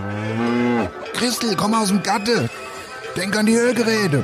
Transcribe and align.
Christel, 1.13 1.55
komm 1.55 1.73
aus 1.73 1.89
dem 1.89 2.01
Gatte. 2.03 2.49
Denk 3.15 3.37
an 3.37 3.45
die 3.45 3.55
Ölgeräte 3.55 4.23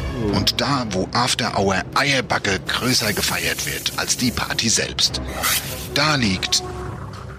Und 0.21 0.61
da, 0.61 0.85
wo 0.91 1.07
After 1.13 1.57
Hour 1.57 1.81
Eierbacke 1.95 2.59
größer 2.67 3.11
gefeiert 3.13 3.65
wird 3.65 3.91
als 3.97 4.17
die 4.17 4.31
Party 4.31 4.69
selbst. 4.69 5.21
Da 5.93 6.15
liegt 6.15 6.63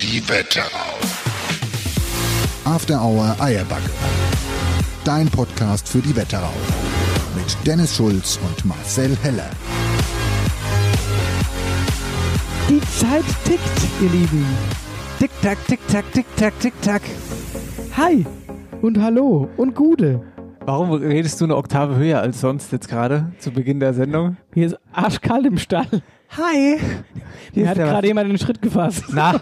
die 0.01 0.29
Wetterau. 0.29 0.99
After 2.65 3.01
Hour 3.03 3.37
Eierbacke. 3.39 3.91
Dein 5.05 5.29
Podcast 5.29 5.89
für 5.89 6.01
die 6.01 6.15
Wetterau. 6.15 6.53
Mit 7.37 7.57
Dennis 7.67 7.97
Schulz 7.97 8.39
und 8.43 8.65
Marcel 8.65 9.17
Heller. 9.23 9.51
Die 12.69 12.81
Zeit 12.99 13.25
tickt, 13.45 13.63
ihr 14.01 14.11
Lieben. 14.11 14.47
Tick, 15.19 15.31
tack, 15.43 15.59
tick, 15.67 15.81
tack, 15.89 16.13
tick, 16.13 16.27
tack, 16.37 16.59
tick, 16.61 16.75
tack. 16.83 17.03
Hi 17.97 18.25
und 18.81 19.01
hallo 19.01 19.49
und 19.57 19.75
Gude. 19.75 20.32
Warum 20.65 20.93
redest 20.93 21.41
du 21.41 21.45
eine 21.45 21.57
Oktave 21.57 21.97
höher 21.97 22.21
als 22.21 22.41
sonst 22.41 22.71
jetzt 22.71 22.89
gerade 22.89 23.33
zu 23.39 23.51
Beginn 23.51 23.81
der 23.81 23.95
Sendung? 23.95 24.37
Hier 24.55 24.67
ist 24.67 24.79
arschkalt 24.93 25.45
im 25.45 25.59
Stall. 25.59 26.03
Hi! 26.37 26.79
Hier 27.53 27.69
hat 27.69 27.77
gerade 27.77 28.07
jemand 28.07 28.29
einen 28.29 28.39
Schritt 28.39 28.63
gefasst. 28.63 29.07
Na, 29.13 29.41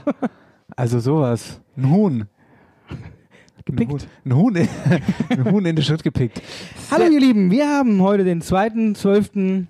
also 0.75 0.99
sowas. 0.99 1.61
Ein 1.77 1.91
Huhn. 1.91 2.27
Gepickt. 3.67 4.09
Ein 4.25 4.35
Huhn, 4.35 4.57
ein 4.57 4.67
Huhn, 4.67 4.69
in, 5.29 5.39
ein 5.39 5.53
Huhn 5.53 5.67
in 5.67 5.77
den 5.77 5.85
Schritt 5.85 6.03
gepickt. 6.03 6.41
Hallo 6.91 7.05
ihr 7.05 7.21
Lieben, 7.21 7.51
wir 7.51 7.69
haben 7.69 8.01
heute 8.01 8.25
den 8.25 8.41
2.12. 8.41 9.67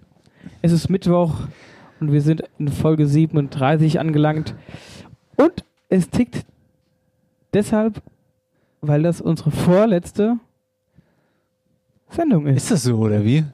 Es 0.62 0.70
ist 0.70 0.88
Mittwoch 0.88 1.34
und 1.98 2.12
wir 2.12 2.22
sind 2.22 2.44
in 2.60 2.68
Folge 2.68 3.08
37 3.08 3.98
angelangt. 3.98 4.54
Und 5.36 5.64
es 5.88 6.10
tickt 6.10 6.46
deshalb, 7.52 8.00
weil 8.80 9.02
das 9.02 9.20
unsere 9.20 9.50
vorletzte 9.50 10.38
Sendung 12.10 12.46
ist. 12.46 12.64
Ist 12.64 12.70
das 12.70 12.82
so, 12.84 12.96
oder 12.96 13.24
wie? 13.24 13.44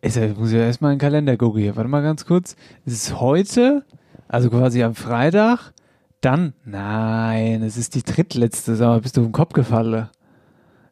Ist 0.00 0.16
ja, 0.16 0.28
muss 0.28 0.50
ich 0.50 0.58
ja 0.58 0.64
erstmal 0.64 0.92
in 0.92 0.98
den 0.98 1.00
Kalender 1.00 1.36
gucken 1.36 1.62
hier. 1.62 1.76
Warte 1.76 1.88
mal 1.88 2.02
ganz 2.02 2.26
kurz. 2.26 2.56
Es 2.84 2.92
ist 2.92 3.20
heute, 3.20 3.84
also 4.28 4.50
quasi 4.50 4.82
am 4.82 4.94
Freitag, 4.94 5.72
dann, 6.20 6.54
nein, 6.64 7.62
es 7.62 7.76
ist 7.76 7.94
die 7.94 8.02
drittletzte, 8.02 8.76
sag 8.76 8.88
mal, 8.88 9.00
bist 9.00 9.16
du 9.16 9.22
den 9.22 9.32
Kopf 9.32 9.52
gefallen? 9.52 10.08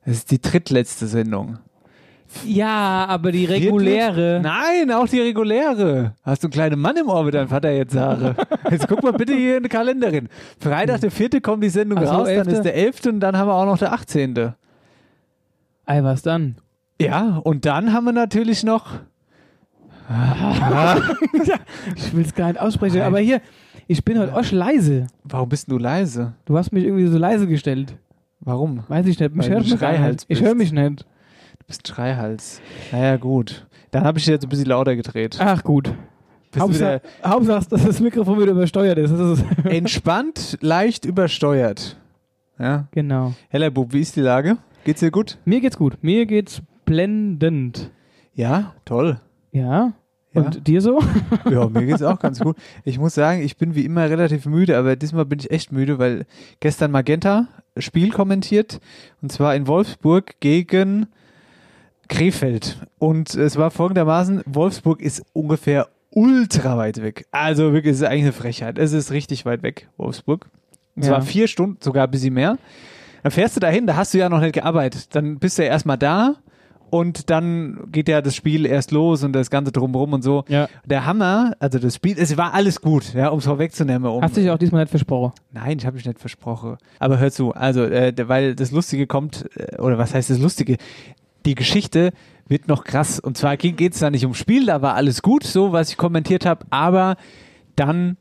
Es 0.04 0.18
ist 0.18 0.30
die 0.30 0.40
drittletzte 0.40 1.06
Sendung. 1.06 1.58
Ja, 2.46 3.06
aber 3.08 3.32
die 3.32 3.44
reguläre. 3.44 4.40
Nein, 4.40 4.92
auch 4.92 5.08
die 5.08 5.20
reguläre. 5.20 6.14
Hast 6.22 6.44
du 6.44 6.46
einen 6.46 6.52
kleinen 6.52 6.80
Mann 6.80 6.96
im 6.96 7.08
Ohr, 7.08 7.26
wie 7.26 7.32
dein 7.32 7.48
Vater 7.48 7.72
jetzt 7.72 7.92
sage. 7.92 8.36
Jetzt 8.70 8.86
guck 8.86 9.02
mal 9.02 9.12
bitte 9.12 9.34
hier 9.34 9.56
in 9.56 9.64
die 9.64 9.68
Kalenderin. 9.68 10.28
Freitag, 10.60 11.00
der 11.00 11.10
vierte, 11.10 11.40
kommt 11.40 11.64
die 11.64 11.68
Sendung 11.68 11.98
Ach 11.98 12.12
raus, 12.12 12.28
dann 12.28 12.36
elfte? 12.36 12.52
ist 12.52 12.62
der 12.62 12.76
elfte 12.76 13.08
und 13.08 13.18
dann 13.18 13.36
haben 13.36 13.48
wir 13.48 13.54
auch 13.54 13.66
noch 13.66 13.78
der 13.78 13.92
achtzehnte. 13.92 14.54
Ei, 15.90 16.04
was 16.04 16.22
dann? 16.22 16.54
Ja, 17.00 17.38
und 17.42 17.64
dann 17.64 17.92
haben 17.92 18.04
wir 18.04 18.12
natürlich 18.12 18.62
noch. 18.62 19.00
Ich 21.96 22.14
will 22.14 22.24
es 22.24 22.34
gar 22.34 22.48
nicht 22.48 22.60
aussprechen, 22.60 23.00
aber 23.00 23.18
hier, 23.18 23.40
ich 23.88 24.04
bin 24.04 24.18
heute 24.18 24.32
osch 24.34 24.52
leise. 24.52 25.08
Warum 25.24 25.48
bist 25.48 25.68
du 25.70 25.78
leise? 25.78 26.34
Du 26.44 26.56
hast 26.56 26.72
mich 26.72 26.84
irgendwie 26.84 27.06
so 27.06 27.18
leise 27.18 27.48
gestellt. 27.48 27.96
Warum? 28.38 28.84
Weiß 28.86 29.04
ich 29.06 29.18
nicht. 29.18 29.34
Mich 29.34 29.46
Weil 29.46 29.54
hört 29.54 29.66
du 29.66 29.70
mich 29.70 29.80
Schreihals. 29.80 30.24
Ich 30.28 30.40
höre 30.42 30.54
mich 30.54 30.70
nicht. 30.70 31.00
Du 31.00 31.66
bist 31.66 31.82
ein 31.82 31.92
Schreihals. 31.92 32.60
Naja, 32.92 33.16
gut. 33.16 33.66
Dann 33.90 34.04
habe 34.04 34.18
ich 34.20 34.26
jetzt 34.26 34.44
ein 34.44 34.48
bisschen 34.48 34.66
lauter 34.66 34.94
gedreht. 34.94 35.38
Ach 35.40 35.64
gut. 35.64 35.92
Hauptsache, 36.56 37.02
Hauptsache, 37.24 37.68
dass 37.68 37.84
das 37.84 38.00
Mikrofon 38.00 38.38
wieder 38.40 38.52
übersteuert 38.52 38.98
ist. 38.98 39.10
Ist 39.10 39.44
entspannt, 39.64 40.56
leicht 40.60 41.04
übersteuert. 41.04 41.96
Ja. 42.60 42.86
genau. 42.92 43.34
Hellerbub, 43.48 43.92
wie 43.92 44.00
ist 44.00 44.14
die 44.14 44.20
Lage? 44.20 44.56
Geht's 44.90 45.00
dir 45.00 45.12
gut? 45.12 45.38
Mir 45.44 45.60
geht's 45.60 45.76
gut. 45.76 45.98
Mir 46.02 46.26
geht's 46.26 46.62
blendend. 46.84 47.92
Ja, 48.34 48.74
toll. 48.84 49.20
Ja? 49.52 49.92
Ja. 50.32 50.42
Und 50.42 50.66
dir 50.66 50.80
so? 50.80 50.98
Ja, 51.48 51.68
mir 51.68 51.86
geht's 51.86 52.02
auch 52.02 52.18
ganz 52.20 52.40
gut. 52.40 52.56
Ich 52.84 52.98
muss 52.98 53.14
sagen, 53.14 53.40
ich 53.42 53.56
bin 53.56 53.76
wie 53.76 53.84
immer 53.84 54.10
relativ 54.10 54.46
müde, 54.46 54.76
aber 54.76 54.96
diesmal 54.96 55.26
bin 55.26 55.38
ich 55.38 55.52
echt 55.52 55.70
müde, 55.70 56.00
weil 56.00 56.26
gestern 56.58 56.90
Magenta 56.90 57.46
Spiel 57.78 58.10
kommentiert 58.10 58.80
und 59.22 59.30
zwar 59.30 59.54
in 59.54 59.68
Wolfsburg 59.68 60.40
gegen 60.40 61.06
Krefeld. 62.08 62.78
Und 62.98 63.32
es 63.36 63.56
war 63.56 63.70
folgendermaßen, 63.70 64.42
Wolfsburg 64.46 65.00
ist 65.00 65.22
ungefähr 65.32 65.86
ultra 66.10 66.76
weit 66.76 67.00
weg. 67.00 67.26
Also 67.30 67.72
wirklich, 67.72 67.92
es 67.92 68.00
ist 68.00 68.06
eigentlich 68.08 68.22
eine 68.24 68.32
Frechheit. 68.32 68.76
Es 68.76 68.92
ist 68.92 69.12
richtig 69.12 69.46
weit 69.46 69.62
weg, 69.62 69.88
Wolfsburg. 69.96 70.46
Und 70.96 71.04
zwar 71.04 71.18
Ja. 71.18 71.24
vier 71.24 71.46
Stunden, 71.46 71.76
sogar 71.80 72.08
ein 72.08 72.10
bisschen 72.10 72.34
mehr. 72.34 72.58
Dann 73.22 73.32
fährst 73.32 73.56
du 73.56 73.60
dahin, 73.60 73.86
da 73.86 73.96
hast 73.96 74.14
du 74.14 74.18
ja 74.18 74.28
noch 74.28 74.40
nicht 74.40 74.54
gearbeitet. 74.54 75.14
Dann 75.14 75.38
bist 75.38 75.58
du 75.58 75.62
ja 75.62 75.68
erstmal 75.68 75.98
da 75.98 76.36
und 76.90 77.30
dann 77.30 77.88
geht 77.92 78.08
ja 78.08 78.20
das 78.20 78.34
Spiel 78.34 78.66
erst 78.66 78.90
los 78.90 79.22
und 79.22 79.32
das 79.32 79.48
Ganze 79.48 79.72
drumherum 79.72 80.12
und 80.12 80.22
so. 80.22 80.44
Ja. 80.48 80.68
Der 80.84 81.06
Hammer, 81.06 81.52
also 81.60 81.78
das 81.78 81.94
Spiel, 81.94 82.16
es 82.18 82.36
war 82.36 82.52
alles 82.52 82.80
gut, 82.80 83.14
ja, 83.14 83.28
um 83.28 83.38
es 83.38 83.44
vorwegzunehmen. 83.44 84.10
Um, 84.10 84.22
Hast 84.22 84.36
du 84.36 84.40
dich 84.40 84.50
auch 84.50 84.58
diesmal 84.58 84.82
nicht 84.82 84.90
versprochen? 84.90 85.32
Nein, 85.52 85.78
ich 85.78 85.86
habe 85.86 85.96
mich 85.96 86.04
nicht 86.04 86.18
versprochen. 86.18 86.76
Aber 86.98 87.18
hör 87.18 87.30
zu, 87.30 87.54
also, 87.54 87.84
äh, 87.84 88.12
weil 88.26 88.54
das 88.54 88.72
Lustige 88.72 89.06
kommt, 89.06 89.48
äh, 89.56 89.80
oder 89.80 89.98
was 89.98 90.14
heißt 90.14 90.30
das 90.30 90.38
Lustige? 90.38 90.76
Die 91.46 91.54
Geschichte 91.54 92.12
wird 92.48 92.68
noch 92.68 92.84
krass. 92.84 93.20
Und 93.20 93.38
zwar 93.38 93.56
geht 93.56 93.80
es 93.80 94.00
da 94.00 94.10
nicht 94.10 94.24
ums 94.24 94.38
Spiel, 94.38 94.66
da 94.66 94.82
war 94.82 94.94
alles 94.94 95.22
gut, 95.22 95.44
so 95.44 95.72
was 95.72 95.90
ich 95.90 95.96
kommentiert 95.96 96.44
habe, 96.44 96.66
aber 96.70 97.16
dann 97.76 98.16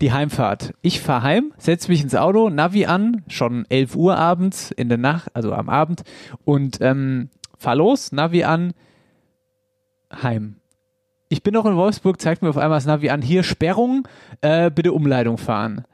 die 0.00 0.12
Heimfahrt. 0.12 0.74
Ich 0.82 1.00
fahre 1.00 1.22
heim, 1.22 1.52
setze 1.58 1.90
mich 1.90 2.02
ins 2.02 2.14
Auto, 2.14 2.50
Navi 2.50 2.86
an, 2.86 3.22
schon 3.28 3.64
11 3.68 3.96
Uhr 3.96 4.16
abends 4.16 4.70
in 4.70 4.88
der 4.88 4.98
Nacht, 4.98 5.30
also 5.34 5.52
am 5.52 5.68
Abend, 5.68 6.02
und 6.44 6.78
ähm, 6.80 7.30
fahr 7.58 7.76
los, 7.76 8.12
Navi 8.12 8.44
an, 8.44 8.72
heim. 10.22 10.56
Ich 11.28 11.42
bin 11.42 11.54
noch 11.54 11.66
in 11.66 11.76
Wolfsburg, 11.76 12.20
zeigt 12.20 12.42
mir 12.42 12.50
auf 12.50 12.58
einmal 12.58 12.76
das 12.76 12.86
Navi 12.86 13.10
an, 13.10 13.22
hier 13.22 13.42
Sperrung, 13.42 14.06
äh, 14.42 14.70
bitte 14.70 14.92
Umleitung 14.92 15.38
fahren. 15.38 15.84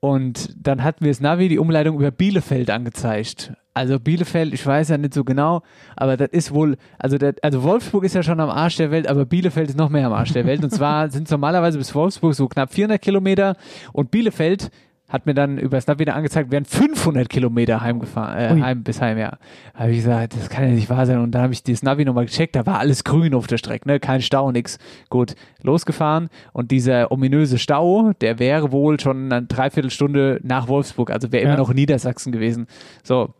Und 0.00 0.54
dann 0.56 0.84
hatten 0.84 1.04
wir 1.04 1.10
das 1.10 1.20
Navi 1.20 1.48
die 1.48 1.58
Umleitung 1.58 1.96
über 1.96 2.12
Bielefeld 2.12 2.70
angezeigt. 2.70 3.52
Also 3.78 4.00
Bielefeld, 4.00 4.52
ich 4.52 4.66
weiß 4.66 4.88
ja 4.88 4.98
nicht 4.98 5.14
so 5.14 5.22
genau, 5.24 5.62
aber 5.96 6.16
das 6.16 6.30
ist 6.30 6.52
wohl, 6.52 6.76
also, 6.98 7.16
das, 7.16 7.34
also 7.42 7.62
Wolfsburg 7.62 8.02
ist 8.04 8.14
ja 8.14 8.22
schon 8.24 8.40
am 8.40 8.50
Arsch 8.50 8.76
der 8.76 8.90
Welt, 8.90 9.06
aber 9.06 9.24
Bielefeld 9.24 9.68
ist 9.68 9.78
noch 9.78 9.88
mehr 9.88 10.06
am 10.06 10.12
Arsch 10.12 10.32
der 10.32 10.46
Welt. 10.46 10.62
Und 10.64 10.70
zwar 10.70 11.08
sind 11.12 11.24
es 11.24 11.30
normalerweise 11.30 11.78
bis 11.78 11.94
Wolfsburg 11.94 12.34
so 12.34 12.48
knapp 12.48 12.72
400 12.74 13.00
Kilometer 13.00 13.56
und 13.92 14.10
Bielefeld 14.10 14.70
hat 15.08 15.24
mir 15.24 15.32
dann 15.32 15.56
über 15.56 15.78
das 15.78 15.86
Navi 15.86 16.04
dann 16.04 16.16
angezeigt, 16.16 16.50
wären 16.50 16.66
500 16.66 17.30
Kilometer 17.30 17.80
heimgefahren, 17.80 18.58
äh, 18.58 18.62
heim 18.62 18.82
bis 18.82 19.00
heim, 19.00 19.16
ja. 19.16 19.38
Da 19.72 19.80
habe 19.80 19.92
ich 19.92 19.98
gesagt, 19.98 20.34
das 20.36 20.50
kann 20.50 20.64
ja 20.64 20.70
nicht 20.72 20.90
wahr 20.90 21.06
sein. 21.06 21.18
Und 21.20 21.30
dann 21.30 21.40
habe 21.42 21.54
ich 21.54 21.62
das 21.62 21.82
Navi 21.82 22.04
nochmal 22.04 22.26
gecheckt, 22.26 22.54
da 22.56 22.66
war 22.66 22.78
alles 22.78 23.04
grün 23.04 23.32
auf 23.32 23.46
der 23.46 23.56
Strecke, 23.56 23.88
ne? 23.88 24.00
kein 24.00 24.20
Stau, 24.20 24.52
nix. 24.52 24.78
Gut, 25.08 25.34
losgefahren 25.62 26.28
und 26.52 26.70
dieser 26.72 27.10
ominöse 27.10 27.56
Stau, 27.58 28.12
der 28.20 28.38
wäre 28.38 28.70
wohl 28.70 29.00
schon 29.00 29.32
eine 29.32 29.46
Dreiviertelstunde 29.46 30.40
nach 30.42 30.68
Wolfsburg, 30.68 31.10
also 31.10 31.32
wäre 31.32 31.44
Ja. 31.44 31.48
immer 31.54 31.58
noch 31.58 31.72
Niedersachsen 31.72 32.30
gewesen. 32.30 32.66
So, 33.02 33.32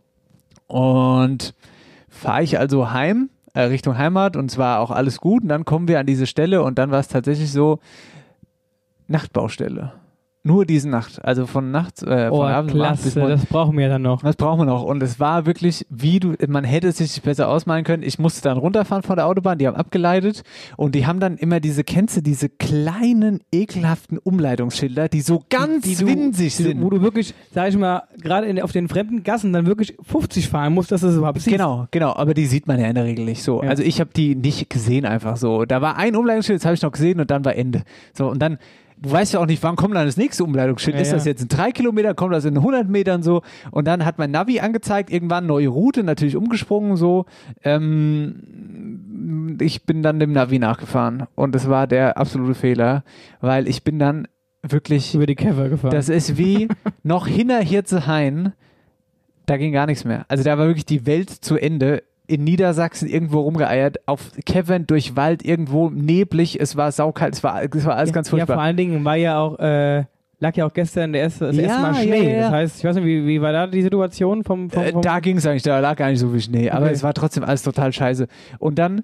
und 0.69 1.55
fahre 2.09 2.43
ich 2.43 2.59
also 2.59 2.93
heim, 2.93 3.31
äh, 3.55 3.63
Richtung 3.63 3.99
Heimat 3.99 4.37
und 4.37 4.51
zwar 4.51 4.81
auch 4.81 4.91
alles 4.91 5.19
gut 5.19 5.43
und 5.43 5.49
dann 5.49 5.65
kommen 5.65 5.89
wir 5.89 5.99
an 5.99 6.07
diese 6.07 6.27
Stelle 6.27 6.63
und 6.63 6.79
dann 6.79 6.91
war 6.91 7.01
es 7.01 7.09
tatsächlich 7.09 7.51
so, 7.51 7.81
Nachtbaustelle. 9.09 9.95
Nur 10.49 10.65
diese 10.65 10.89
Nacht. 10.89 11.23
Also 11.23 11.47
von 11.47 11.71
Nacht, 11.71 12.03
äh, 12.03 12.31
von 12.31 12.39
Oh, 12.39 12.43
Abend 12.43 12.73
bis 12.73 12.81
klasse, 12.81 13.19
morgen. 13.19 13.33
das 13.33 13.45
brauchen 13.45 13.77
wir 13.77 13.91
dann 13.91 14.01
noch. 14.01 14.23
Das 14.23 14.35
brauchen 14.35 14.61
wir 14.61 14.65
noch. 14.65 14.83
Und 14.83 15.03
es 15.03 15.21
war 15.21 15.45
wirklich, 15.45 15.85
wie 15.91 16.21
du, 16.21 16.37
man 16.49 16.65
hätte 16.65 16.89
es 16.89 16.97
sich 16.97 17.21
besser 17.21 17.51
ausmalen 17.51 17.85
können. 17.85 18.03
Ich 18.03 18.19
musste 18.19 18.41
dann 18.41 18.57
runterfahren 18.57 19.03
von 19.03 19.17
der 19.17 19.27
Autobahn, 19.27 19.59
die 19.59 19.67
haben 19.67 19.77
abgeleitet 19.77 20.45
und 20.79 20.95
die 20.95 21.07
haben 21.07 21.21
dann 21.21 21.37
immer 21.37 21.61
diese, 21.61 21.85
kennst 21.85 22.17
du, 22.17 22.23
diese 22.23 22.49
kleinen, 22.49 23.41
ekelhaften 23.53 24.17
Umleitungsschilder, 24.17 25.11
die 25.11 25.21
so 25.21 25.45
ganz 25.51 25.85
die 25.85 25.97
du, 25.97 26.07
winzig 26.07 26.57
die, 26.57 26.63
sind. 26.63 26.83
Wo 26.83 26.89
du 26.89 27.03
wirklich, 27.03 27.35
sag 27.53 27.69
ich 27.69 27.77
mal, 27.77 28.05
gerade 28.19 28.65
auf 28.65 28.73
den 28.73 28.89
fremden 28.89 29.25
Gassen 29.25 29.53
dann 29.53 29.67
wirklich 29.67 29.99
50 30.03 30.49
fahren 30.49 30.73
musst, 30.73 30.91
dass 30.93 31.03
du 31.03 31.09
es 31.09 31.17
überhaupt 31.17 31.43
siehst. 31.43 31.55
Genau, 31.55 31.89
genau, 31.91 32.15
aber 32.17 32.33
die 32.33 32.47
sieht 32.47 32.67
man 32.67 32.81
ja 32.81 32.87
in 32.87 32.95
der 32.95 33.05
Regel 33.05 33.27
nicht 33.27 33.43
so. 33.43 33.63
Ja. 33.63 33.69
Also 33.69 33.83
ich 33.83 34.01
habe 34.01 34.11
die 34.17 34.35
nicht 34.35 34.71
gesehen 34.71 35.05
einfach 35.05 35.37
so. 35.37 35.67
Da 35.67 35.83
war 35.83 35.97
ein 35.99 36.17
Umleitungsschild, 36.17 36.61
das 36.61 36.65
habe 36.65 36.75
ich 36.75 36.81
noch 36.81 36.93
gesehen 36.93 37.21
und 37.21 37.31
dann 37.31 37.45
war 37.45 37.55
Ende. 37.55 37.83
So 38.15 38.29
und 38.31 38.41
dann, 38.41 38.57
du 39.01 39.11
weißt 39.11 39.33
ja 39.35 39.41
auch 39.41 39.47
nicht, 39.47 39.63
wann 39.63 39.77
kommt 39.77 39.95
dann 39.95 40.07
das 40.07 40.17
nächste 40.17 40.45
Umleitungsschild. 40.45 40.97
Ja, 40.97 41.03
ist 41.03 41.13
das 41.13 41.25
jetzt 41.25 41.43
in 41.43 41.49
drei 41.49 41.73
Kilometer, 41.73 42.15
kommt 42.15 42.33
das 42.35 42.45
in 42.45 42.57
100 42.57 42.89
Metern 42.89 43.23
so 43.23 43.43
und 43.71 43.87
dann 43.87 44.05
hat 44.05 44.19
mein 44.19 44.31
Navi 44.31 44.61
angezeigt, 44.61 45.11
irgendwann 45.11 45.47
neue 45.47 45.69
Route, 45.69 46.03
natürlich 46.03 46.37
umgesprungen 46.37 46.97
so. 46.97 47.27
Ähm, 47.65 49.57
ich 49.61 49.85
bin 49.85 50.03
dann 50.03 50.21
dem 50.21 50.33
Navi 50.33 50.59
nachgefahren 50.59 51.27
und 51.35 51.55
das 51.55 51.69
war 51.69 51.87
der 51.87 52.17
absolute 52.19 52.55
Fehler, 52.55 53.05
weil 53.41 53.69
ich 53.69 53.85
bin 53.85 53.99
dann 53.99 54.29
wirklich 54.63 55.15
Über 55.15 55.27
die 55.27 55.37
Käfer 55.37 55.69
gefahren. 55.69 55.93
das 55.93 56.09
ist 56.09 56.37
wie 56.37 56.69
noch 57.03 57.27
hinter 57.27 57.61
Hirzehain. 57.61 58.53
Da 59.47 59.57
ging 59.57 59.73
gar 59.73 59.87
nichts 59.87 60.05
mehr. 60.05 60.27
Also 60.29 60.45
da 60.45 60.59
war 60.59 60.67
wirklich 60.67 60.85
die 60.85 61.07
Welt 61.07 61.31
zu 61.31 61.57
Ende. 61.57 62.03
In 62.29 62.45
Niedersachsen 62.45 63.09
irgendwo 63.09 63.41
rumgeeiert, 63.41 64.07
auf 64.07 64.31
Kevin 64.47 64.87
durch 64.87 65.17
Wald 65.17 65.43
irgendwo 65.45 65.89
neblig, 65.91 66.61
es 66.61 66.77
war 66.77 66.93
saukalt, 66.93 67.35
es 67.35 67.43
war, 67.43 67.63
es 67.65 67.85
war 67.87 67.97
alles 67.97 68.13
ganz 68.13 68.29
ja, 68.29 68.31
vor 68.33 68.39
furchtbar. 68.41 68.59
allen 68.59 68.77
Dingen 68.77 69.05
war 69.05 69.17
ja 69.17 69.41
auch, 69.41 69.59
äh, 69.59 70.05
lag 70.39 70.55
ja 70.55 70.67
auch 70.67 70.73
gestern 70.75 71.13
der 71.15 71.23
erste, 71.23 71.47
das 71.47 71.57
Ja, 71.57 71.63
erste 71.63 71.81
Mal 71.83 71.95
ja, 71.95 72.03
Schnee. 72.03 72.31
ja, 72.31 72.37
ja. 72.37 72.41
Das 72.43 72.51
heißt, 72.53 72.79
ich 72.79 72.85
weiß 72.85 72.97
nicht, 72.97 73.05
wie, 73.07 73.27
wie 73.27 73.41
war 73.41 73.53
da 73.53 73.67
die 73.67 73.83
Situation 73.83 74.45
vom, 74.45 74.69
vom, 74.71 74.83
Äh, 74.83 74.93
vom 74.93 75.03
da 75.03 75.21
ging 75.21 75.39
es 75.39 75.47
eigentlich, 75.47 75.63
da 75.63 75.81
lag 75.81 75.97
gar 75.97 76.11
nicht 76.11 76.21
so 76.21 76.29
viel 76.29 76.41
Schnee, 76.43 76.71
aber 76.71 76.85
Okay. 76.85 76.95
es 76.95 77.03
war 77.03 77.15
trotzdem 77.15 77.45
alles 77.45 77.63
total 77.63 77.93
scheiße. 77.93 78.29
Und 78.59 78.79
dann 78.79 79.03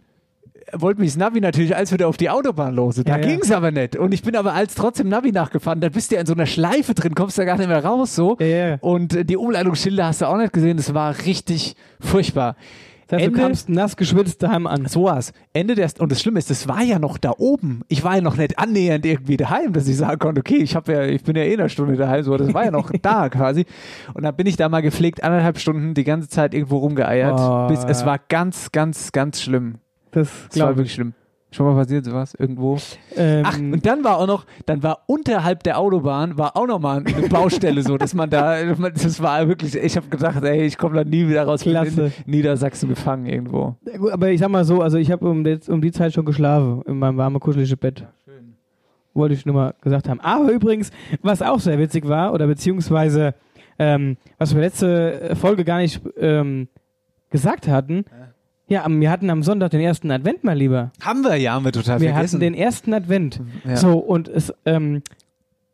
wollte 0.72 1.00
mich 1.00 1.10
das 1.10 1.16
Navi 1.18 1.40
natürlich 1.40 1.74
als 1.76 1.92
wieder 1.92 2.08
auf 2.08 2.16
die 2.16 2.30
Autobahn 2.30 2.74
los. 2.74 2.96
Da 2.96 3.02
Ja, 3.16 3.18
ja. 3.18 3.26
ging 3.26 3.40
es 3.40 3.50
aber 3.52 3.70
nicht. 3.70 3.96
Und 3.96 4.12
ich 4.14 4.22
bin 4.22 4.34
aber 4.36 4.54
als 4.54 4.74
trotzdem 4.74 5.08
Navi 5.08 5.30
nachgefahren. 5.32 5.80
Da 5.80 5.88
bist 5.88 6.10
du 6.10 6.14
ja 6.16 6.20
in 6.20 6.26
so 6.26 6.32
einer 6.34 6.46
Schleife 6.46 6.94
drin, 6.94 7.14
kommst 7.14 7.38
da 7.38 7.44
gar 7.44 7.56
nicht 7.58 7.68
mehr 7.68 7.84
raus 7.84 8.14
so. 8.14 8.36
Ja, 8.38 8.46
ja. 8.46 8.76
Und 8.80 9.14
äh, 9.14 9.24
die 9.24 9.36
Umleitungsschilder 9.36 10.06
hast 10.06 10.20
du 10.22 10.26
auch 10.26 10.36
nicht 10.38 10.52
gesehen. 10.52 10.76
Das 10.76 10.92
war 10.94 11.14
richtig 11.26 11.74
furchtbar. 12.00 12.56
Das 13.18 13.22
heißt, 13.22 13.26
Ende- 13.28 13.38
du 13.38 13.44
kamst 13.46 13.68
nass 13.68 13.96
geschwitzt 13.96 14.42
daheim 14.42 14.66
an. 14.66 14.86
So 14.86 15.04
war's. 15.04 15.32
Ende 15.52 15.74
der 15.74 15.88
und 15.98 16.10
das 16.12 16.20
Schlimme 16.20 16.38
ist, 16.38 16.50
das 16.50 16.66
war 16.68 16.82
ja 16.82 16.98
noch 16.98 17.18
da 17.18 17.32
oben. 17.38 17.82
Ich 17.88 18.02
war 18.04 18.16
ja 18.16 18.20
noch 18.20 18.36
nicht 18.36 18.58
annähernd 18.58 19.04
irgendwie 19.06 19.36
daheim, 19.36 19.72
dass 19.72 19.86
ich 19.88 19.96
sagen 19.96 20.18
konnte, 20.18 20.40
okay, 20.40 20.56
ich 20.56 20.74
habe 20.76 20.92
ja, 20.92 21.02
ich 21.04 21.22
bin 21.22 21.36
ja 21.36 21.42
eh 21.42 21.54
eine 21.54 21.68
Stunde 21.68 21.96
daheim, 21.96 22.22
so, 22.22 22.36
das 22.36 22.52
war 22.54 22.64
ja 22.64 22.70
noch 22.70 22.90
da 23.02 23.28
quasi. 23.28 23.64
Und 24.14 24.22
dann 24.24 24.34
bin 24.36 24.46
ich 24.46 24.56
da 24.56 24.68
mal 24.68 24.80
gepflegt 24.82 25.22
anderthalb 25.24 25.58
Stunden 25.58 25.94
die 25.94 26.04
ganze 26.04 26.28
Zeit 26.28 26.54
irgendwo 26.54 26.78
rumgeeiert, 26.78 27.38
Oh, 27.38 27.68
bis 27.68 27.84
es 27.84 28.04
war 28.06 28.18
ganz, 28.28 28.72
ganz, 28.72 29.12
ganz 29.12 29.40
schlimm. 29.42 29.76
Das 30.10 30.28
Es 30.28 30.32
war 30.34 30.48
glaube 30.52 30.72
ich. 30.72 30.76
wirklich 30.78 30.94
schlimm. 30.94 31.14
Schon 31.54 31.66
mal 31.66 31.76
passiert 31.76 32.04
sowas 32.04 32.34
irgendwo? 32.36 32.78
Ähm, 33.14 33.44
Ach, 33.46 33.56
und 33.56 33.86
dann 33.86 34.02
war 34.02 34.18
auch 34.18 34.26
noch, 34.26 34.44
dann 34.66 34.82
war 34.82 35.04
unterhalb 35.06 35.62
der 35.62 35.78
Autobahn, 35.78 36.36
war 36.36 36.56
auch 36.56 36.66
nochmal 36.66 37.04
eine 37.06 37.28
Baustelle 37.28 37.82
so, 37.82 37.96
dass 37.96 38.12
man 38.12 38.28
da, 38.28 38.56
das 38.90 39.22
war 39.22 39.46
wirklich, 39.46 39.76
ich 39.76 39.96
habe 39.96 40.08
gedacht, 40.08 40.42
ey, 40.42 40.62
ich 40.64 40.76
komme 40.76 40.96
da 40.96 41.04
nie 41.04 41.28
wieder 41.28 41.44
raus. 41.44 41.62
Klasse. 41.62 42.12
in 42.26 42.30
Niedersachsen 42.32 42.88
gefangen 42.88 43.26
irgendwo. 43.26 43.76
Ja, 43.86 43.98
gut, 43.98 44.10
aber 44.10 44.30
ich 44.30 44.40
sag 44.40 44.48
mal 44.50 44.64
so, 44.64 44.82
also 44.82 44.98
ich 44.98 45.12
habe 45.12 45.28
um, 45.28 45.44
die- 45.44 45.60
um 45.68 45.80
die 45.80 45.92
Zeit 45.92 46.12
schon 46.12 46.24
geschlafen 46.24 46.82
in 46.86 46.98
meinem 46.98 47.16
warmen, 47.18 47.38
kuscheligen 47.38 47.78
Bett. 47.78 48.04
Wollte 49.16 49.34
ich 49.36 49.46
nur 49.46 49.54
mal 49.54 49.74
gesagt 49.80 50.08
haben. 50.08 50.18
Aber 50.20 50.50
übrigens, 50.50 50.90
was 51.22 51.40
auch 51.40 51.60
sehr 51.60 51.78
witzig 51.78 52.08
war, 52.08 52.32
oder 52.32 52.48
beziehungsweise, 52.48 53.34
ähm, 53.78 54.16
was 54.38 54.52
wir 54.56 54.60
letzte 54.60 55.36
Folge 55.40 55.64
gar 55.64 55.78
nicht 55.78 56.00
ähm, 56.18 56.66
gesagt 57.30 57.68
hatten, 57.68 58.04
ja, 58.10 58.23
am, 58.70 59.00
wir 59.00 59.10
hatten 59.10 59.28
am 59.30 59.42
Sonntag 59.42 59.70
den 59.70 59.80
ersten 59.80 60.10
Advent 60.10 60.42
mal 60.44 60.56
lieber. 60.56 60.90
Haben 61.02 61.22
wir 61.22 61.36
ja, 61.36 61.52
haben 61.52 61.64
wir 61.64 61.72
total 61.72 62.00
Wir 62.00 62.10
vergessen. 62.10 62.36
hatten 62.36 62.40
den 62.40 62.54
ersten 62.54 62.94
Advent. 62.94 63.40
Ja. 63.66 63.76
So, 63.76 63.98
und 63.98 64.28
es, 64.28 64.52
ähm, 64.64 65.02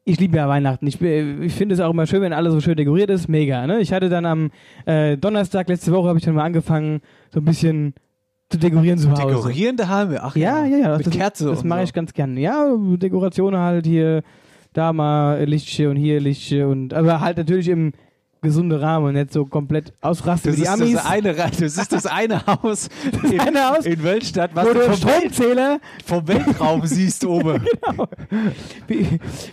ich 0.05 0.19
liebe 0.19 0.37
ja 0.37 0.49
Weihnachten. 0.49 0.87
Ich, 0.87 0.99
bin- 0.99 1.43
ich 1.43 1.53
finde 1.55 1.75
es 1.75 1.81
auch 1.81 1.91
immer 1.91 2.07
schön, 2.07 2.23
wenn 2.23 2.33
alles 2.33 2.53
so 2.53 2.61
schön 2.61 2.77
dekoriert 2.77 3.11
ist. 3.11 3.29
Mega, 3.29 3.67
ne? 3.67 3.81
Ich 3.81 3.93
hatte 3.93 4.09
dann 4.09 4.27
am 4.27 4.51
äh, 4.87 5.17
Donnerstag 5.17 5.69
letzte 5.69 5.93
Woche 5.93 6.09
habe 6.09 6.19
ich 6.19 6.25
dann 6.25 6.35
mal 6.35 6.45
angefangen, 6.45 7.01
so 7.33 7.41
ein 7.41 7.45
bisschen 7.45 7.95
zu 8.49 8.59
dekorieren 8.59 8.99
zu 8.99 9.11
Hause. 9.13 9.23
Dekorieren 9.27 9.77
daheim? 9.77 10.17
Ach 10.21 10.35
Ja, 10.35 10.65
ja, 10.65 10.77
ja. 10.79 10.97
Mit 10.97 11.07
das, 11.07 11.15
Kerze 11.15 11.47
Das 11.47 11.63
und 11.63 11.69
mache 11.69 11.81
so. 11.81 11.85
ich 11.85 11.93
ganz 11.93 12.13
gern. 12.13 12.37
Ja, 12.37 12.75
Dekorationen 12.97 13.61
halt 13.61 13.87
hier, 13.87 14.23
da 14.73 14.93
mal 14.93 15.45
Lichtchen 15.45 15.89
und 15.91 15.97
hier 15.97 16.19
Lichtchen 16.19 16.65
und 16.65 16.95
aber 16.95 17.21
halt 17.21 17.37
natürlich 17.37 17.69
im 17.69 17.93
gesunden 18.43 18.79
Rahmen 18.79 19.07
und 19.07 19.15
nicht 19.15 19.33
so 19.33 19.45
komplett 19.45 19.93
ausrasten 20.01 20.53
Das 20.53 20.59
wie 20.59 20.63
die 20.63 20.69
ist, 20.69 20.73
Amis. 20.75 20.93
das, 20.95 21.07
eine, 21.07 21.35
das 21.35 21.61
ist 21.61 21.93
das 21.93 22.07
eine 22.07 22.47
Haus 22.47 22.89
in, 23.31 23.41
eine 23.41 23.69
Haus, 23.71 23.87
in 23.87 24.03
Wölstadt, 24.03 24.51
was 24.55 24.67
wo 24.69 24.73
du 24.73 24.81
vom, 24.81 24.95
Stromzähler, 24.95 25.79
vom 26.05 26.27
Weltraum 26.27 26.87
siehst 26.87 27.25
oben. 27.25 27.65
wie, 28.87 29.07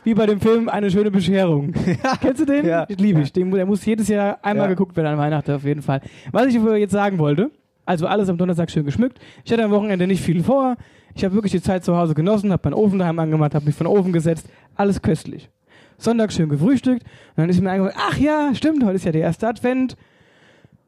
wie 0.03 0.13
bei 0.13 0.25
dem 0.25 0.39
Film 0.39 0.69
Eine 0.69 0.89
schöne 0.91 1.11
Bescherung. 1.11 1.73
Kennst 2.21 2.41
du 2.41 2.45
den? 2.45 2.65
Ja. 2.65 2.85
Ich 2.87 2.99
liebe 2.99 3.21
ich. 3.21 3.31
Den, 3.33 3.51
der 3.51 3.65
muss 3.65 3.85
jedes 3.85 4.07
Jahr 4.07 4.39
einmal 4.41 4.65
Ja. 4.67 4.69
geguckt 4.73 4.95
werden 4.95 5.07
an 5.07 5.17
Weihnachten 5.17 5.51
auf 5.51 5.63
jeden 5.63 5.81
Fall. 5.81 6.01
Was 6.31 6.47
ich 6.47 6.55
jetzt 6.55 6.91
sagen 6.91 7.17
wollte, 7.17 7.51
also 7.85 8.07
alles 8.07 8.29
am 8.29 8.37
Donnerstag 8.37 8.69
schön 8.71 8.85
geschmückt. 8.85 9.19
Ich 9.45 9.51
hatte 9.51 9.63
am 9.63 9.71
Wochenende 9.71 10.07
nicht 10.07 10.21
viel 10.21 10.43
vor. 10.43 10.75
Ich 11.15 11.23
habe 11.23 11.33
wirklich 11.33 11.51
die 11.53 11.61
Zeit 11.61 11.83
zu 11.83 11.95
Hause 11.97 12.13
genossen, 12.13 12.51
habe 12.51 12.69
meinen 12.69 12.79
Ofen 12.79 12.99
daheim 12.99 13.17
angemacht, 13.19 13.55
habe 13.55 13.65
mich 13.65 13.75
von 13.75 13.87
Ofen 13.87 14.13
gesetzt. 14.13 14.47
Alles 14.75 15.01
köstlich. 15.01 15.49
Sonntag 15.97 16.31
schön 16.31 16.49
gefrühstückt. 16.49 17.03
Und 17.03 17.37
dann 17.37 17.49
ist 17.49 17.61
mir 17.61 17.71
eingefallen, 17.71 17.99
ach 18.09 18.17
ja, 18.17 18.53
stimmt, 18.53 18.83
heute 18.83 18.95
ist 18.95 19.05
ja 19.05 19.11
der 19.11 19.21
erste 19.21 19.47
Advent. 19.47 19.95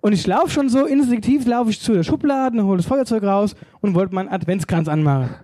Und 0.02 0.14
ich 0.14 0.26
laufe 0.26 0.50
schon 0.50 0.70
so 0.70 0.86
instinktiv, 0.86 1.46
laufe 1.46 1.72
ich 1.72 1.82
zu 1.82 1.94
der 1.94 2.04
Schublade, 2.04 2.64
hole 2.64 2.78
das 2.78 2.86
Feuerzeug 2.86 3.24
raus 3.24 3.56
und 3.82 3.96
wollte 3.96 4.16
meinen 4.16 4.30
Adventskranz 4.30 4.88
anmachen. 4.88 5.36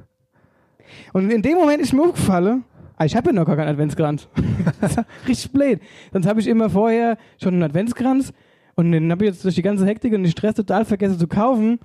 Und 1.14 1.30
in 1.30 1.42
dem 1.42 1.58
Moment 1.58 1.82
ist 1.82 1.94
mir 1.94 2.04
aufgefallen, 2.04 2.64
ah, 2.96 3.06
ich 3.06 3.16
habe 3.16 3.28
ja 3.28 3.34
noch 3.34 3.46
gar 3.46 3.58
keinen 3.58 3.70
Adventskranz. 3.70 4.30
Richtig 5.28 5.52
blöd. 5.52 5.82
Sonst 6.14 6.28
habe 6.28 6.40
ich 6.40 6.48
immer 6.48 6.70
vorher 6.70 7.18
schon 7.42 7.56
einen 7.56 7.64
Adventskranz 7.64 8.32
und 8.76 8.92
den 8.92 9.12
habe 9.12 9.26
ich 9.26 9.32
jetzt 9.32 9.44
durch 9.44 9.56
die 9.56 9.62
ganze 9.62 9.86
Hektik 9.86 10.14
und 10.14 10.24
den 10.24 10.32
Stress 10.32 10.56
total 10.56 10.86
vergessen 10.86 11.20
zu 11.20 11.28
kaufen. 11.28 11.80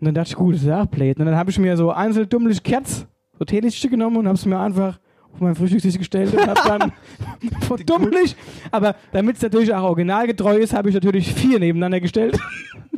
Und 0.00 0.06
dann 0.06 0.14
dachte 0.14 0.30
ich, 0.30 0.36
gut, 0.36 0.54
das 0.54 0.62
ist 0.62 0.68
ja 0.68 0.82
auch 0.82 0.86
blöd. 0.86 1.18
Und 1.18 1.26
dann 1.26 1.36
habe 1.36 1.50
ich 1.50 1.58
mir 1.58 1.76
so 1.76 1.90
einzeln 1.90 2.28
dummlich 2.28 2.62
Kerz, 2.62 3.06
so 3.38 3.44
Teelichtchen 3.44 3.90
genommen 3.90 4.16
und 4.16 4.26
habe 4.26 4.36
es 4.36 4.46
mir 4.46 4.58
einfach 4.58 4.98
auf 5.34 5.40
mein 5.40 5.54
Frühstückstisch 5.54 5.98
gestellt 5.98 6.32
und 6.32 6.46
habe 6.46 6.60
dann 6.64 6.92
von 7.66 7.84
dummlich, 7.84 8.36
aber 8.70 8.94
damit 9.12 9.36
es 9.36 9.42
natürlich 9.42 9.74
auch 9.74 9.82
originalgetreu 9.82 10.56
ist, 10.56 10.72
habe 10.72 10.88
ich 10.88 10.94
natürlich 10.94 11.32
vier 11.34 11.58
nebeneinander 11.58 12.00
gestellt 12.00 12.38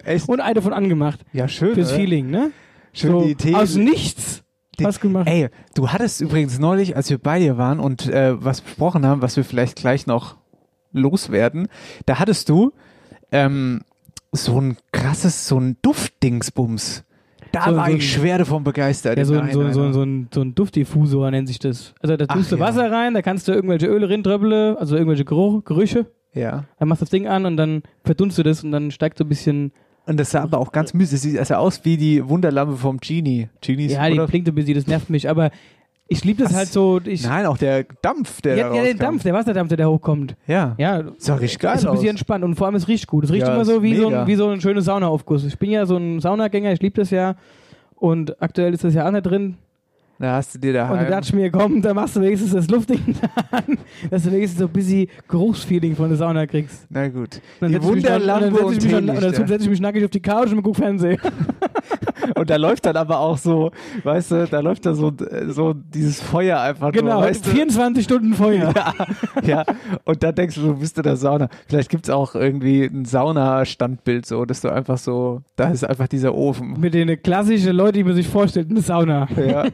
Echt? 0.04 0.28
und 0.28 0.40
eine 0.40 0.54
davon 0.54 0.72
angemacht. 0.72 1.20
Ja, 1.32 1.48
schön. 1.48 1.74
Fürs 1.74 1.88
oder? 1.88 1.98
Feeling, 1.98 2.30
ne? 2.30 2.50
Schön 2.92 3.10
so 3.10 3.24
die 3.24 3.30
Idee. 3.32 3.54
aus 3.54 3.74
nichts 3.76 4.42
was 4.78 5.00
gemacht. 5.00 5.26
Ey, 5.26 5.48
du 5.74 5.88
hattest 5.88 6.20
übrigens 6.20 6.58
neulich, 6.58 6.96
als 6.96 7.08
wir 7.08 7.16
bei 7.16 7.38
dir 7.38 7.56
waren 7.56 7.80
und 7.80 8.08
äh, 8.08 8.42
was 8.44 8.60
besprochen 8.60 9.06
haben, 9.06 9.22
was 9.22 9.36
wir 9.36 9.44
vielleicht 9.44 9.76
gleich 9.76 10.06
noch 10.06 10.36
loswerden, 10.92 11.68
da 12.04 12.18
hattest 12.18 12.50
du 12.50 12.72
ähm, 13.32 13.80
so 14.32 14.60
ein 14.60 14.76
krasses, 14.92 15.48
so 15.48 15.58
ein 15.58 15.78
Duftdingsbums. 15.80 17.04
Da 17.64 17.70
So- 17.70 17.76
war 17.76 17.86
so 17.86 17.90
ich 17.92 17.96
ein- 17.98 18.00
schwer 18.02 18.38
davon 18.38 18.64
begeistert. 18.64 19.18
Ja, 19.18 19.24
so, 19.24 19.34
ein- 19.38 19.50
so, 19.52 19.60
ein- 19.60 19.72
so, 19.72 19.82
ein- 19.82 19.92
so, 19.92 20.02
ein, 20.02 20.28
so 20.32 20.40
ein 20.42 20.54
Duftdiffusor 20.54 21.30
nennt 21.30 21.48
sich 21.48 21.58
das. 21.58 21.94
Also 22.02 22.16
da 22.16 22.26
Ach 22.28 22.34
tust 22.36 22.52
du 22.52 22.56
ja. 22.56 22.60
Wasser 22.62 22.90
rein, 22.90 23.14
da 23.14 23.22
kannst 23.22 23.48
du 23.48 23.52
irgendwelche 23.52 23.86
Öle 23.86 24.08
rindröppeln, 24.08 24.76
also 24.76 24.96
irgendwelche 24.96 25.24
Geruch, 25.24 25.64
Gerüche. 25.64 26.06
ja. 26.34 26.64
Dann 26.78 26.88
machst 26.88 27.00
du 27.02 27.04
das 27.04 27.10
Ding 27.10 27.26
an 27.26 27.46
und 27.46 27.56
dann 27.56 27.82
verdunst 28.04 28.36
du 28.38 28.42
das 28.42 28.62
und 28.64 28.72
dann 28.72 28.90
steigt 28.90 29.18
so 29.18 29.24
ein 29.24 29.28
bisschen. 29.28 29.72
Und 30.08 30.20
das 30.20 30.30
sah 30.30 30.42
aber 30.42 30.58
auch 30.58 30.70
ganz 30.70 30.94
müde. 30.94 31.10
Das 31.10 31.22
sieht 31.22 31.36
also 31.36 31.54
aus 31.54 31.84
wie 31.84 31.96
die 31.96 32.28
Wunderlampe 32.28 32.76
vom 32.76 32.98
Genie. 32.98 33.48
Genies, 33.60 33.92
ja, 33.92 34.06
die 34.06 34.12
oder? 34.14 34.28
blinkt 34.28 34.48
ein 34.48 34.54
bisschen, 34.54 34.74
das 34.74 34.86
nervt 34.86 35.10
mich, 35.10 35.28
aber 35.28 35.50
ich 36.08 36.24
liebe 36.24 36.42
das 36.42 36.52
Was? 36.52 36.58
halt 36.58 36.68
so. 36.68 37.00
Ich, 37.04 37.24
Nein, 37.24 37.46
auch 37.46 37.58
der 37.58 37.84
Dampf, 38.02 38.40
der 38.40 38.56
ja, 38.56 38.68
da 38.68 38.74
ja, 38.76 38.82
der. 38.84 38.94
Dampf, 38.94 39.22
der 39.24 39.34
Wasserdampf, 39.34 39.68
der 39.68 39.78
da 39.78 39.86
hochkommt. 39.86 40.36
Ja. 40.46 40.74
Ja, 40.78 41.02
Sah 41.18 41.34
richtig 41.34 41.58
geil 41.58 41.76
ist 41.76 41.82
ein 41.84 41.88
aus. 41.88 41.94
bisschen 41.96 42.10
entspannt 42.10 42.44
und 42.44 42.54
vor 42.54 42.66
allem 42.66 42.76
es 42.76 42.86
riecht 42.88 43.06
gut. 43.06 43.24
Es 43.24 43.32
riecht 43.32 43.46
Ja, 43.46 43.52
immer 43.52 43.62
ist 43.62 43.68
so 43.68 43.82
wie, 43.82 43.96
so 43.96 44.08
ein, 44.08 44.26
wie 44.26 44.34
so 44.36 44.48
ein 44.48 44.60
schöner 44.60 44.82
Saunaaufguss. 44.82 45.44
Ich 45.44 45.58
bin 45.58 45.70
ja 45.70 45.84
so 45.86 45.96
ein 45.96 46.20
Saunagänger, 46.20 46.72
ich 46.72 46.80
liebe 46.80 47.00
das 47.00 47.10
ja. 47.10 47.34
Und 47.96 48.40
aktuell 48.42 48.72
ist 48.74 48.84
das 48.84 48.94
ja 48.94 49.06
auch 49.06 49.10
nicht 49.10 49.24
drin. 49.26 49.56
Da 50.18 50.36
hast 50.36 50.54
du 50.54 50.58
dir 50.58 50.72
da 50.72 50.88
Und 50.90 50.96
da 50.96 51.04
dachte 51.10 51.26
ich 51.26 51.32
mir, 51.34 51.50
komm, 51.50 51.82
da 51.82 51.92
machst 51.92 52.16
du 52.16 52.22
wenigstens 52.22 52.52
das 52.52 52.68
Luftding 52.70 53.02
da 53.20 53.28
an, 53.58 53.76
dass 54.10 54.22
du 54.22 54.32
wenigstens 54.32 54.60
so 54.60 54.66
ein 54.66 54.72
bisschen 54.72 55.08
Geruchsfeeling 55.28 55.94
von 55.94 56.08
der 56.08 56.16
Sauna 56.16 56.46
kriegst. 56.46 56.86
Na 56.88 57.06
gut. 57.08 57.34
Und 57.34 57.40
dann 57.60 57.68
Die 57.68 57.74
setz 57.74 57.84
ich 57.84 57.94
mich 57.96 58.04
Wunderlampe 58.04 58.46
und 58.46 58.54
dann 58.56 58.64
und 58.64 58.72
setz 58.72 58.78
ich 58.78 58.84
mich 58.84 58.92
dann- 58.92 59.08
und 59.10 59.14
Teelichter. 59.18 59.38
dann 59.40 59.48
setze 59.48 59.64
ich 59.64 59.70
mich 59.70 59.80
nackig 59.80 60.04
auf 60.04 60.10
die 60.10 60.20
Couch 60.22 60.52
und 60.52 60.62
gucke 60.62 60.78
Fernsehen. 60.80 61.18
Und 62.34 62.50
da 62.50 62.56
läuft 62.56 62.86
dann 62.86 62.96
aber 62.96 63.18
auch 63.20 63.38
so, 63.38 63.70
weißt 64.04 64.30
du, 64.32 64.46
da 64.46 64.60
läuft 64.60 64.86
da 64.86 64.94
so, 64.94 65.12
so 65.48 65.72
dieses 65.74 66.20
Feuer 66.20 66.60
einfach 66.60 66.92
Genau, 66.92 67.14
nur, 67.14 67.22
weißt 67.22 67.46
du? 67.46 67.50
24 67.50 68.04
Stunden 68.04 68.34
Feuer. 68.34 68.72
Ja, 68.74 68.94
ja, 69.44 69.64
und 70.04 70.22
dann 70.22 70.34
denkst 70.34 70.56
du, 70.56 70.62
du 70.62 70.74
bist 70.78 70.96
in 70.96 71.02
der 71.04 71.16
Sauna. 71.16 71.48
Vielleicht 71.68 71.90
gibt 71.90 72.06
es 72.08 72.10
auch 72.10 72.34
irgendwie 72.34 72.84
ein 72.84 73.04
Sauna-Standbild, 73.04 74.26
so, 74.26 74.44
dass 74.44 74.60
du 74.60 74.68
einfach 74.70 74.98
so, 74.98 75.42
da 75.56 75.68
ist 75.68 75.84
einfach 75.84 76.08
dieser 76.08 76.34
Ofen. 76.34 76.78
Mit 76.80 76.94
den 76.94 77.22
klassischen 77.22 77.74
Leuten, 77.76 77.94
die 77.98 78.04
man 78.04 78.14
sich 78.14 78.28
vorstellt, 78.28 78.70
eine 78.70 78.80
Sauna. 78.80 79.28
Ja, 79.36 79.64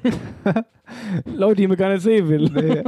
Leute, 1.34 1.56
die 1.56 1.66
man 1.68 1.76
gar 1.76 1.90
nicht 1.92 2.02
sehen 2.02 2.28
will. 2.28 2.50
nee. 2.52 2.82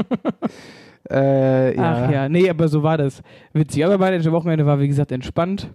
Äh, 1.11 1.77
ja. 1.77 2.05
Ach 2.07 2.11
ja, 2.11 2.29
nee, 2.29 2.49
aber 2.49 2.69
so 2.69 2.83
war 2.83 2.97
das. 2.97 3.23
Witzig. 3.53 3.85
Aber 3.85 3.99
mein 3.99 4.25
Wochenende 4.33 4.65
war, 4.65 4.81
wie 4.81 4.89
gesagt, 4.89 5.13
entspannt. 5.13 5.71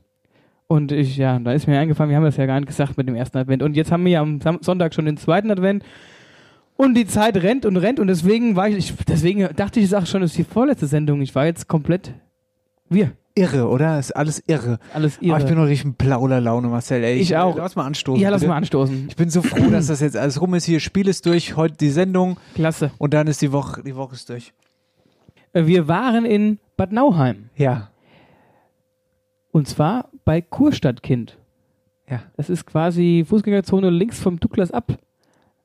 Und 0.72 0.92
ich, 0.92 1.18
ja, 1.18 1.40
da 1.40 1.52
ist 1.52 1.66
mir 1.66 1.80
eingefallen, 1.80 2.12
wir 2.12 2.18
haben 2.18 2.24
das 2.26 2.38
ja 2.38 2.46
gar 2.46 2.60
nicht 2.60 2.68
gesagt 2.68 2.96
mit 2.96 3.08
dem 3.08 3.16
ersten 3.16 3.40
Advent. 3.40 3.64
Und 3.64 3.76
jetzt 3.76 3.92
haben 3.92 4.06
wir 4.06 4.12
ja 4.12 4.22
am 4.22 4.40
Sam 4.40 4.60
Sonntag 4.62 4.94
schon 4.94 5.06
den 5.06 5.18
zweiten 5.18 5.50
Advent. 5.50 5.84
Und 6.78 6.94
die 6.94 7.08
Zeit 7.08 7.36
rennt 7.38 7.66
und 7.66 7.76
rennt. 7.76 8.00
Und 8.00 8.06
deswegen 8.06 8.56
war 8.56 8.70
ich, 8.70 8.78
ich 8.78 8.94
deswegen 9.08 9.50
dachte 9.56 9.80
ich, 9.80 9.88
es 9.88 9.94
auch 9.96 10.06
schon, 10.06 10.22
das 10.22 10.30
ist 10.32 10.38
die 10.38 10.44
vorletzte 10.44 10.86
Sendung. 10.86 11.22
Ich 11.24 11.34
war 11.34 11.46
jetzt 11.46 11.68
komplett 11.68 12.14
wir. 12.88 13.14
Irre, 13.34 13.68
oder? 13.68 13.98
Ist 13.98 14.16
alles 14.16 14.44
irre. 14.46 14.78
Alles 14.94 15.18
Oh, 15.22 15.26
irre. 15.26 15.40
ich 15.40 15.46
bin 15.46 15.56
noch 15.56 15.66
richtig 15.66 15.86
in 15.86 15.94
blauer 15.96 16.40
Laune, 16.40 16.68
Marcel. 16.68 17.04
Ey, 17.04 17.18
Ich 17.18 17.36
auch. 17.36 17.58
Lass 17.58 17.76
mal 17.76 17.86
anstoßen. 17.86 18.22
ja, 18.22 18.30
lass 18.30 18.42
bitte. 18.42 18.50
mal 18.52 18.58
anstoßen. 18.58 19.08
Ich 19.10 19.16
bin 19.16 19.30
so 19.32 19.42
froh, 19.42 19.70
dass 19.72 19.88
das 19.88 20.02
jetzt 20.02 20.18
alles 20.18 20.40
rum 20.40 20.54
ist. 20.54 20.66
Hier, 20.66 20.80
Spiel 20.80 21.08
ist 21.08 21.26
durch, 21.26 21.56
heute 21.56 21.78
die 21.78 21.90
Sendung 21.90 22.38
Klasse. 22.54 22.92
und 23.00 23.14
dann 23.16 23.26
ist 23.28 23.42
die 23.42 23.52
Woche, 23.52 23.82
die 23.82 23.96
Woche 23.96 24.14
ist 24.14 24.30
durch. 24.30 24.54
Äh, 25.54 25.66
Wir 25.66 25.88
waren 25.88 26.26
in 26.26 26.60
Bad 26.78 26.92
Nauheim. 26.92 27.50
Ja. 27.56 27.90
Und 29.52 29.68
zwar 29.68 30.09
bei 30.30 30.42
Kurstadtkind. 30.42 31.40
Ja. 32.08 32.22
Das 32.38 32.52
ist 32.52 32.68
quasi 32.68 33.26
Fußgängerzone 33.28 33.90
links 33.90 34.20
vom 34.20 34.40
Douglas 34.40 34.70
ab. 34.70 35.00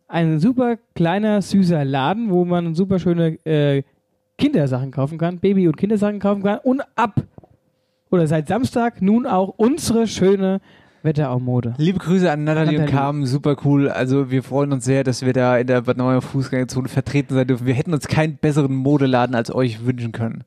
Ein 0.08 0.40
super 0.40 0.78
kleiner, 0.94 1.42
süßer 1.42 1.84
Laden, 1.84 2.30
wo 2.30 2.46
man 2.46 2.74
super 2.74 2.98
schöne 2.98 3.36
äh, 3.44 3.82
Kindersachen 4.38 4.90
kaufen 4.90 5.18
kann, 5.18 5.38
Baby- 5.38 5.68
und 5.68 5.76
Kindersachen 5.76 6.18
kaufen 6.18 6.42
kann. 6.42 6.60
Und 6.62 6.80
ab, 6.96 7.24
oder 8.10 8.26
seit 8.26 8.48
Samstag, 8.48 9.02
nun 9.02 9.26
auch 9.26 9.52
unsere 9.58 10.06
schöne 10.06 10.62
Wetterau-Mode. 11.02 11.74
Liebe 11.76 11.98
Grüße 11.98 12.32
an 12.32 12.44
Nathalie, 12.44 12.80
und. 12.80 12.86
Carmen, 12.86 13.26
super 13.26 13.56
cool. 13.66 13.90
Also 13.90 14.30
wir 14.30 14.42
freuen 14.42 14.72
uns 14.72 14.86
sehr, 14.86 15.04
dass 15.04 15.26
wir 15.26 15.34
da 15.34 15.58
in 15.58 15.66
der 15.66 15.82
Bad 15.82 15.98
Nauer 15.98 16.22
Fußgängerzone 16.22 16.88
vertreten 16.88 17.34
sein 17.34 17.46
dürfen. 17.46 17.66
Wir 17.66 17.74
hätten 17.74 17.92
uns 17.92 18.08
keinen 18.08 18.38
besseren 18.38 18.74
Modeladen 18.74 19.34
als 19.34 19.54
euch 19.54 19.84
wünschen 19.84 20.12
können. 20.12 20.44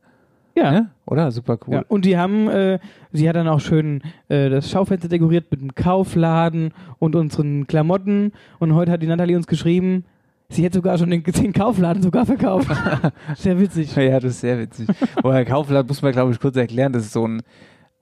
Ja. 0.57 0.71
Ne? 0.71 0.89
Oder? 1.05 1.31
Super 1.31 1.57
cool. 1.67 1.75
Ja, 1.75 1.83
und 1.87 2.03
die 2.05 2.17
haben, 2.17 2.47
äh, 2.49 2.79
sie 3.11 3.29
hat 3.29 3.35
dann 3.35 3.47
auch 3.47 3.59
schön 3.59 4.01
äh, 4.27 4.49
das 4.49 4.69
Schaufenster 4.71 5.07
dekoriert 5.07 5.51
mit 5.51 5.61
einem 5.61 5.75
Kaufladen 5.75 6.73
und 6.99 7.15
unseren 7.15 7.67
Klamotten. 7.67 8.31
Und 8.59 8.73
heute 8.73 8.91
hat 8.91 9.01
die 9.01 9.07
Nathalie 9.07 9.37
uns 9.37 9.47
geschrieben, 9.47 10.05
sie 10.49 10.63
hätte 10.63 10.75
sogar 10.79 10.97
schon 10.97 11.09
den, 11.11 11.23
den 11.23 11.53
Kaufladen 11.53 12.01
sogar 12.01 12.25
verkauft. 12.25 12.69
Sehr 13.35 13.59
witzig. 13.59 13.95
Ja, 13.95 14.19
das 14.19 14.31
ist 14.33 14.41
sehr 14.41 14.57
witzig. 14.59 14.87
Woher 15.21 15.45
Kaufladen 15.45 15.87
muss 15.87 16.01
man, 16.01 16.11
glaube 16.11 16.31
ich, 16.31 16.39
kurz 16.39 16.55
erklären. 16.55 16.91
Das 16.93 17.03
ist 17.03 17.13
so 17.13 17.27
ein, 17.27 17.41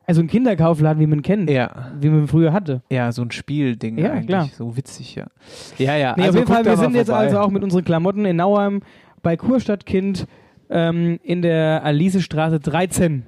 Also 0.05 0.21
ein 0.21 0.27
Kinderkaufladen, 0.27 1.01
wie 1.01 1.07
man 1.07 1.21
kennt, 1.23 1.49
ja, 1.49 1.91
wie 1.99 2.09
man 2.09 2.27
früher 2.27 2.53
hatte. 2.53 2.81
ja, 2.89 3.11
so 3.11 3.21
ein 3.23 3.31
Spielding 3.31 3.97
Ja, 3.97 4.11
eigentlich. 4.11 4.27
klar. 4.27 4.49
So 4.55 4.77
witzig, 4.77 5.15
ja. 5.15 5.25
Ja, 5.77 5.95
ja. 5.97 6.13
Nee, 6.15 6.23
also 6.23 6.39
auf 6.39 6.45
jeden 6.45 6.53
Fall, 6.53 6.65
wir 6.65 6.77
sind 6.77 6.95
jetzt 6.95 7.07
vorbei. 7.09 7.25
also 7.25 7.39
auch 7.39 7.49
mit 7.49 7.63
unseren 7.63 7.83
Klamotten 7.83 8.25
in 8.25 8.37
Nauheim 8.37 8.81
bei 9.23 9.35
Kurstadtkind 9.35 10.27
ähm, 10.69 11.19
in 11.23 11.41
der 11.41 11.83
Alisestraße 11.83 12.59
13 12.59 13.23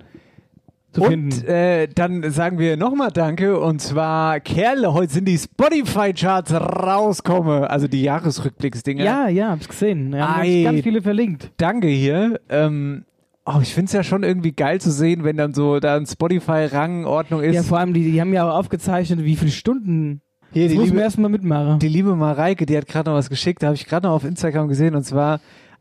zu 0.93 1.01
Und 1.03 1.09
finden. 1.09 1.45
äh, 1.47 1.87
dann 1.93 2.31
sagen 2.31 2.59
wir 2.59 2.77
nochmal 2.77 3.11
Danke 3.11 3.59
und 3.59 3.81
zwar 3.81 4.39
Kerle, 4.39 4.93
heute 4.93 5.13
sind 5.13 5.27
die 5.27 5.37
Spotify-Charts 5.37 6.53
rauskommen, 6.53 7.65
also 7.65 7.87
die 7.87 8.01
Jahresrückblicksdinger. 8.03 9.03
Ja, 9.03 9.27
ja, 9.27 9.49
hab's 9.51 9.67
gesehen. 9.67 10.11
Wir 10.13 10.27
haben 10.27 10.41
Ei. 10.41 10.63
ganz 10.63 10.81
viele 10.81 11.01
verlinkt. 11.01 11.51
Danke 11.57 11.87
hier. 11.87 12.39
Ähm, 12.49 13.05
oh, 13.45 13.59
ich 13.61 13.73
finde 13.73 13.87
es 13.87 13.93
ja 13.93 14.03
schon 14.03 14.23
irgendwie 14.23 14.53
geil 14.53 14.79
zu 14.81 14.91
sehen, 14.91 15.23
wenn 15.23 15.37
dann 15.37 15.53
so 15.53 15.79
da 15.79 15.97
ein 15.97 16.05
Spotify-Rangordnung 16.05 17.41
ist. 17.41 17.55
Ja, 17.55 17.63
vor 17.63 17.79
allem, 17.79 17.93
die, 17.93 18.11
die 18.11 18.19
haben 18.21 18.33
ja 18.33 18.49
auch 18.49 18.57
aufgezeichnet, 18.57 19.23
wie 19.23 19.35
viele 19.35 19.51
Stunden. 19.51 20.21
hier 20.51 20.63
Das 20.63 20.71
die 20.71 20.77
muss 20.79 20.89
liebe, 20.89 21.01
erstmal 21.01 21.29
mitmachen. 21.29 21.79
die 21.79 21.89
liebe 21.89 22.15
Mareike, 22.15 22.65
die 22.65 22.77
hat 22.77 22.87
gerade 22.87 23.09
noch 23.09 23.17
was 23.17 23.29
geschickt, 23.29 23.61
da 23.61 23.67
habe 23.67 23.75
ich 23.75 23.85
gerade 23.85 24.07
noch 24.07 24.13
auf 24.15 24.23
Instagram 24.23 24.67
gesehen 24.69 24.95
und 24.95 25.03
zwar 25.03 25.39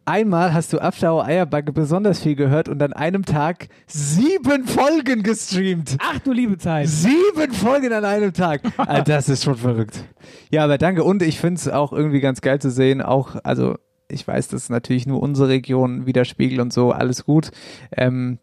Einmal 0.08 0.54
hast 0.54 0.72
du 0.72 0.80
After 0.80 1.24
Eierbacke 1.24 1.72
besonders 1.72 2.20
viel 2.20 2.36
gehört 2.36 2.68
und 2.68 2.80
an 2.80 2.92
einem 2.92 3.24
Tag 3.24 3.66
sieben 3.88 4.64
Folgen 4.64 5.24
gestreamt. 5.24 5.96
Ach 6.00 6.20
du 6.20 6.30
liebe 6.30 6.56
Zeit. 6.58 6.86
Sieben 6.86 7.52
Folgen 7.52 7.92
an 7.92 8.04
einem 8.04 8.32
Tag. 8.32 8.60
Ah, 8.78 9.00
das 9.02 9.28
ist 9.28 9.42
schon 9.42 9.56
verrückt. 9.56 10.04
Ja, 10.50 10.62
aber 10.62 10.78
danke. 10.78 11.02
Und 11.02 11.22
ich 11.22 11.40
finde 11.40 11.58
es 11.58 11.68
auch 11.68 11.92
irgendwie 11.92 12.20
ganz 12.20 12.40
geil 12.40 12.60
zu 12.60 12.70
sehen. 12.70 13.02
Auch, 13.02 13.34
also 13.42 13.78
ich 14.06 14.26
weiß, 14.26 14.46
dass 14.46 14.68
natürlich 14.68 15.06
nur 15.06 15.20
unsere 15.20 15.48
Region 15.48 16.06
widerspiegelt 16.06 16.60
und 16.60 16.72
so, 16.72 16.92
alles 16.92 17.24
gut. 17.24 17.50
Ähm, 17.90 18.38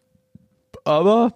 aber, 0.84 1.34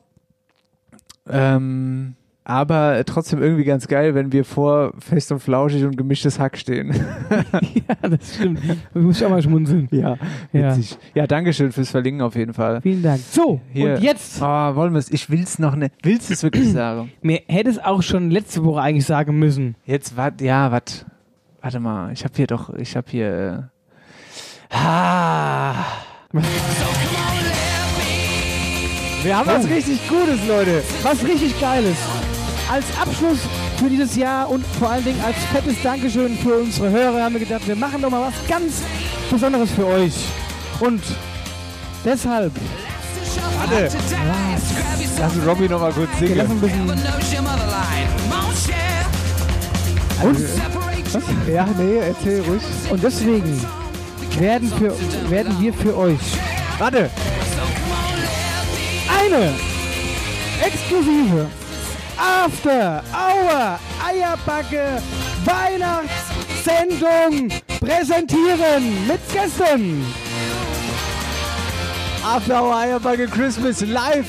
ähm, 1.29 2.17
aber 2.49 3.03
trotzdem 3.05 3.41
irgendwie 3.41 3.65
ganz 3.65 3.89
geil, 3.89 4.15
wenn 4.15 4.31
wir 4.31 4.45
vor 4.45 4.93
Fest 4.99 5.33
und 5.33 5.39
Flauschig 5.39 5.83
und 5.83 5.97
gemischtes 5.97 6.39
Hack 6.39 6.57
stehen. 6.57 6.93
ja, 7.29 8.09
das 8.09 8.35
stimmt. 8.35 8.61
Da 8.93 8.99
muss 9.01 9.19
ich 9.19 9.25
auch 9.25 9.29
mal 9.29 9.41
schmunzeln. 9.43 9.89
ja, 9.91 10.15
Ja. 10.53 10.69
witzig. 10.77 10.97
Ja, 11.13 11.27
Dankeschön 11.27 11.73
fürs 11.73 11.89
Verlinken 11.91 12.21
auf 12.21 12.37
jeden 12.37 12.53
Fall. 12.53 12.79
Vielen 12.81 13.03
Dank. 13.03 13.19
So, 13.19 13.59
Hier. 13.73 13.95
und 13.95 14.01
jetzt, 14.01 14.41
Oh, 14.41 14.45
wollen 14.75 14.93
wir 14.93 14.99
es? 14.99 15.11
Ich 15.11 15.29
will's 15.29 15.59
noch 15.59 15.75
nicht. 15.75 15.91
Willst 16.03 16.29
du 16.29 16.33
es 16.35 16.41
wirklich 16.43 16.71
sagen? 16.71 17.11
mir 17.21 17.41
hätte 17.47 17.69
es 17.69 17.79
auch 17.79 18.01
schon 18.01 18.31
letzte 18.31 18.63
Woche 18.63 18.79
eigentlich 18.79 19.05
sagen 19.05 19.37
müssen. 19.37 19.75
Jetzt, 19.85 20.15
warte, 20.15 20.45
ja, 20.45 20.71
warte. 20.71 21.05
Warte 21.61 21.81
mal, 21.81 22.13
ich 22.13 22.23
habe 22.23 22.33
hier 22.37 22.47
doch, 22.47 22.73
ich 22.75 22.95
habe 22.95 23.07
hier. 23.11 23.69
Äh, 24.71 24.73
ah. 24.73 25.83
Wir 29.23 29.37
haben 29.37 29.47
was 29.47 29.67
richtig 29.69 29.99
Gutes, 30.07 30.47
Leute. 30.47 30.81
Was 31.03 31.21
richtig 31.25 31.59
Geiles. 31.59 31.97
Als 32.69 32.85
Abschluss 33.01 33.39
für 33.77 33.89
dieses 33.89 34.15
Jahr 34.15 34.49
und 34.49 34.65
vor 34.79 34.89
allen 34.89 35.03
Dingen 35.03 35.21
als 35.23 35.37
fettes 35.53 35.81
Dankeschön 35.81 36.37
für 36.37 36.55
unsere 36.57 36.89
Hörer 36.89 37.23
haben 37.23 37.33
wir 37.33 37.39
gedacht, 37.39 37.65
wir 37.65 37.75
machen 37.75 38.01
doch 38.01 38.09
mal 38.09 38.21
was 38.27 38.33
ganz 38.47 38.81
Besonderes 39.31 39.71
für 39.71 39.85
euch. 39.85 40.13
Und 40.79 41.01
deshalb, 42.03 42.51
Warte. 43.57 43.89
Lass 45.19 45.31
Robby 45.47 45.67
noch 45.69 45.79
mal 45.79 45.91
kurz 45.93 46.09
singen. 46.19 46.37
lassen 46.37 46.51
ein 46.51 46.59
bisschen. 46.61 46.89
Und, 50.23 50.39
Ja, 51.47 51.67
nee, 51.77 51.97
erzähl 51.99 52.41
ruhig. 52.41 52.61
und 52.89 53.03
deswegen 53.03 53.61
werden, 54.39 54.71
für, 54.77 54.93
werden 55.29 55.55
wir 55.59 55.73
für 55.73 55.95
euch 55.97 56.19
Warte. 56.79 57.09
eine 59.25 59.53
exklusive 60.65 61.47
After 62.17 63.03
Hour 63.13 63.79
Eierbacke 64.03 65.01
Weihnachtssendung 65.45 67.49
präsentieren 67.79 69.07
mit 69.07 69.19
Gästen. 69.31 70.03
After 72.23 72.61
Hour 72.61 72.75
Eierbacke 72.75 73.27
Christmas 73.27 73.81
live. 73.81 74.25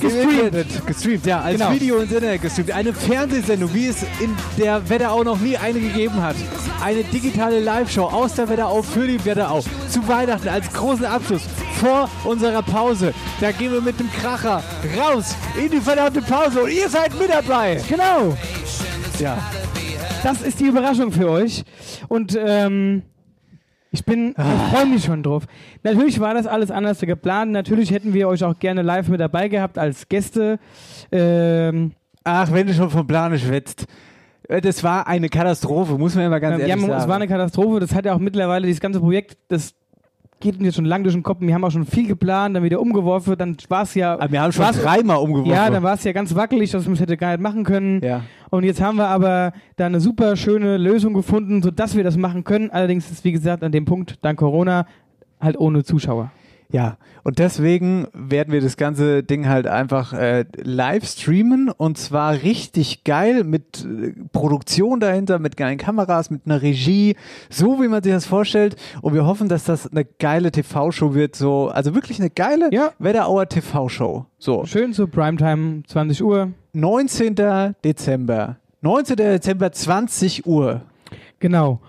Gestreamt. 0.00 0.86
Gestreamt, 0.86 1.26
ja, 1.26 1.40
als 1.40 1.58
Genau. 1.58 1.72
Video 1.72 1.98
ins 1.98 2.12
Internet 2.12 2.42
gestreamt. 2.42 2.70
Eine 2.72 2.92
Fernsehsendung, 2.92 3.72
wie 3.74 3.86
es 3.88 4.02
in 4.20 4.34
der 4.58 4.88
Wetterau 4.88 5.22
noch 5.22 5.38
nie 5.38 5.56
eine 5.56 5.78
gegeben 5.80 6.20
hat. 6.22 6.36
Eine 6.82 7.04
digitale 7.04 7.60
Live-Show 7.60 8.04
aus 8.04 8.34
der 8.34 8.48
Wetterau 8.48 8.82
für 8.82 9.06
die 9.06 9.22
Wetterau. 9.24 9.62
Zu 9.88 10.06
Weihnachten 10.08 10.48
als 10.48 10.72
großen 10.72 11.04
Abschluss 11.04 11.42
vor 11.80 12.08
unserer 12.24 12.62
Pause. 12.62 13.12
Da 13.40 13.52
gehen 13.52 13.72
wir 13.72 13.80
mit 13.80 13.98
dem 14.00 14.10
Kracher 14.12 14.62
raus 14.98 15.34
in 15.62 15.70
die 15.70 15.80
verdammte 15.80 16.22
Pause 16.22 16.62
und 16.62 16.70
ihr 16.70 16.88
seid 16.88 17.18
mit 17.18 17.28
dabei. 17.30 17.80
Genau, 17.88 18.36
Ja. 19.18 19.38
das 20.22 20.42
ist 20.42 20.60
die 20.60 20.66
Überraschung 20.66 21.12
für 21.12 21.28
euch. 21.30 21.62
Und 22.08 22.38
ähm, 22.42 23.02
ich 23.92 24.04
bin, 24.04 24.30
ich 24.36 24.72
freue 24.72 24.86
mich 24.86 25.04
schon 25.04 25.22
drauf. 25.22 25.44
Natürlich 25.82 26.20
war 26.20 26.34
das 26.34 26.46
alles 26.46 26.70
anders 26.70 27.00
geplant. 27.00 27.50
Natürlich 27.52 27.90
hätten 27.90 28.14
wir 28.14 28.28
euch 28.28 28.44
auch 28.44 28.58
gerne 28.58 28.82
live 28.82 29.08
mit 29.08 29.20
dabei 29.20 29.48
gehabt 29.48 29.78
als 29.78 30.08
Gäste. 30.08 30.58
Ähm, 31.10 31.92
Ach, 32.22 32.52
wenn 32.52 32.66
du 32.66 32.74
schon 32.74 32.90
vom 32.90 33.06
Plan 33.06 33.36
schwätzt. 33.38 33.86
Äh, 34.48 34.60
Das 34.60 34.84
war 34.84 35.06
eine 35.06 35.28
Katastrophe, 35.28 35.98
muss 35.98 36.14
man 36.14 36.26
immer 36.26 36.38
ganz 36.40 36.60
ja, 36.60 36.66
ehrlich 36.68 36.84
es 36.84 36.90
sagen. 36.90 37.08
war 37.08 37.16
eine 37.16 37.28
Katastrophe. 37.28 37.80
Das 37.80 37.94
hat 37.94 38.04
ja 38.04 38.14
auch 38.14 38.18
mittlerweile 38.18 38.66
dieses 38.66 38.80
ganze 38.80 39.00
Projekt, 39.00 39.36
das 39.48 39.74
geht 40.40 40.56
uns 40.56 40.64
jetzt 40.64 40.76
schon 40.76 40.84
lang 40.86 41.02
durch 41.02 41.14
den 41.14 41.22
Kopf. 41.22 41.38
Wir 41.40 41.54
haben 41.54 41.64
auch 41.64 41.70
schon 41.70 41.86
viel 41.86 42.08
geplant, 42.08 42.56
dann 42.56 42.62
wieder 42.62 42.80
umgeworfen. 42.80 43.36
Dann 43.38 43.56
war 43.68 43.82
es 43.82 43.94
ja. 43.94 44.14
Aber 44.14 44.32
wir 44.32 44.42
haben 44.42 44.52
schon 44.52 44.64
dreimal 44.64 45.18
umgeworfen. 45.18 45.52
Ja, 45.52 45.70
dann 45.70 45.82
war 45.82 45.94
es 45.94 46.04
ja 46.04 46.12
ganz 46.12 46.34
wackelig, 46.34 46.70
dass 46.70 46.84
man 46.86 46.94
es 46.94 47.00
hätte 47.00 47.16
gar 47.16 47.32
nicht 47.32 47.40
machen 47.40 47.64
können. 47.64 48.02
ja. 48.02 48.22
Und 48.50 48.64
jetzt 48.64 48.82
haben 48.82 48.96
wir 48.96 49.06
aber 49.06 49.52
da 49.76 49.86
eine 49.86 50.00
super 50.00 50.34
schöne 50.34 50.76
Lösung 50.76 51.14
gefunden, 51.14 51.62
sodass 51.62 51.94
wir 51.94 52.02
das 52.02 52.16
machen 52.16 52.42
können. 52.42 52.68
Allerdings 52.70 53.08
ist, 53.08 53.22
wie 53.24 53.30
gesagt, 53.30 53.62
an 53.62 53.70
dem 53.70 53.84
Punkt, 53.84 54.18
dank 54.22 54.40
Corona, 54.40 54.86
halt 55.40 55.56
ohne 55.56 55.84
Zuschauer. 55.84 56.32
Ja, 56.72 56.98
und 57.24 57.40
deswegen 57.40 58.06
werden 58.12 58.52
wir 58.52 58.60
das 58.60 58.76
ganze 58.76 59.24
Ding 59.24 59.48
halt 59.48 59.66
einfach 59.66 60.12
äh, 60.12 60.44
live 60.62 61.04
streamen 61.04 61.68
und 61.68 61.98
zwar 61.98 62.34
richtig 62.34 63.02
geil 63.02 63.42
mit 63.42 63.84
äh, 63.84 64.12
Produktion 64.32 65.00
dahinter, 65.00 65.40
mit 65.40 65.56
geilen 65.56 65.78
Kameras, 65.78 66.30
mit 66.30 66.42
einer 66.46 66.62
Regie, 66.62 67.16
so 67.48 67.82
wie 67.82 67.88
man 67.88 68.02
sich 68.04 68.12
das 68.12 68.26
vorstellt. 68.26 68.76
Und 69.02 69.14
wir 69.14 69.26
hoffen, 69.26 69.48
dass 69.48 69.64
das 69.64 69.90
eine 69.90 70.04
geile 70.04 70.52
TV-Show 70.52 71.12
wird, 71.12 71.34
so, 71.34 71.68
also 71.68 71.94
wirklich 71.94 72.20
eine 72.20 72.30
geile 72.30 72.72
Ja. 72.72 72.92
Wetterauer 73.00 73.48
TV-Show. 73.48 74.26
So, 74.38 74.64
Schön 74.64 74.92
zur 74.92 75.10
Primetime, 75.10 75.82
20 75.88 76.22
Uhr. 76.22 76.52
19. 76.72 77.34
Dezember. 77.84 78.56
19. 78.82 79.16
Dezember, 79.16 79.72
20 79.72 80.46
Uhr. 80.46 80.82
Genau. 81.40 81.80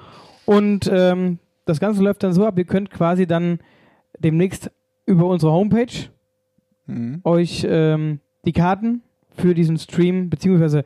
Und 0.45 0.89
ähm, 0.91 1.37
das 1.65 1.79
Ganze 1.79 2.01
läuft 2.01 2.23
dann 2.23 2.33
so 2.33 2.45
ab, 2.45 2.57
ihr 2.57 2.65
könnt 2.65 2.89
quasi 2.89 3.27
dann 3.27 3.59
demnächst 4.21 4.71
über 5.05 5.25
unsere 5.27 5.51
Homepage 5.51 6.09
Mhm. 6.87 7.21
euch 7.23 7.65
ähm, 7.69 8.19
die 8.43 8.53
Karten 8.53 9.01
für 9.37 9.53
diesen 9.53 9.77
Stream, 9.77 10.29
beziehungsweise 10.29 10.83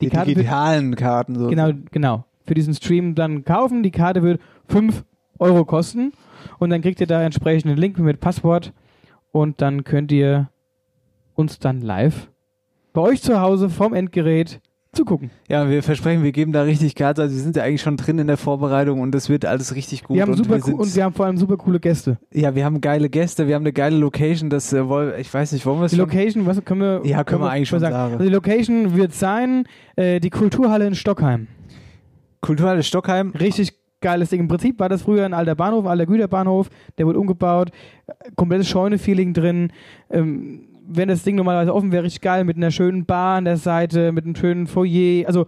die, 0.00 0.04
Die, 0.06 0.10
Karten 0.10 0.30
für, 0.30 0.34
digitalen 0.36 0.94
Karten 0.94 1.36
so. 1.36 1.48
genau, 1.48 1.70
genau, 1.90 2.24
für 2.44 2.54
diesen 2.54 2.74
Stream 2.74 3.14
dann 3.14 3.44
kaufen. 3.44 3.82
Die 3.82 3.90
Karte 3.90 4.22
wird 4.22 4.40
5 4.68 5.04
Euro 5.38 5.64
kosten 5.64 6.12
und 6.58 6.70
dann 6.70 6.82
kriegt 6.82 7.00
ihr 7.00 7.06
da 7.06 7.22
entsprechend 7.22 7.70
einen 7.70 7.78
Link 7.80 7.98
mit 7.98 8.20
Passwort 8.20 8.72
und 9.32 9.60
dann 9.62 9.84
könnt 9.84 10.12
ihr 10.12 10.50
uns 11.34 11.58
dann 11.58 11.80
live 11.80 12.28
bei 12.92 13.00
euch 13.00 13.22
zu 13.22 13.40
Hause 13.40 13.70
vom 13.70 13.94
Endgerät 13.94 14.60
zugucken. 14.92 15.30
Ja, 15.48 15.68
wir 15.68 15.82
versprechen, 15.82 16.22
wir 16.22 16.32
geben 16.32 16.52
da 16.52 16.62
richtig 16.62 16.94
Gas. 16.94 17.18
Also 17.18 17.34
wir 17.34 17.42
sind 17.42 17.56
ja 17.56 17.62
eigentlich 17.62 17.82
schon 17.82 17.96
drin 17.96 18.18
in 18.18 18.26
der 18.26 18.36
Vorbereitung 18.36 19.00
und 19.00 19.12
das 19.12 19.28
wird 19.28 19.44
alles 19.44 19.74
richtig 19.74 20.04
gut. 20.04 20.16
wir 20.16 20.22
haben 20.22 20.30
und 20.30 20.38
super 20.38 20.66
wir 20.66 20.78
und 20.78 20.94
wir 20.94 21.04
haben 21.04 21.12
vor 21.12 21.26
allem 21.26 21.36
super 21.36 21.56
coole 21.56 21.80
Gäste. 21.80 22.18
ja, 22.32 22.54
wir 22.54 22.64
haben 22.64 22.80
geile 22.80 23.08
Gäste, 23.08 23.46
wir 23.46 23.54
haben 23.54 23.62
eine 23.62 23.72
geile 23.72 23.96
Location. 23.96 24.50
Das 24.50 24.72
äh, 24.72 25.20
ich 25.20 25.32
weiß 25.32 25.52
nicht, 25.52 25.64
wollen 25.66 25.78
wir 25.80 25.86
es 25.86 25.92
Die? 25.92 25.98
Location, 25.98 26.46
was 26.46 26.64
können 26.64 26.80
wir 26.80 27.02
Ja, 27.04 27.24
können 27.24 27.42
wir 27.42 27.50
eigentlich 27.50 27.68
schon 27.68 27.80
sagen. 27.80 27.94
Also 27.94 28.18
die 28.18 28.30
Location 28.30 28.96
wird 28.96 29.14
sein 29.14 29.64
äh, 29.96 30.20
die 30.20 30.30
Kulturhalle 30.30 30.86
in 30.86 30.94
Stockheim. 30.94 31.48
Kulturhalle 32.40 32.82
Stockheim. 32.82 33.32
Richtig 33.38 33.74
geiles 34.00 34.30
Ding. 34.30 34.40
Im 34.40 34.48
Prinzip 34.48 34.78
war 34.78 34.88
das 34.88 35.02
früher 35.02 35.24
ein 35.24 35.34
alter 35.34 35.54
Bahnhof, 35.54 35.84
ein 35.84 35.90
alter 35.90 36.06
Güterbahnhof, 36.06 36.68
der 36.96 37.06
wurde 37.06 37.18
umgebaut, 37.18 37.70
äh, 38.06 38.12
komplettes 38.36 38.68
Scheune-Feeling 38.68 39.32
drin. 39.34 39.72
Ähm, 40.10 40.67
wenn 40.88 41.08
das 41.08 41.22
Ding 41.22 41.36
normalerweise 41.36 41.74
offen 41.74 41.92
wäre, 41.92 42.04
richtig 42.04 42.22
geil, 42.22 42.44
mit 42.44 42.56
einer 42.56 42.70
schönen 42.70 43.04
Bar 43.04 43.36
an 43.36 43.44
der 43.44 43.58
Seite, 43.58 44.12
mit 44.12 44.24
einem 44.24 44.34
schönen 44.34 44.66
Foyer. 44.66 45.26
Also, 45.26 45.46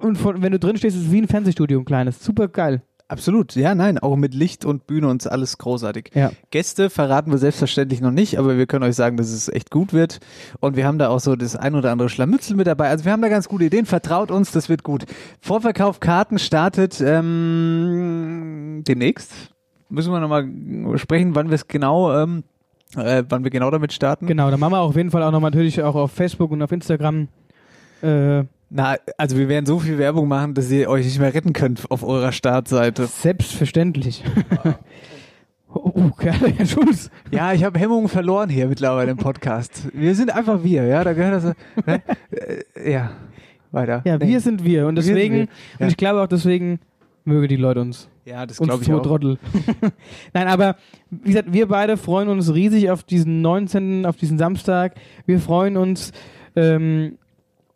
und 0.00 0.16
von, 0.16 0.42
wenn 0.42 0.52
du 0.52 0.58
drin 0.58 0.76
stehst, 0.76 0.96
ist 0.96 1.04
es 1.04 1.12
wie 1.12 1.20
ein 1.20 1.28
Fernsehstudio, 1.28 1.78
ein 1.78 1.84
kleines. 1.84 2.24
Super 2.24 2.48
geil. 2.48 2.82
Absolut, 3.06 3.54
ja, 3.54 3.74
nein, 3.74 3.98
auch 3.98 4.16
mit 4.16 4.32
Licht 4.32 4.64
und 4.64 4.86
Bühne 4.86 5.08
und 5.08 5.30
alles 5.30 5.58
großartig. 5.58 6.10
Ja. 6.14 6.32
Gäste 6.50 6.88
verraten 6.88 7.30
wir 7.30 7.36
selbstverständlich 7.36 8.00
noch 8.00 8.10
nicht, 8.10 8.38
aber 8.38 8.56
wir 8.56 8.66
können 8.66 8.82
euch 8.82 8.96
sagen, 8.96 9.18
dass 9.18 9.30
es 9.30 9.50
echt 9.50 9.70
gut 9.70 9.92
wird. 9.92 10.20
Und 10.60 10.74
wir 10.76 10.86
haben 10.86 10.98
da 10.98 11.10
auch 11.10 11.20
so 11.20 11.36
das 11.36 11.54
ein 11.54 11.74
oder 11.74 11.92
andere 11.92 12.08
Scharmützel 12.08 12.56
mit 12.56 12.66
dabei. 12.66 12.88
Also 12.88 13.04
wir 13.04 13.12
haben 13.12 13.20
da 13.20 13.28
ganz 13.28 13.46
gute 13.46 13.64
Ideen. 13.64 13.84
Vertraut 13.84 14.30
uns, 14.30 14.52
das 14.52 14.70
wird 14.70 14.84
gut. 14.84 15.04
Vorverkauf 15.40 16.00
Karten 16.00 16.38
startet 16.38 17.02
ähm, 17.04 18.82
demnächst. 18.88 19.32
Müssen 19.90 20.10
wir 20.10 20.20
nochmal 20.20 20.48
sprechen, 20.98 21.34
wann 21.34 21.50
wir 21.50 21.56
es 21.56 21.68
genau, 21.68 22.10
ähm, 22.16 22.42
äh, 22.96 23.24
wann 23.28 23.44
wir 23.44 23.50
genau 23.50 23.70
damit 23.70 23.92
starten. 23.92 24.26
Genau, 24.26 24.50
da 24.50 24.56
machen 24.56 24.72
wir 24.72 24.80
auf 24.80 24.96
jeden 24.96 25.10
Fall 25.10 25.22
auch 25.22 25.30
noch 25.32 25.40
natürlich 25.40 25.82
auch 25.82 25.94
auf 25.94 26.12
Facebook 26.12 26.50
und 26.50 26.62
auf 26.62 26.72
Instagram. 26.72 27.28
Äh, 28.02 28.44
Na, 28.70 28.96
also 29.18 29.36
wir 29.38 29.48
werden 29.48 29.66
so 29.66 29.78
viel 29.78 29.98
Werbung 29.98 30.28
machen, 30.28 30.54
dass 30.54 30.70
ihr 30.70 30.88
euch 30.88 31.04
nicht 31.04 31.18
mehr 31.18 31.32
retten 31.32 31.52
könnt 31.52 31.90
auf 31.90 32.02
eurer 32.02 32.32
Startseite. 32.32 33.06
selbstverständlich. 33.06 34.22
oh, 35.72 35.92
oh, 35.94 36.10
Herr 36.20 36.66
Schulz. 36.66 37.10
Ja, 37.30 37.52
ich 37.52 37.64
habe 37.64 37.78
Hemmungen 37.78 38.08
verloren 38.08 38.48
hier 38.50 38.66
mittlerweile 38.68 39.10
im 39.10 39.16
Podcast. 39.16 39.88
Wir 39.92 40.14
sind 40.14 40.34
einfach 40.34 40.62
wir, 40.62 40.84
ja, 40.84 41.02
da 41.04 41.12
gehört 41.12 41.44
das. 41.44 41.54
Ne? 41.86 42.02
Äh, 42.30 42.92
ja, 42.92 43.10
weiter. 43.72 44.02
Ja, 44.04 44.18
Nee. 44.18 44.28
wir 44.28 44.40
sind 44.40 44.64
wir. 44.64 44.86
Und 44.86 44.96
Wir 44.96 45.02
deswegen, 45.02 45.34
wir. 45.34 45.42
Ja. 45.44 45.48
und 45.80 45.88
ich 45.88 45.96
glaube 45.96 46.20
auch 46.22 46.26
deswegen, 46.28 46.80
möge 47.24 47.48
die 47.48 47.56
Leute 47.56 47.80
uns 47.80 48.08
Ja, 48.24 48.46
das 48.46 48.58
glaube 48.58 48.82
ich 48.82 48.92
auch. 48.92 49.02
Trottel. 49.02 49.38
Nein, 50.32 50.48
aber 50.48 50.76
wie 51.10 51.28
gesagt, 51.28 51.52
wir 51.52 51.68
beide 51.68 51.96
freuen 51.96 52.28
uns 52.28 52.52
riesig 52.54 52.90
auf 52.90 53.02
diesen 53.02 53.42
19., 53.42 54.06
auf 54.06 54.16
diesen 54.16 54.38
Samstag. 54.38 54.94
Wir 55.26 55.40
freuen 55.40 55.76
uns 55.76 56.12
ähm, 56.56 57.18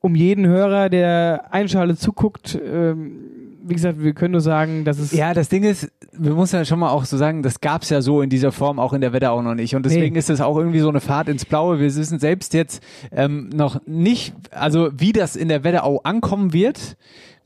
um 0.00 0.14
jeden 0.14 0.46
Hörer, 0.46 0.88
der 0.88 1.52
einschaltet, 1.52 2.00
zuguckt. 2.00 2.58
Ähm, 2.64 3.37
wie 3.68 3.74
gesagt, 3.74 4.02
wir 4.02 4.12
können 4.14 4.32
nur 4.32 4.40
sagen, 4.40 4.84
dass 4.84 4.98
es 4.98 5.12
Ja, 5.12 5.34
das 5.34 5.48
Ding 5.48 5.62
ist, 5.64 5.90
wir 6.12 6.34
müssen 6.34 6.56
ja 6.56 6.64
schon 6.64 6.78
mal 6.78 6.90
auch 6.90 7.04
so 7.04 7.16
sagen, 7.16 7.42
das 7.42 7.60
gab's 7.60 7.90
ja 7.90 8.00
so 8.02 8.22
in 8.22 8.30
dieser 8.30 8.52
Form 8.52 8.78
auch 8.78 8.92
in 8.92 9.00
der 9.00 9.12
Wetterau 9.12 9.42
noch 9.42 9.54
nicht. 9.54 9.74
Und 9.76 9.84
deswegen 9.86 10.12
Nee. 10.14 10.18
ist 10.18 10.30
es 10.30 10.40
auch 10.40 10.56
irgendwie 10.56 10.80
so 10.80 10.88
eine 10.88 11.00
Fahrt 11.00 11.28
ins 11.28 11.44
Blaue. 11.44 11.78
Wir 11.78 11.86
wissen 11.94 12.18
selbst 12.18 12.54
jetzt 12.54 12.82
ähm, 13.12 13.48
noch 13.50 13.80
nicht, 13.86 14.34
also 14.50 14.88
wie 14.96 15.12
das 15.12 15.36
in 15.36 15.48
der 15.48 15.64
Wetterau 15.64 16.00
ankommen 16.04 16.52
wird, 16.52 16.96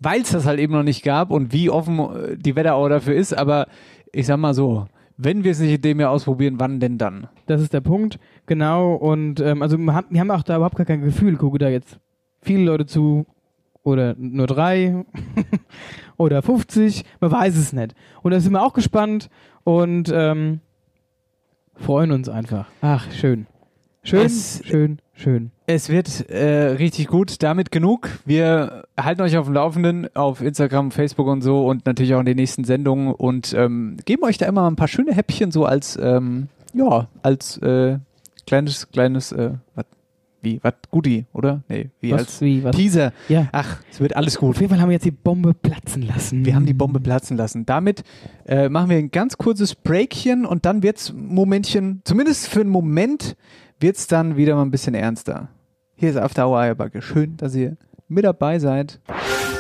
weil 0.00 0.22
es 0.22 0.30
das 0.30 0.46
halt 0.46 0.58
eben 0.60 0.72
noch 0.72 0.82
nicht 0.82 1.02
gab 1.04 1.30
und 1.30 1.52
wie 1.52 1.70
offen 1.70 1.98
äh, 1.98 2.36
die 2.36 2.56
Wetterau 2.56 2.88
dafür 2.88 3.14
ist. 3.14 3.36
Aber 3.36 3.66
ich 4.12 4.26
sag 4.26 4.36
mal 4.38 4.54
so, 4.54 4.86
wenn 5.16 5.44
wir 5.44 5.52
es 5.52 5.60
nicht 5.60 5.74
in 5.74 5.80
dem 5.82 6.00
Jahr 6.00 6.10
ausprobieren, 6.10 6.54
wann 6.58 6.80
denn 6.80 6.98
dann? 6.98 7.28
Das 7.46 7.60
ist 7.60 7.72
der 7.72 7.80
Punkt, 7.82 8.18
genau. 8.46 8.94
Und 8.94 9.40
ähm, 9.40 9.62
also 9.62 9.76
wir 9.78 9.92
haben, 9.94 10.06
wir 10.10 10.20
haben 10.20 10.30
auch 10.30 10.42
da 10.42 10.56
überhaupt 10.56 10.76
gar 10.76 10.86
kein 10.86 11.02
Gefühl, 11.02 11.36
gucke 11.36 11.58
da 11.58 11.68
jetzt 11.68 11.98
viele 12.40 12.64
Leute 12.64 12.86
zu 12.86 13.26
oder 13.84 14.14
nur 14.18 14.46
drei 14.46 15.04
oder 16.16 16.42
50, 16.42 17.04
man 17.20 17.30
weiß 17.32 17.56
es 17.56 17.72
nicht. 17.72 17.94
Und 18.22 18.32
da 18.32 18.40
sind 18.40 18.52
wir 18.52 18.62
auch 18.62 18.72
gespannt 18.72 19.28
und 19.64 20.10
ähm, 20.14 20.60
freuen 21.76 22.12
uns 22.12 22.28
einfach. 22.28 22.66
Ach, 22.80 23.10
schön. 23.12 23.46
Schön, 24.04 24.26
Es- 24.26 24.60
schön, 24.64 24.98
schön. 25.14 25.50
Es 25.66 25.88
wird 25.88 26.28
äh, 26.28 26.72
richtig 26.72 27.06
gut, 27.06 27.42
damit 27.42 27.70
genug. 27.70 28.08
Wir 28.24 28.84
halten 28.98 29.22
euch 29.22 29.36
auf 29.36 29.46
dem 29.46 29.54
Laufenden 29.54 30.08
auf 30.16 30.40
Instagram, 30.42 30.90
Facebook 30.90 31.28
und 31.28 31.40
so 31.42 31.66
und 31.68 31.86
natürlich 31.86 32.14
auch 32.14 32.20
in 32.20 32.26
den 32.26 32.36
nächsten 32.36 32.64
Sendungen 32.64 33.14
und 33.14 33.54
ähm, 33.54 33.96
geben 34.04 34.24
euch 34.24 34.38
da 34.38 34.46
immer 34.46 34.68
ein 34.68 34.74
paar 34.76 34.88
schöne 34.88 35.14
Häppchen 35.14 35.52
so 35.52 35.64
als, 35.64 35.96
ähm, 36.02 36.48
ja, 36.74 37.06
als 37.22 37.58
äh, 37.58 37.98
kleines, 38.46 38.90
kleines, 38.90 39.30
äh, 39.32 39.52
wie, 40.42 40.58
was, 40.62 40.74
Goodie, 40.90 41.26
oder? 41.32 41.62
Nee, 41.68 41.90
wie 42.00 42.12
Was, 42.12 42.20
als 42.20 42.40
wie, 42.40 42.62
was? 42.64 42.76
Teaser. 42.76 43.12
Ja. 43.28 43.48
Ach, 43.52 43.78
es 43.90 44.00
wird 44.00 44.16
alles 44.16 44.38
gut. 44.38 44.50
Auf 44.50 44.60
jeden 44.60 44.70
Fall 44.70 44.80
haben 44.80 44.88
wir 44.88 44.94
jetzt 44.94 45.04
die 45.04 45.12
Bombe 45.12 45.54
platzen 45.54 46.02
lassen. 46.02 46.44
Wir 46.44 46.54
haben 46.54 46.66
die 46.66 46.74
Bombe 46.74 47.00
platzen 47.00 47.36
lassen. 47.36 47.64
Damit 47.64 48.02
äh, 48.44 48.68
machen 48.68 48.90
wir 48.90 48.98
ein 48.98 49.10
ganz 49.10 49.38
kurzes 49.38 49.74
Breakchen 49.74 50.44
und 50.44 50.66
dann 50.66 50.82
wird's 50.82 51.10
ein 51.10 51.26
Momentchen, 51.26 52.02
zumindest 52.04 52.48
für 52.48 52.60
einen 52.60 52.70
Moment, 52.70 53.36
wird's 53.80 54.06
dann 54.08 54.36
wieder 54.36 54.56
mal 54.56 54.62
ein 54.62 54.70
bisschen 54.70 54.94
ernster. 54.94 55.48
Hier 55.94 56.10
ist 56.10 56.16
After 56.16 56.48
Hour 56.48 56.58
Eierbacke. 56.58 57.00
Schön, 57.00 57.36
dass 57.36 57.54
ihr 57.54 57.76
mit 58.08 58.24
dabei 58.24 58.58
seid. 58.58 59.00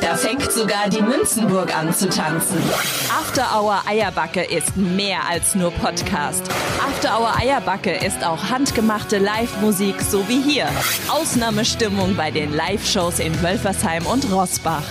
Da 0.02 0.16
fängt 0.16 0.50
sogar 0.50 0.90
die 0.90 1.00
Münzenburg 1.00 1.74
an 1.76 1.94
zu 1.94 2.08
tanzen. 2.08 2.60
After 3.08 3.46
Hour 3.56 3.82
Eierbacke 3.86 4.42
ist 4.42 4.76
mehr 4.76 5.20
als 5.30 5.54
nur 5.54 5.70
Podcast. 5.70 6.42
After 6.84 7.20
Hour 7.20 7.36
Eierbacke 7.38 7.92
ist 7.92 8.24
auch 8.24 8.50
handgemachte 8.50 9.18
Live-Musik, 9.18 10.02
so 10.02 10.28
wie 10.28 10.42
hier. 10.42 10.66
Ausnahmestimmung 11.08 12.16
bei 12.16 12.32
den 12.32 12.52
Live-Shows 12.52 13.20
in 13.20 13.40
Wölfersheim 13.42 14.04
und 14.06 14.30
Rossbach. 14.32 14.82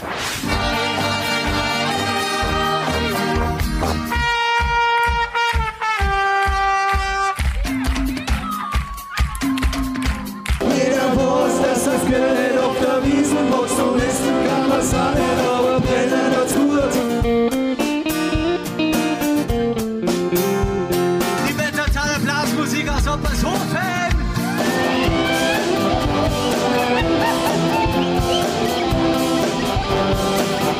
Jeder 10.62 11.10
dass 11.63 11.84
das 11.84 12.08
Geld 12.08 12.51
man's 14.82 14.94
auch 14.94 15.13
nicht, 15.13 15.39
aber 15.48 15.80
brennen 15.80 16.36
hat's 16.36 16.54
gut. 16.54 16.94
Die 21.48 21.54
totale 21.78 22.20
Blasmusik 22.24 22.89
aus 22.89 23.08
Oppershofen. 23.08 24.12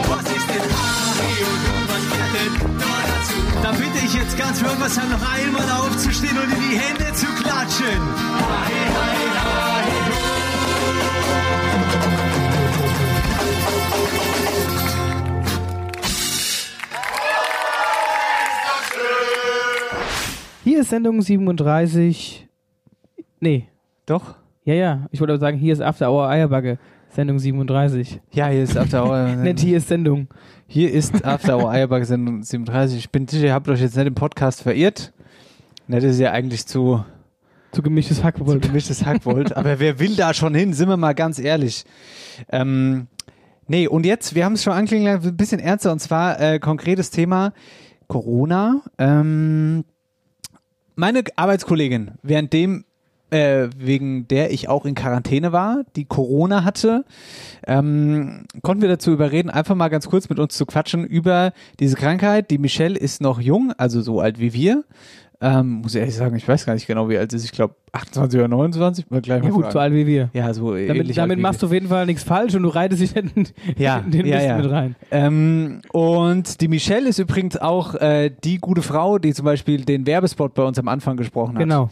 Was 0.10 0.26
ist 0.26 0.48
denn 0.50 0.66
Ari 0.82 1.38
und 1.52 1.64
was 1.88 2.04
gehört 2.10 2.34
denn 2.36 2.54
da 2.80 2.94
dazu? 3.12 3.38
Da 3.64 3.72
bitte 3.72 4.00
ich 4.06 4.14
jetzt 4.14 4.38
ganz 4.38 4.64
Wörthersheim 4.64 5.10
noch 5.10 5.26
einmal 5.34 5.70
aufzustehen 5.82 6.38
und 6.38 6.52
in 6.52 6.70
die 6.70 6.78
Hände 6.78 7.14
zu 7.14 7.28
klatschen. 7.42 8.02
Hai, 8.50 8.74
hai, 8.98 9.31
Hier 20.82 20.86
ist 20.86 20.90
Sendung 20.90 21.22
37. 21.22 22.48
Nee. 23.40 23.68
Doch? 24.08 24.34
Ja, 24.64 24.74
ja. 24.74 25.08
Ich 25.12 25.20
wollte 25.20 25.34
aber 25.34 25.40
sagen, 25.40 25.60
hier 25.60 25.74
ist 25.74 25.80
After 25.80 26.12
Hour 26.12 26.28
Eierbacke. 26.28 26.80
Sendung 27.10 27.38
37. 27.38 28.20
Ja, 28.32 28.48
hier 28.48 28.64
ist 28.64 28.76
After 28.76 29.06
Hour. 29.06 29.28
Nicht 29.44 29.60
hier 29.60 29.78
ist 29.78 29.90
Sendung. 29.90 30.28
Hier 30.66 30.92
ist 30.92 31.24
After 31.24 31.60
Hour 31.60 31.70
Eierbacke 31.70 32.06
Sendung 32.06 32.42
37. 32.42 32.98
Ich 32.98 33.12
bin 33.12 33.28
sicher, 33.28 33.46
ihr 33.46 33.54
habt 33.54 33.70
euch 33.70 33.80
jetzt 33.80 33.96
nicht 33.96 34.08
im 34.08 34.16
Podcast 34.16 34.64
verirrt. 34.64 35.14
Ne, 35.86 35.98
Das 35.98 36.16
ist 36.16 36.20
ja 36.20 36.32
eigentlich 36.32 36.66
zu, 36.66 37.06
Zu 37.74 37.84
gemischtes 37.84 38.18
zu 38.18 38.24
Hackwold. 38.24 38.64
gemischtes 38.64 39.06
Hackwold. 39.06 39.56
Aber 39.56 39.78
wer 39.80 40.00
will 40.00 40.16
da 40.16 40.34
schon 40.34 40.56
hin? 40.56 40.74
Sind 40.74 40.90
wir 40.90 40.98
mal 40.98 41.14
ganz 41.14 41.38
ehrlich. 41.38 41.86
Ähm, 42.50 43.06
nee, 43.68 43.88
und 43.88 44.04
jetzt, 44.04 44.34
wir 44.34 44.46
haben 44.46 44.54
es 44.54 44.64
schon 44.64 44.74
anklingen 44.74 45.14
lassen, 45.14 45.28
ein 45.28 45.38
bisschen 45.38 45.60
ernster. 45.60 45.92
Und 45.92 46.00
zwar 46.00 46.40
äh, 46.42 46.58
konkretes 46.58 47.12
Thema 47.12 47.54
Corona. 48.08 48.82
Ähm, 48.98 49.86
meine 50.96 51.24
Arbeitskollegin, 51.36 52.12
währenddem 52.24 52.86
äh, 53.32 53.70
wegen 53.78 54.28
der 54.28 54.52
ich 54.52 54.68
auch 54.70 54.86
in 54.86 54.94
Quarantäne 54.94 55.52
war, 55.52 55.84
die 55.96 56.06
Corona 56.06 56.64
hatte, 56.64 57.06
ähm, 57.66 58.44
konnten 58.62 58.82
wir 58.82 58.90
dazu 58.90 59.12
überreden, 59.12 59.50
einfach 59.50 59.76
mal 59.76 59.88
ganz 59.88 60.10
kurz 60.10 60.30
mit 60.30 60.38
uns 60.38 60.56
zu 60.56 60.66
quatschen 60.66 61.06
über 61.06 61.54
diese 61.80 61.96
Krankheit. 61.96 62.52
Die 62.52 62.58
Michelle 62.58 63.00
ist 63.00 63.22
noch 63.22 63.40
jung, 63.40 63.74
also 63.78 64.02
so 64.02 64.20
alt 64.20 64.40
wie 64.40 64.54
wir. 64.54 64.84
Ähm, 65.44 65.82
muss 65.82 65.96
ich 65.96 66.00
ehrlich 66.00 66.16
sagen, 66.16 66.36
ich 66.36 66.48
weiß 66.48 66.68
gar 66.68 66.76
nicht 66.76 66.86
genau, 66.86 67.10
wie 67.10 67.18
alt 67.18 67.32
sie 67.32 67.38
ist. 67.38 67.46
Ich 67.46 67.52
glaube 67.52 67.74
28 67.94 68.40
oder 68.40 68.48
29. 68.48 69.10
Mal 69.10 69.22
gleich 69.22 69.40
Ja, 69.42 69.50
mal 69.50 69.54
gut, 69.54 69.64
fragen. 69.64 69.74
so 69.74 69.80
alt 69.80 69.94
wie 69.94 70.06
wir. 70.06 70.30
Ja, 70.34 70.54
so 70.54 70.76
Damit, 70.76 71.18
damit 71.18 71.40
machst 71.40 71.64
du 71.64 71.66
auf 71.66 71.74
jeden 71.74 71.88
Fall 71.88 72.06
nichts 72.06 72.22
falsch 72.24 72.54
und 72.54 72.62
du 72.62 72.70
reitest 72.70 73.02
dich 73.02 73.16
in, 73.16 73.32
Ja, 73.76 73.98
in 73.98 74.12
den 74.12 74.28
ja, 74.28 74.36
Mist 74.36 74.48
ja. 74.48 74.58
mit 74.58 74.72
rein. 74.72 74.96
Ähm, 75.10 75.82
und 75.92 76.62
die 76.62 76.68
Michelle 76.68 77.10
ist 77.10 77.18
übrigens 77.18 77.58
auch 77.58 77.96
äh, 77.96 78.30
die 78.44 78.60
gute 78.60 78.84
Frau, 78.84 79.18
die 79.18 79.34
zum 79.34 79.46
Beispiel 79.46 79.84
den 79.84 80.06
Werbespot 80.06 80.54
bei 80.54 80.64
uns 80.64 80.78
am 80.78 80.88
Anfang 80.88 81.18
gesprochen 81.18 81.56
hat. 81.56 81.60
Genau. 81.64 81.90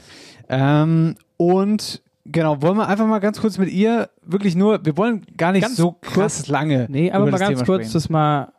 Ähm, 0.47 1.15
und 1.37 2.03
genau, 2.25 2.61
wollen 2.61 2.77
wir 2.77 2.87
einfach 2.87 3.07
mal 3.07 3.17
ganz 3.19 3.41
kurz 3.41 3.57
mit 3.57 3.71
ihr, 3.71 4.09
wirklich 4.23 4.55
nur, 4.55 4.85
wir 4.85 4.95
wollen 4.95 5.25
gar 5.37 5.53
nicht 5.53 5.63
Ganz 5.63 5.75
so 5.75 5.93
krass 6.01 6.47
lange. 6.49 6.85
Nee, 6.87 7.11
aber 7.11 7.25
mal 7.25 7.39
ganz 7.39 7.49
Thema 7.53 7.65
kurz 7.65 7.81
sprechen. 7.81 7.93
das 7.93 8.09
mal 8.09 8.51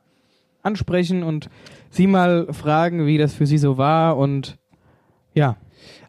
ansprechen 0.62 1.22
und 1.22 1.48
sie 1.90 2.06
mal 2.06 2.48
fragen, 2.52 3.06
wie 3.06 3.18
das 3.18 3.34
für 3.34 3.46
sie 3.46 3.58
so 3.58 3.78
war 3.78 4.16
und 4.16 4.58
ja. 5.34 5.56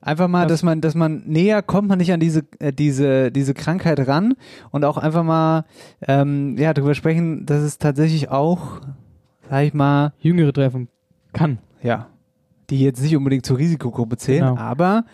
Einfach 0.01 0.27
mal, 0.27 0.43
Was- 0.45 0.51
dass 0.51 0.63
man, 0.63 0.81
dass 0.81 0.95
man 0.95 1.23
näher 1.27 1.61
kommt 1.61 1.87
man 1.87 1.97
nicht 1.99 2.11
an 2.11 2.19
diese, 2.19 2.43
äh, 2.59 2.73
diese, 2.73 3.31
diese 3.31 3.53
Krankheit 3.53 4.05
ran 4.07 4.33
und 4.71 4.83
auch 4.83 4.97
einfach 4.97 5.23
mal, 5.23 5.63
ähm, 6.07 6.57
ja, 6.57 6.73
darüber 6.73 6.93
sprechen, 6.95 7.45
dass 7.45 7.61
es 7.61 7.77
tatsächlich 7.77 8.29
auch, 8.29 8.81
sag 9.49 9.63
ich 9.65 9.73
mal, 9.73 10.13
Jüngere 10.19 10.51
treffen 10.51 10.89
kann. 11.33 11.59
ja, 11.83 12.07
die 12.69 12.81
jetzt 12.83 13.01
nicht 13.01 13.15
unbedingt 13.15 13.45
zur 13.45 13.57
Risikogruppe 13.57 14.17
zählen, 14.17 14.47
Genau. 14.49 14.57
aber 14.59 15.05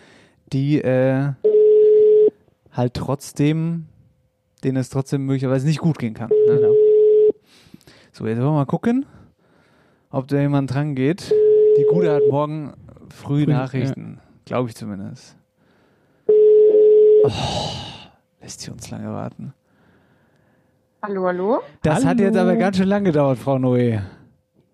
die 0.52 0.80
äh, 0.80 1.32
halt 2.72 2.94
trotzdem, 2.94 3.86
denen 4.64 4.76
es 4.78 4.88
trotzdem 4.90 5.24
möglicherweise 5.26 5.66
nicht 5.66 5.80
gut 5.80 5.98
gehen 5.98 6.14
kann. 6.14 6.30
Ne? 6.30 6.56
Genau. 6.56 6.72
So, 8.12 8.26
jetzt 8.26 8.38
wollen 8.38 8.48
wir 8.48 8.52
mal 8.52 8.64
gucken, 8.66 9.06
ob 10.10 10.26
da 10.28 10.40
jemand 10.40 10.72
dran 10.72 10.94
geht. 10.94 11.30
Die 11.78 11.84
Gute 11.90 12.12
hat 12.12 12.22
morgen 12.30 12.72
früh, 13.10 13.44
Früh, 13.44 13.52
Nachrichten, 13.52 14.20
glaube 14.44 14.68
ich 14.68 14.76
zumindest. 14.76 15.36
Oh, 17.24 17.30
lässt 18.40 18.60
sie 18.60 18.70
uns 18.70 18.90
lange 18.90 19.12
warten. 19.12 19.52
Hallo, 21.02 21.26
hallo. 21.26 21.60
Das 21.82 22.04
hat 22.04 22.18
Hallo. 22.18 22.22
jetzt 22.22 22.36
aber 22.36 22.56
ganz 22.56 22.76
schön 22.76 22.88
lang 22.88 23.04
gedauert, 23.04 23.38
Frau 23.38 23.56
Noé. 23.56 24.00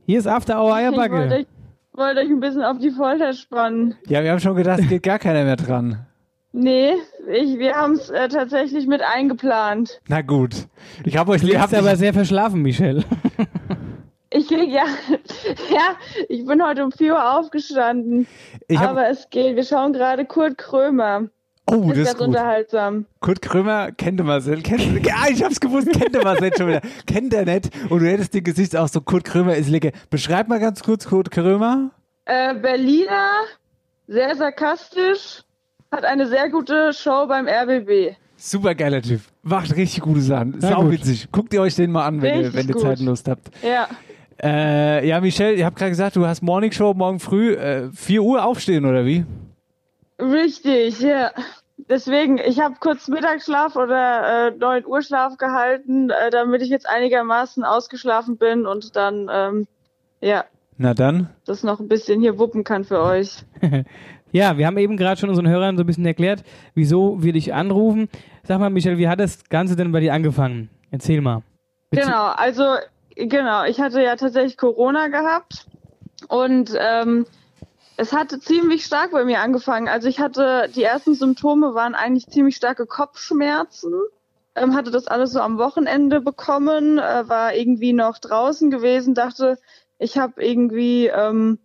Hier 0.06 0.18
ist 0.18 0.26
After 0.26 0.58
Hour 0.60 0.78
Ich 0.78 0.86
wollte 0.86 1.00
Eierbacke. 1.00 1.34
euch, 1.34 1.46
wollte 1.92 2.20
euch 2.20 2.28
ein 2.30 2.40
bisschen 2.40 2.62
auf 2.62 2.78
die 2.78 2.90
Folter 2.90 3.32
spannen. 3.34 3.94
Ja, 4.06 4.22
wir 4.22 4.30
haben 4.30 4.40
schon 4.40 4.56
gedacht, 4.56 4.80
es 4.80 4.88
geht 4.88 5.02
gar 5.02 5.18
keiner 5.18 5.44
mehr 5.44 5.56
dran. 5.56 6.06
Nee, 6.52 6.92
ich, 7.32 7.58
wir 7.58 7.74
haben 7.74 7.94
es 7.94 8.10
äh, 8.10 8.28
tatsächlich 8.28 8.86
mit 8.86 9.02
eingeplant. 9.02 10.00
Na 10.08 10.22
gut. 10.22 10.68
Ich 11.04 11.16
habe 11.16 11.32
euch 11.32 11.42
habt 11.58 11.74
aber 11.74 11.96
sehr 11.96 12.14
verschlafen, 12.14 12.62
Michelle. 12.62 13.04
Ich 14.34 14.50
ja, 14.50 14.86
ja, 15.70 15.96
ich 16.28 16.44
bin 16.44 16.60
heute 16.60 16.84
um 16.84 16.90
4 16.90 17.12
Uhr 17.12 17.38
aufgestanden. 17.38 18.26
ich 18.66 18.78
hab, 18.78 18.90
aber 18.90 19.08
es 19.08 19.30
geht. 19.30 19.54
Wir 19.54 19.62
schauen 19.62 19.92
gerade 19.92 20.24
Kurt 20.24 20.58
Krömer. 20.58 21.28
Oh, 21.70 21.82
ist 21.82 21.90
das 21.90 21.98
ist 21.98 22.04
ganz 22.04 22.18
gut. 22.18 22.26
unterhaltsam. 22.28 23.06
Kurt 23.20 23.40
Krömer 23.40 23.92
kennt 23.92 24.20
er 24.20 24.26
Marcel. 24.26 24.60
Kennt, 24.62 25.06
ja, 25.06 25.14
ich 25.30 25.42
hab's 25.42 25.60
gewusst, 25.60 25.92
kennt 25.92 26.16
er 26.16 26.24
Marcel 26.24 26.50
schon 26.56 26.66
wieder. 26.66 26.80
Kennt 27.06 27.32
er 27.32 27.44
nicht. 27.44 27.70
Und 27.88 28.00
du 28.00 28.08
hättest 28.08 28.34
den 28.34 28.42
Gesicht 28.42 28.76
auch 28.76 28.88
so, 28.88 29.00
Kurt 29.00 29.24
Krömer 29.24 29.54
ist 29.54 29.68
lecker. 29.68 29.92
Beschreib 30.10 30.48
mal 30.48 30.58
ganz 30.58 30.82
kurz 30.82 31.06
Kurt 31.06 31.30
Krömer. 31.30 31.92
Äh, 32.24 32.54
Berliner, 32.54 33.30
sehr 34.08 34.34
sarkastisch, 34.34 35.44
hat 35.92 36.04
eine 36.04 36.26
sehr 36.26 36.50
gute 36.50 36.92
Show 36.92 37.26
beim 37.28 37.46
RBB. 37.46 38.16
Super 38.36 38.74
geiler 38.74 39.00
Typ. 39.00 39.20
Macht 39.42 39.76
richtig 39.76 40.02
gute 40.02 40.20
Sachen. 40.20 40.60
Sau 40.60 40.82
gut. 40.82 40.92
witzig. 40.92 41.30
Guckt 41.30 41.54
ihr 41.54 41.62
euch 41.62 41.76
den 41.76 41.92
mal 41.92 42.04
an, 42.04 42.20
wenn 42.20 42.40
ihr, 42.40 42.52
wenn 42.52 42.66
ihr. 42.66 42.76
Zeit 42.76 42.98
und 42.98 43.06
Lust 43.06 43.28
habt. 43.28 43.48
Ja, 43.62 43.88
Äh, 44.42 45.06
ja, 45.06 45.20
Michelle, 45.20 45.54
ich 45.54 45.64
habe 45.64 45.76
gerade 45.76 45.90
gesagt, 45.90 46.16
du 46.16 46.26
hast 46.26 46.42
Morning 46.42 46.72
Show 46.72 46.92
morgen 46.94 47.20
früh. 47.20 47.54
Äh, 47.54 47.90
4 47.92 48.22
Uhr 48.22 48.44
aufstehen, 48.44 48.84
oder 48.84 49.04
wie? 49.06 49.24
richtig, 50.20 51.00
ja. 51.00 51.30
Deswegen, 51.88 52.38
ich 52.38 52.60
habe 52.60 52.76
kurz 52.80 53.08
Mittagsschlaf 53.08 53.76
oder 53.76 54.48
äh, 54.48 54.50
9 54.56 54.86
Uhr 54.86 55.02
Schlaf 55.02 55.36
gehalten, 55.36 56.08
äh, 56.10 56.30
damit 56.30 56.62
ich 56.62 56.68
jetzt 56.68 56.88
einigermaßen 56.88 57.64
ausgeschlafen 57.64 58.36
bin 58.38 58.64
und 58.66 58.94
dann, 58.96 59.28
ähm, 59.30 59.66
ja, 60.20 60.44
Na 60.78 60.94
dann. 60.94 61.28
das 61.46 61.62
noch 61.64 61.80
ein 61.80 61.88
bisschen 61.88 62.20
hier 62.20 62.38
wuppen 62.38 62.64
kann 62.64 62.84
für 62.84 63.00
euch. 63.00 63.44
Ja, 64.32 64.58
wir 64.58 64.66
haben 64.66 64.78
eben 64.78 64.96
gerade 64.96 65.20
schon 65.20 65.28
unseren 65.28 65.46
Hörern 65.48 65.76
so 65.76 65.84
ein 65.84 65.86
bisschen 65.86 66.04
erklärt, 66.06 66.42
wieso 66.74 67.22
wir 67.22 67.32
dich 67.32 67.54
anrufen. 67.54 68.08
Sag 68.42 68.58
mal, 68.58 68.68
Michelle, 68.68 68.98
wie 68.98 69.06
hat 69.06 69.20
das 69.20 69.44
Ganze 69.48 69.76
denn 69.76 69.92
bei 69.92 70.00
dir 70.00 70.12
angefangen? 70.12 70.70
Erzähl 70.90 71.20
mal. 71.20 71.42
Bezieh- 71.92 72.00
Genau, 72.06 72.24
also 72.34 72.64
genau, 73.16 73.64
ich 73.64 73.80
hatte 73.80 74.02
ja 74.02 74.16
tatsächlich 74.16 74.56
Corona 74.56 75.08
gehabt 75.08 75.66
und 76.28 76.74
ähm, 76.78 77.26
es 77.96 78.12
hatte 78.12 78.40
ziemlich 78.40 78.84
stark 78.84 79.12
bei 79.12 79.24
mir 79.24 79.40
angefangen. 79.40 79.88
Also 79.88 80.08
ich 80.08 80.18
hatte, 80.18 80.68
die 80.74 80.82
ersten 80.82 81.14
Symptome 81.14 81.74
waren 81.74 81.94
eigentlich 81.94 82.26
ziemlich 82.26 82.56
starke 82.56 82.86
Kopfschmerzen. 82.86 83.92
Ähm, 84.56 84.74
hatte 84.74 84.90
das 84.90 85.06
alles 85.06 85.32
so 85.32 85.40
am 85.40 85.58
Wochenende 85.58 86.20
bekommen, 86.20 86.98
äh, 86.98 87.28
war 87.28 87.54
irgendwie 87.54 87.92
noch 87.92 88.18
draußen 88.18 88.70
gewesen, 88.70 89.14
dachte, 89.14 89.58
ich 89.98 90.16
habe 90.16 90.44
irgendwie 90.44 91.08
ähm, 91.08 91.58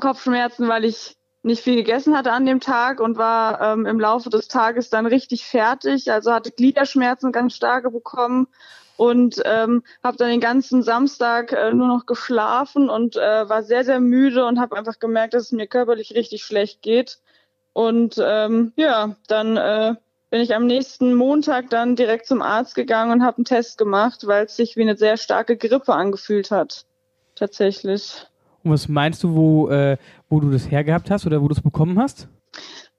Kopfschmerzen, 0.00 0.66
weil 0.66 0.84
ich 0.84 1.16
nicht 1.44 1.62
viel 1.62 1.76
gegessen 1.76 2.16
hatte 2.16 2.32
an 2.32 2.46
dem 2.46 2.60
Tag 2.60 3.00
und 3.00 3.16
war 3.16 3.60
ähm, 3.60 3.86
im 3.86 4.00
Laufe 4.00 4.30
des 4.30 4.48
Tages 4.48 4.90
dann 4.90 5.06
richtig 5.06 5.44
fertig. 5.44 6.10
Also 6.10 6.32
hatte 6.32 6.52
Gliederschmerzen 6.52 7.32
ganz 7.32 7.54
starke 7.54 7.90
bekommen 7.90 8.48
und 9.02 9.42
ähm, 9.44 9.82
habe 10.04 10.16
dann 10.16 10.28
den 10.28 10.38
ganzen 10.38 10.84
Samstag 10.84 11.50
äh, 11.50 11.72
nur 11.74 11.88
noch 11.88 12.06
geschlafen 12.06 12.88
und 12.88 13.16
äh, 13.16 13.48
war 13.48 13.64
sehr, 13.64 13.84
sehr 13.84 13.98
müde 13.98 14.46
und 14.46 14.60
habe 14.60 14.76
einfach 14.76 15.00
gemerkt, 15.00 15.34
dass 15.34 15.46
es 15.46 15.52
mir 15.52 15.66
körperlich 15.66 16.14
richtig 16.14 16.44
schlecht 16.44 16.82
geht. 16.82 17.18
Und 17.72 18.14
ähm, 18.24 18.72
ja, 18.76 19.16
dann 19.26 19.56
äh, 19.56 19.96
bin 20.30 20.40
ich 20.40 20.54
am 20.54 20.68
nächsten 20.68 21.14
Montag 21.14 21.68
dann 21.70 21.96
direkt 21.96 22.26
zum 22.26 22.42
Arzt 22.42 22.76
gegangen 22.76 23.10
und 23.10 23.24
habe 23.24 23.38
einen 23.38 23.44
Test 23.44 23.76
gemacht, 23.76 24.24
weil 24.28 24.44
es 24.44 24.54
sich 24.54 24.76
wie 24.76 24.82
eine 24.82 24.96
sehr 24.96 25.16
starke 25.16 25.56
Grippe 25.56 25.94
angefühlt 25.94 26.52
hat. 26.52 26.86
Tatsächlich. 27.34 28.24
Und 28.62 28.70
was 28.70 28.86
meinst 28.86 29.24
du, 29.24 29.34
wo, 29.34 29.68
äh, 29.68 29.96
wo 30.28 30.38
du 30.38 30.52
das 30.52 30.70
hergehabt 30.70 31.10
hast 31.10 31.26
oder 31.26 31.42
wo 31.42 31.48
du 31.48 31.54
es 31.54 31.60
bekommen 31.60 31.98
hast? 31.98 32.28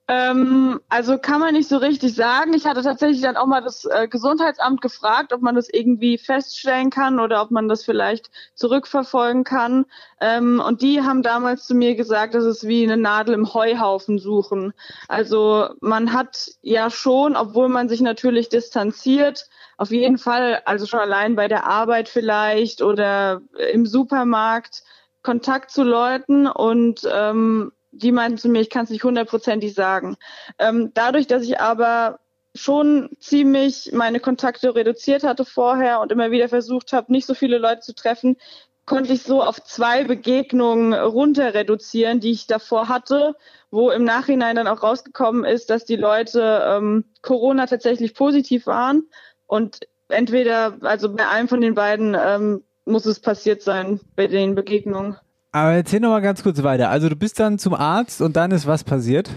Ähm, 0.09 0.81
also 0.89 1.17
kann 1.17 1.39
man 1.39 1.53
nicht 1.53 1.69
so 1.69 1.77
richtig 1.77 2.13
sagen. 2.13 2.53
Ich 2.53 2.65
hatte 2.65 2.81
tatsächlich 2.81 3.21
dann 3.21 3.37
auch 3.37 3.45
mal 3.45 3.61
das 3.61 3.85
äh, 3.85 4.09
Gesundheitsamt 4.09 4.81
gefragt, 4.81 5.31
ob 5.31 5.41
man 5.41 5.55
das 5.55 5.69
irgendwie 5.69 6.17
feststellen 6.17 6.89
kann 6.89 7.21
oder 7.21 7.41
ob 7.41 7.51
man 7.51 7.69
das 7.69 7.85
vielleicht 7.85 8.29
zurückverfolgen 8.53 9.45
kann. 9.45 9.85
Ähm, 10.19 10.61
und 10.65 10.81
die 10.81 11.01
haben 11.01 11.23
damals 11.23 11.65
zu 11.65 11.73
mir 11.73 11.95
gesagt, 11.95 12.35
das 12.35 12.43
ist 12.43 12.67
wie 12.67 12.83
eine 12.83 12.97
Nadel 12.97 13.33
im 13.33 13.53
Heuhaufen 13.53 14.19
suchen. 14.19 14.73
Also 15.07 15.69
man 15.79 16.11
hat 16.11 16.51
ja 16.61 16.89
schon, 16.89 17.37
obwohl 17.37 17.69
man 17.69 17.87
sich 17.87 18.01
natürlich 18.01 18.49
distanziert, 18.49 19.47
auf 19.77 19.91
jeden 19.91 20.17
Fall, 20.17 20.61
also 20.65 20.85
schon 20.85 20.99
allein 20.99 21.35
bei 21.35 21.47
der 21.47 21.65
Arbeit 21.65 22.09
vielleicht 22.09 22.81
oder 22.81 23.41
im 23.71 23.85
Supermarkt, 23.85 24.83
Kontakt 25.23 25.71
zu 25.71 25.83
Leuten 25.83 26.47
und 26.47 27.07
ähm, 27.09 27.71
die 27.93 28.11
meinten 28.11 28.37
zu 28.37 28.49
mir, 28.49 28.61
ich 28.61 28.69
kann 28.69 28.85
es 28.85 28.89
nicht 28.89 29.03
hundertprozentig 29.03 29.73
sagen. 29.73 30.17
Ähm, 30.59 30.91
dadurch, 30.93 31.27
dass 31.27 31.43
ich 31.43 31.59
aber 31.59 32.19
schon 32.55 33.09
ziemlich 33.19 33.91
meine 33.93 34.19
Kontakte 34.19 34.75
reduziert 34.75 35.23
hatte 35.23 35.45
vorher 35.45 35.99
und 35.99 36.11
immer 36.11 36.31
wieder 36.31 36.49
versucht 36.49 36.93
habe, 36.93 37.11
nicht 37.11 37.25
so 37.25 37.33
viele 37.33 37.57
Leute 37.57 37.81
zu 37.81 37.95
treffen, 37.95 38.37
konnte 38.85 39.13
ich 39.13 39.23
so 39.23 39.41
auf 39.41 39.63
zwei 39.63 40.03
Begegnungen 40.03 40.93
runter 40.93 41.53
reduzieren, 41.53 42.19
die 42.19 42.31
ich 42.31 42.47
davor 42.47 42.89
hatte, 42.89 43.35
wo 43.71 43.89
im 43.89 44.03
Nachhinein 44.03 44.55
dann 44.55 44.67
auch 44.67 44.83
rausgekommen 44.83 45.45
ist, 45.45 45.69
dass 45.69 45.85
die 45.85 45.95
Leute 45.95 46.61
ähm, 46.65 47.05
Corona 47.21 47.65
tatsächlich 47.65 48.13
positiv 48.13 48.67
waren 48.67 49.07
und 49.47 49.79
entweder, 50.09 50.77
also 50.81 51.13
bei 51.13 51.27
einem 51.27 51.47
von 51.47 51.61
den 51.61 51.75
beiden 51.75 52.15
ähm, 52.19 52.63
muss 52.85 53.05
es 53.05 53.19
passiert 53.19 53.61
sein 53.61 54.01
bei 54.15 54.27
den 54.27 54.53
Begegnungen. 54.55 55.17
Aber 55.53 55.71
erzähl 55.71 55.99
noch 55.99 56.09
mal 56.09 56.19
ganz 56.19 56.41
kurz 56.41 56.63
weiter. 56.63 56.89
Also 56.89 57.09
du 57.09 57.15
bist 57.15 57.39
dann 57.39 57.59
zum 57.59 57.75
Arzt 57.75 58.21
und 58.21 58.35
dann 58.35 58.49
ist 58.49 58.65
was 58.65 58.83
passiert? 58.83 59.29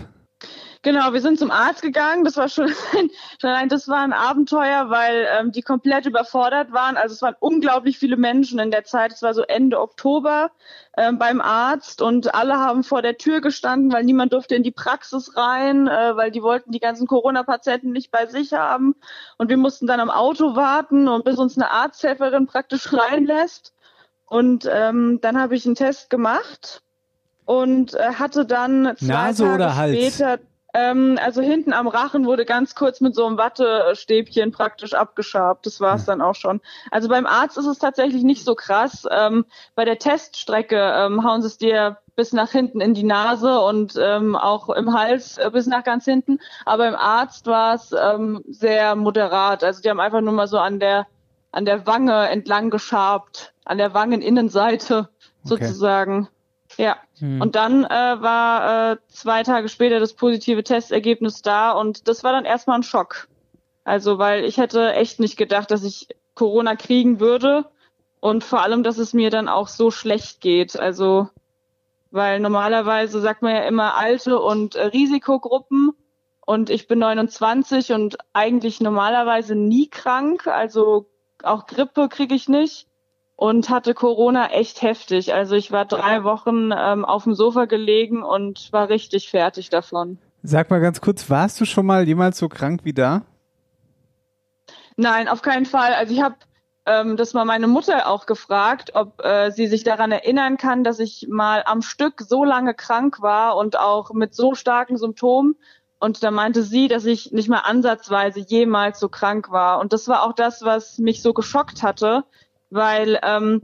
Genau, 0.81 1.13
wir 1.13 1.21
sind 1.21 1.39
zum 1.39 1.51
Arzt 1.51 1.83
gegangen. 1.83 2.25
Das 2.25 2.39
war 2.39 2.49
schon, 2.49 2.69
schon 3.41 3.51
allein, 3.51 3.69
das 3.69 3.87
war 3.87 3.99
ein 3.99 4.15
Abenteuer, 4.15 4.89
weil 4.89 5.27
ähm, 5.39 5.53
die 5.53 5.61
komplett 5.61 6.07
überfordert 6.07 6.73
waren. 6.73 6.97
Also 6.97 7.13
es 7.13 7.21
waren 7.21 7.35
unglaublich 7.39 7.99
viele 7.99 8.17
Menschen 8.17 8.59
in 8.61 8.71
der 8.71 8.85
Zeit. 8.85 9.13
Es 9.13 9.21
war 9.21 9.35
so 9.35 9.43
Ende 9.43 9.79
Oktober 9.79 10.53
ähm, 10.97 11.19
beim 11.19 11.43
Arzt 11.43 12.01
und 12.01 12.35
alle 12.35 12.55
haben 12.59 12.83
vor 12.83 13.03
der 13.03 13.19
Tür 13.19 13.43
gestanden, 13.43 13.93
weil 13.93 14.05
niemand 14.05 14.33
durfte 14.33 14.55
in 14.55 14.63
die 14.63 14.71
Praxis 14.71 15.37
rein, 15.37 15.87
äh, 15.87 16.17
weil 16.17 16.31
die 16.31 16.43
wollten 16.43 16.73
die 16.73 16.81
ganzen 16.81 17.07
Corona-Patienten 17.07 17.93
nicht 17.93 18.11
bei 18.11 18.25
sich 18.25 18.55
haben. 18.55 18.95
Und 19.37 19.51
wir 19.51 19.59
mussten 19.59 19.87
dann 19.87 20.01
am 20.01 20.11
Auto 20.11 20.57
warten 20.57 21.09
und 21.09 21.27
bis 21.27 21.37
uns 21.37 21.59
eine 21.59 21.71
Arzthelferin 21.71 22.47
praktisch 22.47 22.91
reinlässt. 22.93 23.75
Und 24.27 24.69
ähm, 24.71 25.21
dann 25.21 25.41
habe 25.41 25.55
ich 25.55 25.67
einen 25.67 25.77
Test 25.77 26.11
gemacht 26.11 26.83
und 27.45 27.95
äh, 27.95 28.15
hatte 28.15 28.45
dann 28.45 28.97
zwei 28.99 29.07
Nase 29.07 29.45
Tage 29.45 29.55
oder 29.55 29.77
Hals? 29.77 29.97
später 29.97 30.39
ähm, 30.77 31.19
also 31.25 31.41
hinten 31.41 31.73
am 31.73 31.89
Rachen 31.89 32.27
wurde 32.27 32.45
ganz 32.45 32.75
kurz 32.75 33.01
mit 33.01 33.15
so 33.15 33.25
einem 33.25 33.39
Wattestäbchen 33.39 34.53
praktisch 34.53 34.93
abgeschabt. 34.93 35.65
Das 35.65 35.81
war's 35.81 36.05
dann 36.05 36.21
auch 36.21 36.35
schon. 36.35 36.61
Also 36.91 37.09
beim 37.09 37.25
Arzt 37.25 37.57
ist 37.57 37.65
es 37.65 37.79
tatsächlich 37.79 38.25
nicht 38.25 38.45
so 38.45 38.55
krass. 38.55 39.07
Ähm, 39.11 39.47
bei 39.75 39.87
der 39.87 39.99
Teststrecke 39.99 40.77
ähm, 40.77 41.25
hauen 41.25 41.41
sie 41.41 41.49
es 41.49 41.57
dir 41.57 41.97
bis 42.15 42.35
nach 42.35 42.51
hinten 42.51 42.83
in 42.83 42.93
die 42.93 43.05
Nase 43.05 43.59
und 43.61 43.95
ähm, 43.99 44.37
auch 44.37 44.69
im 44.69 44.93
Hals 44.93 45.39
äh, 45.39 45.51
bis 45.51 45.67
nach 45.67 45.83
ganz 45.83 46.05
hinten. 46.05 46.41
Aber 46.67 46.87
im 46.89 46.97
Arzt 46.97 47.47
war 47.47 47.75
es 47.75 47.93
ähm, 47.93 48.45
sehr 48.47 48.97
moderat. 48.97 49.65
Also 49.65 49.81
die 49.81 49.89
haben 49.89 50.01
einfach 50.01 50.21
nur 50.21 50.35
mal 50.35 50.49
so 50.49 50.59
an 50.59 50.79
der 50.79 51.07
an 51.53 51.65
der 51.65 51.87
Wange 51.87 52.29
entlang 52.29 52.69
geschabt, 52.69 53.55
an 53.67 53.79
der 53.79 53.93
Wangeninnenseite 53.95 55.09
sozusagen. 55.43 56.29
Ja. 56.79 56.97
Hm. 57.19 57.41
Und 57.41 57.57
dann 57.57 57.85
äh, 57.85 57.89
war 57.89 58.93
äh, 58.93 58.97
zwei 59.09 59.43
Tage 59.43 59.69
später 59.69 60.01
das 60.01 60.15
positive 60.15 60.63
Testergebnis 60.63 61.43
da 61.43 61.73
und 61.73 62.09
das 62.09 62.25
war 62.25 62.33
dann 62.33 62.45
erstmal 62.45 62.79
ein 62.79 62.85
Schock. 62.85 63.29
Also, 63.85 64.19
weil 64.19 64.45
ich 64.45 64.59
hätte 64.59 64.93
echt 64.95 65.21
nicht 65.21 65.37
gedacht, 65.37 65.71
dass 65.71 65.85
ich 65.85 66.09
Corona 66.35 66.77
kriegen 66.77 67.21
würde 67.21 67.67
und 68.21 68.45
vor 68.45 68.63
allem, 68.63 68.83
dass 68.83 68.99
es 68.99 69.13
mir 69.13 69.31
dann 69.31 69.49
auch 69.49 69.69
so 69.69 69.91
schlecht 69.91 70.41
geht. 70.41 70.79
Also, 70.79 71.29
weil 72.11 72.41
normalerweise 72.41 73.21
sagt 73.21 73.43
man 73.43 73.55
ja 73.55 73.63
immer 73.63 73.97
Alte 73.97 74.41
und 74.41 74.77
äh, 74.77 74.87
Risikogruppen 74.87 75.93
und 76.45 76.71
ich 76.71 76.87
bin 76.87 77.01
29 77.01 77.93
und 77.93 78.19
eigentlich 78.33 78.81
normalerweise 78.81 79.57
nie 79.57 79.89
krank, 79.89 80.47
also 80.47 81.11
auch 81.43 81.67
Grippe 81.67 82.09
kriege 82.09 82.35
ich 82.35 82.49
nicht 82.49 82.89
und 83.37 83.69
hatte 83.69 83.95
Corona 83.95 84.51
echt 84.51 84.83
heftig. 84.83 85.35
Also 85.35 85.55
ich 85.55 85.71
war 85.71 85.85
drei 85.85 86.25
Wochen 86.25 86.71
ähm, 86.77 87.05
auf 87.05 87.25
dem 87.25 87.35
Sofa 87.35 87.67
gelegen 87.67 88.23
und 88.23 88.73
war 88.73 88.89
richtig 88.89 89.31
fertig 89.31 89.69
davon. 89.69 90.19
Sag 90.43 90.71
mal 90.71 90.81
ganz 90.81 91.01
kurz, 91.01 91.29
warst 91.29 91.61
du 91.61 91.65
schon 91.65 91.87
mal 91.87 92.07
jemals 92.07 92.39
so 92.39 92.49
krank 92.49 92.81
wie 92.85 92.95
da? 92.95 93.23
Nein, 94.97 95.29
auf 95.29 95.43
keinen 95.43 95.67
Fall. 95.67 95.93
Also 95.93 96.15
ich 96.15 96.23
habe 96.23 96.37
ähm, 96.87 97.17
das 97.17 97.35
mal 97.35 97.45
meine 97.45 97.67
Mutter 97.67 98.09
auch 98.09 98.25
gefragt, 98.25 98.93
ob 98.95 99.23
äh, 99.23 99.51
sie 99.51 99.67
sich 99.67 99.85
daran 99.85 100.13
erinnern 100.13 100.57
kann, 100.57 100.85
dass 100.85 100.99
ich 100.99 101.27
mal 101.29 101.63
am 101.67 101.83
Stück 101.83 102.23
so 102.23 102.45
lange 102.45 102.73
krank 102.73 103.21
war 103.21 103.57
und 103.57 103.79
auch 103.79 104.13
mit 104.13 104.35
so 104.35 104.55
starken 104.55 104.97
Symptomen. 104.97 105.57
Und 105.99 106.23
da 106.23 106.31
meinte 106.31 106.63
sie, 106.63 106.89
dass 106.89 107.05
ich 107.07 107.33
nicht 107.33 107.49
mal 107.49 107.61
ansatzweise 107.61 108.41
jemals 108.41 109.01
so 109.01 109.09
krank 109.09 109.51
war. 109.51 109.81
Und 109.81 109.93
das 109.93 110.09
war 110.09 110.23
auch 110.23 110.33
das, 110.33 110.63
was 110.63 110.99
mich 110.99 111.23
so 111.23 111.33
geschockt 111.35 111.83
hatte, 111.83 112.25
weil 112.71 113.19
ähm, 113.23 113.63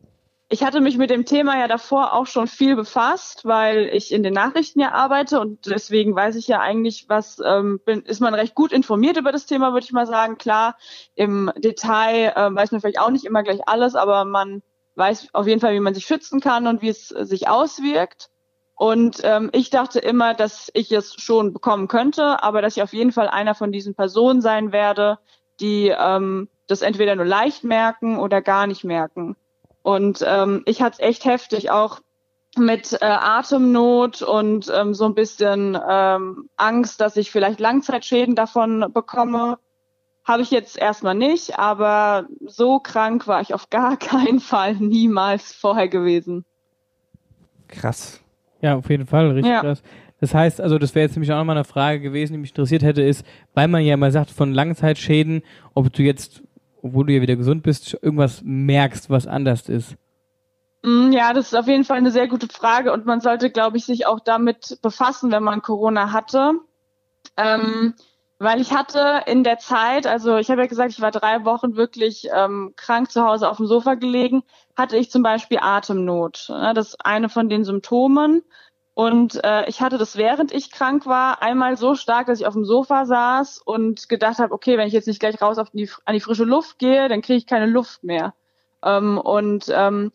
ich 0.52 0.62
hatte 0.62 0.82
mich 0.82 0.98
mit 0.98 1.08
dem 1.08 1.24
Thema 1.24 1.58
ja 1.58 1.66
davor 1.66 2.12
auch 2.12 2.26
schon 2.26 2.46
viel 2.46 2.76
befasst, 2.76 3.46
weil 3.46 3.88
ich 3.92 4.12
in 4.12 4.22
den 4.22 4.34
Nachrichten 4.34 4.80
ja 4.80 4.92
arbeite 4.92 5.40
und 5.40 5.64
deswegen 5.64 6.14
weiß 6.14 6.36
ich 6.36 6.46
ja 6.46 6.60
eigentlich, 6.60 7.06
was 7.08 7.40
ähm, 7.42 7.80
bin, 7.86 8.02
ist 8.02 8.20
man 8.20 8.34
recht 8.34 8.54
gut 8.54 8.70
informiert 8.70 9.16
über 9.16 9.32
das 9.32 9.46
Thema, 9.46 9.72
würde 9.72 9.84
ich 9.84 9.92
mal 9.92 10.06
sagen. 10.06 10.36
Klar, 10.36 10.76
im 11.14 11.50
Detail 11.56 12.34
äh, 12.36 12.54
weiß 12.54 12.70
man 12.70 12.82
vielleicht 12.82 13.00
auch 13.00 13.08
nicht 13.08 13.24
immer 13.24 13.42
gleich 13.42 13.66
alles, 13.66 13.94
aber 13.94 14.26
man 14.26 14.62
weiß 14.94 15.28
auf 15.32 15.46
jeden 15.46 15.60
Fall, 15.60 15.72
wie 15.72 15.80
man 15.80 15.94
sich 15.94 16.04
schützen 16.04 16.40
kann 16.40 16.66
und 16.66 16.82
wie 16.82 16.90
es 16.90 17.10
äh, 17.12 17.24
sich 17.24 17.48
auswirkt. 17.48 18.28
Und 18.74 19.20
ähm, 19.22 19.48
ich 19.54 19.70
dachte 19.70 20.00
immer, 20.00 20.34
dass 20.34 20.70
ich 20.74 20.92
es 20.92 21.14
schon 21.14 21.54
bekommen 21.54 21.88
könnte, 21.88 22.42
aber 22.42 22.60
dass 22.60 22.76
ich 22.76 22.82
auf 22.82 22.92
jeden 22.92 23.12
Fall 23.12 23.28
einer 23.28 23.54
von 23.54 23.72
diesen 23.72 23.94
Personen 23.94 24.42
sein 24.42 24.70
werde, 24.70 25.18
die 25.60 25.94
ähm, 25.96 26.48
das 26.66 26.82
entweder 26.82 27.16
nur 27.16 27.24
leicht 27.24 27.64
merken 27.64 28.18
oder 28.18 28.40
gar 28.42 28.66
nicht 28.66 28.84
merken. 28.84 29.36
Und 29.82 30.24
ähm, 30.26 30.62
ich 30.66 30.80
hatte 30.80 30.98
es 31.00 31.08
echt 31.08 31.24
heftig, 31.24 31.70
auch 31.70 32.00
mit 32.56 32.92
äh, 32.92 32.98
Atemnot 33.04 34.22
und 34.22 34.70
ähm, 34.74 34.94
so 34.94 35.06
ein 35.06 35.14
bisschen 35.14 35.78
ähm, 35.88 36.48
Angst, 36.56 37.00
dass 37.00 37.16
ich 37.16 37.30
vielleicht 37.30 37.60
Langzeitschäden 37.60 38.34
davon 38.34 38.90
bekomme. 38.92 39.58
Habe 40.24 40.42
ich 40.42 40.50
jetzt 40.50 40.78
erstmal 40.78 41.14
nicht, 41.14 41.58
aber 41.58 42.26
so 42.46 42.78
krank 42.78 43.26
war 43.26 43.40
ich 43.40 43.54
auf 43.54 43.70
gar 43.70 43.96
keinen 43.98 44.40
Fall 44.40 44.74
niemals 44.74 45.52
vorher 45.52 45.88
gewesen. 45.88 46.44
Krass. 47.68 48.20
Ja, 48.60 48.76
auf 48.76 48.88
jeden 48.88 49.06
Fall, 49.06 49.30
richtig 49.30 49.50
Ja. 49.50 49.60
krass. 49.60 49.82
Das 50.20 50.34
heißt, 50.34 50.60
also 50.60 50.78
das 50.78 50.94
wäre 50.94 51.04
jetzt 51.04 51.16
nämlich 51.16 51.32
auch 51.32 51.38
nochmal 51.38 51.56
eine 51.56 51.64
Frage 51.64 51.98
gewesen, 52.00 52.34
die 52.34 52.38
mich 52.38 52.50
interessiert 52.50 52.84
hätte, 52.84 53.02
ist, 53.02 53.26
weil 53.54 53.66
man 53.66 53.82
ja 53.82 53.96
mal 53.96 54.12
sagt 54.12 54.30
von 54.30 54.52
Langzeitschäden, 54.54 55.42
ob 55.74 55.92
du 55.92 56.02
jetzt, 56.02 56.42
obwohl 56.82 57.06
du 57.06 57.12
ja 57.14 57.22
wieder 57.22 57.36
gesund 57.36 57.62
bist, 57.62 57.94
irgendwas 58.02 58.42
merkst, 58.44 59.10
was 59.10 59.26
anders 59.26 59.68
ist. 59.68 59.96
Mm, 60.82 61.12
Ja, 61.12 61.32
das 61.32 61.46
ist 61.48 61.54
auf 61.54 61.68
jeden 61.68 61.84
Fall 61.84 61.98
eine 61.98 62.10
sehr 62.10 62.28
gute 62.28 62.48
Frage 62.48 62.92
und 62.92 63.06
man 63.06 63.20
sollte, 63.20 63.50
glaube 63.50 63.76
ich, 63.76 63.84
sich 63.84 64.06
auch 64.06 64.20
damit 64.20 64.78
befassen, 64.82 65.30
wenn 65.32 65.42
man 65.42 65.62
Corona 65.62 66.12
hatte. 66.12 66.52
Ähm, 67.36 67.94
weil 68.38 68.60
ich 68.60 68.72
hatte 68.72 69.22
in 69.26 69.44
der 69.44 69.58
Zeit, 69.58 70.06
also 70.06 70.36
ich 70.36 70.50
habe 70.50 70.62
ja 70.62 70.66
gesagt, 70.66 70.92
ich 70.92 71.00
war 71.00 71.12
drei 71.12 71.44
Wochen 71.44 71.76
wirklich 71.76 72.28
ähm, 72.34 72.74
krank 72.76 73.10
zu 73.12 73.22
Hause 73.24 73.48
auf 73.48 73.58
dem 73.58 73.66
Sofa 73.66 73.94
gelegen, 73.94 74.42
hatte 74.76 74.96
ich 74.96 75.10
zum 75.10 75.22
Beispiel 75.22 75.58
Atemnot. 75.60 76.46
Das 76.48 76.88
ist 76.88 77.06
eine 77.06 77.28
von 77.28 77.48
den 77.48 77.64
Symptomen. 77.64 78.42
Und 78.94 79.42
äh, 79.42 79.66
ich 79.68 79.80
hatte 79.80 79.96
das, 79.96 80.16
während 80.16 80.52
ich 80.52 80.70
krank 80.70 81.06
war, 81.06 81.40
einmal 81.40 81.78
so 81.78 81.94
stark, 81.94 82.26
dass 82.26 82.40
ich 82.40 82.46
auf 82.46 82.52
dem 82.52 82.64
Sofa 82.64 83.06
saß 83.06 83.58
und 83.64 84.08
gedacht 84.08 84.38
habe, 84.38 84.52
okay, 84.52 84.76
wenn 84.76 84.86
ich 84.86 84.92
jetzt 84.92 85.08
nicht 85.08 85.20
gleich 85.20 85.40
raus 85.40 85.58
auf 85.58 85.70
die, 85.70 85.88
an 86.04 86.14
die 86.14 86.20
frische 86.20 86.44
Luft 86.44 86.78
gehe, 86.78 87.08
dann 87.08 87.22
kriege 87.22 87.38
ich 87.38 87.46
keine 87.46 87.66
Luft 87.66 88.04
mehr. 88.04 88.34
Ähm, 88.82 89.16
und 89.18 89.66
ähm, 89.70 90.12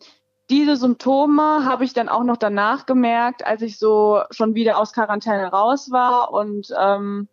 diese 0.50 0.76
Symptome 0.76 1.64
habe 1.64 1.84
ich 1.84 1.92
dann 1.92 2.08
auch 2.08 2.22
noch 2.22 2.36
danach 2.36 2.86
gemerkt, 2.86 3.44
als 3.44 3.62
ich 3.62 3.78
so 3.78 4.22
schon 4.30 4.54
wieder 4.54 4.78
aus 4.78 4.92
Quarantäne 4.92 5.48
raus 5.48 5.90
war 5.90 6.32
und 6.32 6.72
ähm, 6.78 7.28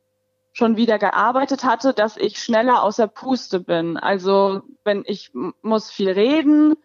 schon 0.51 0.77
wieder 0.77 0.97
gearbeitet 0.97 1.63
hatte, 1.63 1.93
dass 1.93 2.17
ich 2.17 2.39
schneller 2.39 2.81
außer 2.81 3.07
Puste 3.07 3.59
bin. 3.59 3.97
Also 3.97 4.63
wenn 4.83 5.03
ich 5.05 5.31
muss 5.61 5.91
viel 5.91 6.09
reden 6.09 6.75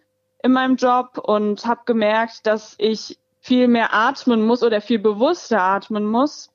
in 0.43 0.53
meinem 0.53 0.77
Job 0.77 1.19
und 1.19 1.65
habe 1.67 1.83
gemerkt, 1.87 2.47
dass 2.47 2.75
ich 2.79 3.20
viel 3.41 3.69
mehr 3.69 3.95
atmen 3.95 4.47
muss 4.47 4.63
oder 4.63 4.81
viel 4.81 4.99
bewusster 4.99 5.63
atmen 5.63 6.05
muss, 6.05 6.51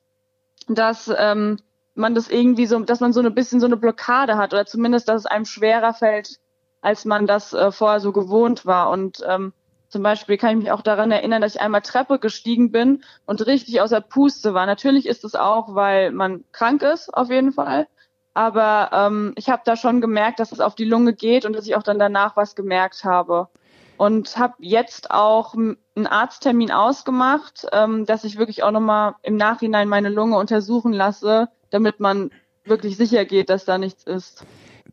dass 0.68 1.12
ähm, 1.16 1.58
man 1.94 2.14
das 2.14 2.28
irgendwie 2.28 2.66
so, 2.66 2.78
dass 2.80 3.00
man 3.00 3.12
so 3.12 3.20
ein 3.20 3.34
bisschen 3.34 3.60
so 3.60 3.66
eine 3.66 3.76
Blockade 3.76 4.36
hat 4.36 4.52
oder 4.52 4.66
zumindest, 4.66 5.08
dass 5.08 5.22
es 5.22 5.26
einem 5.26 5.44
schwerer 5.44 5.94
fällt, 5.94 6.38
als 6.80 7.04
man 7.04 7.26
das 7.26 7.52
äh, 7.52 7.72
vorher 7.72 8.00
so 8.00 8.12
gewohnt 8.12 8.66
war. 8.66 8.90
Und 8.90 9.24
ähm, 9.26 9.52
zum 9.88 10.02
Beispiel 10.02 10.36
kann 10.36 10.50
ich 10.50 10.64
mich 10.64 10.72
auch 10.72 10.82
daran 10.82 11.10
erinnern, 11.10 11.40
dass 11.40 11.54
ich 11.54 11.60
einmal 11.60 11.82
Treppe 11.82 12.18
gestiegen 12.18 12.70
bin 12.70 13.02
und 13.24 13.46
richtig 13.46 13.80
außer 13.80 14.00
Puste 14.00 14.54
war. 14.54 14.66
Natürlich 14.66 15.06
ist 15.06 15.24
es 15.24 15.34
auch, 15.34 15.74
weil 15.74 16.12
man 16.12 16.44
krank 16.52 16.82
ist, 16.82 17.12
auf 17.12 17.30
jeden 17.30 17.52
Fall. 17.52 17.86
Aber 18.34 18.90
ähm, 18.92 19.32
ich 19.36 19.48
habe 19.48 19.62
da 19.64 19.76
schon 19.76 20.00
gemerkt, 20.02 20.40
dass 20.40 20.52
es 20.52 20.60
auf 20.60 20.74
die 20.74 20.84
Lunge 20.84 21.14
geht 21.14 21.46
und 21.46 21.54
dass 21.54 21.66
ich 21.66 21.74
auch 21.74 21.82
dann 21.82 21.98
danach 21.98 22.36
was 22.36 22.54
gemerkt 22.54 23.04
habe. 23.04 23.48
Und 23.96 24.36
habe 24.36 24.54
jetzt 24.58 25.10
auch 25.10 25.54
einen 25.54 26.06
Arzttermin 26.06 26.70
ausgemacht, 26.70 27.66
ähm, 27.72 28.04
dass 28.04 28.24
ich 28.24 28.38
wirklich 28.38 28.62
auch 28.62 28.70
nochmal 28.70 29.14
im 29.22 29.36
Nachhinein 29.36 29.88
meine 29.88 30.08
Lunge 30.10 30.36
untersuchen 30.36 30.92
lasse, 30.92 31.48
damit 31.70 32.00
man 32.00 32.30
wirklich 32.64 32.96
sicher 32.96 33.24
geht, 33.24 33.48
dass 33.48 33.64
da 33.64 33.78
nichts 33.78 34.04
ist. 34.04 34.44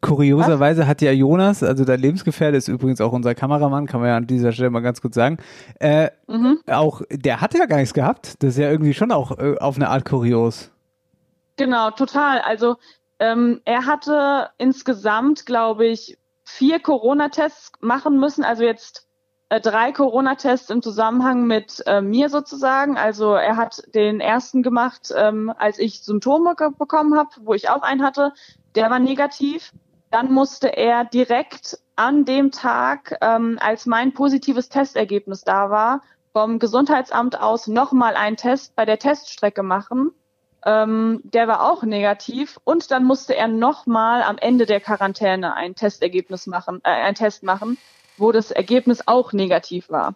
Kurioserweise 0.01 0.85
hat 0.85 1.01
ja 1.01 1.11
Jonas, 1.11 1.63
also 1.63 1.85
der 1.85 1.97
Lebensgefährte 1.97 2.57
ist 2.57 2.67
übrigens 2.67 2.99
auch 2.99 3.13
unser 3.13 3.35
Kameramann, 3.35 3.87
kann 3.87 4.01
man 4.01 4.09
ja 4.09 4.17
an 4.17 4.27
dieser 4.27 4.51
Stelle 4.51 4.69
mal 4.69 4.81
ganz 4.81 5.01
kurz 5.01 5.15
sagen, 5.15 5.37
äh, 5.79 6.09
Mhm. 6.27 6.59
auch, 6.67 7.01
der 7.09 7.39
hat 7.41 7.53
ja 7.53 7.65
gar 7.65 7.77
nichts 7.77 7.93
gehabt. 7.93 8.35
Das 8.43 8.51
ist 8.51 8.57
ja 8.57 8.69
irgendwie 8.69 8.93
schon 8.93 9.11
auch 9.11 9.37
äh, 9.37 9.57
auf 9.59 9.77
eine 9.77 9.89
Art 9.89 10.03
kurios. 10.05 10.71
Genau, 11.55 11.91
total. 11.91 12.39
Also 12.41 12.75
ähm, 13.19 13.61
er 13.63 13.85
hatte 13.85 14.49
insgesamt, 14.57 15.45
glaube 15.45 15.85
ich, 15.85 16.17
vier 16.53 16.79
Corona-Tests 16.79 17.71
machen 17.81 18.19
müssen. 18.19 18.43
Also 18.43 18.63
jetzt 18.63 19.07
äh, 19.49 19.59
drei 19.59 19.91
Corona-Tests 19.91 20.69
im 20.69 20.81
Zusammenhang 20.81 21.45
mit 21.45 21.83
äh, 21.87 22.01
mir 22.01 22.29
sozusagen. 22.29 22.97
Also 22.97 23.33
er 23.33 23.57
hat 23.57 23.83
den 23.93 24.19
ersten 24.19 24.61
gemacht, 24.61 25.11
ähm, 25.15 25.51
als 25.57 25.79
ich 25.79 26.03
Symptome 26.03 26.55
bekommen 26.77 27.17
habe, 27.17 27.29
wo 27.41 27.53
ich 27.53 27.69
auch 27.69 27.81
einen 27.81 28.03
hatte. 28.03 28.33
Der 28.75 28.89
war 28.89 28.99
negativ. 28.99 29.71
Dann 30.11 30.31
musste 30.31 30.67
er 30.77 31.05
direkt 31.05 31.79
an 31.95 32.23
dem 32.23 32.51
Tag, 32.51 33.17
ähm, 33.21 33.57
als 33.59 33.87
mein 33.87 34.13
positives 34.13 34.69
Testergebnis 34.69 35.43
da 35.43 35.71
war, 35.71 36.01
vom 36.33 36.59
Gesundheitsamt 36.59 37.39
aus 37.39 37.67
nochmal 37.67 38.15
einen 38.15 38.37
Test 38.37 38.75
bei 38.75 38.85
der 38.85 38.99
Teststrecke 38.99 39.63
machen. 39.63 40.11
Ähm, 40.65 41.21
der 41.23 41.47
war 41.47 41.69
auch 41.69 41.83
negativ 41.83 42.59
und 42.63 42.91
dann 42.91 43.03
musste 43.03 43.35
er 43.35 43.47
nochmal 43.47 44.23
am 44.23 44.37
Ende 44.37 44.65
der 44.65 44.79
Quarantäne 44.79 45.55
ein 45.55 45.75
Testergebnis 45.75 46.47
machen, 46.47 46.79
äh, 46.83 46.89
ein 46.89 47.15
Test 47.15 47.43
machen, 47.43 47.77
wo 48.17 48.31
das 48.31 48.51
Ergebnis 48.51 49.05
auch 49.05 49.33
negativ 49.33 49.89
war. 49.89 50.15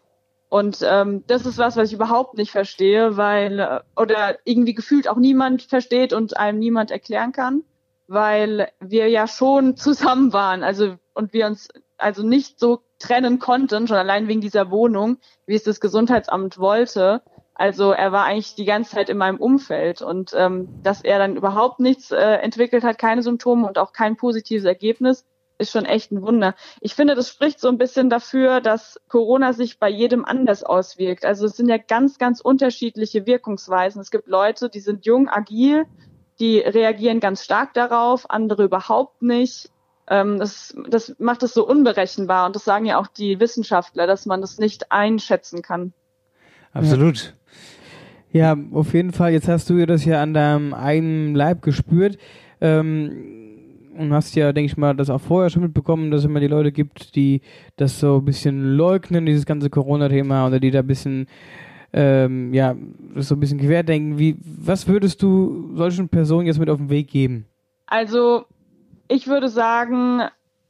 Und 0.49 0.79
ähm, 0.81 1.25
das 1.27 1.45
ist 1.45 1.57
was, 1.57 1.75
was 1.75 1.89
ich 1.89 1.95
überhaupt 1.95 2.37
nicht 2.37 2.51
verstehe, 2.51 3.17
weil 3.17 3.59
äh, 3.59 3.79
oder 3.95 4.37
irgendwie 4.45 4.73
gefühlt 4.73 5.09
auch 5.09 5.17
niemand 5.17 5.63
versteht 5.63 6.13
und 6.13 6.37
einem 6.37 6.59
niemand 6.59 6.91
erklären 6.91 7.33
kann, 7.33 7.63
weil 8.07 8.69
wir 8.79 9.09
ja 9.09 9.27
schon 9.27 9.75
zusammen 9.77 10.31
waren, 10.31 10.63
also 10.63 10.95
und 11.13 11.33
wir 11.33 11.47
uns 11.47 11.67
also 11.97 12.23
nicht 12.23 12.59
so 12.59 12.81
trennen 12.99 13.39
konnten, 13.39 13.87
schon 13.87 13.97
allein 13.97 14.27
wegen 14.27 14.41
dieser 14.41 14.71
Wohnung, 14.71 15.17
wie 15.45 15.55
es 15.55 15.63
das 15.63 15.79
Gesundheitsamt 15.79 16.57
wollte. 16.57 17.21
Also 17.59 17.91
er 17.91 18.11
war 18.11 18.25
eigentlich 18.25 18.53
die 18.53 18.65
ganze 18.65 18.91
Zeit 18.91 19.09
in 19.09 19.17
meinem 19.17 19.37
Umfeld 19.37 20.03
und 20.03 20.31
ähm, 20.35 20.69
dass 20.83 21.01
er 21.01 21.17
dann 21.17 21.35
überhaupt 21.35 21.79
nichts 21.79 22.11
äh, 22.11 22.17
entwickelt 22.17 22.83
hat, 22.83 22.99
keine 22.99 23.23
Symptome 23.23 23.67
und 23.67 23.79
auch 23.79 23.93
kein 23.93 24.15
positives 24.15 24.63
Ergebnis, 24.63 25.25
ist 25.57 25.71
schon 25.71 25.85
echt 25.85 26.11
ein 26.11 26.21
Wunder. 26.21 26.53
Ich 26.81 26.93
finde, 26.93 27.15
das 27.15 27.29
spricht 27.29 27.59
so 27.59 27.67
ein 27.67 27.79
bisschen 27.79 28.11
dafür, 28.11 28.61
dass 28.61 29.01
Corona 29.09 29.53
sich 29.53 29.79
bei 29.79 29.89
jedem 29.89 30.23
anders 30.23 30.63
auswirkt. 30.63 31.25
Also 31.25 31.47
es 31.47 31.57
sind 31.57 31.67
ja 31.67 31.77
ganz, 31.77 32.19
ganz 32.19 32.41
unterschiedliche 32.41 33.25
Wirkungsweisen. 33.25 34.01
Es 34.01 34.11
gibt 34.11 34.27
Leute, 34.27 34.69
die 34.69 34.79
sind 34.79 35.07
jung, 35.07 35.27
agil, 35.27 35.85
die 36.39 36.59
reagieren 36.59 37.19
ganz 37.19 37.43
stark 37.43 37.73
darauf, 37.73 38.29
andere 38.29 38.65
überhaupt 38.65 39.23
nicht. 39.23 39.71
Ähm, 40.07 40.37
das, 40.37 40.75
das 40.87 41.15
macht 41.17 41.41
es 41.41 41.55
so 41.55 41.67
unberechenbar 41.67 42.45
und 42.45 42.55
das 42.55 42.65
sagen 42.65 42.85
ja 42.85 42.99
auch 42.99 43.07
die 43.07 43.39
Wissenschaftler, 43.39 44.05
dass 44.05 44.27
man 44.27 44.41
das 44.41 44.59
nicht 44.59 44.91
einschätzen 44.91 45.63
kann. 45.63 45.93
Absolut. 46.71 47.33
Ja, 48.31 48.55
auf 48.73 48.93
jeden 48.93 49.13
Fall. 49.13 49.31
Jetzt 49.31 49.47
hast 49.47 49.69
du 49.69 49.85
das 49.85 50.05
ja 50.05 50.21
an 50.21 50.33
deinem 50.33 50.73
eigenen 50.73 51.35
Leib 51.35 51.61
gespürt. 51.61 52.17
Ähm, 52.59 53.37
und 53.97 54.13
hast 54.13 54.35
ja, 54.35 54.53
denke 54.53 54.71
ich 54.71 54.77
mal, 54.77 54.95
das 54.95 55.09
auch 55.09 55.21
vorher 55.21 55.49
schon 55.49 55.63
mitbekommen, 55.63 56.11
dass 56.11 56.19
es 56.19 56.25
immer 56.25 56.39
die 56.39 56.47
Leute 56.47 56.71
gibt, 56.71 57.15
die 57.15 57.41
das 57.77 57.99
so 57.99 58.17
ein 58.17 58.25
bisschen 58.25 58.75
leugnen, 58.75 59.25
dieses 59.25 59.45
ganze 59.45 59.69
Corona-Thema, 59.69 60.47
oder 60.47 60.59
die 60.59 60.69
da 60.69 60.79
ein 60.79 60.87
bisschen, 60.87 61.27
ähm, 61.93 62.53
ja, 62.53 62.75
so 63.15 63.35
ein 63.35 63.39
bisschen 63.39 63.59
querdenken. 63.59 64.19
Wie, 64.19 64.37
was 64.43 64.87
würdest 64.87 65.23
du 65.23 65.75
solchen 65.75 66.09
Personen 66.09 66.45
jetzt 66.45 66.59
mit 66.59 66.69
auf 66.69 66.77
den 66.77 66.89
Weg 66.89 67.07
geben? 67.07 67.47
Also 67.87 68.45
ich 69.07 69.27
würde 69.27 69.49
sagen, 69.49 70.21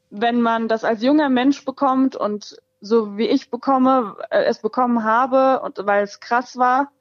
wenn 0.09 0.41
man 0.41 0.67
das 0.69 0.83
als 0.85 1.03
junger 1.03 1.29
Mensch 1.29 1.65
bekommt 1.65 2.15
und 2.15 2.57
so 2.79 3.17
wie 3.17 3.27
ich 3.27 3.49
bekomme, 3.49 4.15
äh, 4.29 4.43
es 4.43 4.59
bekommen 4.59 5.03
habe 5.03 5.61
und 5.61 5.85
weil 5.85 6.03
es 6.03 6.19
krass 6.19 6.57
war, 6.57 6.91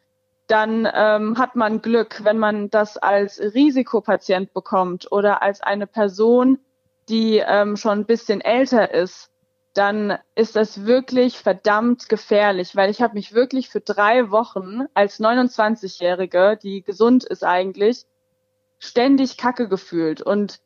dann 0.46 0.88
ähm, 0.92 1.38
hat 1.38 1.56
man 1.56 1.82
Glück, 1.82 2.22
wenn 2.24 2.38
man 2.38 2.70
das 2.70 2.96
als 2.96 3.40
Risikopatient 3.40 4.52
bekommt 4.52 5.10
oder 5.10 5.42
als 5.42 5.60
eine 5.60 5.86
Person, 5.86 6.58
die 7.08 7.38
ähm, 7.38 7.76
schon 7.76 8.00
ein 8.00 8.04
bisschen 8.06 8.40
älter 8.40 8.92
ist, 8.92 9.30
dann 9.74 10.18
ist 10.34 10.56
das 10.56 10.86
wirklich 10.86 11.38
verdammt 11.38 12.08
gefährlich, 12.08 12.76
weil 12.76 12.90
ich 12.90 13.02
habe 13.02 13.14
mich 13.14 13.34
wirklich 13.34 13.68
für 13.68 13.80
drei 13.80 14.30
Wochen 14.30 14.86
als 14.94 15.20
29-Jährige, 15.20 16.58
die 16.62 16.82
gesund 16.82 17.24
ist 17.24 17.44
eigentlich, 17.44 18.06
ständig 18.78 19.36
Kacke 19.36 19.68
gefühlt. 19.68 20.22
Und 20.22 20.60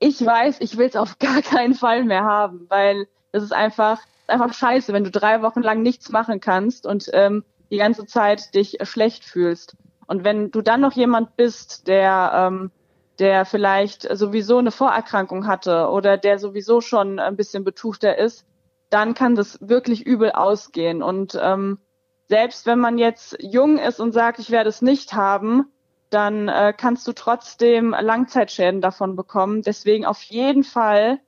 ich 0.00 0.24
weiß, 0.24 0.60
ich 0.60 0.76
will 0.76 0.88
es 0.88 0.96
auf 0.96 1.18
gar 1.20 1.42
keinen 1.42 1.74
Fall 1.74 2.04
mehr 2.04 2.24
haben, 2.24 2.66
weil 2.68 3.06
es 3.30 3.42
ist 3.42 3.52
einfach, 3.52 4.00
einfach 4.26 4.52
scheiße, 4.52 4.92
wenn 4.92 5.04
du 5.04 5.10
drei 5.10 5.42
Wochen 5.42 5.62
lang 5.62 5.82
nichts 5.82 6.10
machen 6.10 6.40
kannst 6.40 6.86
und 6.86 7.08
ähm, 7.12 7.44
die 7.70 7.76
ganze 7.76 8.06
Zeit 8.06 8.54
dich 8.54 8.78
schlecht 8.82 9.24
fühlst. 9.24 9.76
Und 10.06 10.24
wenn 10.24 10.50
du 10.50 10.62
dann 10.62 10.80
noch 10.80 10.92
jemand 10.92 11.36
bist, 11.36 11.86
der, 11.86 12.32
ähm, 12.34 12.70
der 13.18 13.44
vielleicht 13.44 14.08
sowieso 14.16 14.58
eine 14.58 14.70
Vorerkrankung 14.70 15.46
hatte 15.46 15.88
oder 15.88 16.16
der 16.16 16.38
sowieso 16.38 16.80
schon 16.80 17.18
ein 17.18 17.36
bisschen 17.36 17.64
betuchter 17.64 18.16
ist, 18.16 18.46
dann 18.90 19.14
kann 19.14 19.34
das 19.34 19.58
wirklich 19.60 20.06
übel 20.06 20.32
ausgehen. 20.32 21.02
Und 21.02 21.38
ähm, 21.40 21.78
selbst 22.28 22.66
wenn 22.66 22.78
man 22.78 22.98
jetzt 22.98 23.36
jung 23.40 23.78
ist 23.78 24.00
und 24.00 24.12
sagt, 24.12 24.38
ich 24.38 24.50
werde 24.50 24.70
es 24.70 24.82
nicht 24.82 25.12
haben, 25.12 25.70
dann 26.10 26.48
äh, 26.48 26.72
kannst 26.76 27.06
du 27.06 27.12
trotzdem 27.12 27.90
Langzeitschäden 27.90 28.80
davon 28.80 29.14
bekommen. 29.14 29.62
Deswegen 29.62 30.06
auf 30.06 30.22
jeden 30.22 30.64
Fall 30.64 31.20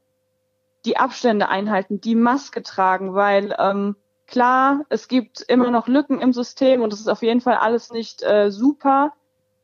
die 0.87 0.97
Abstände 0.97 1.49
einhalten, 1.49 2.01
die 2.01 2.15
Maske 2.15 2.63
tragen, 2.63 3.15
weil 3.15 3.55
ähm, 3.59 3.97
Klar, 4.31 4.85
es 4.89 5.09
gibt 5.09 5.43
immer 5.43 5.71
noch 5.71 5.89
Lücken 5.89 6.21
im 6.21 6.33
System 6.33 6.83
und 6.83 6.93
es 6.93 7.01
ist 7.01 7.09
auf 7.09 7.23
jeden 7.23 7.41
Fall 7.41 7.57
alles 7.57 7.91
nicht 7.91 8.23
äh, 8.23 8.51
super, 8.51 9.13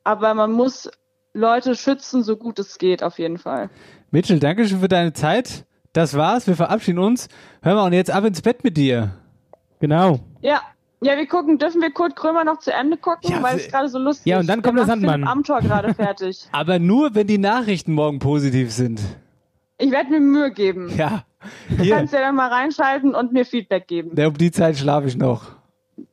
aber 0.03 0.35
man 0.35 0.51
muss 0.51 0.91
Leute 1.33 1.77
schützen, 1.77 2.25
so 2.25 2.37
gut 2.37 2.59
es 2.59 2.79
geht, 2.79 3.03
auf 3.03 3.19
jeden 3.19 3.39
Fall. 3.39 3.71
Mitchell, 4.11 4.41
danke 4.41 4.67
schön 4.67 4.81
für 4.81 4.89
deine 4.89 5.13
Zeit. 5.13 5.67
Das 5.93 6.17
war's. 6.17 6.47
Wir 6.47 6.57
verabschieden 6.57 6.99
uns. 6.99 7.29
Hör 7.63 7.75
mal, 7.75 7.87
und 7.87 7.93
jetzt 7.93 8.11
ab 8.11 8.25
ins 8.25 8.43
Bett 8.43 8.65
mit 8.65 8.77
dir. 8.77 9.13
Genau. 9.81 10.21
Ja. 10.41 10.61
Ja, 11.03 11.17
wir 11.17 11.27
gucken, 11.27 11.59
dürfen 11.59 11.83
wir 11.83 11.91
Kurt 11.91 12.17
Krömer 12.17 12.43
noch 12.43 12.59
zu 12.59 12.73
Ende 12.73 12.97
gucken, 12.97 13.31
Ja, 13.31 13.43
weil 13.43 13.57
es 13.57 13.69
gerade 13.69 13.89
so 13.89 13.99
lustig 13.99 14.27
ist. 14.27 14.31
Ja, 14.31 14.41
und 14.41 14.47
dann 14.47 14.63
kommt 14.63 14.79
der 14.79 14.87
Sandmann. 14.87 15.25
Amtor 15.25 15.61
gerade 15.61 15.93
fertig. 15.95 16.49
Aber 16.53 16.79
nur, 16.79 17.15
wenn 17.15 17.27
die 17.27 17.39
Nachrichten 17.39 17.93
morgen 17.93 18.19
positiv 18.19 18.73
sind. 18.73 19.01
Ich 19.79 19.91
werde 19.91 20.11
mir 20.11 20.21
Mühe 20.21 20.51
geben. 20.51 20.93
Ja. 20.97 21.25
Du 21.69 21.85
Hier, 21.85 21.95
kannst 21.95 22.13
ja 22.13 22.21
dann 22.21 22.35
mal 22.35 22.49
reinschalten 22.49 23.15
und 23.15 23.33
mir 23.33 23.45
Feedback 23.45 23.87
geben. 23.87 24.11
um 24.21 24.35
die 24.35 24.51
Zeit 24.51 24.77
schlafe 24.77 25.07
ich 25.07 25.17
noch. 25.17 25.45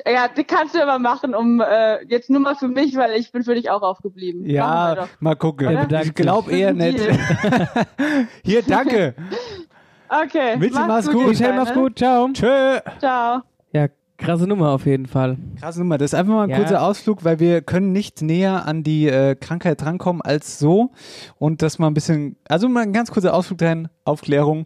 Ja, 0.05 0.27
die 0.27 0.43
kannst 0.43 0.75
du 0.75 0.81
aber 0.83 0.99
machen, 0.99 1.33
um 1.33 1.59
äh, 1.59 2.03
jetzt 2.05 2.29
nur 2.29 2.39
mal 2.39 2.55
für 2.55 2.67
mich, 2.67 2.95
weil 2.95 3.19
ich 3.19 3.31
bin 3.31 3.43
für 3.43 3.55
dich 3.55 3.71
auch 3.71 3.81
aufgeblieben. 3.81 4.45
Ja, 4.45 4.93
doch. 4.95 5.07
mal 5.19 5.35
gucken. 5.35 5.75
Oder? 5.75 6.03
Ich 6.03 6.13
glaube 6.13 6.51
eher 6.51 6.73
nicht. 6.85 6.99
Hier, 8.43 8.61
danke. 8.63 9.15
Okay. 10.09 10.57
Mitchell, 10.57 10.85
mach's 10.85 11.09
gut. 11.09 11.27
Michelle, 11.29 11.53
mach's 11.55 11.73
gut. 11.73 11.97
Ciao. 11.97 12.29
Tschö. 12.31 12.77
Ciao. 12.99 13.41
Ja, 13.71 13.87
krasse 14.23 14.47
Nummer 14.47 14.71
auf 14.71 14.85
jeden 14.85 15.05
Fall. 15.05 15.37
Krasse 15.59 15.79
Nummer. 15.79 15.97
Das 15.97 16.11
ist 16.13 16.15
einfach 16.15 16.33
mal 16.33 16.43
ein 16.43 16.49
Ja. 16.49 16.57
kurzer 16.57 16.81
Ausflug, 16.81 17.23
weil 17.23 17.39
wir 17.39 17.61
können 17.61 17.91
nicht 17.91 18.21
näher 18.21 18.65
an 18.65 18.83
die 18.83 19.07
äh, 19.07 19.35
Krankheit 19.35 19.81
drankommen 19.81 20.21
als 20.21 20.59
so. 20.59 20.91
Und 21.37 21.61
das 21.61 21.79
mal 21.79 21.87
ein 21.87 21.93
bisschen, 21.93 22.35
also 22.47 22.67
mal 22.69 22.83
ein 22.83 22.93
ganz 22.93 23.11
kurzer 23.11 23.33
Ausflug 23.33 23.57
dahin, 23.59 23.87
Aufklärung. 24.05 24.65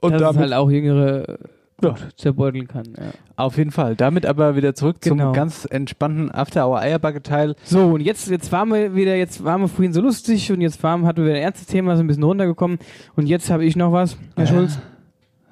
Und 0.00 0.12
dass 0.12 0.20
es 0.20 0.26
damit, 0.28 0.40
halt 0.40 0.52
auch 0.54 0.70
jüngere 0.70 1.38
Ja. 1.82 1.94
zerbeuteln 2.16 2.66
kann. 2.66 2.86
Ja. 2.96 3.10
auf 3.36 3.56
jeden 3.56 3.70
Fall. 3.70 3.94
Damit 3.94 4.26
aber 4.26 4.56
wieder 4.56 4.74
zurück 4.74 4.96
Genau. 5.00 5.26
zum 5.26 5.32
ganz 5.32 5.64
entspannten 5.70 6.30
After-Hour-Eierbacke-Teil. 6.32 7.54
So, 7.62 7.86
und 7.94 8.00
jetzt, 8.00 8.28
jetzt 8.28 8.50
waren 8.50 8.68
wir 8.70 8.94
wieder, 8.96 9.14
jetzt 9.16 9.44
waren 9.44 9.60
wir 9.60 9.68
vorhin 9.68 9.92
so 9.92 10.00
lustig 10.00 10.50
und 10.50 10.60
jetzt 10.60 10.82
waren, 10.82 11.06
hatten 11.06 11.24
wir 11.24 11.32
ein 11.34 11.40
ernstes 11.40 11.66
Thema, 11.68 11.94
so 11.96 12.02
ein 12.02 12.08
bisschen 12.08 12.24
runtergekommen. 12.24 12.78
Und 13.14 13.26
jetzt 13.28 13.48
habe 13.50 13.64
ich 13.64 13.76
noch 13.76 13.92
was, 13.92 14.16
Herr 14.36 14.44
Äh. 14.44 14.46
Schulz. 14.48 14.78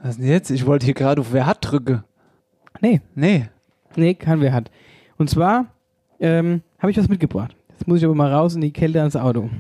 Was 0.03 0.17
denn 0.19 0.27
jetzt? 0.27 0.51
Ich 0.51 0.67
wollte 0.67 0.85
hier 0.85 0.95
gerade 0.95 1.21
auf 1.21 1.33
Wer 1.33 1.47
hat 1.47 1.59
drücke. 1.61 2.03
Nee, 2.81 3.01
Nee. 3.15 3.49
nee, 3.97 4.15
kein 4.15 4.41
wer 4.41 4.53
hat. 4.53 4.71
Und 5.19 5.31
zwar 5.31 5.67
ähm, 6.21 6.63
habe 6.79 6.91
ich 6.91 6.99
was 6.99 7.09
mitgebracht. 7.09 7.55
Jetzt 7.71 7.87
muss 7.89 7.99
ich 7.99 8.05
aber 8.05 8.15
mal 8.15 8.33
raus 8.33 8.55
in 8.55 8.61
die 8.61 8.73
Kälte 8.73 9.01
ans 9.01 9.17
Auto. 9.17 9.51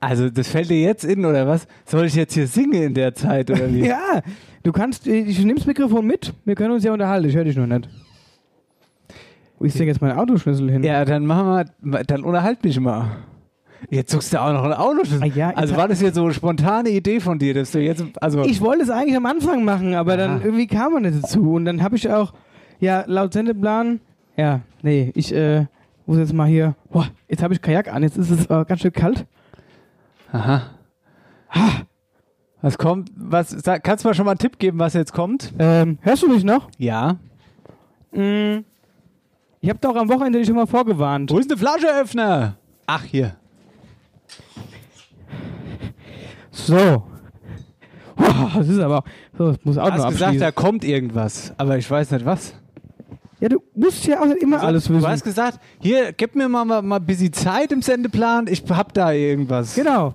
Also, 0.00 0.28
das 0.28 0.48
fällt 0.48 0.68
dir 0.68 0.80
jetzt 0.80 1.04
in, 1.04 1.24
oder 1.24 1.46
was? 1.46 1.66
Soll 1.86 2.04
ich 2.04 2.14
jetzt 2.14 2.34
hier 2.34 2.46
singen 2.46 2.82
in 2.82 2.94
der 2.94 3.14
Zeit, 3.14 3.50
oder 3.50 3.72
wie? 3.72 3.80
Ja, 3.86 4.20
du 4.62 4.72
kannst, 4.72 5.06
äh, 5.06 5.20
ich 5.20 5.38
nehme 5.38 5.54
das 5.54 5.66
Mikrofon 5.66 6.06
mit, 6.06 6.34
wir 6.44 6.54
können 6.54 6.72
uns 6.72 6.84
ja 6.84 6.92
unterhalten, 6.92 7.28
ich 7.28 7.34
höre 7.34 7.44
dich 7.44 7.56
noch 7.56 7.66
nicht. 7.66 7.88
Wo 9.58 9.64
ist 9.64 9.78
denn 9.78 9.86
jetzt 9.86 10.02
mein 10.02 10.12
Autoschlüssel 10.12 10.70
hin? 10.70 10.82
Ja, 10.82 11.04
dann 11.06 11.24
machen 11.24 11.66
wir, 11.82 12.04
dann 12.04 12.24
unterhalt 12.24 12.62
mich 12.62 12.78
mal. 12.78 13.16
Jetzt 13.90 14.10
suchst 14.10 14.32
du 14.32 14.40
auch 14.40 14.52
noch 14.52 14.64
ein 14.64 14.72
Auto. 14.72 15.02
Ah 15.20 15.26
ja, 15.26 15.50
also 15.50 15.76
war 15.76 15.88
das 15.88 16.00
jetzt 16.00 16.16
so 16.16 16.24
eine 16.24 16.34
spontane 16.34 16.90
Idee 16.90 17.20
von 17.20 17.38
dir, 17.38 17.54
dass 17.54 17.72
du 17.72 17.80
jetzt, 17.80 18.04
also 18.20 18.42
Ich 18.44 18.60
wollte 18.60 18.82
es 18.82 18.90
eigentlich 18.90 19.16
am 19.16 19.26
Anfang 19.26 19.64
machen, 19.64 19.94
aber 19.94 20.16
dann 20.16 20.30
Aha. 20.38 20.40
irgendwie 20.44 20.66
kam 20.66 20.94
man 20.94 21.02
nicht 21.02 21.22
dazu. 21.22 21.52
Und 21.52 21.64
dann 21.66 21.82
habe 21.82 21.96
ich 21.96 22.10
auch, 22.10 22.32
ja, 22.80 23.04
laut 23.06 23.32
Sendeplan, 23.32 24.00
ja, 24.36 24.60
nee, 24.82 25.12
ich 25.14 25.34
äh, 25.34 25.66
muss 26.06 26.18
jetzt 26.18 26.32
mal 26.32 26.46
hier, 26.46 26.74
boah, 26.90 27.06
jetzt 27.28 27.42
habe 27.42 27.54
ich 27.54 27.62
Kajak 27.62 27.92
an, 27.92 28.02
jetzt 28.02 28.16
ist 28.16 28.30
es 28.30 28.46
äh, 28.46 28.64
ganz 28.66 28.80
schön 28.80 28.92
kalt. 28.92 29.26
Aha. 30.32 30.62
Was 32.62 32.78
kommt? 32.78 33.10
Was 33.14 33.50
sag, 33.50 33.84
kannst 33.84 34.04
du 34.04 34.08
mal 34.08 34.14
schon 34.14 34.24
mal 34.24 34.32
einen 34.32 34.38
Tipp 34.38 34.58
geben, 34.58 34.78
was 34.78 34.94
jetzt 34.94 35.12
kommt? 35.12 35.52
Ähm, 35.58 35.98
hörst 36.00 36.22
du 36.22 36.28
mich 36.28 36.42
noch? 36.42 36.68
Ja. 36.78 37.16
Mm, 38.12 38.64
ich 39.60 39.68
habe 39.68 39.78
doch 39.80 39.94
am 39.94 40.08
Wochenende 40.08 40.38
dich 40.38 40.48
schon 40.48 40.56
mal 40.56 40.66
vorgewarnt. 40.66 41.30
Wo 41.30 41.38
ist 41.38 41.50
der 41.50 41.58
Flascheöffner? 41.58 42.56
Ach, 42.86 43.04
hier. 43.04 43.36
So. 46.56 47.02
Boah, 48.16 48.50
das 48.56 48.68
ist 48.68 48.80
aber, 48.80 49.04
so, 49.36 49.52
das 49.52 49.64
muss 49.64 49.78
auch 49.78 49.90
Du 49.90 49.96
noch 49.98 50.04
hast 50.06 50.12
gesagt, 50.12 50.40
da 50.40 50.50
kommt 50.50 50.84
irgendwas, 50.84 51.52
aber 51.58 51.76
ich 51.76 51.88
weiß 51.90 52.10
nicht 52.12 52.24
was. 52.24 52.54
Ja, 53.40 53.50
du 53.50 53.62
musst 53.74 54.06
ja 54.06 54.20
auch 54.20 54.26
nicht 54.26 54.42
immer 54.42 54.62
alles 54.62 54.88
wissen. 54.88 55.02
Du 55.02 55.06
hast 55.06 55.22
gesagt, 55.22 55.60
hier, 55.80 56.12
gib 56.12 56.34
mir 56.34 56.48
mal, 56.48 56.64
mal, 56.64 56.80
mal 56.80 56.96
ein 56.96 57.04
bisschen 57.04 57.32
Zeit 57.34 57.70
im 57.72 57.82
Sendeplan, 57.82 58.46
ich 58.48 58.64
hab 58.70 58.94
da 58.94 59.12
irgendwas. 59.12 59.74
Genau. 59.74 60.14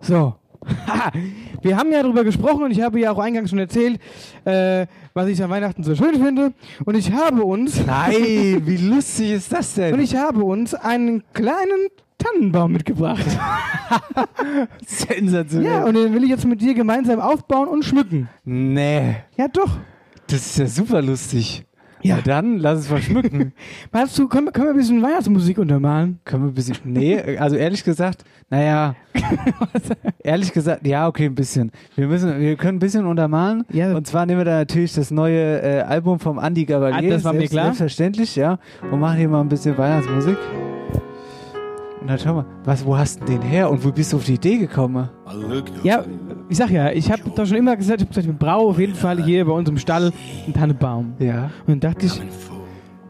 So. 0.00 0.34
Wir 1.62 1.76
haben 1.76 1.92
ja 1.92 2.02
darüber 2.02 2.24
gesprochen 2.24 2.64
und 2.64 2.72
ich 2.72 2.80
habe 2.80 2.98
ja 2.98 3.12
auch 3.12 3.18
eingangs 3.18 3.50
schon 3.50 3.60
erzählt, 3.60 4.00
äh, 4.44 4.86
was 5.14 5.28
ich 5.28 5.42
an 5.42 5.50
Weihnachten 5.50 5.84
so 5.84 5.94
schön 5.94 6.22
finde. 6.22 6.52
Und 6.84 6.96
ich 6.96 7.12
habe 7.12 7.44
uns, 7.44 7.86
Nein, 7.86 8.62
wie 8.64 8.76
lustig 8.76 9.30
ist 9.30 9.52
das 9.52 9.70
und 9.78 9.82
denn? 9.82 10.00
ich 10.00 10.16
habe 10.16 10.42
uns 10.42 10.74
einen 10.74 11.22
kleinen 11.32 11.88
Tannenbaum 12.18 12.72
mitgebracht. 12.72 13.24
Sensationell. 14.86 15.70
Ja, 15.70 15.84
und 15.84 15.94
den 15.94 16.12
will 16.14 16.24
ich 16.24 16.30
jetzt 16.30 16.46
mit 16.46 16.60
dir 16.60 16.74
gemeinsam 16.74 17.20
aufbauen 17.20 17.68
und 17.68 17.84
schmücken. 17.84 18.28
nee, 18.44 19.16
Ja, 19.36 19.48
doch. 19.48 19.78
das 20.28 20.46
ist 20.46 20.58
ja 20.58 20.66
super 20.66 21.02
lustig. 21.02 21.60
Ja. 21.60 22.16
Ja, 22.16 22.18
dann 22.22 22.58
lass 22.58 22.80
es 22.80 22.90
mal 22.90 23.00
schmücken. 23.02 23.52
Meinst 23.92 24.16
du, 24.18 24.28
können, 24.28 24.46
wir- 24.46 24.52
können 24.52 24.66
wir 24.66 24.74
ein 24.74 24.76
bisschen 24.76 25.02
Weihnachtsmusik 25.02 25.58
untermalen? 25.58 26.20
Können 26.24 26.44
wir 26.44 26.48
ein 26.50 26.54
bisschen. 26.54 26.76
Nee, 26.84 27.36
also 27.38 27.56
ehrlich 27.56 27.82
gesagt, 27.82 28.22
naja. 28.48 28.94
ehrlich 30.22 30.52
gesagt, 30.52 30.86
ja, 30.86 31.08
okay, 31.08 31.24
ein 31.24 31.34
bisschen. 31.34 31.72
Wir 31.96 32.06
müssen, 32.06 32.38
wir 32.38 32.54
können 32.56 32.76
ein 32.76 32.80
bisschen 32.80 33.06
untermalen. 33.06 33.64
Ja. 33.72 33.96
Und 33.96 34.06
zwar 34.06 34.24
nehmen 34.26 34.38
wir 34.40 34.44
da 34.44 34.58
natürlich 34.58 34.92
das 34.94 35.10
neue 35.10 35.60
äh, 35.62 35.80
Album 35.80 36.20
vom 36.20 36.38
Andy 36.38 36.64
Gavalier. 36.64 37.10
Ah, 37.10 37.14
das 37.14 37.24
war 37.24 37.32
mir 37.32 37.48
klar. 37.48 37.64
Selbstverständlich, 37.66 38.36
ja. 38.36 38.58
Und 38.92 39.00
machen 39.00 39.16
hier 39.16 39.28
mal 39.28 39.40
ein 39.40 39.48
bisschen 39.48 39.76
Weihnachtsmusik. 39.76 40.36
Und 42.06 42.10
dann 42.10 42.20
schau 42.20 42.34
mal, 42.34 42.44
was, 42.62 42.86
wo 42.86 42.96
hast 42.96 43.20
du 43.20 43.24
den 43.24 43.42
her 43.42 43.68
und 43.68 43.84
wo 43.84 43.90
bist 43.90 44.12
du 44.12 44.18
auf 44.18 44.24
die 44.24 44.34
Idee 44.34 44.58
gekommen? 44.58 45.08
Ja, 45.82 46.04
ich 46.48 46.56
sag 46.56 46.70
ja, 46.70 46.92
ich 46.92 47.10
habe 47.10 47.22
doch 47.34 47.44
schon 47.44 47.56
immer 47.56 47.74
gesagt, 47.76 48.00
ich 48.00 48.06
hab 48.06 48.10
gesagt, 48.14 48.28
wir 48.28 48.32
brauchen 48.32 48.70
auf 48.70 48.78
jeden 48.78 48.94
Fall 48.94 49.20
hier 49.24 49.44
bei 49.44 49.50
uns 49.50 49.68
im 49.68 49.76
Stall 49.76 50.12
einen 50.44 50.54
Tannenbaum. 50.54 51.14
Ja. 51.18 51.50
Und 51.66 51.82
dann 51.82 51.92
dachte 51.92 52.06
ich, 52.06 52.12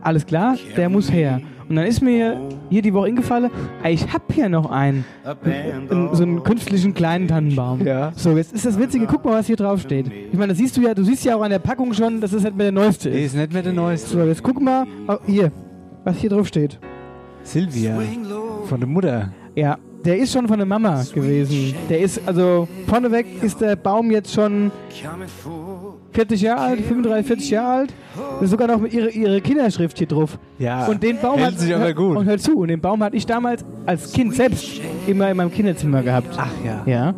alles 0.00 0.24
klar, 0.24 0.56
der 0.78 0.88
muss 0.88 1.12
her. 1.12 1.42
Und 1.68 1.76
dann 1.76 1.84
ist 1.84 2.00
mir 2.00 2.40
hier 2.70 2.80
die 2.80 2.94
Woche 2.94 3.08
eingefallen, 3.08 3.50
ey, 3.82 3.92
ich 3.92 4.10
hab 4.10 4.32
hier 4.32 4.48
noch 4.48 4.70
einen, 4.70 5.04
einen, 5.44 6.14
so 6.14 6.22
einen 6.22 6.42
künstlichen 6.42 6.94
kleinen 6.94 7.28
Tannenbaum. 7.28 7.84
Ja. 7.84 8.12
So, 8.16 8.34
jetzt 8.34 8.54
ist 8.54 8.64
das 8.64 8.78
Witzige, 8.78 9.04
guck 9.06 9.26
mal, 9.26 9.32
was 9.32 9.46
hier 9.46 9.56
drauf 9.56 9.82
steht. 9.82 10.10
Ich 10.32 10.38
meine, 10.38 10.52
das 10.54 10.56
siehst 10.58 10.74
du 10.74 10.80
ja, 10.80 10.94
du 10.94 11.04
siehst 11.04 11.22
ja 11.22 11.36
auch 11.36 11.42
an 11.42 11.50
der 11.50 11.58
Packung 11.58 11.92
schon, 11.92 12.22
dass 12.22 12.30
das 12.30 12.44
nicht 12.44 12.56
mehr 12.56 12.72
der 12.72 12.72
neueste 12.72 13.10
Nee, 13.10 13.26
ist. 13.26 13.34
ist 13.34 13.40
nicht 13.40 13.52
mehr 13.52 13.62
der 13.62 13.74
neueste. 13.74 14.08
So, 14.08 14.22
jetzt 14.24 14.42
guck 14.42 14.58
mal, 14.58 14.86
oh, 15.06 15.18
hier, 15.26 15.52
was 16.02 16.16
hier 16.16 16.30
drauf 16.30 16.46
steht. 16.46 16.78
Silvia. 17.42 17.96
Von 18.68 18.80
der 18.80 18.88
Mutter. 18.88 19.32
Ja, 19.54 19.78
der 20.04 20.18
ist 20.18 20.32
schon 20.32 20.46
von 20.46 20.58
der 20.58 20.66
Mama 20.66 21.02
gewesen. 21.14 21.74
Der 21.88 22.00
ist, 22.00 22.20
also 22.26 22.68
vorneweg 22.86 23.26
ist 23.42 23.60
der 23.60 23.76
Baum 23.76 24.10
jetzt 24.10 24.32
schon 24.32 24.70
40 26.12 26.40
Jahre 26.40 26.60
alt, 26.60 26.80
35, 26.80 27.26
40 27.26 27.50
Jahre 27.50 27.72
alt. 27.80 27.94
Da 28.38 28.44
ist 28.44 28.50
sogar 28.50 28.68
noch 28.68 28.80
mit 28.80 28.92
ihre, 28.92 29.10
ihre 29.10 29.40
Kinderschrift 29.40 29.98
hier 29.98 30.06
drauf. 30.06 30.38
Ja. 30.58 30.86
Und 30.86 31.02
den 31.02 31.18
Baum 31.20 31.38
hält 31.38 31.52
hat 31.52 31.58
sich 31.58 31.74
aber 31.74 31.92
gut. 31.92 32.16
Und 32.16 32.26
hör 32.26 32.38
zu, 32.38 32.56
und 32.58 32.68
den 32.68 32.80
Baum 32.80 33.02
hatte 33.02 33.16
ich 33.16 33.26
damals 33.26 33.64
als 33.84 34.12
Kind 34.12 34.34
selbst 34.34 34.80
immer 35.06 35.30
in 35.30 35.36
meinem 35.36 35.52
Kinderzimmer 35.52 36.02
gehabt. 36.02 36.28
Ach 36.36 36.50
ja. 36.64 36.82
Ja. 36.86 37.14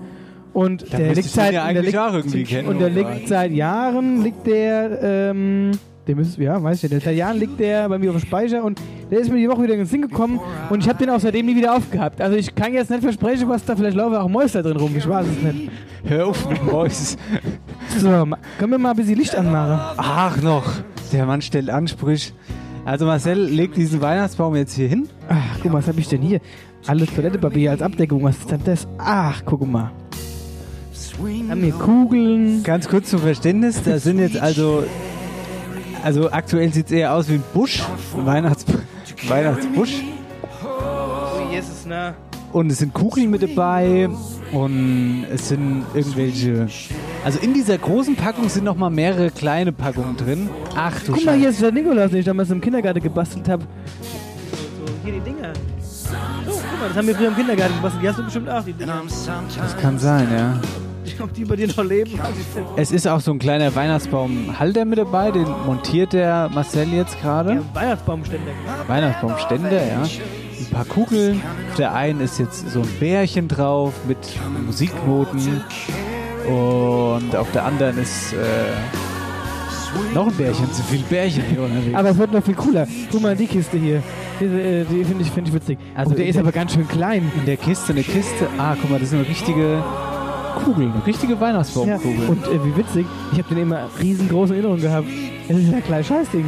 Und 0.53 0.93
Da 0.93 0.97
der 0.97 1.15
liegt 1.15 1.29
seit 1.29 1.53
ja 1.53 1.73
der 1.73 1.83
liegt, 1.83 1.97
auch 1.97 2.15
irgendwie 2.15 2.45
kennen, 2.45 2.69
und 2.69 2.81
der 2.81 2.91
liegt 2.91 3.29
seit 3.29 3.53
Jahren 3.53 4.25
liegt 4.25 4.47
der 4.47 5.03
ähm, 5.03 5.71
der 6.09 6.17
müsste, 6.17 6.43
ja, 6.43 6.61
weiß 6.61 6.83
ich 6.83 6.91
nicht. 6.91 7.05
Seit 7.05 7.17
Jahren 7.17 7.37
liegt 7.39 7.61
der 7.61 7.89
bei 7.89 7.99
mir 7.99 8.11
auf 8.11 8.17
dem 8.17 8.27
Speicher 8.27 8.65
und 8.65 8.81
der 9.11 9.21
ist 9.21 9.31
mir 9.31 9.37
die 9.37 9.49
Woche 9.49 9.63
wieder 9.63 9.75
in 9.75 9.81
den 9.81 9.87
Sinn 9.87 10.03
gekommen 10.03 10.41
und 10.71 10.81
ich 10.83 10.89
habe 10.89 10.99
den 10.99 11.11
auch 11.11 11.21
seitdem 11.21 11.47
nie 11.47 11.55
wieder 11.55 11.77
aufgehabt. 11.77 12.21
Also 12.21 12.37
ich 12.37 12.55
kann 12.55 12.73
jetzt 12.73 12.91
nicht 12.91 13.03
versprechen, 13.03 13.49
was 13.49 13.65
da 13.65 13.77
vielleicht 13.77 13.97
laufen 13.97 14.17
auch 14.17 14.29
Mäuse 14.29 14.63
da 14.63 14.71
drin 14.71 14.79
rum. 14.79 14.95
Ich 14.97 15.07
weiß 15.07 15.27
es 15.27 15.43
nicht. 15.43 15.71
Hör 16.05 16.29
auf 16.29 16.49
mit 16.49 16.65
Mäus. 16.65 17.17
So, 17.99 18.09
können 18.09 18.71
wir 18.73 18.79
mal 18.79 18.91
ein 18.91 18.97
bisschen 18.97 19.17
Licht 19.17 19.37
anmachen? 19.37 19.79
Ach 19.99 20.41
noch. 20.43 20.65
Der 21.13 21.27
Mann 21.27 21.43
stellt 21.43 21.69
Ansprüche. 21.69 22.33
Also 22.85 23.05
Marcel 23.05 23.39
legt 23.39 23.77
diesen 23.77 24.01
Weihnachtsbaum 24.01 24.57
jetzt 24.57 24.75
hier 24.75 24.89
hin. 24.89 25.09
Ach, 25.29 25.59
guck 25.63 25.73
mal, 25.73 25.79
was 25.79 25.89
habe 25.89 26.01
ich 26.01 26.09
denn 26.09 26.23
hier? 26.23 26.41
Alles 26.87 27.15
Toilettepapier 27.15 27.73
als 27.73 27.83
Abdeckung. 27.83 28.23
Was 28.23 28.39
ist 28.39 28.51
denn 28.51 28.61
das? 28.65 28.89
Ach, 28.97 29.43
guck 29.45 29.67
mal. 29.67 29.93
Haben 31.51 31.63
hier 31.63 31.73
Kugeln. 31.73 32.63
Ganz 32.63 32.89
kurz 32.89 33.11
zum 33.11 33.21
Verständnis, 33.21 33.83
da 33.83 33.99
sind 33.99 34.21
jetzt 34.21 34.41
also, 34.41 34.85
also 36.03 36.31
aktuell 36.31 36.73
sieht 36.73 36.87
es 36.87 36.93
eher 36.93 37.13
aus 37.13 37.29
wie 37.29 37.35
ein 37.35 37.45
Busch, 37.53 37.83
ein 38.17 38.27
Weihnachts 38.27 38.65
Weihnachtsbusch. 39.27 40.03
Oh, 40.65 41.53
Jesus, 41.53 41.85
na. 41.87 42.15
Und 42.53 42.71
es 42.71 42.79
sind 42.79 42.95
Kugeln 42.95 43.31
mit 43.31 43.43
dabei 43.43 44.09
und 44.53 45.27
es 45.31 45.49
sind 45.49 45.85
irgendwelche, 45.93 46.67
also 47.23 47.39
in 47.41 47.53
dieser 47.53 47.77
großen 47.77 48.17
Packung 48.17 48.49
sind 48.49 48.65
noch 48.65 48.77
mal 48.77 48.89
mehrere 48.89 49.31
kleine 49.31 49.71
Packungen 49.71 50.17
drin. 50.17 50.49
Ach 50.75 50.99
du 51.05 51.13
Guck 51.13 51.27
mal, 51.27 51.37
hier 51.37 51.51
ist 51.51 51.61
der 51.61 51.73
Nikolaus, 51.73 52.11
den 52.11 52.21
ich 52.21 52.25
damals 52.25 52.51
im 52.51 52.61
Kindergarten 52.63 53.03
gebastelt 53.03 53.49
habe. 53.49 53.65
So, 54.01 54.87
so, 54.87 54.93
hier 55.05 55.13
die 55.13 55.21
Dinger. 55.21 55.53
So, 55.83 56.15
guck 56.47 56.81
mal, 56.81 56.89
das 56.89 56.97
haben 56.97 57.07
wir 57.07 57.15
früher 57.17 57.29
im 57.29 57.37
Kindergarten 57.37 57.75
gebastelt. 57.75 58.03
Die 58.03 58.09
hast 58.09 58.19
du 58.19 58.25
bestimmt 58.25 58.49
auch, 58.49 58.65
die 58.65 58.73
Dinger. 58.73 59.03
Das 59.59 59.77
kann 59.77 59.99
sein, 59.99 60.29
ja. 60.33 60.59
Ob 61.21 61.33
die 61.35 61.45
bei 61.45 61.57
dir 61.57 61.67
noch 61.69 61.85
leben? 61.85 62.13
Es 62.77 62.93
ist 62.93 63.07
auch 63.07 63.21
so 63.21 63.31
ein 63.33 63.39
kleiner 63.39 63.75
Weihnachtsbaumhalter 63.75 64.85
mit 64.85 64.99
dabei, 64.99 65.31
den 65.31 65.47
montiert 65.67 66.13
der 66.13 66.49
Marcel 66.55 66.89
jetzt 66.93 67.21
gerade. 67.21 67.55
Ja, 67.55 67.61
Weihnachtsbaumständer. 67.75 68.53
Weihnachtsbaumständer, 68.87 69.73
ja. 69.87 70.03
Ein 70.03 70.67
paar 70.73 70.85
Kugeln. 70.85 71.41
Auf 71.71 71.77
der 71.77 71.95
einen 71.95 72.21
ist 72.21 72.39
jetzt 72.39 72.71
so 72.71 72.81
ein 72.81 72.89
Bärchen 73.01 73.49
drauf 73.49 73.93
mit 74.07 74.19
Musiknoten. 74.67 75.63
Und 76.47 77.37
auf 77.37 77.51
der 77.53 77.65
anderen 77.65 77.99
ist 77.99 78.33
äh, 78.33 78.37
noch 80.15 80.27
ein 80.29 80.35
Bärchen. 80.35 80.73
Zu 80.73 80.83
viele 80.83 81.03
Bärchen 81.05 81.43
hier 81.51 81.63
unterwegs. 81.63 81.95
Aber 81.97 82.11
es 82.11 82.19
wird 82.19 82.33
noch 82.33 82.43
viel 82.43 82.55
cooler. 82.55 82.87
Guck 83.11 83.23
mal, 83.23 83.37
die 83.37 83.47
Kiste 83.47 83.77
hier. 83.79 84.03
Diese, 84.41 84.61
äh, 84.61 84.85
die 84.85 85.05
finde 85.05 85.23
ich, 85.25 85.31
find 85.31 85.49
ich 85.49 85.55
witzig. 85.55 85.79
Also 85.95 86.11
Also 86.11 86.17
der 86.17 86.27
ist 86.29 86.35
der- 86.37 86.43
aber 86.43 86.53
ganz 86.53 86.73
schön 86.75 86.89
klein. 86.89 87.31
in 87.37 87.45
der 87.45 87.57
Kiste 87.57 87.93
eine 87.93 88.03
Kiste. 88.03 88.49
Ah, 88.57 88.77
guck 88.81 88.91
mal, 88.91 88.99
das 89.01 89.11
sind 89.11 89.21
richtige 89.29 89.83
Kugeln. 90.65 90.93
Richtige 91.07 91.35
Ja. 91.35 91.41
Weihnachtsbaumkugeln. 91.41 92.29
Und 92.29 92.47
äh, 92.47 92.65
wie 92.65 92.77
witzig, 92.77 93.07
ich 93.33 93.39
habe 93.39 93.55
den 93.55 93.63
immer 93.65 93.89
riesengroß 94.01 94.51
in 94.51 94.57
Erinnerung 94.57 94.81
gehabt. 94.81 95.09
Das 95.49 95.57
ist 95.59 95.73
ja 95.73 95.81
kleines 95.81 96.07
Scheißding. 96.07 96.45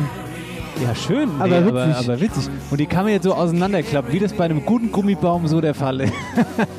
Ja, 0.83 0.95
schön. 0.95 1.29
Aber 1.39 1.49
nee, 1.49 1.57
aber, 1.69 1.89
witzig. 1.89 2.09
aber 2.09 2.21
witzig. 2.21 2.49
Und 2.71 2.81
die 2.81 2.87
kann 2.87 3.05
man 3.05 3.13
jetzt 3.13 3.25
so 3.25 3.35
auseinanderklappen, 3.35 4.13
wie 4.13 4.19
das 4.19 4.33
bei 4.33 4.45
einem 4.45 4.65
guten 4.65 4.91
Gummibaum 4.93 5.47
so 5.47 5.61
der 5.61 5.75
Fall 5.75 6.01
ist. 6.01 6.13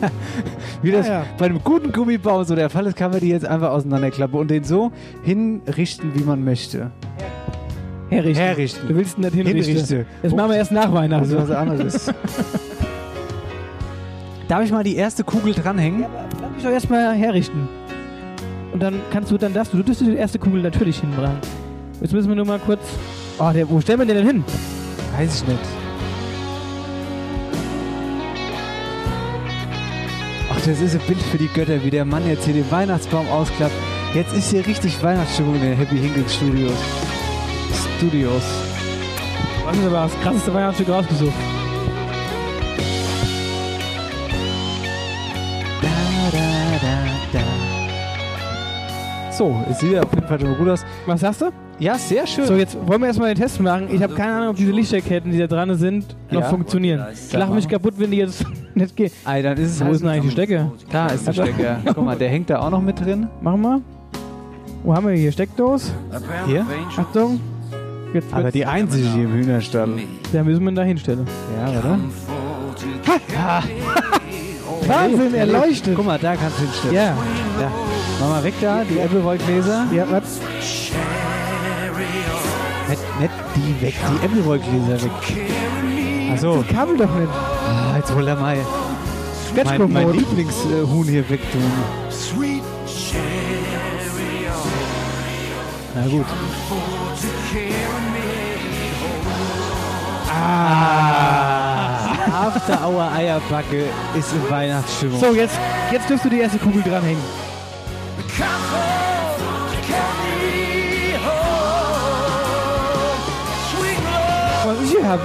wie 0.81 0.91
das 0.91 1.07
Ja, 1.07 1.13
ja. 1.19 1.25
bei 1.37 1.45
einem 1.45 1.59
guten 1.63 1.91
Gummibaum 1.91 2.43
so 2.43 2.55
der 2.55 2.69
Fall 2.71 2.87
ist, 2.87 2.95
kann 2.95 3.11
man 3.11 3.19
die 3.19 3.29
jetzt 3.29 3.45
einfach 3.45 3.69
auseinanderklappen 3.69 4.39
und 4.39 4.49
den 4.49 4.63
so 4.63 4.91
hinrichten, 5.23 6.15
wie 6.15 6.23
man 6.23 6.43
möchte. 6.43 6.89
Herrichten. 8.09 8.43
Herrichten. 8.43 8.87
Du 8.87 8.95
willst 8.95 9.17
ihn 9.17 9.21
nicht 9.21 9.33
hinrichten. 9.35 9.63
Hinrichten. 9.75 10.05
Das 10.23 10.33
machen 10.33 10.49
wir 10.49 10.57
erst 10.57 10.71
nach 10.71 10.85
Das 10.85 10.93
Weihnachten. 10.93 11.25
ist 11.25 11.37
was 11.37 11.51
anderes. 11.51 12.11
Darf 14.47 14.63
ich 14.63 14.71
mal 14.71 14.83
die 14.83 14.95
erste 14.95 15.23
Kugel 15.23 15.53
dranhängen? 15.53 16.05
Lass 16.40 16.40
mich 16.61 16.69
doch 16.69 16.73
erstmal 16.73 17.15
herrichten. 17.15 17.67
Und 18.71 18.81
dann 18.81 19.01
kannst 19.11 19.31
du, 19.31 19.37
dann 19.37 19.53
darfst 19.53 19.73
du, 19.73 19.77
du 19.77 19.83
darfst 19.83 20.01
die 20.01 20.15
erste 20.15 20.37
Kugel 20.37 20.61
natürlich 20.61 20.99
hinbringen. 20.99 21.37
Jetzt 21.99 22.13
müssen 22.13 22.29
wir 22.29 22.35
nur 22.35 22.45
mal 22.45 22.59
kurz. 22.59 22.81
Oh, 23.39 23.51
der, 23.51 23.69
wo 23.69 23.81
stellen 23.81 23.99
wir 23.99 24.05
den 24.05 24.17
denn 24.17 24.27
hin? 24.27 24.43
Weiß 25.17 25.41
ich 25.41 25.47
nicht. 25.47 25.59
Ach, 30.51 30.61
das 30.65 30.81
ist 30.81 30.95
ein 30.95 31.01
Bild 31.07 31.21
für 31.21 31.37
die 31.37 31.47
Götter, 31.47 31.83
wie 31.83 31.89
der 31.89 32.05
Mann 32.05 32.27
jetzt 32.27 32.45
hier 32.45 32.53
den 32.53 32.69
Weihnachtsbaum 32.69 33.27
ausklappt. 33.29 33.73
Jetzt 34.13 34.33
ist 34.33 34.51
hier 34.51 34.65
richtig 34.65 35.01
Weihnachtsstimmung 35.01 35.55
in 35.55 35.61
den 35.61 35.77
Happy 35.77 35.97
Hinkle 35.97 36.27
Studios. 36.29 36.77
Studios. 37.97 38.43
Was 39.65 39.77
ist 39.77 39.85
aber 39.85 40.03
das 40.03 40.19
krasseste 40.21 40.53
Weihnachtsstück 40.53 40.89
rausgesucht? 40.89 41.60
So, 49.41 49.55
es 49.71 49.79
sieht 49.79 49.93
ja 49.93 50.03
auf 50.03 50.13
jeden 50.13 50.27
Fall 50.27 50.39
schon 50.39 50.49
mal 50.51 50.55
gut 50.59 50.69
aus. 50.69 50.85
Was 51.07 51.19
sagst 51.21 51.41
du? 51.41 51.45
Ja, 51.79 51.95
sehr 51.97 52.27
schön. 52.27 52.45
So, 52.45 52.53
jetzt 52.53 52.77
wollen 52.87 53.01
wir 53.01 53.07
erstmal 53.07 53.33
den 53.33 53.41
Test 53.41 53.59
machen. 53.59 53.87
Ich 53.91 54.03
habe 54.03 54.13
keine 54.13 54.33
Ahnung, 54.35 54.49
ob 54.49 54.55
diese 54.55 54.71
Lichterketten, 54.71 55.31
die 55.31 55.39
da 55.39 55.47
dran 55.47 55.73
sind, 55.77 56.15
noch 56.29 56.41
Ja. 56.41 56.47
funktionieren. 56.47 57.03
Ich 57.11 57.33
lach 57.33 57.49
mich 57.49 57.67
kaputt, 57.67 57.95
wenn 57.97 58.11
die 58.11 58.17
jetzt 58.17 58.45
nicht 58.75 58.95
gehen. 58.95 59.09
Ei, 59.25 59.41
dann 59.41 59.57
ist 59.57 59.71
es 59.71 59.79
Wo 59.79 59.85
halt 59.85 59.95
ist 59.95 60.01
denn 60.01 60.09
eigentlich 60.09 60.25
die 60.35 60.41
Stecker? 60.43 60.71
Da 60.91 61.07
ist 61.07 61.25
der 61.25 61.29
Also- 61.29 61.43
Stecker. 61.51 61.77
Guck 61.87 62.05
mal, 62.05 62.15
der 62.15 62.29
hängt 62.29 62.51
da 62.51 62.59
auch 62.59 62.69
noch 62.69 62.83
mit 62.83 63.03
drin. 63.03 63.29
Machen 63.41 63.61
wir. 63.61 63.81
Wo 64.83 64.93
haben 64.95 65.07
wir 65.07 65.15
hier? 65.15 65.31
Steckdose? 65.31 65.91
Hier. 66.45 66.63
Achtung. 66.95 67.39
Jetzt 68.13 68.31
Aber 68.31 68.51
die 68.51 68.67
einzige 68.67 69.07
hier 69.07 69.23
im 69.23 69.33
Hühnerstall. 69.33 69.89
Da 70.33 70.43
müssen 70.43 70.61
wir 70.63 70.69
ihn 70.71 70.75
da 70.75 70.83
hinstellen. 70.83 71.25
Ja, 71.57 71.79
oder? 71.79 71.99
Wahnsinn, 74.87 75.33
er 75.33 75.47
leuchtet. 75.47 75.95
Guck 75.95 76.05
mal, 76.05 76.19
da 76.19 76.35
kannst 76.35 76.59
du 76.59 76.61
hinstellen. 76.63 76.95
Ja. 76.95 77.17
Da. 77.59 77.71
Mach 78.21 78.29
mal 78.29 78.43
weg 78.43 78.53
da, 78.61 78.83
die 78.83 79.01
Appleboy-Gläser. 79.01 79.87
Ja, 79.91 80.05
was? 80.09 80.39
Nicht, 82.87 83.01
nicht 83.19 83.33
die 83.55 83.81
weg, 83.81 83.95
die 83.95 84.25
Appleboy-Gläser 84.25 85.03
weg. 85.03 85.11
Achso, 86.31 86.63
Kabel 86.71 86.97
doch 86.97 87.13
nicht. 87.15 87.29
ah, 87.29 87.97
jetzt 87.97 88.13
hol 88.13 88.27
er 88.27 88.35
mal 88.35 88.57
mein, 89.55 89.91
mein. 89.91 90.13
Lieblingshuhn 90.13 91.07
hier 91.07 91.27
wegtun. 91.29 91.61
Na 95.95 96.07
gut. 96.07 96.25
Ah, 100.33 102.47
After 102.47 102.87
Hour 102.87 103.11
Eierbacke 103.11 103.85
ist 104.17 104.33
in 104.33 104.49
Weihnachtsstimmung. 104.49 105.19
So, 105.19 105.33
jetzt, 105.33 105.57
jetzt 105.91 106.09
dürfst 106.09 106.25
du 106.25 106.29
die 106.29 106.39
erste 106.39 106.57
Kugel 106.57 106.81
dranhängen. 106.81 107.21
Was 114.65 114.81
ich 114.83 114.91
hier 114.91 115.07
habe. 115.07 115.21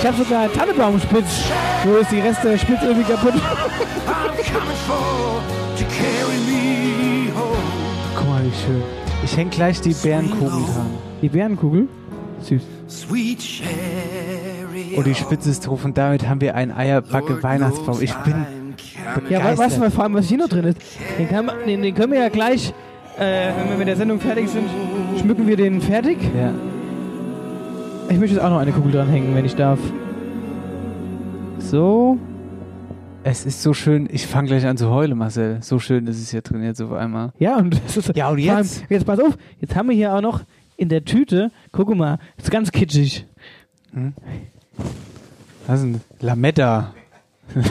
Ich 0.00 0.06
habe 0.06 0.16
sogar 0.16 0.40
einen 0.42 0.52
Tannenbaumspitz. 0.52 1.44
Wo 1.84 1.96
ist 1.96 2.10
die 2.10 2.20
Reste 2.20 2.48
der 2.48 2.58
Spitze 2.58 2.86
irgendwie 2.86 3.10
kaputt? 3.12 3.34
Guck 8.16 8.28
mal, 8.28 8.44
wie 8.44 8.52
schön. 8.66 8.82
Ich 9.24 9.36
häng 9.36 9.50
gleich 9.50 9.80
die 9.80 9.94
Bärenkugel 9.94 10.48
dran. 10.50 10.90
Die 11.22 11.28
Bärenkugel? 11.28 11.88
Süß. 12.42 12.62
Und 14.96 15.06
die 15.06 15.14
Spitze 15.14 15.50
ist 15.50 15.66
drauf 15.66 15.84
und 15.84 15.96
damit 15.96 16.26
haben 16.28 16.40
wir 16.40 16.54
einen 16.54 16.72
Eierbacke 16.72 17.42
Weihnachtsbaum. 17.42 18.00
Ich 18.02 18.14
bin 18.14 18.46
Ja, 19.28 19.52
we- 19.52 19.58
weißt 19.58 19.78
du 19.80 19.90
vor 19.90 20.04
allem, 20.04 20.14
was 20.14 20.26
hier 20.28 20.38
noch 20.38 20.48
drin 20.48 20.64
ist? 20.64 20.78
Den, 21.18 21.28
kann 21.28 21.50
den, 21.66 21.82
den 21.82 21.94
können 21.94 22.12
wir 22.12 22.20
ja 22.20 22.28
gleich, 22.28 22.72
äh, 23.18 23.48
wenn 23.58 23.70
wir 23.70 23.76
mit 23.78 23.88
der 23.88 23.96
Sendung 23.96 24.20
fertig 24.20 24.48
sind, 24.48 24.66
schmücken 25.20 25.46
wir 25.46 25.56
den 25.56 25.80
fertig. 25.80 26.18
Ja. 26.36 26.52
Ich 28.08 28.18
möchte 28.18 28.34
jetzt 28.36 28.44
auch 28.44 28.50
noch 28.50 28.58
eine 28.58 28.72
Kugel 28.72 28.92
dranhängen, 28.92 29.34
wenn 29.34 29.44
ich 29.44 29.54
darf. 29.54 29.78
So. 31.58 32.18
Es 33.22 33.44
ist 33.44 33.62
so 33.62 33.74
schön. 33.74 34.08
Ich 34.10 34.26
fange 34.26 34.48
gleich 34.48 34.66
an 34.66 34.76
zu 34.78 34.88
heulen, 34.90 35.16
Marcel. 35.18 35.58
So 35.60 35.78
schön 35.78 36.06
ist 36.06 36.20
es 36.20 36.30
hier 36.30 36.40
drin 36.40 36.62
jetzt 36.64 36.80
auf 36.80 36.92
einmal. 36.92 37.32
Ja, 37.38 37.56
und, 37.58 37.78
das 37.84 37.96
ist, 37.98 38.16
Ja, 38.16 38.30
und 38.30 38.40
vor 38.42 38.50
allem- 38.52 38.58
jetzt? 38.64 38.84
jetzt 38.88 39.04
pass 39.06 39.20
auf, 39.20 39.36
jetzt 39.60 39.76
haben 39.76 39.88
wir 39.90 39.94
hier 39.96 40.14
auch 40.14 40.22
noch 40.22 40.40
in 40.78 40.88
der 40.88 41.04
Tüte, 41.04 41.50
guck 41.70 41.94
mal, 41.94 42.18
ist 42.38 42.50
ganz 42.50 42.72
kitschig. 42.72 43.26
Was 45.66 45.80
ist 45.80 45.84
denn? 45.84 46.00
Lametta. 46.20 46.94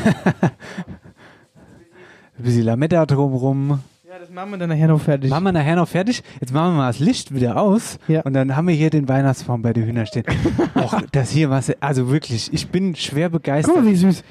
Ein 2.39 2.43
bisschen 2.43 2.63
Lametta 2.63 3.05
drumrum. 3.05 3.79
Ja, 4.07 4.17
das 4.19 4.29
machen 4.31 4.51
wir 4.51 4.57
dann 4.57 4.69
nachher 4.69 4.87
noch 4.87 5.01
fertig. 5.01 5.29
Machen 5.29 5.43
wir 5.43 5.51
nachher 5.51 5.75
noch 5.75 5.87
fertig. 5.87 6.23
Jetzt 6.39 6.51
machen 6.53 6.71
wir 6.73 6.77
mal 6.77 6.87
das 6.87 6.99
Licht 6.99 7.33
wieder 7.33 7.57
aus. 7.61 7.99
Ja. 8.07 8.21
Und 8.21 8.33
dann 8.33 8.55
haben 8.55 8.67
wir 8.67 8.73
hier 8.75 8.89
den 8.89 9.07
Weihnachtsbaum 9.07 9.61
bei 9.61 9.73
den 9.73 9.85
Hühnern 9.85 10.07
stehen. 10.07 10.23
Och, 10.75 10.99
das 11.11 11.29
hier, 11.31 11.49
Marcel, 11.49 11.75
also 11.79 12.09
wirklich, 12.09 12.51
ich 12.51 12.69
bin 12.69 12.95
schwer 12.95 13.29
begeistert. 13.29 13.75
Guck 13.75 13.83
mal, 13.83 13.91
wie 13.91 13.95
süß. 13.95 14.23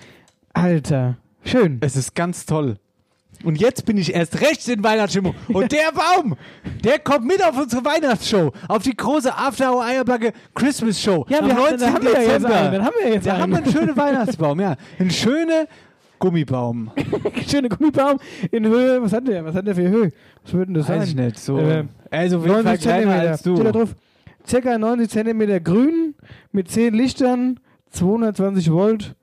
Alter, 0.55 1.17
schön. 1.45 1.79
Es 1.81 1.95
ist 1.97 2.15
ganz 2.15 2.45
toll. 2.47 2.77
Und 3.45 3.61
jetzt 3.61 3.85
bin 3.87 3.97
ich 3.99 4.13
erst 4.15 4.41
recht 4.41 4.67
in 4.67 4.83
Weihnachtsstimmung. 4.83 5.35
Und 5.49 5.71
der 5.71 5.93
Baum, 5.95 6.35
der 6.83 6.99
kommt 6.99 7.25
mit 7.27 7.45
auf 7.45 7.57
unsere 7.57 7.85
Weihnachtsshow. 7.85 8.51
Auf 8.67 8.83
die 8.83 8.97
große 8.97 9.33
After 9.33 9.73
Hour 9.73 9.85
Eierbacke 9.85 10.33
Christmas 10.57 11.01
Show. 11.01 11.25
Ja, 11.29 11.39
am 11.39 11.47
wir 11.47 11.55
haben- 11.55 11.61
19. 11.77 11.79
dann 11.79 11.95
haben 11.95 12.03
wir 12.05 12.13
ja 12.15 12.19
jetzt 12.21 12.29
Dezember. 12.33 12.57
einen, 12.57 12.73
dann 12.73 12.85
haben 12.85 12.95
wir 13.01 13.13
jetzt 13.13 13.27
da 13.29 13.39
haben 13.39 13.51
wir 13.53 13.59
einen. 13.59 13.65
einen 13.67 13.73
schönen 13.77 13.97
Weihnachtsbaum, 13.97 14.59
ja. 14.61 14.75
Einen 14.99 15.11
schönen 15.13 15.67
Gummibaum. 16.19 16.91
Schöner 17.49 17.69
Gummibaum 17.69 18.19
in 18.51 18.67
Höhe. 18.67 19.03
Was 19.03 19.13
hat 19.13 19.27
der? 19.29 19.45
Was 19.45 19.55
hat 19.55 19.67
der 19.67 19.75
für 19.75 19.89
Höhe? 19.89 20.13
Was 20.45 20.53
würde 20.53 20.67
denn 20.67 20.75
das 20.75 20.87
sein? 20.87 21.01
Weiß 21.01 21.09
ich 21.09 21.15
nicht. 21.15 21.39
So. 21.39 21.59
Äh, 21.59 21.85
also 22.11 22.39
auf 22.39 22.43
jeden 22.45 22.55
Fall 22.57 22.65
90 22.65 22.83
kleiner 22.83 23.03
Zentimeter. 23.11 23.31
als 23.31 23.43
du. 23.43 23.55
Steht 23.57 23.67
da 23.67 23.73
drauf. 23.73 23.95
Circa 24.47 24.79
90 24.79 25.11
Zentimeter 25.11 25.61
grün 25.61 26.15
mit 26.53 26.71
10 26.71 26.95
Lichtern, 26.95 27.61
220 27.91 28.71
Volt 28.73 29.15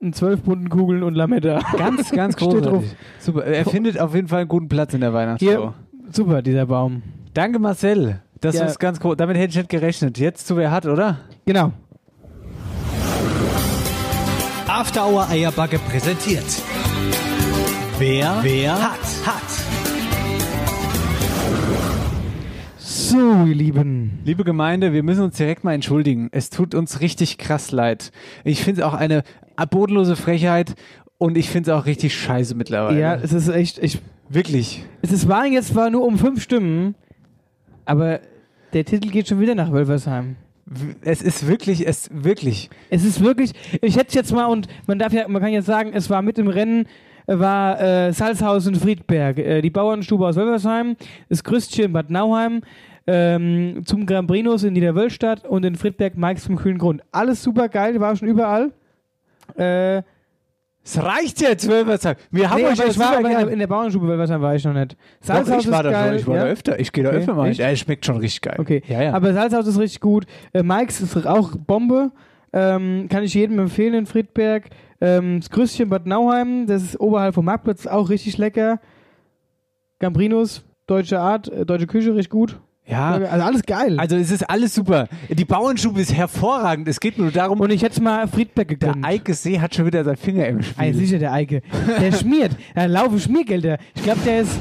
und 0.00 0.14
12 0.14 0.42
bunten 0.42 0.68
Kugeln 0.68 1.02
und 1.02 1.14
Lametta. 1.14 1.60
Ganz, 1.76 2.10
ganz 2.12 2.36
großartig. 2.36 2.90
Super. 3.20 3.44
Er 3.44 3.64
findet 3.64 3.98
auf 4.00 4.14
jeden 4.14 4.28
Fall 4.28 4.40
einen 4.40 4.48
guten 4.48 4.68
Platz 4.68 4.92
in 4.94 5.00
der 5.02 5.12
Weihnachtsshow. 5.14 5.46
Hier, 5.46 5.74
super, 6.10 6.42
dieser 6.42 6.66
Baum. 6.66 7.02
Danke, 7.32 7.58
Marcel. 7.58 8.20
Das 8.40 8.56
Ja. 8.56 8.64
ist 8.66 8.78
ganz 8.78 9.00
groß. 9.00 9.16
Damit 9.16 9.36
hätte 9.36 9.50
ich 9.50 9.56
nicht 9.56 9.70
gerechnet. 9.70 10.18
Jetzt 10.18 10.46
zu 10.46 10.56
wer 10.56 10.70
hat, 10.70 10.84
oder? 10.86 11.18
Genau. 11.46 11.72
After 14.74 15.06
Hour 15.06 15.28
Eierbacke 15.28 15.78
präsentiert. 15.78 16.44
Wer, 17.96 18.40
wer 18.42 18.72
hat, 18.72 18.98
hat. 19.24 19.42
So, 22.76 23.44
ihr 23.44 23.54
Lieben. 23.54 24.18
Liebe 24.24 24.42
Gemeinde, 24.42 24.92
wir 24.92 25.04
müssen 25.04 25.22
uns 25.22 25.36
direkt 25.36 25.62
mal 25.62 25.74
entschuldigen. 25.74 26.28
Es 26.32 26.50
tut 26.50 26.74
uns 26.74 27.00
richtig 27.00 27.38
krass 27.38 27.70
leid. 27.70 28.10
Ich 28.42 28.64
finde 28.64 28.80
es 28.80 28.84
auch 28.84 28.94
eine 28.94 29.22
bodenlose 29.70 30.16
Frechheit 30.16 30.74
und 31.18 31.38
ich 31.38 31.50
finde 31.50 31.70
es 31.70 31.76
auch 31.76 31.86
richtig 31.86 32.18
scheiße 32.18 32.56
mittlerweile. 32.56 32.98
Ja, 32.98 33.14
es 33.14 33.32
ist 33.32 33.46
echt, 33.46 33.78
ich, 33.78 34.00
Wirklich. 34.28 34.84
es 35.02 35.12
ist 35.12 35.28
waren 35.28 35.52
jetzt 35.52 35.68
zwar 35.68 35.88
nur 35.90 36.04
um 36.04 36.18
fünf 36.18 36.42
Stimmen, 36.42 36.96
aber 37.84 38.18
der 38.72 38.84
Titel 38.84 39.10
geht 39.10 39.28
schon 39.28 39.38
wieder 39.38 39.54
nach 39.54 39.70
Wölfersheim. 39.70 40.34
Es 41.02 41.20
ist 41.22 41.46
wirklich, 41.46 41.86
es 41.86 42.08
wirklich. 42.12 42.70
Es 42.90 43.04
ist 43.04 43.22
wirklich, 43.22 43.52
ich 43.82 43.96
hätte 43.96 44.14
jetzt 44.14 44.32
mal, 44.32 44.46
und 44.46 44.66
man 44.86 44.98
darf 44.98 45.12
ja, 45.12 45.28
man 45.28 45.42
kann 45.42 45.52
jetzt 45.52 45.66
sagen, 45.66 45.90
es 45.92 46.08
war 46.08 46.22
mit 46.22 46.38
im 46.38 46.48
Rennen, 46.48 46.86
äh, 47.26 47.38
war 47.38 47.80
äh, 47.80 48.12
Salzhausen 48.12 48.74
Friedberg, 48.74 49.38
äh, 49.38 49.60
die 49.60 49.70
Bauernstube 49.70 50.26
aus 50.26 50.36
Wölversheim, 50.36 50.96
das 51.28 51.44
Grüstchen 51.44 51.92
Bad 51.92 52.10
Nauheim, 52.10 52.62
ähm, 53.06 53.82
zum 53.84 54.06
Grand 54.06 54.26
Brinus 54.26 54.64
in 54.64 54.72
Niederwölstadt 54.72 55.46
und 55.46 55.64
in 55.64 55.74
Friedberg 55.74 56.16
Mikes 56.16 56.46
vom 56.46 56.56
kühlen 56.56 56.78
Grund. 56.78 57.02
Alles 57.12 57.42
super 57.42 57.68
geil, 57.68 58.00
war 58.00 58.16
schon 58.16 58.28
überall. 58.28 58.72
Äh, 59.56 60.02
Es 60.86 61.02
reicht 61.02 61.40
jetzt, 61.40 61.66
Wölversheim. 61.68 62.16
Wir 62.30 62.50
haben 62.50 62.60
nee, 62.60 62.68
euch 62.68 62.78
ich 62.78 62.98
war 62.98 63.16
aber 63.16 63.30
in 63.30 63.36
der, 63.38 63.48
in 63.48 63.58
der 63.58 63.66
Bauernstube 63.66 64.06
Wölversheim 64.06 64.42
war 64.42 64.54
ich 64.54 64.64
noch 64.64 64.74
nicht. 64.74 64.92
Doch, 64.92 65.26
Salzhaus 65.28 65.64
ich 65.64 65.70
war 65.70 65.80
ist 65.80 65.84
da 65.86 65.90
geil. 65.90 66.08
schon, 66.10 66.18
ich 66.18 66.26
war 66.26 66.36
ja? 66.36 66.44
da 66.44 66.48
öfter. 66.50 66.78
Ich 66.78 66.92
gehe 66.92 67.04
da 67.04 67.10
Okay, 67.10 67.18
öfter 67.18 67.34
mal. 67.34 67.48
echt? 67.48 67.58
Ja, 67.58 67.70
es 67.70 67.78
schmeckt 67.80 68.04
schon 68.04 68.18
richtig 68.18 68.42
geil. 68.42 68.56
Okay, 68.58 68.82
Ja, 68.86 69.02
ja. 69.02 69.12
aber 69.14 69.32
Salzhaus 69.32 69.66
ist 69.66 69.78
richtig 69.78 70.00
gut. 70.00 70.26
Äh, 70.52 70.62
Mike's 70.62 71.00
ist 71.00 71.26
auch 71.26 71.52
Bombe. 71.56 72.12
Ähm, 72.52 73.08
kann 73.08 73.24
ich 73.24 73.32
jedem 73.32 73.58
empfehlen 73.58 73.94
in 73.94 74.06
Friedberg. 74.06 74.68
Ähm, 75.00 75.40
das 75.40 75.48
Grüßchen 75.50 75.88
Bad 75.88 76.06
Nauheim, 76.06 76.66
das 76.66 76.82
ist 76.82 77.00
oberhalb 77.00 77.34
vom 77.34 77.46
Marktplatz, 77.46 77.86
auch 77.86 78.10
richtig 78.10 78.36
lecker. 78.36 78.78
Gambrinus, 79.98 80.64
deutsche 80.86 81.18
Art, 81.18 81.48
äh, 81.48 81.64
deutsche 81.64 81.86
Küche, 81.86 82.14
richtig 82.14 82.30
gut. 82.30 82.60
Ja. 82.86 83.12
Also 83.12 83.44
alles 83.44 83.62
geil. 83.62 83.98
Also 83.98 84.16
es 84.16 84.30
ist 84.30 84.48
alles 84.48 84.74
super. 84.74 85.08
Die 85.28 85.44
Bauernstube 85.44 86.00
ist 86.00 86.12
hervorragend. 86.14 86.86
Es 86.88 87.00
geht 87.00 87.18
nur 87.18 87.30
darum, 87.30 87.60
Und 87.60 87.70
ich 87.70 87.82
hätte 87.82 88.02
mal 88.02 88.26
Friedberg 88.28 88.68
der 88.68 88.76
gegönnt. 88.76 89.04
Eike 89.04 89.32
See 89.34 89.58
hat 89.60 89.74
schon 89.74 89.86
wieder 89.86 90.04
seinen 90.04 90.16
Finger 90.16 90.46
im 90.46 90.58
Ah, 90.58 90.62
Spiel. 90.62 90.94
sicher, 90.94 91.18
der 91.18 91.32
Eike. 91.32 91.62
Der 92.00 92.12
schmiert. 92.18 92.52
Da 92.74 92.84
laufen 92.86 93.18
Schmiergelder. 93.18 93.78
Ich 93.94 94.02
glaube, 94.02 94.20
der 94.26 94.40
ist. 94.42 94.52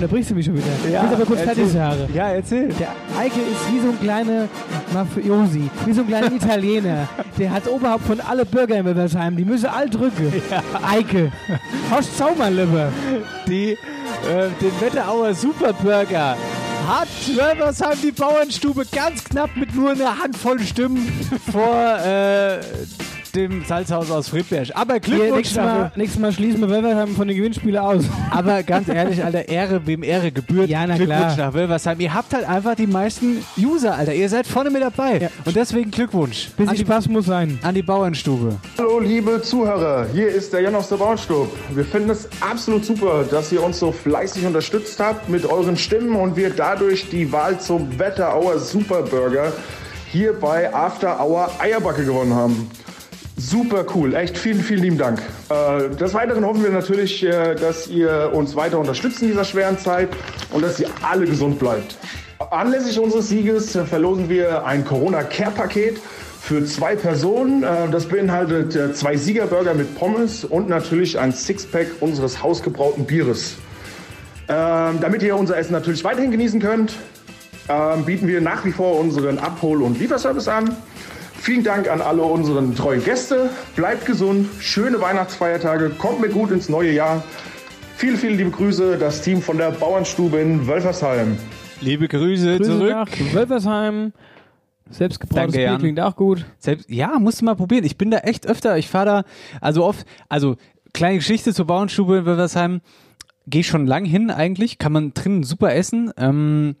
Da 0.00 0.06
brichst 0.08 0.30
du 0.30 0.34
mich 0.34 0.44
schon 0.44 0.54
wieder. 0.56 0.66
ich 0.84 0.90
will 0.90 0.96
aber 0.96 1.24
kurz 1.24 1.40
fertig 1.40 1.68
sagen. 1.68 2.00
Ja, 2.14 2.28
erzähl. 2.28 2.68
Der 2.68 2.88
Eike 3.18 3.40
ist 3.40 3.72
wie 3.72 3.80
so 3.80 3.88
ein 3.90 4.00
kleiner 4.00 4.48
Mafiosi, 4.92 5.70
wie 5.86 5.92
so 5.92 6.02
ein 6.02 6.08
kleiner 6.08 6.32
Italiener. 6.34 7.08
Der 7.38 7.50
hat 7.50 7.66
Oberhaupt 7.68 8.04
von 8.04 8.20
alle 8.20 8.44
Bürger 8.44 8.76
in 8.76 8.84
Wildersheim. 8.84 9.36
Die 9.36 9.44
müssen 9.44 9.66
all 9.66 9.88
drücken. 9.88 10.32
Eike. 10.82 11.30
Horst 11.90 12.10
lieber. 12.50 12.88
die, 13.46 13.72
äh, 13.72 13.76
den 14.60 14.80
Wetterauer 14.80 15.32
Superburger 15.32 16.36
hat 16.86 17.08
Wölversheim 17.34 17.98
die 18.02 18.12
Bauernstube 18.12 18.84
ganz 18.92 19.24
knapp 19.24 19.56
mit 19.56 19.74
nur 19.74 19.90
einer 19.90 20.18
Handvoll 20.18 20.60
Stimmen 20.60 21.06
vor 21.50 21.98
äh, 22.04 22.60
dem 23.34 23.64
Salzhaus 23.64 24.10
aus 24.10 24.28
Friedberg. 24.28 24.68
Aber 24.74 24.94
Hier, 24.94 25.00
Glückwunsch 25.00 25.36
nächstes, 25.36 25.56
Mal, 25.56 25.92
nächstes 25.96 26.20
Mal 26.20 26.32
schließen 26.32 26.60
wir 26.60 26.70
Wildersheim 26.70 27.14
von 27.14 27.28
den 27.28 27.36
Gewinnspielen 27.36 27.78
aus. 27.78 28.04
Aber 28.30 28.62
ganz 28.62 28.88
ehrlich, 28.88 29.22
Alter, 29.24 29.48
Ehre, 29.48 29.86
wem 29.86 30.02
Ehre 30.02 30.30
gebührt. 30.30 30.68
Ja, 30.68 30.86
na 30.86 30.96
Glückwunsch 30.96 31.34
klar. 31.34 31.48
nach 31.48 31.54
Wölversheim. 31.54 32.00
Ihr 32.00 32.14
habt 32.14 32.32
halt 32.32 32.48
einfach 32.48 32.74
die 32.74 32.86
meisten 32.86 33.44
User, 33.58 33.94
Alter. 33.94 34.14
Ihr 34.14 34.28
seid 34.28 34.46
vorne 34.46 34.70
mit 34.70 34.82
dabei. 34.82 35.18
Ja. 35.18 35.28
Und 35.44 35.56
deswegen 35.56 35.90
Glückwunsch 35.90 36.50
Bisschen 36.50 36.68
an 36.68 36.76
die, 36.76 36.82
Spaß 36.82 37.08
muss 37.08 37.26
sein. 37.26 37.58
an 37.62 37.74
die 37.74 37.82
Bauernstube. 37.82 38.56
Hallo 38.78 39.00
liebe 39.00 39.42
Zuhörer, 39.42 40.06
hier 40.12 40.28
ist 40.28 40.52
der 40.52 40.60
Jan 40.62 40.74
aus 40.74 40.88
der 40.88 40.96
Bauernstub. 40.96 41.48
Wir 41.74 41.84
finden 41.84 42.10
es 42.10 42.28
absolut 42.40 42.84
super, 42.84 43.24
dass 43.30 43.50
ihr 43.52 43.62
uns 43.62 43.78
so 43.78 43.92
fleißig 43.92 44.46
unterstützt 44.46 45.00
habt 45.00 45.28
mit 45.28 45.44
euren 45.46 45.76
Stimmen 45.76 46.14
und 46.16 46.36
wir 46.36 46.50
dadurch 46.50 47.08
die 47.10 47.30
Wahl 47.32 47.58
zum 47.58 47.98
Wetterauer 47.98 48.58
Superburger 48.58 49.52
hier 50.10 50.32
bei 50.32 50.72
After 50.72 51.20
Hour 51.20 51.50
Eierbacke 51.58 52.04
gewonnen 52.04 52.34
haben. 52.34 52.70
Super 53.36 53.84
cool, 53.94 54.14
echt 54.14 54.38
vielen, 54.38 54.60
vielen 54.60 54.82
lieben 54.82 54.98
Dank. 54.98 55.20
Äh, 55.50 55.90
des 55.96 56.14
Weiteren 56.14 56.44
hoffen 56.44 56.62
wir 56.62 56.70
natürlich, 56.70 57.24
äh, 57.24 57.56
dass 57.56 57.88
ihr 57.88 58.30
uns 58.32 58.54
weiter 58.54 58.78
unterstützt 58.78 59.22
in 59.22 59.28
dieser 59.28 59.44
schweren 59.44 59.76
Zeit 59.76 60.08
und 60.52 60.62
dass 60.62 60.78
ihr 60.78 60.86
alle 61.02 61.26
gesund 61.26 61.58
bleibt. 61.58 61.96
Anlässlich 62.52 62.98
unseres 63.00 63.28
Sieges 63.28 63.72
verlosen 63.72 64.28
wir 64.28 64.64
ein 64.64 64.84
Corona-Care-Paket 64.84 65.98
für 66.40 66.64
zwei 66.64 66.94
Personen. 66.94 67.64
Äh, 67.64 67.88
Das 67.90 68.06
beinhaltet 68.06 68.76
äh, 68.76 68.92
zwei 68.92 69.16
Siegerburger 69.16 69.74
mit 69.74 69.98
Pommes 69.98 70.44
und 70.44 70.68
natürlich 70.68 71.18
ein 71.18 71.32
Sixpack 71.32 71.88
unseres 72.00 72.40
hausgebrauten 72.40 73.04
Bieres. 73.04 73.56
Ähm, 74.46 74.98
damit 75.00 75.24
ihr 75.24 75.36
unser 75.36 75.56
Essen 75.56 75.72
natürlich 75.72 76.04
weiterhin 76.04 76.30
genießen 76.30 76.60
könnt, 76.60 76.94
ähm, 77.68 78.04
bieten 78.04 78.28
wir 78.28 78.40
nach 78.40 78.64
wie 78.64 78.72
vor 78.72 79.00
unseren 79.00 79.38
Abhol- 79.38 79.82
und 79.82 79.98
Lieferservice 79.98 80.46
an. 80.46 80.76
Vielen 81.44 81.62
Dank 81.62 81.90
an 81.90 82.00
alle 82.00 82.22
unseren 82.22 82.74
treuen 82.74 83.04
Gäste. 83.04 83.50
Bleibt 83.76 84.06
gesund, 84.06 84.48
schöne 84.60 85.02
Weihnachtsfeiertage, 85.02 85.90
kommt 85.90 86.22
mir 86.22 86.30
gut 86.30 86.50
ins 86.50 86.70
neue 86.70 86.90
Jahr. 86.90 87.22
Viele, 87.96 88.16
viele 88.16 88.36
liebe 88.36 88.50
Grüße, 88.50 88.96
das 88.96 89.20
Team 89.20 89.42
von 89.42 89.58
der 89.58 89.70
Bauernstube 89.70 90.38
in 90.38 90.66
Wölfersheim. 90.66 91.36
Liebe 91.82 92.08
Grüße, 92.08 92.56
Grüße 92.56 92.70
zurück. 92.70 92.88
nach 92.88 93.08
Wölfersheim. 93.34 94.14
Selbstgebrautes 94.88 95.54
Bier 95.54 95.76
klingt 95.78 96.00
auch 96.00 96.16
gut. 96.16 96.46
Selbst, 96.60 96.88
ja, 96.88 97.18
musst 97.18 97.42
du 97.42 97.44
mal 97.44 97.56
probieren. 97.56 97.84
Ich 97.84 97.98
bin 97.98 98.10
da 98.10 98.20
echt 98.20 98.46
öfter. 98.46 98.78
Ich 98.78 98.88
fahre 98.88 99.04
da, 99.04 99.24
also 99.60 99.84
oft, 99.84 100.06
also 100.30 100.56
kleine 100.94 101.16
Geschichte 101.18 101.52
zur 101.52 101.66
Bauernstube 101.66 102.16
in 102.16 102.24
Wilversheim. 102.24 102.80
Gehe 103.46 103.64
schon 103.64 103.86
lang 103.86 104.06
hin 104.06 104.30
eigentlich. 104.30 104.78
Kann 104.78 104.92
man 104.92 105.12
drinnen 105.12 105.42
super 105.42 105.74
essen. 105.74 106.10
Ähm, 106.16 106.76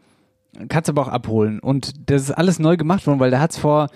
kannst 0.68 0.88
aber 0.88 1.02
auch 1.02 1.08
abholen. 1.08 1.58
Und 1.60 2.10
das 2.10 2.22
ist 2.22 2.30
alles 2.30 2.58
neu 2.58 2.76
gemacht 2.76 3.06
worden, 3.06 3.20
weil 3.20 3.30
da 3.30 3.40
hat's 3.40 3.58
vor, 3.58 3.88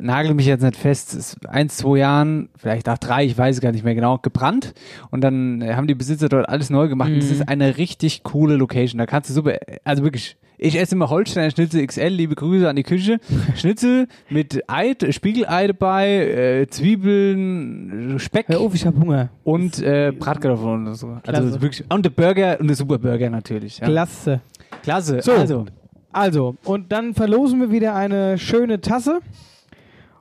nagel 0.00 0.34
mich 0.34 0.46
jetzt 0.46 0.62
nicht 0.62 0.76
fest, 0.76 1.14
es 1.14 1.34
ist 1.34 1.48
eins, 1.48 1.76
zwei 1.76 1.98
Jahren, 1.98 2.48
vielleicht 2.56 2.88
auch 2.88 2.98
drei, 2.98 3.24
ich 3.24 3.36
weiß 3.36 3.56
es 3.56 3.60
gar 3.60 3.72
nicht 3.72 3.84
mehr 3.84 3.94
genau, 3.94 4.18
gebrannt. 4.18 4.74
Und 5.10 5.22
dann 5.22 5.62
äh, 5.62 5.74
haben 5.74 5.86
die 5.86 5.94
Besitzer 5.94 6.28
dort 6.28 6.48
alles 6.48 6.70
neu 6.70 6.88
gemacht. 6.88 7.10
Und 7.10 7.18
das 7.18 7.30
ist 7.30 7.48
eine 7.48 7.78
richtig 7.78 8.22
coole 8.22 8.56
Location. 8.56 8.98
Da 8.98 9.06
kannst 9.06 9.30
du 9.30 9.34
super, 9.34 9.58
also 9.84 10.02
wirklich, 10.02 10.36
ich 10.56 10.78
esse 10.78 10.94
immer 10.94 11.08
Holsteiner 11.08 11.50
Schnitzel 11.50 11.86
XL, 11.86 12.08
liebe 12.08 12.34
Grüße 12.34 12.68
an 12.68 12.76
die 12.76 12.82
Küche. 12.82 13.20
Schnitzel 13.56 14.08
mit 14.28 14.64
Ei, 14.68 14.94
Spiegelei 15.10 15.68
dabei, 15.68 16.08
äh, 16.08 16.66
Zwiebeln, 16.68 18.18
Speck 18.18 18.48
Hör 18.48 18.60
auf, 18.60 18.74
ich 18.74 18.86
hab 18.86 18.96
Hunger. 18.96 19.30
und 19.44 19.80
äh, 19.80 20.12
Bratkartoffeln 20.12 20.86
und 20.86 20.94
so. 20.94 21.08
Also 21.08 21.20
Klasse. 21.22 21.48
ist 21.48 21.60
wirklich, 21.62 21.84
und 21.88 22.04
der 22.04 22.10
Burger 22.10 22.58
und 22.60 22.66
der 22.68 22.76
Superburger 22.76 23.30
natürlich. 23.30 23.78
Ja. 23.78 23.86
Klasse. 23.86 24.40
Klasse. 24.82 25.20
So. 25.22 25.32
Also, 25.32 25.66
Also, 26.12 26.56
und 26.64 26.90
dann 26.92 27.14
verlosen 27.14 27.60
wir 27.60 27.70
wieder 27.70 27.94
eine 27.94 28.38
schöne 28.38 28.80
Tasse 28.80 29.20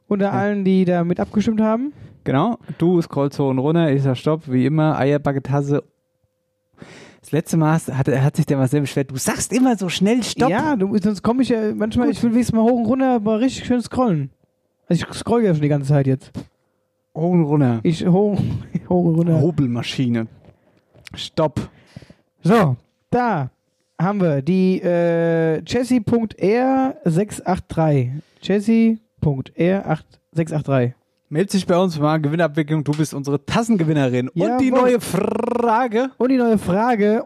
unter 0.07 0.33
allen, 0.33 0.63
die 0.63 0.85
da 0.85 1.03
mit 1.03 1.19
abgestimmt 1.19 1.61
haben. 1.61 1.93
Genau, 2.23 2.57
du 2.77 3.01
scrollst 3.01 3.39
hoch 3.39 3.49
und 3.49 3.59
runter, 3.59 3.91
ich 3.91 4.03
sag 4.03 4.17
Stopp, 4.17 4.43
wie 4.51 4.65
immer, 4.65 4.97
Eierbacke-Tasse. 4.97 5.83
Das 7.21 7.31
letzte 7.31 7.57
Mal 7.57 7.73
hat, 7.73 8.07
hat 8.07 8.35
sich 8.35 8.45
der 8.45 8.57
Marcel 8.57 8.81
beschwert, 8.81 9.11
du 9.11 9.17
sagst 9.17 9.51
immer 9.53 9.77
so 9.77 9.89
schnell 9.89 10.23
Stopp. 10.23 10.49
Ja, 10.49 10.75
du, 10.75 10.97
sonst 10.97 11.23
komme 11.23 11.43
ich 11.43 11.49
ja 11.49 11.73
manchmal, 11.73 12.09
ich 12.09 12.21
will 12.21 12.31
wenigstens 12.31 12.55
mal 12.55 12.63
hoch 12.63 12.79
und 12.79 12.85
runter, 12.85 13.15
aber 13.15 13.39
richtig 13.39 13.65
schön 13.65 13.81
scrollen. 13.81 14.29
Also 14.87 15.05
ich 15.05 15.13
scroll 15.13 15.43
ja 15.43 15.53
schon 15.53 15.61
die 15.61 15.69
ganze 15.69 15.89
Zeit 15.89 16.07
jetzt. 16.07 16.31
Hoch 17.15 17.31
und 17.31 17.43
runter. 17.43 17.79
Ich 17.83 18.05
hoch, 18.05 18.39
hoch 18.89 19.05
und 19.05 19.15
runter. 19.15 19.41
Hobelmaschine. 19.41 20.27
Stopp. 21.15 21.69
So, 22.43 22.75
da 23.09 23.51
haben 23.99 24.21
wir 24.21 24.41
die 24.41 24.81
äh, 24.81 25.61
Jessie.r683. 25.65 28.11
Jessie.r683. 28.41 30.93
Meld 31.29 31.51
dich 31.51 31.67
bei 31.67 31.77
uns 31.77 31.99
mal 31.99 32.21
Gewinnabwicklung, 32.21 32.85
du 32.85 32.93
bist 32.93 33.13
unsere 33.13 33.45
Tassengewinnerin. 33.45 34.29
Und 34.29 34.59
die 34.59 34.71
neue 34.71 35.01
Frage. 35.01 36.11
Und 36.17 36.29
die 36.29 36.37
neue 36.37 36.57
Frage, 36.57 37.25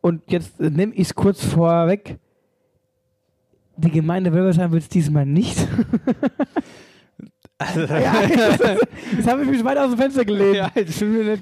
und 0.00 0.28
jetzt 0.30 0.60
äh, 0.60 0.70
nehme 0.70 0.92
ich 0.94 1.08
es 1.08 1.14
kurz 1.14 1.44
vorweg. 1.44 2.18
Die 3.76 3.90
Gemeinde 3.90 4.32
Wölversheim 4.32 4.72
wird 4.72 4.84
es 4.84 4.88
diesmal 4.88 5.26
nicht. 5.26 5.58
ja, 7.60 8.26
das, 8.36 8.58
das 9.16 9.26
habe 9.26 9.42
ich 9.42 9.48
mich 9.48 9.64
weit 9.64 9.78
aus 9.78 9.90
dem 9.90 9.98
Fenster 9.98 10.24
gelehnt. 10.24 10.56
Ja, 10.56 10.70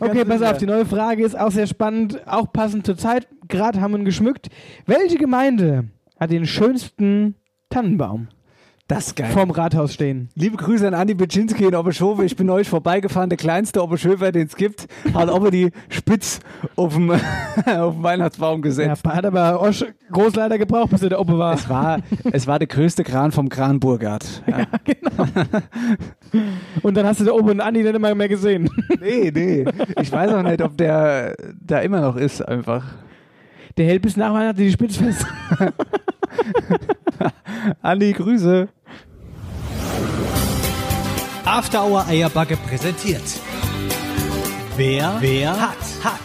Okay, 0.01 0.25
pass 0.25 0.39
sicher. 0.39 0.51
auf, 0.53 0.59
die 0.59 0.67
neue 0.67 0.87
Frage 0.87 1.25
ist 1.25 1.39
auch 1.39 1.51
sehr 1.51 1.67
spannend, 1.67 2.21
auch 2.27 2.53
passend 2.53 2.87
zur 2.87 2.97
Zeit. 2.97 3.27
Gerade 3.49 3.81
haben 3.81 3.93
wir 3.93 3.99
ihn 3.99 4.05
geschmückt. 4.05 4.49
Welche 4.87 5.17
Gemeinde 5.17 5.89
hat 6.19 6.31
den 6.31 6.47
schönsten 6.47 7.35
Tannenbaum 7.69 8.29
Das 8.87 9.07
ist 9.07 9.17
geil. 9.17 9.31
vorm 9.33 9.51
Rathaus 9.51 9.95
stehen? 9.95 10.29
Liebe 10.35 10.59
Grüße 10.59 10.87
an 10.87 10.93
Andi 10.93 11.15
Bitschinski 11.15 11.65
in 11.65 11.75
Oberschove. 11.75 12.23
Ich 12.27 12.37
bin 12.37 12.51
euch 12.51 12.69
vorbeigefahren, 12.69 13.31
der 13.31 13.39
kleinste 13.39 13.83
Oberschöfer, 13.83 14.31
den 14.31 14.47
es 14.47 14.57
gibt. 14.57 14.89
Hat 15.15 15.31
aber 15.31 15.51
die 15.51 15.71
Spitz 15.89 16.41
auf 16.77 16.93
dem, 16.93 17.11
auf 17.67 17.95
dem 17.95 18.03
Weihnachtsbaum 18.03 18.59
Ja, 18.59 18.63
gesetzt. 18.63 19.03
hat 19.09 19.25
aber 19.25 19.63
Osch 19.63 19.87
Großleiter 20.13 20.59
gebraucht, 20.59 20.91
bis 20.91 21.03
er 21.03 21.09
der 21.09 21.21
Oppe 21.21 21.39
war. 21.39 21.55
Es 21.55 21.67
war, 21.71 22.01
es 22.31 22.47
war 22.47 22.59
der 22.59 22.69
größte 22.69 23.05
Kran 23.05 23.33
vom 23.33 23.49
Kran 23.49 23.81
Burgard. 23.81 24.43
Ja. 24.47 24.67
Und 26.83 26.97
dann 26.97 27.07
hast 27.07 27.21
du 27.21 27.25
der 27.25 27.35
Oppe 27.35 27.53
und 27.53 27.61
Andi 27.61 27.83
nicht 27.83 27.95
immer 27.95 28.15
mehr 28.15 28.29
gesehen. 28.29 28.69
Nee, 29.01 29.31
nee. 29.35 29.65
Ich 30.01 30.11
weiß 30.11 30.33
auch 30.33 30.43
nicht, 30.43 30.61
ob 30.63 30.77
der 30.77 31.37
da 31.61 31.79
immer 31.79 32.01
noch 32.01 32.17
ist, 32.17 32.41
einfach. 32.43 32.85
Der 33.77 33.87
hält 33.87 34.03
bis 34.03 34.17
nach 34.17 34.33
Weihnachten 34.33 34.59
die 34.59 34.71
Spitze 34.71 35.03
fest. 35.03 35.27
Andi, 37.83 38.13
Grüße. 38.13 38.69
After 41.45 41.85
Hour 41.85 42.07
Eierbacke 42.07 42.57
präsentiert. 42.57 43.23
Wer, 44.77 45.17
wer 45.21 45.61
hat, 45.61 46.05
hat. 46.05 46.21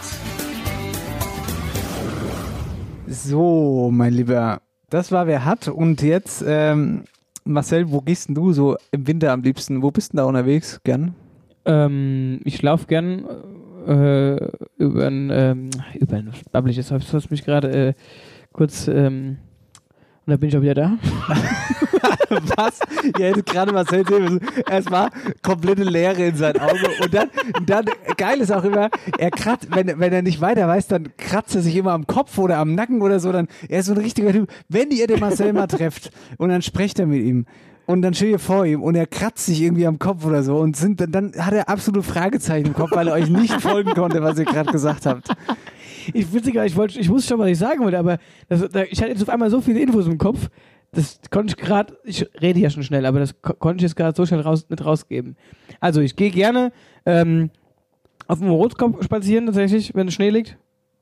So, 3.08 3.90
mein 3.92 4.12
Lieber, 4.12 4.60
das 4.88 5.10
war 5.10 5.26
wer 5.26 5.44
hat. 5.44 5.66
Und 5.66 6.02
jetzt, 6.02 6.44
ähm, 6.46 7.04
Marcel, 7.44 7.90
wo 7.90 8.00
gehst 8.00 8.28
denn 8.28 8.36
du 8.36 8.52
so 8.52 8.76
im 8.92 9.06
Winter 9.08 9.32
am 9.32 9.42
liebsten? 9.42 9.82
Wo 9.82 9.90
bist 9.90 10.12
du 10.12 10.18
da 10.18 10.24
unterwegs? 10.24 10.80
Gern? 10.84 11.16
ähm, 11.64 12.40
ich 12.44 12.62
laufe 12.62 12.86
gern 12.86 13.24
äh, 13.86 14.50
über 14.78 15.06
ein, 15.06 15.30
ähm, 15.32 15.70
über 15.98 16.16
ein, 16.16 16.32
babbel 16.52 16.72
jetzt, 16.72 16.90
hast 16.90 17.30
mich 17.30 17.44
gerade 17.44 17.88
äh, 17.88 17.94
kurz, 18.52 18.88
ähm, 18.88 19.38
und 20.26 20.32
da 20.32 20.36
bin 20.36 20.48
ich 20.48 20.56
auch 20.56 20.62
wieder 20.62 20.74
da. 20.74 20.98
Was? 22.56 22.78
Ihr 23.18 23.26
hättet 23.26 23.46
gerade 23.46 23.72
Marcel 23.72 24.06
sehen 24.06 24.22
müssen. 24.22 24.40
Es 24.70 24.88
war 24.90 25.10
komplette 25.42 25.82
Leere 25.82 26.26
in 26.26 26.36
sein 26.36 26.56
Auge. 26.60 26.88
Und 27.02 27.12
dann, 27.12 27.30
dann 27.66 27.86
geil 28.16 28.40
ist 28.40 28.52
auch 28.52 28.62
immer, 28.62 28.90
er 29.18 29.30
kratzt, 29.30 29.68
wenn, 29.74 29.98
wenn 29.98 30.12
er 30.12 30.22
nicht 30.22 30.40
weiter 30.40 30.68
weiß, 30.68 30.86
dann 30.88 31.08
kratzt 31.16 31.56
er 31.56 31.62
sich 31.62 31.74
immer 31.74 31.92
am 31.92 32.06
Kopf 32.06 32.38
oder 32.38 32.58
am 32.58 32.74
Nacken 32.74 33.02
oder 33.02 33.18
so. 33.18 33.32
Dann, 33.32 33.48
er 33.68 33.80
ist 33.80 33.86
so 33.86 33.92
ein 33.92 33.98
richtiger 33.98 34.32
Typ. 34.32 34.48
Wenn 34.68 34.90
ihr 34.90 35.06
den 35.06 35.20
Marcel 35.20 35.52
mal 35.52 35.66
trefft 35.66 36.10
und 36.38 36.50
dann 36.50 36.62
sprecht 36.62 36.98
er 36.98 37.06
mit 37.06 37.24
ihm. 37.24 37.46
Und 37.90 38.02
dann 38.02 38.14
steht 38.14 38.30
ihr 38.30 38.38
vor 38.38 38.64
ihm 38.64 38.82
und 38.82 38.94
er 38.94 39.06
kratzt 39.06 39.46
sich 39.46 39.60
irgendwie 39.60 39.84
am 39.84 39.98
Kopf 39.98 40.24
oder 40.24 40.44
so 40.44 40.58
und 40.58 40.76
sind, 40.76 41.00
dann, 41.00 41.10
dann 41.10 41.32
hat 41.36 41.52
er 41.52 41.68
absolute 41.68 42.04
Fragezeichen 42.04 42.68
im 42.68 42.74
Kopf, 42.74 42.92
weil 42.92 43.08
er 43.08 43.14
euch 43.14 43.28
nicht 43.28 43.52
folgen 43.60 43.94
konnte, 43.94 44.22
was 44.22 44.38
ihr 44.38 44.44
gerade 44.44 44.70
gesagt 44.70 45.06
habt. 45.06 45.28
Ich 46.14 46.32
witziger, 46.32 46.64
ich 46.64 46.76
wollte, 46.76 47.00
ich 47.00 47.08
wusste 47.08 47.30
schon, 47.30 47.40
was 47.40 47.48
ich 47.48 47.58
sagen 47.58 47.80
wollte, 47.82 47.98
aber 47.98 48.18
das, 48.48 48.68
da, 48.70 48.84
ich 48.84 49.00
hatte 49.00 49.10
jetzt 49.10 49.22
auf 49.22 49.28
einmal 49.28 49.50
so 49.50 49.60
viele 49.60 49.80
Infos 49.80 50.06
im 50.06 50.18
Kopf, 50.18 50.48
das 50.92 51.20
konnte 51.30 51.54
ich 51.54 51.56
gerade, 51.56 51.96
ich 52.04 52.26
rede 52.40 52.60
ja 52.60 52.70
schon 52.70 52.84
schnell, 52.84 53.06
aber 53.06 53.18
das 53.18 53.40
ko 53.42 53.54
konnte 53.54 53.78
ich 53.78 53.82
jetzt 53.90 53.96
gerade 53.96 54.16
so 54.16 54.24
schnell 54.24 54.40
raus, 54.40 54.66
nicht 54.68 54.84
rausgeben. 54.84 55.36
Also 55.80 56.00
ich 56.00 56.14
gehe 56.14 56.30
gerne 56.30 56.72
ähm, 57.06 57.50
auf 58.28 58.38
dem 58.38 58.50
Rotkopf 58.50 59.04
spazieren 59.04 59.46
tatsächlich, 59.46 59.94
wenn 59.94 60.06
es 60.08 60.14
Schnee 60.14 60.30
liegt. 60.30 60.56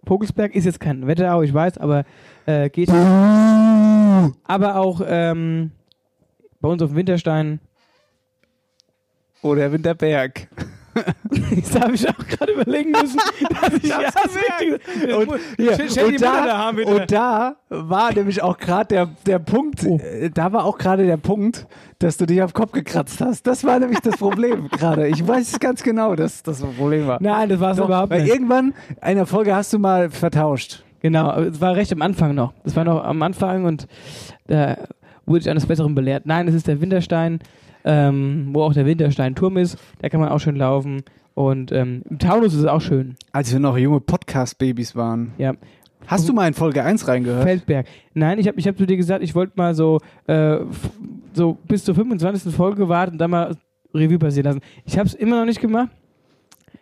Vogelsberg 0.04 0.54
ist 0.54 0.64
jetzt 0.64 0.80
kein 0.80 1.06
Wetterau, 1.06 1.42
ich 1.42 1.52
weiß, 1.52 1.76
aber 1.78 2.04
äh, 2.46 2.70
geht. 2.70 2.90
aber 2.90 4.76
auch 4.76 5.02
ähm, 5.06 5.72
bei 6.60 6.68
uns 6.68 6.82
auf 6.82 6.90
dem 6.90 6.96
Winterstein. 6.96 7.60
Oder 9.42 9.70
Winterberg. 9.72 10.48
Das 11.54 11.78
habe 11.80 11.94
ich 11.94 12.08
auch 12.08 12.16
gerade 12.26 12.52
überlegen 12.54 12.90
müssen, 12.90 13.20
dass 13.60 13.74
ich 13.74 13.84
ja, 13.84 14.00
das 14.02 14.34
Wichtigste- 14.34 15.16
Und, 15.16 15.38
hier, 15.56 16.06
und, 16.06 16.20
da, 16.20 16.70
und 16.70 17.12
da 17.12 17.56
war 17.68 18.12
nämlich 18.12 18.42
auch 18.42 18.58
gerade 18.58 18.88
der, 18.88 19.08
der 19.24 19.38
Punkt, 19.38 19.84
Oh. 19.86 19.98
äh, 20.00 20.28
da 20.30 20.52
war 20.52 20.64
auch 20.64 20.76
gerade 20.76 21.06
der 21.06 21.18
Punkt, 21.18 21.68
dass 22.00 22.16
du 22.16 22.26
dich 22.26 22.42
auf 22.42 22.50
den 22.52 22.56
Kopf 22.56 22.72
gekratzt 22.72 23.20
hast. 23.20 23.46
Das 23.46 23.62
war 23.62 23.78
nämlich 23.78 24.00
das 24.00 24.16
Problem 24.16 24.68
gerade. 24.72 25.06
Ich 25.06 25.24
weiß 25.24 25.52
es 25.52 25.60
ganz 25.60 25.84
genau, 25.84 26.16
dass 26.16 26.42
das 26.42 26.64
ein 26.64 26.74
Problem 26.74 27.06
war. 27.06 27.18
Nein, 27.22 27.48
das 27.48 27.60
war 27.60 27.72
es 27.72 27.78
überhaupt 27.78 28.10
weil 28.10 28.22
nicht. 28.22 28.32
irgendwann 28.32 28.74
eine 29.00 29.24
Folge 29.24 29.54
hast 29.54 29.72
du 29.72 29.78
mal 29.78 30.10
vertauscht. 30.10 30.82
Genau, 31.00 31.32
es 31.42 31.60
war 31.60 31.76
recht 31.76 31.92
am 31.92 32.02
Anfang 32.02 32.34
noch. 32.34 32.54
Das 32.64 32.74
war 32.74 32.82
noch 32.82 33.04
am 33.04 33.22
Anfang 33.22 33.66
und 33.66 33.86
da 34.48 34.76
wurde 35.28 35.40
ich 35.40 35.50
eines 35.50 35.66
Besseren 35.66 35.94
belehrt. 35.94 36.26
Nein, 36.26 36.48
es 36.48 36.54
ist 36.54 36.66
der 36.66 36.80
Winterstein, 36.80 37.38
ähm, 37.84 38.48
wo 38.52 38.62
auch 38.62 38.72
der 38.72 38.86
Winterstein-Turm 38.86 39.56
ist. 39.58 39.76
Da 40.00 40.08
kann 40.08 40.20
man 40.20 40.30
auch 40.30 40.40
schön 40.40 40.56
laufen. 40.56 41.02
Und 41.34 41.70
ähm, 41.70 42.02
im 42.10 42.18
Taunus 42.18 42.54
ist 42.54 42.60
es 42.60 42.66
auch 42.66 42.80
schön. 42.80 43.14
Als 43.32 43.52
wir 43.52 43.60
noch 43.60 43.78
junge 43.78 44.00
Podcast-Babys 44.00 44.96
waren. 44.96 45.32
Ja. 45.38 45.54
Hast 46.06 46.28
du 46.28 46.32
mal 46.32 46.48
in 46.48 46.54
Folge 46.54 46.82
1 46.82 47.06
reingehört? 47.06 47.44
Feldberg. 47.44 47.86
Nein, 48.14 48.38
ich 48.38 48.48
habe 48.48 48.58
ich 48.58 48.66
hab 48.66 48.76
zu 48.78 48.86
dir 48.86 48.96
gesagt, 48.96 49.22
ich 49.22 49.34
wollte 49.34 49.52
mal 49.56 49.74
so, 49.74 50.00
äh, 50.26 50.56
so 51.34 51.58
bis 51.68 51.84
zur 51.84 51.94
25. 51.94 52.52
Folge 52.54 52.88
warten 52.88 53.12
und 53.12 53.18
dann 53.18 53.30
mal 53.30 53.54
Revue 53.94 54.18
passieren 54.18 54.46
lassen. 54.46 54.60
Ich 54.84 54.98
habe 54.98 55.06
es 55.06 55.14
immer 55.14 55.38
noch 55.40 55.44
nicht 55.46 55.60
gemacht, 55.60 55.90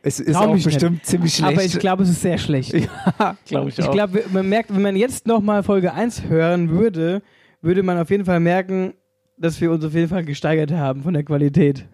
Es 0.02 0.20
ist 0.20 0.34
Trau 0.36 0.50
auch 0.50 0.52
bestimmt 0.54 0.92
nicht. 0.92 1.06
ziemlich 1.06 1.34
schlecht. 1.34 1.52
aber 1.52 1.64
ich 1.64 1.78
glaube, 1.78 2.02
es 2.04 2.10
ist 2.10 2.22
sehr 2.22 2.38
schlecht. 2.38 2.72
ja, 3.18 3.36
glaube 3.46 3.68
ich, 3.70 3.78
Ich 3.78 3.84
auch. 3.84 3.92
glaube, 3.92 4.22
man 4.32 4.48
merkt, 4.48 4.72
wenn 4.74 4.82
man 4.82 4.96
jetzt 4.96 5.26
nochmal 5.26 5.62
Folge 5.64 5.92
1 5.92 6.28
hören 6.28 6.70
würde, 6.70 7.22
würde 7.66 7.82
man 7.82 7.98
auf 7.98 8.10
jeden 8.10 8.24
Fall 8.24 8.40
merken, 8.40 8.94
dass 9.36 9.60
wir 9.60 9.70
uns 9.70 9.84
auf 9.84 9.92
jeden 9.92 10.08
Fall 10.08 10.24
gesteigert 10.24 10.72
haben 10.72 11.02
von 11.02 11.12
der 11.12 11.24
Qualität. 11.24 11.86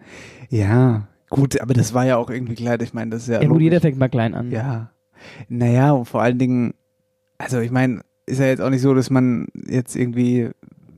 ja, 0.49 1.07
gut, 1.29 1.59
aber 1.59 1.73
das 1.73 1.93
war 1.93 2.05
ja 2.05 2.17
auch 2.17 2.29
irgendwie 2.29 2.55
klar. 2.55 2.79
Ich 2.79 2.93
meine, 2.93 3.11
das 3.11 3.23
ist 3.23 3.29
ja, 3.29 3.41
Ja, 3.41 3.47
gut, 3.49 3.61
jeder 3.61 3.81
fängt 3.81 3.97
mal 3.97 4.07
klein 4.07 4.33
an. 4.33 4.51
Ja. 4.51 4.91
Naja, 5.49 5.91
und 5.91 6.05
vor 6.05 6.21
allen 6.21 6.37
Dingen, 6.37 6.73
also 7.37 7.59
ich 7.59 7.71
meine, 7.71 8.01
ist 8.25 8.39
ja 8.39 8.45
jetzt 8.45 8.61
auch 8.61 8.69
nicht 8.69 8.81
so, 8.81 8.93
dass 8.93 9.09
man 9.09 9.47
jetzt 9.67 9.95
irgendwie, 9.95 10.49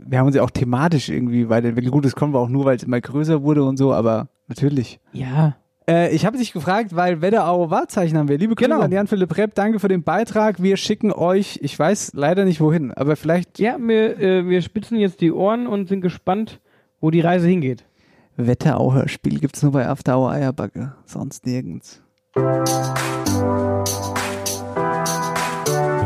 wir 0.06 0.20
haben 0.20 0.28
uns 0.28 0.36
ja 0.36 0.44
auch 0.44 0.52
thematisch 0.52 1.10
irgendwie 1.10 1.50
weiterentwickelt. 1.50 1.92
Gut, 1.92 2.06
das 2.06 2.16
kommen 2.16 2.34
wir 2.34 2.40
auch 2.40 2.50
nur, 2.50 2.66
weil 2.66 2.76
es 2.76 2.84
immer 2.84 3.02
größer 3.02 3.42
wurde 3.42 3.64
und 3.64 3.78
so, 3.78 3.94
aber 3.94 4.28
natürlich. 4.48 5.00
Ja. 5.14 5.56
Äh, 5.88 6.16
ich 6.16 6.26
habe 6.26 6.38
dich 6.38 6.52
gefragt, 6.54 6.96
weil 6.96 7.22
Wetterau 7.22 7.70
Wahrzeichen 7.70 8.18
haben 8.18 8.28
wir. 8.28 8.38
Liebe 8.38 8.56
Grüße 8.56 8.70
Genau. 8.70 8.82
an 8.82 8.92
Jan-Philipp 8.92 9.38
Repp, 9.38 9.56
danke 9.56 9.80
für 9.80 9.88
den 9.88 10.04
Beitrag. 10.04 10.62
Wir 10.62 10.78
schicken 10.78 11.12
euch, 11.12 11.60
ich 11.62 11.78
weiß 11.78 12.12
leider 12.16 12.46
nicht 12.46 12.60
wohin, 12.60 12.92
aber 12.92 13.16
vielleicht 13.16 13.60
Ja, 13.60 13.78
wir, 13.80 14.20
äh, 14.20 14.48
wir 14.48 14.62
spitzen 14.62 14.98
jetzt 14.98 15.22
die 15.22 15.32
Ohren 15.32 15.68
und 15.68 15.88
sind 15.90 16.02
gespannt, 16.02 16.60
wo 17.00 17.12
die 17.12 17.22
Reise 17.22 17.48
hingeht. 17.48 17.86
Wetterau-Hörspiel 18.38 19.40
gibt's 19.40 19.62
nur 19.64 19.72
bei 19.72 19.88
After 19.88 20.18
Hour 20.18 20.32
Eierbacke, 20.32 20.94
sonst 21.06 21.46
nirgends. 21.46 22.02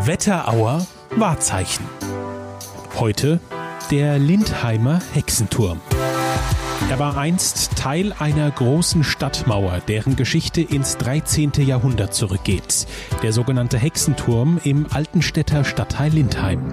Wetterauer 0.05 0.85
Wahrzeichen. 1.15 1.85
Heute 2.99 3.39
der 3.91 4.19
Lindheimer 4.19 4.99
Hexenturm. 5.13 5.79
Er 6.89 6.97
war 6.97 7.17
einst 7.17 7.75
Teil 7.75 8.13
einer 8.17 8.49
großen 8.49 9.03
Stadtmauer, 9.03 9.79
deren 9.87 10.15
Geschichte 10.15 10.61
ins 10.61 10.97
13. 10.97 11.51
Jahrhundert 11.59 12.15
zurückgeht. 12.15 12.87
Der 13.21 13.31
sogenannte 13.31 13.77
Hexenturm 13.77 14.59
im 14.63 14.87
Altenstädter 14.89 15.63
Stadtteil 15.63 16.11
Lindheim. 16.11 16.63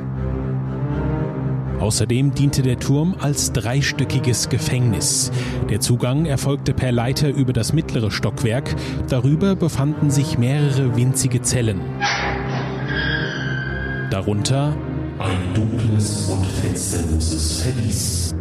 Außerdem 1.80 2.34
diente 2.34 2.62
der 2.62 2.78
Turm 2.78 3.14
als 3.20 3.52
dreistöckiges 3.52 4.48
Gefängnis. 4.48 5.30
Der 5.68 5.80
Zugang 5.80 6.24
erfolgte 6.24 6.72
per 6.72 6.92
Leiter 6.92 7.28
über 7.28 7.52
das 7.52 7.74
mittlere 7.74 8.10
Stockwerk. 8.10 8.74
Darüber 9.10 9.54
befanden 9.54 10.10
sich 10.10 10.38
mehrere 10.38 10.96
winzige 10.96 11.42
Zellen. 11.42 11.82
Darunter 14.10 14.74
ein 15.18 15.54
dunkles 15.54 16.30
und 16.30 16.46
fensterloses 16.46 17.60
Verlies. 17.60 18.34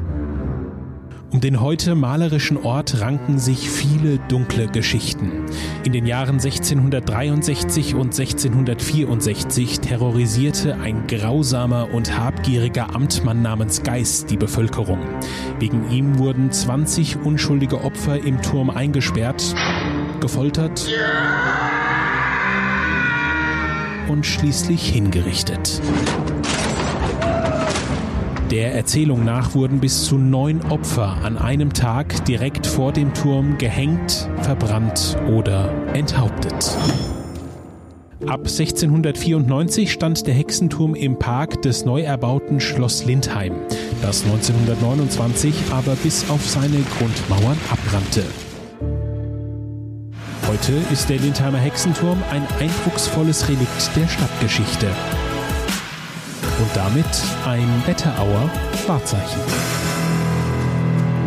Um 1.32 1.42
den 1.42 1.60
heute 1.60 1.96
malerischen 1.96 2.58
Ort 2.58 3.02
ranken 3.02 3.40
sich 3.40 3.70
viele 3.70 4.20
dunkle 4.30 4.68
Geschichten. 4.68 5.46
In 5.84 5.92
den 5.92 6.06
Jahren 6.06 6.36
1663 6.36 7.96
und 7.96 8.18
1664 8.18 9.80
terrorisierte 9.80 10.76
ein 10.76 11.08
grausamer 11.08 11.90
und 11.94 12.18
habgieriger 12.18 12.96
Amtmann 12.96 13.42
namens 13.42 13.84
Geist 13.84 14.30
die 14.30 14.38
Bevölkerung. 14.38 15.00
Wegen 15.60 15.90
ihm 15.90 16.20
wurden 16.20 16.52
20 16.52 17.18
unschuldige 17.24 17.84
Opfer 17.84 18.24
im 18.24 18.42
Turm 18.42 18.70
eingesperrt, 18.70 19.56
gefoltert 20.22 20.88
und 24.08 24.26
schließlich 24.26 24.90
hingerichtet. 24.90 25.82
Der 28.52 28.76
Erzählung 28.76 29.26
nach 29.26 29.56
wurden 29.56 29.80
bis 29.80 30.06
zu 30.06 30.20
neun 30.20 30.62
Opfer 30.70 31.18
an 31.24 31.36
einem 31.36 31.74
Tag 31.74 32.26
direkt 32.26 32.68
vor 32.68 32.92
dem 32.92 33.12
Turm 33.16 33.58
gehängt, 33.58 34.30
verbrannt 34.42 35.18
oder 35.28 35.74
enthauptet. 35.94 36.78
Ab 38.28 38.42
1694 38.42 39.92
stand 39.92 40.28
der 40.28 40.36
Hexenturm 40.36 40.94
im 40.94 41.18
Park 41.18 41.64
des 41.64 41.86
neu 41.86 42.02
erbauten 42.02 42.60
Schloss 42.60 43.04
Lindheim, 43.06 43.54
das 44.04 44.24
1929 44.24 45.54
aber 45.72 45.96
bis 45.96 46.30
auf 46.30 46.48
seine 46.48 46.84
Grundmauern 46.98 47.58
abbrannte. 47.72 48.24
Heute 50.48 50.74
ist 50.94 51.10
der 51.10 51.18
Lindheimer 51.18 51.58
Hexenturm 51.58 52.22
ein 52.32 52.46
eindrucksvolles 52.60 53.50
Relikt 53.50 53.96
der 53.96 54.08
Stadtgeschichte. 54.08 54.88
Und 56.60 56.76
damit 56.76 57.06
ein 57.46 57.68
Wetterauer 57.86 58.50
Wahrzeichen. 58.88 59.40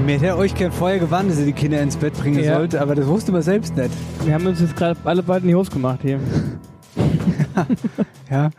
Mir 0.07 0.15
hätte 0.15 0.27
er 0.27 0.39
euch 0.39 0.55
gern 0.55 0.73
vorher 0.73 0.99
gewarnt, 0.99 1.31
dass 1.31 1.39
ihr 1.39 1.45
die 1.47 1.53
Kinder 1.53 1.81
ins 1.83 1.97
Bett 1.97 2.15
bringen 2.15 2.43
Ja. 2.43 2.57
sollt, 2.57 2.75
aber 2.75 2.95
das 2.95 3.07
wusste 3.07 3.31
man 3.33 3.43
selbst 3.43 3.77
nicht. 3.77 3.91
Wir 4.25 4.33
haben 4.35 4.47
uns 4.47 4.61
jetzt 4.61 4.75
gerade 4.77 4.99
alle 5.05 5.23
beide 5.23 5.43
in 5.43 5.49
die 5.49 5.55
Hose 5.55 5.71
gemacht 5.71 6.01
hier. 6.03 6.19
Ja. 8.31 8.51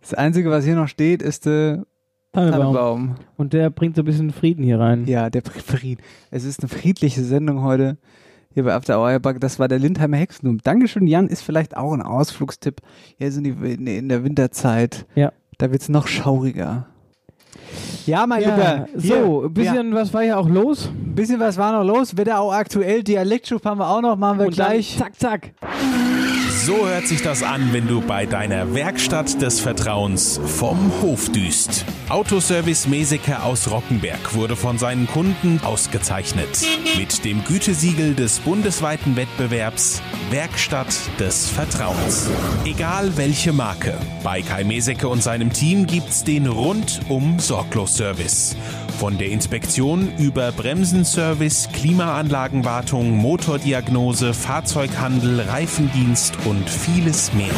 Das 0.00 0.14
Einzige, 0.14 0.50
was 0.50 0.64
hier 0.64 0.74
noch 0.74 0.88
steht, 0.88 1.22
ist 1.22 1.46
der 1.46 1.84
Tannebaum. 2.32 2.60
Tannebaum. 2.60 3.14
Und 3.36 3.52
der 3.52 3.70
bringt 3.70 3.94
so 3.94 4.02
ein 4.02 4.06
bisschen 4.06 4.32
Frieden 4.32 4.64
hier 4.64 4.80
rein. 4.80 5.06
Ja, 5.06 5.30
der 5.30 5.42
Fried. 5.42 6.00
Es 6.32 6.44
ist 6.44 6.60
eine 6.60 6.68
friedliche 6.68 7.22
Sendung 7.22 7.62
heute 7.62 7.96
hier 8.54 8.64
bei 8.64 8.74
After 8.74 8.98
Hour 8.98 9.20
Bug. 9.20 9.40
Das 9.40 9.58
war 9.60 9.68
der 9.68 9.78
Lindheimer 9.78 10.16
Hexenturm. 10.16 10.58
Dankeschön, 10.64 11.06
Jan. 11.06 11.28
Ist 11.28 11.42
vielleicht 11.42 11.76
auch 11.76 11.92
ein 11.92 12.02
Ausflugstipp. 12.02 12.80
Hier 13.18 13.30
sind 13.30 13.44
die 13.44 13.50
in, 13.50 13.86
in 13.86 14.08
der 14.08 14.24
Winterzeit. 14.24 15.06
Ja. 15.14 15.32
Da 15.58 15.70
wird's 15.72 15.88
noch 15.88 16.06
schauriger. 16.06 16.86
Ja, 18.06 18.26
mein 18.26 18.42
Ja, 18.42 18.86
Lieber. 18.94 19.16
so, 19.22 19.44
ein 19.44 19.52
bisschen 19.54 19.94
was 19.94 20.14
war 20.14 20.22
hier 20.22 20.38
auch 20.38 20.48
los. 20.48 20.86
Ein 20.86 21.14
bisschen 21.14 21.40
was 21.40 21.56
war 21.58 21.72
noch 21.72 21.84
los. 21.84 22.16
Wetter 22.16 22.40
auch 22.40 22.52
aktuell. 22.52 23.02
Dialektschub 23.02 23.64
haben 23.64 23.78
wir 23.80 23.88
auch 23.88 24.00
noch. 24.00 24.16
Machen 24.16 24.38
wir 24.38 24.46
Und 24.46 24.54
gleich. 24.54 24.96
zack, 24.96 25.18
zack. 25.18 25.52
So 26.68 26.86
hört 26.86 27.06
sich 27.06 27.22
das 27.22 27.42
an, 27.42 27.72
wenn 27.72 27.88
du 27.88 28.02
bei 28.02 28.26
deiner 28.26 28.74
Werkstatt 28.74 29.40
des 29.40 29.58
Vertrauens 29.58 30.38
vom 30.44 30.92
Hof 31.00 31.32
düst. 31.32 31.86
Autoservice 32.10 32.86
Meseke 32.86 33.42
aus 33.42 33.70
Rockenberg 33.70 34.34
wurde 34.34 34.54
von 34.54 34.76
seinen 34.76 35.06
Kunden 35.06 35.60
ausgezeichnet. 35.64 36.66
Mit 36.98 37.24
dem 37.24 37.42
Gütesiegel 37.44 38.14
des 38.14 38.40
bundesweiten 38.40 39.16
Wettbewerbs 39.16 40.02
Werkstatt 40.30 40.94
des 41.18 41.48
Vertrauens. 41.48 42.28
Egal 42.66 43.16
welche 43.16 43.54
Marke, 43.54 43.94
bei 44.22 44.42
Kai 44.42 44.64
Meseke 44.64 45.08
und 45.08 45.22
seinem 45.22 45.54
Team 45.54 45.86
gibt's 45.86 46.22
den 46.22 46.46
rundum 46.46 47.38
Sorglos-Service. 47.38 48.56
Von 48.98 49.16
der 49.16 49.28
Inspektion 49.28 50.12
über 50.18 50.50
Bremsenservice, 50.50 51.68
Klimaanlagenwartung, 51.72 53.16
Motordiagnose, 53.16 54.34
Fahrzeughandel, 54.34 55.40
Reifendienst 55.42 56.34
und 56.46 56.57
vieles 56.66 57.32
mehr. 57.34 57.52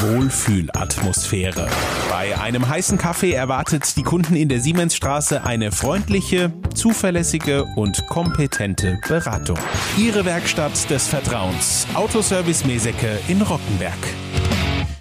Wohlfühlatmosphäre. 0.00 1.68
Bei 2.10 2.38
einem 2.38 2.68
heißen 2.68 2.98
Kaffee 2.98 3.32
erwartet 3.32 3.96
die 3.96 4.02
Kunden 4.02 4.36
in 4.36 4.48
der 4.50 4.60
Siemensstraße 4.60 5.44
eine 5.44 5.72
freundliche, 5.72 6.52
zuverlässige 6.74 7.64
und 7.76 8.06
kompetente 8.08 8.98
Beratung. 9.08 9.58
Ihre 9.96 10.24
Werkstatt 10.24 10.90
des 10.90 11.08
Vertrauens. 11.08 11.86
Autoservice 11.94 12.66
Mesecke 12.66 13.18
in 13.28 13.40
Rockenberg. 13.40 13.98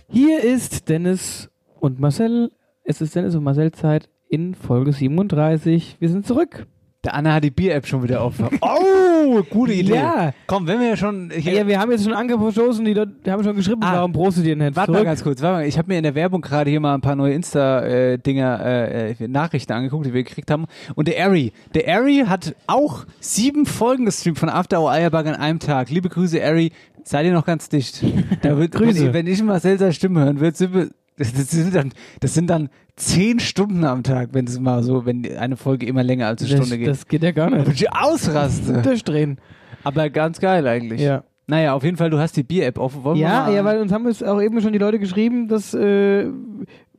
Hier 0.08 0.42
ist 0.44 0.88
Dennis 0.88 1.50
und 1.80 2.00
Marcel. 2.00 2.52
Es 2.84 3.02
ist 3.02 3.16
Dennis 3.16 3.36
und 3.36 3.44
Marcel 3.44 3.72
Zeit 3.72 4.10
in 4.30 4.56
Folge 4.56 4.94
37. 4.94 5.98
Wir 6.00 6.10
sind 6.10 6.26
zurück. 6.26 6.68
Der 7.04 7.14
Anna 7.14 7.34
hat 7.34 7.44
die 7.44 7.52
Bier-App 7.52 7.86
schon 7.86 8.04
wieder 8.04 8.22
auf. 8.22 8.36
Oh, 8.62 9.15
gute 9.50 9.74
Idee. 9.74 9.96
Ja. 9.96 10.34
Komm, 10.48 10.68
wenn 10.68 10.80
wir 10.80 10.90
ja 10.90 10.98
schon. 10.98 11.32
Ja, 11.40 11.66
wir 11.68 11.80
haben 11.80 11.92
jetzt 11.92 12.04
schon 12.04 12.14
angestoßen, 12.14 12.84
die, 12.86 12.94
dort- 12.94 13.10
die 13.26 13.32
haben 13.32 13.44
schon 13.44 13.56
geschrieben, 13.56 13.82
Ah. 13.84 13.94
warum 13.98 14.12
prostet 14.14 14.46
ihr 14.46 14.56
nicht? 14.56 14.76
Warte 14.76 14.92
mal 14.92 14.98
Zurück. 15.00 15.08
ganz 15.08 15.24
kurz, 15.24 15.42
warte 15.42 15.58
mal. 15.58 15.66
Ich 15.68 15.78
habe 15.78 15.88
mir 15.92 15.98
in 15.98 16.04
der 16.04 16.16
Werbung 16.16 16.42
gerade 16.42 16.70
hier 16.70 16.80
mal 16.80 16.94
ein 16.96 17.02
paar 17.02 17.16
neue 17.16 17.34
Insta-Dinger, 17.34 18.60
äh, 18.66 19.12
äh, 19.12 19.28
Nachrichten 19.28 19.74
angeguckt, 19.74 20.06
die 20.06 20.14
wir 20.14 20.24
gekriegt 20.24 20.52
haben. 20.52 20.66
Und 20.96 21.08
der 21.08 21.24
Ari, 21.26 21.52
der 21.74 21.88
Ari 21.96 22.24
hat 22.28 22.56
auch 22.68 23.06
sieben 23.20 23.66
Folgen 23.66 24.06
gestreamt 24.06 24.40
von 24.40 24.50
After 24.50 24.80
Hour 24.82 24.92
Eierbag 24.92 25.26
an 25.28 25.36
einem 25.36 25.60
Tag. 25.60 25.90
Liebe 25.90 26.10
Grüße, 26.10 26.44
Ari. 26.44 26.72
Seid 27.04 27.26
ihr 27.28 27.34
noch 27.34 27.46
ganz 27.46 27.70
dicht? 27.70 28.04
Da 28.42 28.58
wird, 28.58 28.72
Grüße. 28.74 29.06
Wenn, 29.08 29.14
wenn 29.14 29.28
ich 29.28 29.42
Marcel 29.44 29.78
seine 29.78 29.94
Stimme 29.94 30.22
hören 30.22 30.40
würde, 30.40 30.58
sind 30.58 30.74
wir, 30.74 30.88
das, 31.18 31.34
das 31.34 31.52
sind 31.52 31.74
dann, 31.76 31.92
das 32.20 32.34
sind 32.34 32.50
dann 32.50 32.70
zehn 32.96 33.40
Stunden 33.40 33.84
am 33.86 34.04
Tag, 34.04 34.30
wenn 34.34 34.46
es 34.46 34.60
mal 34.60 34.84
so, 34.84 35.06
wenn 35.06 35.26
eine 35.38 35.58
Folge 35.58 35.86
immer 35.86 36.04
länger 36.04 36.28
als 36.28 36.42
eine 36.42 36.50
Das, 36.52 36.60
Stunde 36.60 36.78
geht. 36.78 36.88
das 36.88 37.08
geht 37.08 37.24
ja 37.24 37.32
gar 37.32 37.50
nicht. 37.50 37.68
ich 37.82 37.92
ausraste. 37.94 38.82
Durchdrehen. 38.84 39.40
Aber 39.84 40.10
ganz 40.10 40.40
geil 40.40 40.68
eigentlich. 40.68 41.02
Ja. 41.02 41.24
Naja, 41.48 41.74
auf 41.76 41.84
jeden 41.84 41.96
Fall, 41.98 42.10
du 42.10 42.18
hast 42.18 42.36
die 42.38 42.44
Bier-App 42.44 42.80
offen. 42.80 43.04
Wollen 43.04 43.18
Ja, 43.18 43.44
mal- 43.44 43.54
ja, 43.54 43.64
weil 43.64 43.80
uns 43.80 43.92
haben 43.92 44.08
es 44.08 44.24
auch 44.24 44.42
eben 44.42 44.60
schon 44.62 44.74
die 44.74 44.80
Leute 44.80 44.98
geschrieben, 44.98 45.48
dass 45.48 45.74
äh, 45.76 46.28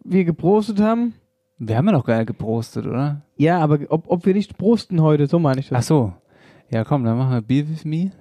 wir 0.04 0.24
geprostet 0.24 0.80
haben. 0.80 1.14
Wir 1.58 1.76
haben 1.78 1.86
ja 1.86 1.92
noch 1.92 2.04
geil 2.04 2.24
geprostet, 2.26 2.86
oder? 2.86 3.22
Ja, 3.36 3.58
aber 3.58 3.78
ob, 3.88 4.04
ob 4.08 4.24
wir 4.26 4.34
nicht 4.34 4.56
prosten 4.56 5.00
heute, 5.02 5.26
so 5.26 5.38
meine 5.38 5.60
ich 5.60 5.66
Ach 5.72 5.76
das. 5.78 5.86
so. 5.88 6.12
Ja, 6.70 6.84
komm, 6.84 7.04
dann 7.04 7.16
machen 7.18 7.32
wir 7.32 7.42
Beer 7.42 7.68
with 7.68 7.84
me. 7.84 8.12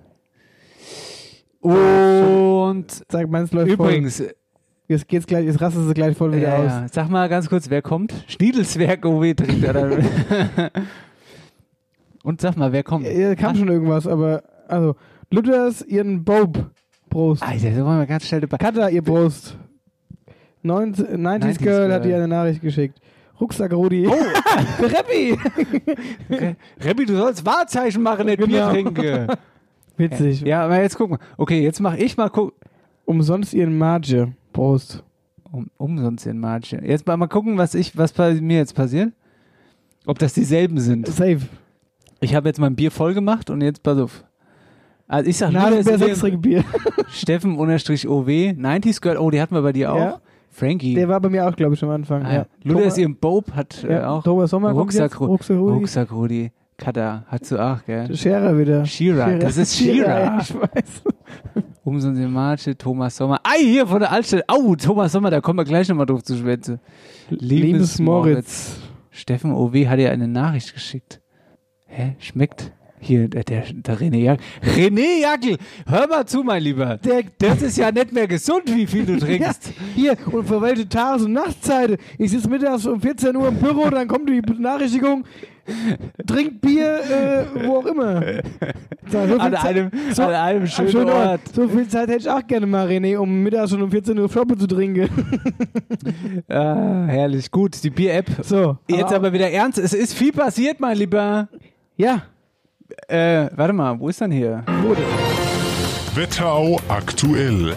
Und 1.62 2.86
Sag 3.10 3.30
meins 3.30 3.52
läuft 3.52 3.72
übrigens, 3.72 4.18
voll. 4.18 4.34
Jetzt 4.88 5.08
geht's 5.08 5.26
gleich, 5.26 5.46
jetzt 5.46 5.60
rastet 5.62 5.88
es 5.88 5.94
gleich 5.96 6.16
voll 6.16 6.32
wieder 6.34 6.50
ja, 6.50 6.56
aus. 6.58 6.66
ja, 6.66 6.86
sag 6.92 7.10
mal 7.10 7.28
ganz 7.28 7.50
kurz, 7.50 7.70
wer 7.70 7.82
kommt? 7.82 8.14
Schniedelswerk 8.28 9.04
OW 9.06 9.34
trinkt 9.34 9.64
er. 9.64 10.72
Und 12.24 12.42
sag 12.42 12.56
mal, 12.58 12.72
wer 12.72 12.84
kommt? 12.84 13.06
Ja, 13.08 13.34
kam 13.36 13.56
schon 13.56 13.68
irgendwas, 13.68 14.06
aber 14.08 14.44
also 14.68 14.96
Luthers 15.32 15.82
ihren 15.84 16.24
Bob 16.24 16.70
Prost. 17.10 17.42
Alter, 17.44 17.74
so 17.74 17.86
wollen 17.86 18.00
wir 18.00 18.06
ganz 18.06 18.28
schnell 18.28 18.42
dabei. 18.42 18.58
Katha 18.58 18.90
ihr 18.90 19.02
Prost. 19.02 19.58
90, 20.64 21.08
90s, 21.10 21.18
90s 21.20 21.58
Girl 21.60 21.92
hat 21.94 22.02
Girl. 22.04 22.12
dir 22.12 22.16
eine 22.18 22.28
Nachricht 22.28 22.62
geschickt. 22.62 23.00
Rucksack 23.40 23.74
Rudi. 23.74 24.08
Oh, 24.08 24.14
Reppi. 24.84 25.38
Rebbi, 26.84 27.06
du 27.06 27.16
sollst 27.18 27.46
Wahrzeichen 27.46 28.02
machen, 28.02 28.26
nicht 28.28 28.38
Bier 28.38 28.48
Genau. 28.48 28.70
trinken. 28.72 29.28
Witzig. 29.98 30.42
ja, 30.42 30.64
aber 30.66 30.82
jetzt 30.82 30.98
guck 30.98 31.10
mal. 31.12 31.20
Okay, 31.38 31.62
jetzt 31.62 31.80
mach 31.80 31.96
ich 31.96 32.18
mal 32.18 32.30
guck. 32.30 32.54
Umsonst 33.06 33.54
ihren 33.54 33.78
Marge. 33.78 34.34
Prost. 34.56 35.04
Um, 35.52 35.70
umsonst 35.78 36.26
in 36.26 36.40
Marge. 36.40 36.82
Jetzt 36.82 37.06
mal, 37.06 37.18
mal 37.18 37.28
gucken, 37.28 37.58
was 37.58 37.76
ich, 37.76 37.98
was 37.98 38.14
bei 38.14 38.36
mir 38.36 38.58
jetzt 38.58 38.74
passiert. 38.74 39.12
Ob 40.06 40.18
das 40.18 40.34
dieselben 40.34 40.80
sind. 40.80 41.08
Safe. 41.08 41.42
Ich 42.22 42.34
habe 42.36 42.48
jetzt 42.48 42.60
mein 42.60 42.76
Bier 42.76 42.90
voll 42.90 43.14
gemacht 43.14 43.50
und 43.50 43.62
jetzt 43.62 43.84
pass 43.84 43.98
auf. 43.98 44.24
Also 45.08 45.30
ich 45.30 45.38
sag 45.38 45.52
nur, 45.52 45.62
Nasenbär 45.62 46.08
dass 46.08 46.20
sechs 46.20 46.42
Bier. 46.42 46.64
Steffen 47.10 47.58
unterstrich 47.58 48.08
OW, 48.08 48.28
90s 48.28 49.02
Girl, 49.02 49.18
oh, 49.18 49.30
die 49.30 49.42
hatten 49.42 49.54
wir 49.54 49.62
bei 49.62 49.74
dir 49.74 49.92
auch. 49.92 49.98
Ja. 49.98 50.22
Frankie. 50.52 50.96
Der 50.96 51.10
war 51.10 51.20
bei 51.20 51.28
mir 51.28 51.48
auch, 51.48 51.56
glaube 51.56 51.76
ich, 51.76 51.84
am 51.84 51.90
Anfang. 51.90 52.24
ah, 52.24 52.30
ja. 52.30 52.36
ja. 52.38 52.46
Ludas 52.64 52.98
ihrem 52.98 53.18
Bob 53.18 53.52
hat 53.52 53.84
äh, 53.84 53.92
ja, 53.92 54.10
auch. 54.10 54.24
Thomas 54.24 54.52
Sommer 54.52 54.72
Rucksack. 54.72 55.20
Rucksack 55.20 55.58
Rudi. 55.58 55.74
Rucksack 55.74 56.12
Rudi. 56.14 56.52
Kata, 56.78 57.26
hat 57.28 57.52
du 57.52 57.58
auch, 57.58 57.84
gell? 57.86 58.16
Scherer 58.16 58.58
wieder. 58.58 58.86
Shira, 58.86 59.38
das 59.38 59.58
ist 59.58 59.76
Shira. 59.76 60.20
ja, 60.20 60.40
ich 60.42 60.54
weiß. 60.54 61.04
Umsonst 61.84 62.22
Marche, 62.22 62.78
Thomas 62.78 63.16
Sommer. 63.16 63.40
Ei, 63.44 63.60
hier 63.64 63.88
von 63.88 64.00
der 64.00 64.12
Altstadt. 64.12 64.44
Au, 64.48 64.76
Thomas 64.76 65.12
Sommer, 65.12 65.30
da 65.30 65.42
kommen 65.42 65.60
wir 65.60 65.66
gleich 65.66 65.88
nochmal 65.88 66.06
drauf 66.06 66.24
zu 66.24 66.36
schwätzen. 66.36 66.80
Liebes 67.30 68.00
Moritz. 68.00 68.78
Steffen 69.12 69.52
OW 69.54 69.74
hat 69.88 70.00
dir 70.00 70.12
eine 70.12 70.28
Nachricht 70.28 70.74
geschickt. 70.74 71.22
Hä? 71.88 72.16
Schmeckt? 72.20 72.72
Hier, 73.00 73.28
der, 73.30 73.44
der, 73.44 73.64
der 73.72 74.00
René 74.00 74.18
Jackel. 74.18 74.44
René 74.64 75.22
Jackel! 75.22 75.58
Hör 75.86 76.08
mal 76.08 76.26
zu, 76.26 76.44
mein 76.44 76.64
Lieber. 76.64 76.98
Der, 76.98 77.24
Das 77.38 77.62
ist 77.62 77.78
ja 77.78 77.92
nicht 77.92 78.12
mehr 78.12 78.28
gesund, 78.28 78.64
wie 78.66 78.88
viel 78.88 79.06
du 79.06 79.14
ja, 79.18 79.20
trinkst. 79.20 79.74
hier, 79.94 80.18
und 80.32 80.48
für 80.48 80.60
welche 80.62 80.90
Tages- 80.90 81.24
und 81.24 81.34
Nachtzeiten? 81.34 81.98
Ich 82.18 82.32
sitze 82.32 82.50
mittags 82.50 82.86
um 82.88 83.00
14 83.00 83.36
Uhr 83.36 83.50
im 83.50 83.58
Büro, 83.58 83.90
dann 83.92 84.08
kommt 84.08 84.28
die 84.28 84.42
Benachrichtigung, 84.42 85.24
trink 86.28 86.62
Bier, 86.62 87.00
äh, 87.56 87.68
wo 87.68 87.78
auch 87.78 87.86
immer. 87.86 88.22
So, 89.12 89.20
so 89.22 89.26
viel 89.34 89.40
An 89.40 89.54
Zeit- 89.54 89.66
einem, 89.66 89.92
so- 90.14 90.24
an 90.24 90.34
einem 90.34 90.68
schönen 90.68 90.92
schönen 90.92 91.10
Ort. 91.10 91.42
So 91.54 91.68
viel 91.68 91.88
Zeit 91.88 92.08
hätte 92.10 92.20
ich 92.20 92.30
auch 92.30 92.46
gerne 92.46 92.66
mal, 92.66 92.88
René, 92.88 93.18
um 93.18 93.44
mittags 93.44 93.70
schon 93.72 93.82
um 93.82 93.90
14 93.92 94.18
Uhr 94.20 94.30
Shoppe 94.30 94.58
zu 94.58 94.68
trinken. 94.68 95.10
Ah, 96.50 97.06
herrlich. 97.08 97.50
Gut, 97.52 97.84
die 97.84 97.90
Bier-App. 97.90 98.26
So. 98.44 98.78
Jetzt 98.88 99.12
aber 99.14 99.34
wieder 99.34 99.50
ernst. 99.50 99.80
Es 99.80 99.94
ist 99.94 100.14
viel 100.14 100.32
passiert, 100.32 100.80
mein 100.80 100.98
Lieber. 100.98 101.48
Ja. 101.98 102.24
Äh, 103.08 103.48
warte 103.56 103.74
mal, 103.74 104.00
wo 104.00 104.10
ist 104.10 104.22
denn 104.22 104.32
hier? 104.32 104.64
Wetterau 106.14 106.80
aktuell. 106.88 107.76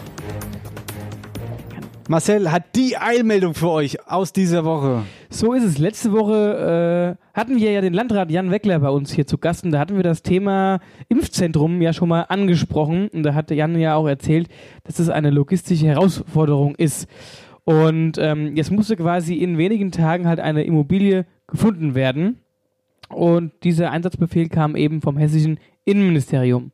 Marcel 2.11 2.51
hat 2.51 2.75
die 2.75 2.97
Eilmeldung 2.97 3.53
für 3.53 3.69
euch 3.69 4.09
aus 4.09 4.33
dieser 4.33 4.65
Woche. 4.65 5.03
So 5.29 5.53
ist 5.53 5.63
es. 5.63 5.77
Letzte 5.77 6.11
Woche 6.11 7.19
äh, 7.19 7.39
hatten 7.39 7.59
wir 7.59 7.71
ja 7.71 7.83
den 7.83 7.93
Landrat 7.93 8.31
Jan 8.31 8.51
Weckler 8.51 8.79
bei 8.79 8.89
uns 8.89 9.13
hier 9.13 9.27
zu 9.27 9.37
Gast 9.37 9.65
und 9.65 9.73
da 9.73 9.79
hatten 9.79 9.95
wir 9.95 10.03
das 10.03 10.23
Thema 10.23 10.81
Impfzentrum 11.11 11.83
ja 11.83 11.93
schon 11.93 12.09
mal 12.09 12.23
angesprochen 12.23 13.09
und 13.09 13.25
da 13.25 13.35
hatte 13.35 13.55
Jan 13.55 13.79
ja 13.79 13.95
auch 13.95 14.09
erzählt, 14.09 14.49
dass 14.85 14.99
es 14.99 15.11
eine 15.11 15.29
logistische 15.29 15.85
Herausforderung 15.85 16.77
ist. 16.77 17.11
Und 17.65 18.17
ähm, 18.17 18.57
jetzt 18.57 18.71
musste 18.71 18.97
quasi 18.97 19.35
in 19.35 19.59
wenigen 19.59 19.93
Tagen 19.93 20.27
halt 20.27 20.41
eine 20.41 20.65
Immobilie 20.65 21.27
gefunden 21.47 21.95
werden 21.95 22.39
und 23.11 23.53
dieser 23.65 23.91
Einsatzbefehl 23.91 24.49
kam 24.49 24.77
eben 24.77 25.03
vom 25.03 25.19
hessischen 25.19 25.59
Innenministerium. 25.85 26.73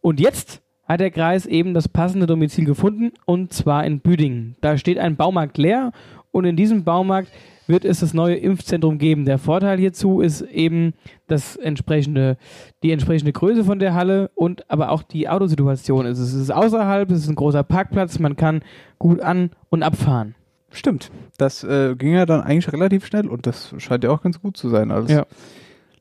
Und 0.00 0.20
jetzt 0.20 0.62
hat 0.90 1.00
der 1.00 1.12
Kreis 1.12 1.46
eben 1.46 1.72
das 1.72 1.88
passende 1.88 2.26
Domizil 2.26 2.64
gefunden 2.64 3.12
und 3.24 3.52
zwar 3.52 3.84
in 3.84 4.00
Büdingen. 4.00 4.56
Da 4.60 4.76
steht 4.76 4.98
ein 4.98 5.14
Baumarkt 5.14 5.56
leer 5.56 5.92
und 6.32 6.44
in 6.44 6.56
diesem 6.56 6.82
Baumarkt 6.82 7.30
wird 7.68 7.84
es 7.84 8.00
das 8.00 8.12
neue 8.12 8.34
Impfzentrum 8.34 8.98
geben. 8.98 9.24
Der 9.24 9.38
Vorteil 9.38 9.78
hierzu 9.78 10.20
ist 10.20 10.42
eben 10.42 10.94
das 11.28 11.54
entsprechende, 11.54 12.36
die 12.82 12.90
entsprechende 12.90 13.32
Größe 13.32 13.62
von 13.62 13.78
der 13.78 13.94
Halle 13.94 14.32
und 14.34 14.68
aber 14.68 14.90
auch 14.90 15.04
die 15.04 15.28
Autosituation. 15.28 16.06
Es 16.06 16.18
ist 16.18 16.50
außerhalb, 16.50 17.08
es 17.12 17.20
ist 17.20 17.28
ein 17.28 17.36
großer 17.36 17.62
Parkplatz, 17.62 18.18
man 18.18 18.34
kann 18.34 18.62
gut 18.98 19.20
an- 19.20 19.50
und 19.68 19.84
abfahren. 19.84 20.34
Stimmt. 20.72 21.12
Das 21.38 21.62
äh, 21.62 21.94
ging 21.94 22.14
ja 22.14 22.26
dann 22.26 22.40
eigentlich 22.40 22.72
relativ 22.72 23.06
schnell 23.06 23.28
und 23.28 23.46
das 23.46 23.74
scheint 23.78 24.02
ja 24.02 24.10
auch 24.10 24.22
ganz 24.22 24.40
gut 24.40 24.56
zu 24.56 24.68
sein. 24.68 24.90
Alles. 24.90 25.12
Ja. 25.12 25.26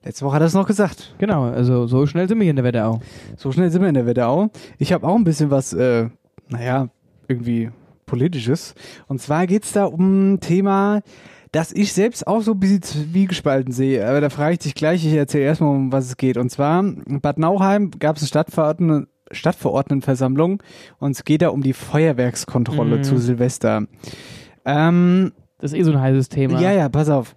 Letzte 0.03 0.25
Woche 0.25 0.35
hat 0.35 0.41
er 0.41 0.47
es 0.47 0.53
noch 0.53 0.67
gesagt. 0.67 1.13
Genau, 1.17 1.43
also 1.43 1.85
so 1.87 2.05
schnell 2.05 2.27
sind 2.27 2.37
wir 2.39 2.43
hier 2.43 2.51
in 2.51 2.55
der 2.55 2.65
Wetterau. 2.65 3.01
So 3.37 3.51
schnell 3.51 3.69
sind 3.69 3.81
wir 3.81 3.89
in 3.89 3.95
der 3.95 4.05
Wetterau. 4.05 4.49
Ich 4.77 4.93
habe 4.93 5.05
auch 5.07 5.15
ein 5.15 5.23
bisschen 5.25 5.51
was, 5.51 5.73
äh, 5.73 6.07
naja, 6.47 6.87
irgendwie 7.27 7.69
politisches. 8.05 8.75
Und 9.07 9.21
zwar 9.21 9.45
geht's 9.45 9.73
da 9.73 9.85
um 9.85 10.33
ein 10.35 10.39
Thema, 10.39 11.01
das 11.51 11.71
ich 11.73 11.91
selbst 11.93 12.25
auch 12.27 12.41
so 12.41 12.51
ein 12.53 12.59
bisschen 12.59 12.81
zwiegespalten 12.81 13.73
sehe. 13.73 14.07
Aber 14.07 14.21
da 14.21 14.29
frage 14.29 14.53
ich 14.53 14.59
dich 14.59 14.73
gleich, 14.75 15.05
ich 15.05 15.13
erzähle 15.13 15.43
erstmal, 15.45 15.75
um 15.75 15.91
was 15.91 16.05
es 16.05 16.17
geht. 16.17 16.37
Und 16.37 16.49
zwar, 16.49 16.79
in 16.79 17.19
Bad 17.21 17.37
Nauheim 17.37 17.91
gab 17.99 18.15
es 18.15 18.21
eine 18.23 18.27
Stadtverordneten, 18.29 19.07
Stadtverordnetenversammlung 19.31 20.63
und 20.99 21.11
es 21.11 21.23
geht 21.25 21.41
da 21.41 21.49
um 21.49 21.61
die 21.61 21.73
Feuerwerkskontrolle 21.73 22.97
Mhm. 22.97 23.03
zu 23.03 23.17
Silvester. 23.17 23.83
Ähm, 24.65 25.33
Das 25.59 25.73
ist 25.73 25.77
eh 25.77 25.83
so 25.83 25.91
ein 25.91 25.99
heißes 26.01 26.29
Thema. 26.29 26.59
ja, 26.61 26.71
ja, 26.71 26.87
pass 26.89 27.09
auf. 27.09 27.35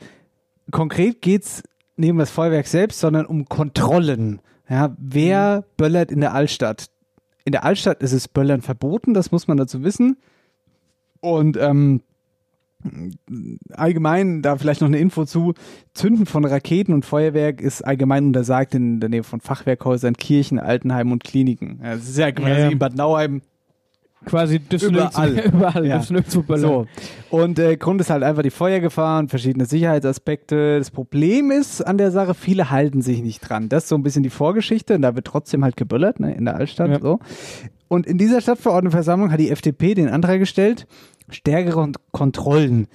Konkret 0.70 1.20
geht's 1.20 1.62
neben 1.96 2.18
das 2.18 2.30
Feuerwerk 2.30 2.66
selbst, 2.66 3.00
sondern 3.00 3.26
um 3.26 3.46
Kontrollen. 3.46 4.40
Ja, 4.68 4.94
wer 4.98 5.64
böllert 5.76 6.10
in 6.10 6.20
der 6.20 6.32
Altstadt? 6.34 6.86
In 7.44 7.52
der 7.52 7.64
Altstadt 7.64 8.02
ist 8.02 8.12
es 8.12 8.28
Böllern 8.28 8.62
verboten, 8.62 9.14
das 9.14 9.32
muss 9.32 9.48
man 9.48 9.56
dazu 9.56 9.82
wissen. 9.82 10.16
Und 11.20 11.56
ähm, 11.56 12.02
allgemein, 13.72 14.42
da 14.42 14.56
vielleicht 14.56 14.80
noch 14.80 14.88
eine 14.88 14.98
Info 14.98 15.24
zu, 15.24 15.54
Zünden 15.94 16.26
von 16.26 16.44
Raketen 16.44 16.92
und 16.92 17.04
Feuerwerk 17.04 17.60
ist 17.60 17.82
allgemein 17.82 18.26
untersagt 18.26 18.74
in 18.74 19.00
der 19.00 19.08
Nähe 19.08 19.22
von 19.22 19.40
Fachwerkhäusern, 19.40 20.14
Kirchen, 20.14 20.58
Altenheimen 20.58 21.12
und 21.12 21.24
Kliniken. 21.24 21.78
Das 21.82 22.08
ist 22.08 22.18
ja 22.18 22.32
quasi 22.32 22.50
Ja, 22.50 22.58
ja. 22.58 22.68
in 22.70 22.78
Bad 22.78 22.94
Nauheim 22.96 23.42
Quasi 24.24 24.60
Überall. 24.80 25.38
überall 25.52 25.86
Ja. 25.86 26.00
so. 26.02 26.86
Und 27.30 27.58
äh, 27.58 27.76
Grund 27.76 28.00
ist 28.00 28.10
halt 28.10 28.22
einfach 28.22 28.42
die 28.42 28.50
Feuergefahr 28.50 29.18
und 29.18 29.30
verschiedene 29.30 29.66
Sicherheitsaspekte. 29.66 30.78
Das 30.78 30.90
Problem 30.90 31.50
ist 31.50 31.80
an 31.82 31.98
der 31.98 32.10
Sache, 32.10 32.34
viele 32.34 32.70
halten 32.70 33.02
sich 33.02 33.22
nicht 33.22 33.40
dran. 33.40 33.68
Das 33.68 33.84
ist 33.84 33.88
so 33.88 33.96
ein 33.96 34.02
bisschen 34.02 34.22
die 34.22 34.30
Vorgeschichte 34.30 34.94
und 34.94 35.02
da 35.02 35.14
wird 35.16 35.26
trotzdem 35.26 35.64
halt 35.64 35.76
geböllert, 35.76 36.20
ne, 36.20 36.34
in 36.34 36.44
der 36.44 36.56
Altstadt. 36.56 36.90
Ja. 36.90 37.00
So. 37.00 37.18
Und 37.88 38.06
in 38.06 38.16
dieser 38.18 38.40
Stadtverordnetenversammlung 38.40 39.32
hat 39.32 39.40
die 39.40 39.50
FDP 39.50 39.94
den 39.94 40.08
Antrag 40.08 40.38
gestellt, 40.38 40.86
stärkere 41.28 41.80
Kont- 41.80 41.96
Kontrollen 42.12 42.88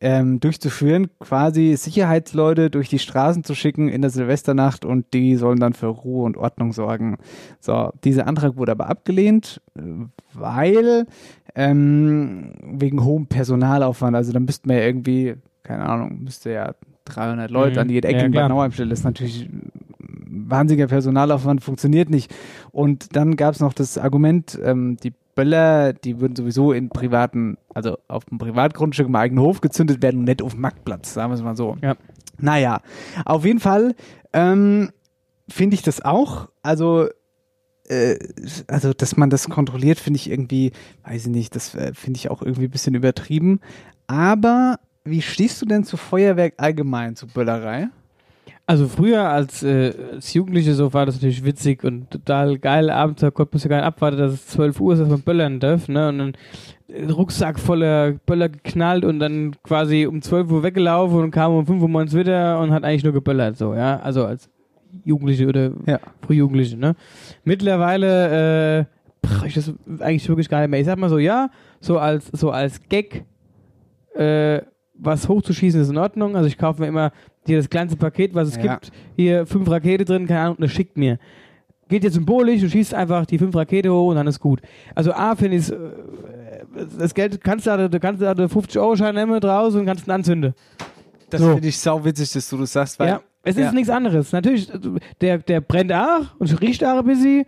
ähm, 0.00 0.40
durchzuführen, 0.40 1.08
quasi 1.20 1.76
Sicherheitsleute 1.76 2.68
durch 2.70 2.88
die 2.88 2.98
Straßen 2.98 3.44
zu 3.44 3.54
schicken 3.54 3.88
in 3.88 4.02
der 4.02 4.10
Silvesternacht 4.10 4.84
und 4.84 5.12
die 5.14 5.36
sollen 5.36 5.58
dann 5.60 5.72
für 5.72 5.86
Ruhe 5.86 6.24
und 6.24 6.36
Ordnung 6.36 6.72
sorgen. 6.72 7.16
So, 7.60 7.90
dieser 8.04 8.26
Antrag 8.26 8.56
wurde 8.56 8.72
aber 8.72 8.88
abgelehnt, 8.88 9.60
weil 10.32 11.06
ähm, 11.54 12.52
wegen 12.64 13.04
hohem 13.04 13.26
Personalaufwand, 13.26 14.16
also 14.16 14.32
da 14.32 14.40
müssten 14.40 14.68
wir 14.68 14.78
ja 14.78 14.84
irgendwie, 14.86 15.34
keine 15.62 15.84
Ahnung, 15.86 16.20
müsste 16.24 16.50
ja 16.50 16.74
300 17.06 17.50
Leute 17.50 17.76
Mhm. 17.76 17.82
an 17.82 17.88
jede 17.90 18.08
Ecke 18.08 18.18
Ja, 18.20 18.24
in 18.26 18.32
klar. 18.32 18.44
Bad 18.48 18.56
Nauheim 18.56 18.72
stellen. 18.72 18.90
Das 18.90 19.00
ist 19.00 19.04
natürlich 19.04 19.48
wahnsinniger 20.26 20.88
Personalaufwand, 20.88 21.62
funktioniert 21.62 22.10
nicht. 22.10 22.34
Und 22.72 23.14
dann 23.16 23.36
gab 23.36 23.54
es 23.54 23.60
noch 23.60 23.72
das 23.72 23.96
Argument, 23.98 24.58
ähm, 24.62 24.96
die 25.02 25.12
Böller, 25.34 25.92
die 25.92 26.20
würden 26.20 26.36
sowieso 26.36 26.72
in 26.72 26.88
privaten, 26.88 27.56
also 27.74 27.98
auf 28.08 28.24
dem 28.26 28.38
Privatgrundstück 28.38 29.06
im 29.06 29.16
eigenen 29.16 29.44
Hof 29.44 29.60
gezündet 29.60 30.02
werden 30.02 30.20
und 30.20 30.24
nicht 30.24 30.42
auf 30.42 30.52
dem 30.52 30.60
Marktplatz, 30.60 31.14
sagen 31.14 31.30
wir 31.30 31.34
es 31.34 31.42
mal 31.42 31.56
so. 31.56 31.76
Ja. 31.82 31.96
Naja, 32.38 32.80
auf 33.24 33.44
jeden 33.44 33.60
Fall 33.60 33.94
ähm, 34.32 34.90
finde 35.48 35.74
ich 35.74 35.82
das 35.82 36.04
auch. 36.04 36.48
Also 36.62 37.08
äh, 37.88 38.18
also, 38.66 38.92
dass 38.92 39.16
man 39.16 39.30
das 39.30 39.48
kontrolliert, 39.48 39.98
finde 39.98 40.18
ich 40.18 40.30
irgendwie, 40.30 40.72
weiß 41.04 41.26
ich 41.26 41.32
nicht, 41.32 41.54
das 41.54 41.74
äh, 41.74 41.92
finde 41.94 42.18
ich 42.18 42.30
auch 42.30 42.42
irgendwie 42.42 42.64
ein 42.64 42.70
bisschen 42.70 42.94
übertrieben. 42.94 43.60
Aber 44.06 44.78
wie 45.04 45.22
stehst 45.22 45.60
du 45.60 45.66
denn 45.66 45.84
zu 45.84 45.96
Feuerwerk 45.96 46.54
allgemein, 46.56 47.16
zu 47.16 47.26
Böllerei? 47.26 47.88
Also 48.66 48.88
früher 48.88 49.28
als, 49.28 49.62
äh, 49.62 49.92
als 50.12 50.32
Jugendliche 50.32 50.74
so 50.74 50.94
war 50.94 51.04
das 51.04 51.16
natürlich 51.16 51.44
witzig 51.44 51.84
und 51.84 52.10
total 52.10 52.58
geil. 52.58 52.88
Abends 52.88 53.20
da 53.20 53.30
konnte 53.30 53.56
man 53.56 53.62
ja 53.62 53.68
gar 53.68 53.76
nicht 53.76 53.86
abwarten, 53.86 54.16
dass 54.16 54.32
es 54.32 54.46
12 54.48 54.80
Uhr 54.80 54.94
ist, 54.94 55.00
dass 55.00 55.08
man 55.08 55.20
böllern 55.20 55.60
darf. 55.60 55.86
Ne? 55.88 56.08
Und 56.08 56.18
dann 56.18 56.32
äh, 56.88 57.04
Rucksack 57.10 57.60
voller 57.60 58.12
Böller 58.24 58.48
geknallt 58.48 59.04
und 59.04 59.18
dann 59.18 59.54
quasi 59.62 60.06
um 60.06 60.22
12 60.22 60.50
Uhr 60.50 60.62
weggelaufen 60.62 61.18
und 61.18 61.30
kam 61.30 61.52
um 61.52 61.66
5 61.66 61.82
Uhr 61.82 61.88
morgens 61.88 62.14
wieder 62.14 62.58
und 62.60 62.70
hat 62.70 62.84
eigentlich 62.84 63.04
nur 63.04 63.12
geböllert. 63.12 63.58
So, 63.58 63.74
ja. 63.74 64.00
Also 64.00 64.24
als 64.24 64.48
Jugendliche 65.04 65.46
oder 65.46 65.70
Ja. 65.84 66.00
Frühjugendliche. 66.22 66.78
Ne? 66.78 66.96
Mittlerweile 67.44 68.78
äh, 68.80 68.84
brauche 69.20 69.46
ich 69.46 69.54
das 69.54 69.74
eigentlich 70.00 70.26
wirklich 70.26 70.48
gar 70.48 70.60
nicht 70.60 70.70
mehr. 70.70 70.80
Ich 70.80 70.86
sag 70.86 70.96
mal 70.98 71.10
so, 71.10 71.18
ja, 71.18 71.50
so 71.80 71.98
als, 71.98 72.28
so 72.28 72.50
als 72.50 72.80
Gag 72.88 73.24
äh, 74.14 74.62
was 74.94 75.28
hochzuschießen 75.28 75.80
ist 75.80 75.90
in 75.90 75.98
Ordnung. 75.98 76.36
Also 76.36 76.46
ich 76.48 76.56
kaufe 76.58 76.80
mir 76.80 76.88
immer 76.88 77.12
hier 77.46 77.58
das 77.58 77.68
kleinste 77.68 77.96
Paket, 77.96 78.34
was 78.34 78.48
es 78.48 78.56
Ja. 78.56 78.74
gibt. 78.74 78.90
Hier 79.16 79.46
fünf 79.46 79.68
Rakete 79.68 80.04
drin, 80.04 80.26
keine 80.26 80.40
Ahnung, 80.40 80.56
und 80.56 80.62
das 80.62 80.72
schickt 80.72 80.96
mir. 80.96 81.18
Geht 81.88 82.02
jetzt 82.04 82.14
symbolisch, 82.14 82.60
du 82.62 82.70
schießt 82.70 82.94
einfach 82.94 83.26
die 83.26 83.36
fünf 83.38 83.54
Rakete 83.54 83.92
hoch 83.92 84.08
und 84.10 84.16
dann 84.16 84.26
ist 84.26 84.40
gut. 84.40 84.60
Also 84.94 85.12
A, 85.12 85.34
finde 85.36 85.58
ich, 85.58 85.70
äh, 85.70 85.76
das 86.98 87.12
Geld 87.14 87.42
kannst 87.44 87.66
du, 87.66 87.70
da- 87.76 87.88
du 87.88 88.00
kannst 88.00 88.22
da 88.22 88.34
den 88.34 88.48
50-Euro-Schein 88.48 89.14
nehmen 89.14 89.38
draußen 89.40 89.78
und 89.80 89.86
kannst 89.86 90.06
ihn 90.06 90.10
anzünden. 90.12 90.54
Das 91.30 91.40
So. 91.42 91.52
finde 91.52 91.68
ich 91.68 91.78
sau 91.78 92.02
witzig, 92.04 92.32
dass 92.32 92.48
du 92.48 92.56
das 92.56 92.72
sagst, 92.72 92.98
weil 92.98 93.08
Ja, 93.08 93.20
es 93.42 93.56
ja. 93.56 93.66
ist 93.66 93.74
nichts 93.74 93.90
anderes. 93.90 94.32
Natürlich, 94.32 94.70
der, 95.20 95.38
der 95.38 95.60
brennt 95.60 95.92
auch 95.92 96.34
und 96.38 96.60
riecht 96.62 96.82
auch 96.84 96.98
ein 96.98 97.04
bisschen. 97.04 97.44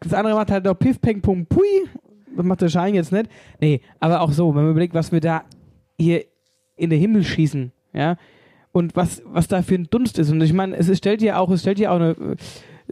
Das 0.00 0.14
andere 0.14 0.34
macht 0.34 0.50
halt 0.50 0.64
noch 0.64 0.74
Piff, 0.78 1.00
Peng, 1.00 1.20
Pum, 1.20 1.44
Pui. 1.46 1.66
Das 2.36 2.44
macht 2.46 2.62
der 2.62 2.68
Schein 2.68 2.94
jetzt 2.94 3.12
nicht. 3.12 3.28
Nee, 3.60 3.80
aber 4.00 4.20
auch 4.22 4.32
so, 4.32 4.48
wenn 4.54 4.62
man 4.62 4.70
überlegt, 4.72 4.94
was 4.94 5.12
wir 5.12 5.20
da 5.20 5.44
hier 5.98 6.24
in 6.76 6.90
den 6.90 7.00
Himmel 7.00 7.24
schießen, 7.24 7.72
ja, 7.92 8.16
und 8.72 8.96
was, 8.96 9.22
was 9.26 9.48
da 9.48 9.62
für 9.62 9.76
ein 9.76 9.88
Dunst 9.90 10.18
ist. 10.18 10.30
Und 10.30 10.40
ich 10.40 10.52
meine, 10.52 10.76
es 10.76 10.96
stellt 10.96 11.22
ja 11.22 11.38
auch, 11.38 11.50
es 11.50 11.60
stellt 11.60 11.78
ja 11.78 11.90
auch 11.90 11.96
eine, 11.96 12.16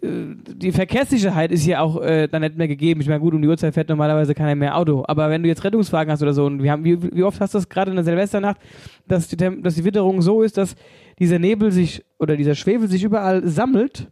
äh, 0.00 0.36
die 0.46 0.72
Verkehrssicherheit 0.72 1.52
ist 1.52 1.66
ja 1.66 1.80
auch 1.80 2.00
äh, 2.00 2.28
dann 2.28 2.42
nicht 2.42 2.56
mehr 2.56 2.68
gegeben. 2.68 3.00
Ich 3.00 3.08
meine, 3.08 3.20
gut, 3.20 3.34
um 3.34 3.42
die 3.42 3.48
Uhrzeit 3.48 3.74
fährt 3.74 3.88
normalerweise 3.88 4.34
keiner 4.34 4.54
mehr 4.54 4.76
Auto. 4.76 5.04
Aber 5.06 5.28
wenn 5.28 5.42
du 5.42 5.48
jetzt 5.48 5.64
Rettungswagen 5.64 6.10
hast 6.10 6.22
oder 6.22 6.32
so, 6.32 6.46
und 6.46 6.62
wir 6.62 6.70
haben, 6.70 6.84
wie, 6.84 7.02
wie 7.14 7.22
oft 7.24 7.40
hast 7.40 7.54
du 7.54 7.58
das 7.58 7.68
gerade 7.68 7.90
in 7.90 7.96
der 7.96 8.04
Silvesternacht, 8.04 8.58
dass 9.06 9.28
die, 9.28 9.36
dass 9.36 9.74
die 9.74 9.84
Witterung 9.84 10.22
so 10.22 10.42
ist, 10.42 10.56
dass 10.56 10.76
dieser 11.18 11.38
Nebel 11.38 11.72
sich 11.72 12.04
oder 12.18 12.36
dieser 12.36 12.54
Schwefel 12.54 12.88
sich 12.88 13.04
überall 13.04 13.46
sammelt 13.46 14.08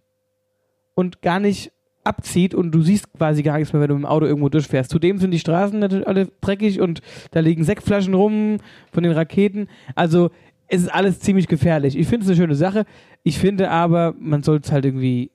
und 0.94 1.22
gar 1.22 1.40
nicht 1.40 1.72
abzieht 2.04 2.54
und 2.54 2.72
du 2.72 2.82
siehst 2.82 3.12
quasi 3.12 3.42
gar 3.42 3.58
nichts 3.58 3.72
mehr, 3.72 3.82
wenn 3.82 3.88
du 3.88 3.94
mit 3.94 4.04
dem 4.04 4.10
Auto 4.10 4.26
irgendwo 4.26 4.48
durchfährst. 4.48 4.90
Zudem 4.90 5.18
sind 5.18 5.32
die 5.32 5.38
Straßen 5.38 5.78
natürlich 5.78 6.08
alle 6.08 6.28
dreckig 6.40 6.80
und 6.80 7.00
da 7.30 7.40
liegen 7.40 7.64
Sektflaschen 7.64 8.14
rum 8.14 8.58
von 8.92 9.02
den 9.02 9.12
Raketen. 9.12 9.68
Also 9.94 10.30
es 10.68 10.82
ist 10.82 10.94
alles 10.94 11.20
ziemlich 11.20 11.46
gefährlich. 11.48 11.98
Ich 11.98 12.06
finde 12.06 12.24
es 12.24 12.30
eine 12.30 12.36
schöne 12.36 12.54
Sache. 12.54 12.84
Ich 13.22 13.38
finde 13.38 13.70
aber, 13.70 14.14
man 14.18 14.42
sollte 14.42 14.66
es 14.66 14.72
halt 14.72 14.84
irgendwie, 14.84 15.30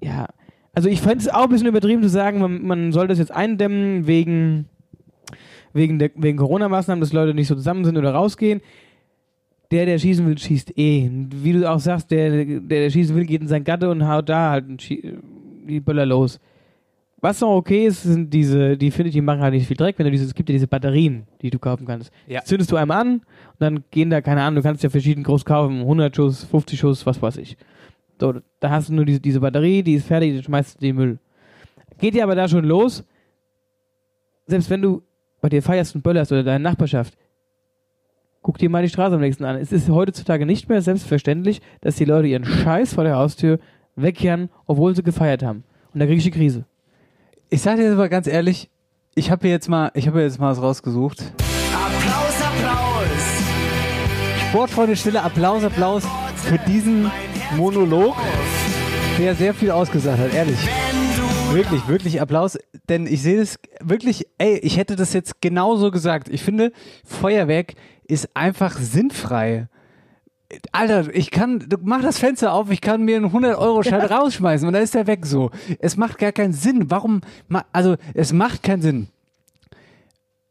ja, 0.00 0.26
also 0.72 0.88
ich 0.88 1.00
fände 1.00 1.18
es 1.18 1.28
auch 1.28 1.44
ein 1.44 1.50
bisschen 1.50 1.68
übertrieben 1.68 2.02
zu 2.02 2.08
sagen, 2.08 2.40
man, 2.40 2.62
man 2.64 2.92
soll 2.92 3.06
das 3.06 3.18
jetzt 3.18 3.30
eindämmen 3.30 4.06
wegen, 4.06 4.68
wegen, 5.74 6.00
wegen 6.00 6.38
Corona-Maßnahmen, 6.38 7.00
dass 7.00 7.12
Leute 7.12 7.34
nicht 7.34 7.46
so 7.48 7.54
zusammen 7.54 7.84
sind 7.84 7.98
oder 7.98 8.12
rausgehen. 8.14 8.62
Der, 9.70 9.86
der 9.86 9.98
schießen 9.98 10.26
will, 10.26 10.36
schießt 10.36 10.76
eh. 10.78 11.10
Wie 11.30 11.52
du 11.52 11.70
auch 11.70 11.78
sagst, 11.78 12.10
der, 12.10 12.44
der, 12.44 12.60
der 12.60 12.90
schießen 12.90 13.14
will, 13.14 13.24
geht 13.26 13.42
in 13.42 13.48
sein 13.48 13.64
Gatte 13.64 13.90
und 13.90 14.06
haut 14.08 14.28
da 14.28 14.50
halt 14.50 14.68
ein 14.68 14.78
Schie- 14.78 15.18
die 15.72 15.80
Böller 15.80 16.06
los. 16.06 16.40
Was 17.20 17.40
noch 17.40 17.54
okay 17.54 17.86
ist, 17.86 18.02
sind 18.02 18.34
diese, 18.34 18.76
die 18.76 18.90
finde 18.90 19.10
ich, 19.10 19.14
die 19.14 19.20
machen 19.20 19.40
halt 19.40 19.54
nicht 19.54 19.68
viel 19.68 19.76
Dreck, 19.76 19.96
wenn 19.98 20.06
du 20.06 20.10
diese, 20.10 20.24
es 20.24 20.34
gibt 20.34 20.48
ja 20.48 20.54
diese 20.54 20.66
Batterien, 20.66 21.28
die 21.40 21.50
du 21.50 21.60
kaufen 21.60 21.86
kannst. 21.86 22.10
Ja. 22.26 22.42
Zündest 22.42 22.72
du 22.72 22.76
einmal 22.76 23.00
an 23.00 23.12
und 23.14 23.60
dann 23.60 23.84
gehen 23.92 24.10
da, 24.10 24.20
keine 24.20 24.42
Ahnung, 24.42 24.56
du 24.56 24.62
kannst 24.62 24.82
ja 24.82 24.90
verschieden 24.90 25.22
groß 25.22 25.44
kaufen, 25.44 25.80
100 25.82 26.16
Schuss, 26.16 26.44
50 26.44 26.80
Schuss, 26.80 27.06
was 27.06 27.22
weiß 27.22 27.36
ich. 27.36 27.56
So, 28.20 28.34
da 28.58 28.70
hast 28.70 28.88
du 28.88 28.94
nur 28.94 29.04
diese, 29.04 29.20
diese 29.20 29.40
Batterie, 29.40 29.84
die 29.84 29.94
ist 29.94 30.06
fertig, 30.06 30.36
die 30.36 30.42
schmeißt 30.42 30.80
du 30.80 30.84
in 30.84 30.88
den 30.88 30.96
Müll. 30.96 31.18
Geht 31.98 32.14
dir 32.14 32.24
aber 32.24 32.34
da 32.34 32.48
schon 32.48 32.64
los, 32.64 33.04
selbst 34.46 34.68
wenn 34.68 34.82
du 34.82 35.02
bei 35.40 35.48
dir 35.48 35.62
feierst 35.62 35.94
und 35.94 36.02
böllerst 36.02 36.32
oder 36.32 36.42
deine 36.42 36.62
Nachbarschaft, 36.64 37.16
guck 38.42 38.58
dir 38.58 38.68
mal 38.68 38.82
die 38.82 38.88
Straße 38.88 39.14
am 39.14 39.20
nächsten 39.20 39.44
an. 39.44 39.56
Es 39.56 39.72
ist 39.72 39.88
heutzutage 39.88 40.44
nicht 40.44 40.68
mehr 40.68 40.82
selbstverständlich, 40.82 41.60
dass 41.80 41.96
die 41.96 42.04
Leute 42.04 42.28
ihren 42.28 42.44
Scheiß 42.44 42.94
vor 42.94 43.04
der 43.04 43.16
Haustür 43.16 43.60
wegkehren, 43.96 44.48
obwohl 44.66 44.94
sie 44.94 45.02
gefeiert 45.02 45.42
haben. 45.42 45.64
Und 45.92 46.00
da 46.00 46.06
krieg 46.06 46.18
ich 46.18 46.24
die 46.24 46.30
Krise. 46.30 46.64
Ich 47.50 47.62
sag 47.62 47.76
dir 47.76 47.84
jetzt 47.84 47.96
mal 47.96 48.08
ganz 48.08 48.26
ehrlich, 48.26 48.70
ich 49.14 49.30
habe 49.30 49.46
jetzt 49.48 49.68
mal, 49.68 49.90
ich 49.94 50.06
habe 50.06 50.22
jetzt 50.22 50.40
mal 50.40 50.50
was 50.50 50.62
rausgesucht. 50.62 51.20
Applaus, 51.74 52.42
Applaus. 52.42 53.42
Sportfreunde 54.48 54.96
Stille, 54.96 55.22
Applaus, 55.22 55.64
Applaus 55.64 56.04
für 56.36 56.58
diesen 56.58 57.10
Monolog, 57.56 58.16
der 59.18 59.34
sehr 59.34 59.54
viel 59.54 59.70
ausgesagt 59.70 60.18
hat, 60.18 60.34
ehrlich. 60.34 60.58
Wirklich, 61.52 61.86
wirklich 61.86 62.20
Applaus, 62.20 62.58
denn 62.88 63.06
ich 63.06 63.20
sehe 63.20 63.38
das 63.38 63.58
wirklich, 63.82 64.26
ey, 64.38 64.56
ich 64.58 64.78
hätte 64.78 64.96
das 64.96 65.12
jetzt 65.12 65.42
genauso 65.42 65.90
gesagt. 65.90 66.30
Ich 66.30 66.42
finde, 66.42 66.72
Feuerwerk 67.04 67.74
ist 68.04 68.34
einfach 68.34 68.78
sinnfrei. 68.78 69.68
Alter, 70.72 71.14
ich 71.14 71.30
kann, 71.30 71.66
mach 71.82 72.02
das 72.02 72.18
Fenster 72.18 72.52
auf, 72.52 72.70
ich 72.70 72.80
kann 72.80 73.04
mir 73.04 73.16
einen 73.16 73.26
100-Euro-Schein 73.30 74.00
rausschmeißen 74.10 74.66
und 74.66 74.74
dann 74.74 74.82
ist 74.82 74.94
der 74.94 75.06
weg 75.06 75.24
so. 75.26 75.50
Es 75.78 75.96
macht 75.96 76.18
gar 76.18 76.32
keinen 76.32 76.52
Sinn. 76.52 76.90
Warum, 76.90 77.20
also, 77.72 77.96
es 78.14 78.32
macht 78.32 78.62
keinen 78.62 78.82
Sinn. 78.82 79.08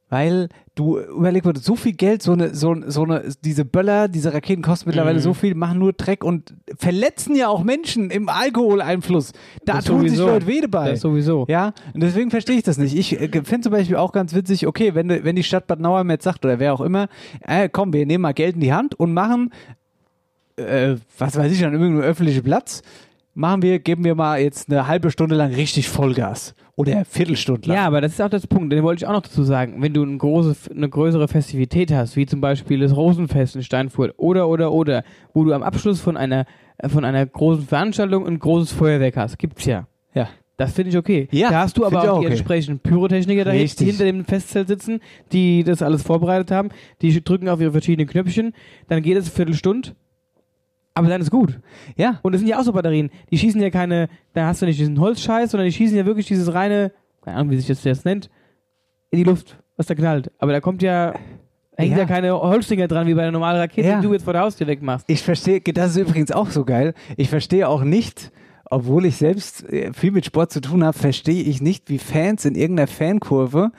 Weil 0.09 0.49
du 0.75 0.99
überleg 0.99 1.45
mal, 1.45 1.55
so 1.55 1.77
viel 1.77 1.93
Geld, 1.93 2.21
so 2.21 2.33
eine, 2.33 2.53
so, 2.53 2.75
so 2.85 3.03
eine, 3.03 3.23
diese 3.45 3.63
Böller, 3.63 4.09
diese 4.09 4.33
Raketen 4.33 4.61
kosten 4.61 4.89
mittlerweile 4.89 5.19
Mhm. 5.19 5.23
so 5.23 5.33
viel, 5.33 5.55
machen 5.55 5.79
nur 5.79 5.93
Dreck 5.93 6.25
und 6.25 6.53
verletzen 6.77 7.33
ja 7.33 7.47
auch 7.47 7.63
Menschen 7.63 8.09
im 8.11 8.27
Alkoholeinfluss. 8.27 9.31
Da 9.63 9.75
Das 9.75 9.85
tun 9.85 10.01
sich 10.01 10.09
sowieso. 10.17 10.27
Leute 10.27 10.47
weh 10.47 10.59
dabei. 10.59 10.89
Das 10.91 10.99
sowieso. 10.99 11.45
Ja, 11.47 11.71
und 11.93 12.03
deswegen 12.03 12.29
verstehe 12.29 12.57
ich 12.57 12.63
das 12.63 12.77
nicht. 12.77 12.93
Ich 12.97 13.13
äh, 13.21 13.29
finde 13.45 13.61
zum 13.61 13.71
Beispiel 13.71 13.95
auch 13.95 14.11
ganz 14.11 14.33
witzig, 14.35 14.67
okay, 14.67 14.95
wenn, 14.95 15.07
du- 15.07 15.23
wenn 15.23 15.37
die 15.37 15.43
Stadt 15.43 15.65
Bad 15.67 15.79
Nauheim 15.79 16.09
jetzt 16.09 16.25
sagt, 16.25 16.43
oder 16.43 16.59
wer 16.59 16.73
auch 16.73 16.81
immer, 16.81 17.07
äh, 17.47 17.69
komm, 17.69 17.93
wir 17.93 18.05
nehmen 18.05 18.23
mal 18.23 18.33
Geld 18.33 18.55
in 18.55 18.61
die 18.61 18.73
Hand 18.73 18.95
und 18.99 19.13
machen, 19.13 19.51
äh, 20.61 20.97
was 21.17 21.37
weiß 21.37 21.51
ich, 21.51 21.65
an 21.65 21.73
irgendeinem 21.73 22.01
öffentlichen 22.01 22.43
Platz, 22.43 22.81
machen 23.33 23.61
wir, 23.61 23.79
geben 23.79 24.03
wir 24.03 24.15
mal 24.15 24.41
jetzt 24.41 24.69
eine 24.69 24.87
halbe 24.87 25.11
Stunde 25.11 25.35
lang 25.35 25.53
richtig 25.53 25.89
Vollgas. 25.89 26.53
Oder 26.75 27.05
Viertelstunde 27.05 27.67
lang. 27.67 27.77
Ja, 27.77 27.85
aber 27.85 28.01
das 28.01 28.13
ist 28.13 28.21
auch 28.21 28.29
das 28.29 28.47
Punkt, 28.47 28.71
den 28.73 28.83
wollte 28.83 29.03
ich 29.03 29.07
auch 29.07 29.13
noch 29.13 29.21
dazu 29.21 29.43
sagen. 29.43 29.81
Wenn 29.81 29.93
du 29.93 30.03
eine, 30.03 30.17
große, 30.17 30.71
eine 30.71 30.89
größere 30.89 31.27
Festivität 31.27 31.91
hast, 31.91 32.15
wie 32.15 32.25
zum 32.25 32.41
Beispiel 32.41 32.79
das 32.79 32.95
Rosenfest 32.95 33.55
in 33.55 33.63
Steinfurt 33.63 34.13
oder, 34.17 34.47
oder, 34.47 34.71
oder, 34.71 35.03
wo 35.33 35.43
du 35.43 35.53
am 35.53 35.63
Abschluss 35.63 35.99
von 35.99 36.17
einer, 36.17 36.45
äh, 36.77 36.89
von 36.89 37.05
einer 37.05 37.25
großen 37.25 37.67
Veranstaltung 37.67 38.25
ein 38.25 38.39
großes 38.39 38.71
Feuerwerk 38.71 39.17
hast, 39.17 39.37
gibt's 39.37 39.65
ja. 39.65 39.87
Ja. 40.13 40.29
Das 40.57 40.73
finde 40.73 40.91
ich 40.91 40.97
okay. 40.97 41.27
Ja, 41.31 41.49
da 41.49 41.61
hast 41.61 41.77
du 41.77 41.85
aber 41.85 42.03
auch, 42.03 42.07
auch 42.07 42.19
die 42.19 42.27
okay. 42.27 42.35
entsprechenden 42.35 42.79
Pyrotechniker 42.79 43.47
Richtig. 43.47 43.87
hinter 43.87 44.05
dem 44.05 44.25
Festzelt 44.25 44.67
sitzen, 44.67 44.99
die 45.31 45.63
das 45.63 45.81
alles 45.81 46.03
vorbereitet 46.03 46.51
haben, 46.51 46.69
die 47.01 47.23
drücken 47.23 47.49
auf 47.49 47.59
ihre 47.61 47.71
verschiedenen 47.71 48.07
Knöpfchen, 48.07 48.53
dann 48.87 49.01
geht 49.01 49.17
es 49.17 49.25
eine 49.25 49.31
Viertelstunde, 49.31 49.93
aber 50.93 51.07
dann 51.07 51.21
ist 51.21 51.31
gut. 51.31 51.59
Ja. 51.95 52.19
Und 52.21 52.33
es 52.33 52.39
sind 52.41 52.47
ja 52.47 52.59
auch 52.59 52.63
so 52.63 52.73
Batterien, 52.73 53.09
die 53.29 53.37
schießen 53.37 53.61
ja 53.61 53.69
keine, 53.69 54.09
da 54.33 54.47
hast 54.47 54.61
du 54.61 54.65
nicht 54.65 54.79
diesen 54.79 54.99
Holzscheiß, 54.99 55.51
sondern 55.51 55.65
die 55.67 55.73
schießen 55.73 55.95
ja 55.97 56.05
wirklich 56.05 56.27
dieses 56.27 56.53
reine, 56.53 56.91
keine 57.21 57.37
Ahnung, 57.37 57.51
wie 57.51 57.57
sich 57.57 57.67
das 57.67 57.83
jetzt 57.83 58.05
nennt, 58.05 58.29
in 59.09 59.17
die 59.17 59.23
Luft, 59.23 59.57
was 59.77 59.87
da 59.87 59.95
knallt. 59.95 60.31
Aber 60.39 60.51
da 60.51 60.59
kommt 60.61 60.81
ja, 60.81 61.13
hängen 61.77 61.93
ja, 61.93 61.99
Ja. 61.99 62.05
keine 62.05 62.33
Holzdinger 62.39 62.87
dran, 62.87 63.07
wie 63.07 63.13
bei 63.13 63.21
einer 63.23 63.31
normalen 63.31 63.57
Rakete, 63.59 63.87
Ja. 63.87 63.99
die 64.01 64.07
du 64.07 64.13
jetzt 64.13 64.23
vor 64.23 64.33
der 64.33 64.41
Haustür 64.43 64.67
wegmachst. 64.67 65.05
Ich 65.09 65.21
verstehe, 65.23 65.61
das 65.61 65.91
ist 65.91 65.97
übrigens 65.97 66.31
auch 66.31 66.49
so 66.49 66.65
geil. 66.65 66.93
Ich 67.17 67.29
verstehe 67.29 67.67
auch 67.67 67.83
nicht, 67.83 68.31
obwohl 68.69 69.05
ich 69.05 69.17
selbst 69.17 69.67
äh, 69.69 69.91
viel 69.93 70.11
mit 70.11 70.25
Sport 70.25 70.51
zu 70.51 70.61
tun 70.61 70.83
habe, 70.83 70.97
verstehe 70.97 71.43
ich 71.43 71.61
nicht, 71.61 71.89
wie 71.89 71.99
Fans 71.99 72.45
in 72.45 72.55
irgendeiner 72.55 72.87
Fankurve 72.87 73.71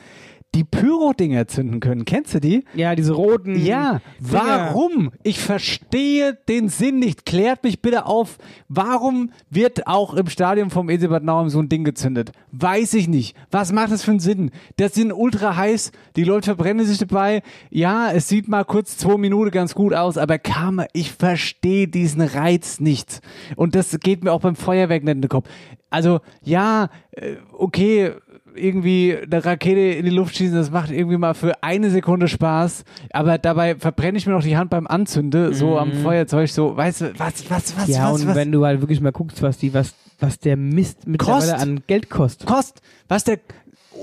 die 0.55 0.65
Pyro-Dinger 0.65 1.49
zünden 1.49 1.81
können. 1.81 2.05
Kennst 2.05 2.35
du 2.35 2.41
die? 2.41 2.65
Ja, 2.75 2.95
diese 2.95 3.15
roten. 3.15 3.59
Ja, 3.59 4.01
Dinger. 4.19 4.71
warum? 4.73 5.13
Ich 5.23 5.39
verstehe 5.39 6.39
den 6.49 6.69
Sinn 6.69 6.99
nicht. 6.99 7.25
Klärt 7.25 7.65
mich 7.65 7.81
bitte 7.81 8.05
auf. 8.05 8.37
Warum 8.69 9.31
wird 9.49 9.87
auch 9.87 10.13
im 10.13 10.29
Stadion 10.29 10.69
vom 10.69 10.91
EC 10.91 11.09
Bad 11.09 11.25
Nauheim 11.25 11.49
so 11.49 11.59
ein 11.59 11.71
Ding 11.71 11.85
gezündet? 11.85 12.33
Weiß 12.51 12.93
ich 12.95 13.09
nicht. 13.09 13.35
Was 13.51 13.73
macht 13.73 13.93
das 13.93 14.05
für 14.05 14.11
einen 14.11 14.21
Sinn? 14.21 14.51
Das 14.77 14.93
sind 14.93 15.13
ultra 15.13 15.57
heiß. 15.57 15.91
Die 16.17 16.25
Leute 16.25 16.47
verbrennen 16.47 16.85
sich 16.85 16.99
dabei. 16.99 17.43
Ja, 17.71 18.13
es 18.13 18.29
sieht 18.29 18.47
mal 18.47 18.65
kurz 18.65 18.99
zwei 18.99 19.17
Minuten 19.17 19.51
ganz 19.53 19.75
gut 19.75 19.95
aus, 19.95 20.19
aber 20.19 20.39
kam, 20.39 20.83
ich 20.93 21.13
verstehe 21.13 21.89
diesen 21.89 22.21
Reiz 22.21 22.79
nicht. 22.79 23.21
Und 23.57 23.75
das 23.75 23.99
geht 24.01 24.23
mir 24.23 24.33
auch 24.33 24.41
beim 24.43 24.57
Feuerwerk 24.57 25.03
nicht 25.03 25.15
in 25.15 25.23
den 25.23 25.29
Kopf. 25.31 25.49
Also, 25.89 26.21
ja, 26.43 26.89
äh, 27.13 27.37
okay, 27.53 28.13
irgendwie 28.55 29.17
eine 29.17 29.45
Rakete 29.45 29.81
in 29.81 30.05
die 30.05 30.11
Luft 30.11 30.37
schießen, 30.37 30.55
das 30.57 30.71
macht 30.71 30.91
irgendwie 30.91 31.17
mal 31.17 31.35
für 31.35 31.63
eine 31.63 31.91
Sekunde 31.91 32.29
Spaß, 32.29 32.85
aber 33.13 33.39
dabei 33.39 33.77
verbrenne 33.77 34.19
ich 34.19 34.27
mir 34.27 34.33
noch 34.33 34.43
die 34.43 34.57
Hand 34.57 34.71
beim 34.71 34.87
Anzünde, 34.87 35.55
so 35.55 35.79
am 35.79 35.93
Feuerzeug, 35.93 36.49
so, 36.49 36.77
weißt 36.77 37.01
du, 37.01 37.19
was, 37.19 37.49
was, 37.51 37.77
was, 37.77 37.89
Mhm. 37.89 37.95
ja, 37.95 38.13
was, 38.13 38.21
und 38.23 38.29
was 38.29 38.37
wenn 38.37 38.53
du 38.53 38.65
halt 38.65 38.81
wirklich 38.81 39.01
mal 39.01 39.13
guckst, 39.13 39.43
was 39.43 39.59
die, 39.59 39.73
was, 39.75 39.95
was 40.21 40.39
der 40.39 40.57
Mist 40.57 41.07
mittlerweile 41.07 41.53
Kost. 41.53 41.63
an 41.63 41.83
Geld 41.87 42.11
kostet. 42.11 42.47
kostet, 42.49 42.83
was 43.09 43.25
der, 43.25 43.39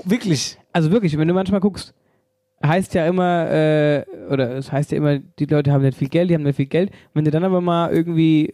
wirklich, 0.05 0.57
Also 0.73 0.91
wirklich, 0.91 1.17
wenn 1.17 1.27
du 1.27 1.33
manchmal 1.33 1.59
guckst, 1.59 1.93
heißt 2.65 2.93
ja 2.93 3.07
immer, 3.07 3.49
äh, 3.49 4.03
oder 4.29 4.55
es 4.57 4.71
heißt 4.71 4.91
ja 4.91 4.97
immer, 4.97 5.17
die 5.19 5.45
Leute 5.45 5.71
haben 5.71 5.81
nicht 5.83 5.97
viel 5.97 6.09
Geld, 6.09 6.29
die 6.29 6.35
haben 6.35 6.43
nicht 6.43 6.57
viel 6.57 6.65
Geld. 6.65 6.91
Wenn 7.13 7.23
du 7.25 7.31
dann 7.31 7.43
aber 7.45 7.61
mal 7.61 7.89
irgendwie, 7.91 8.53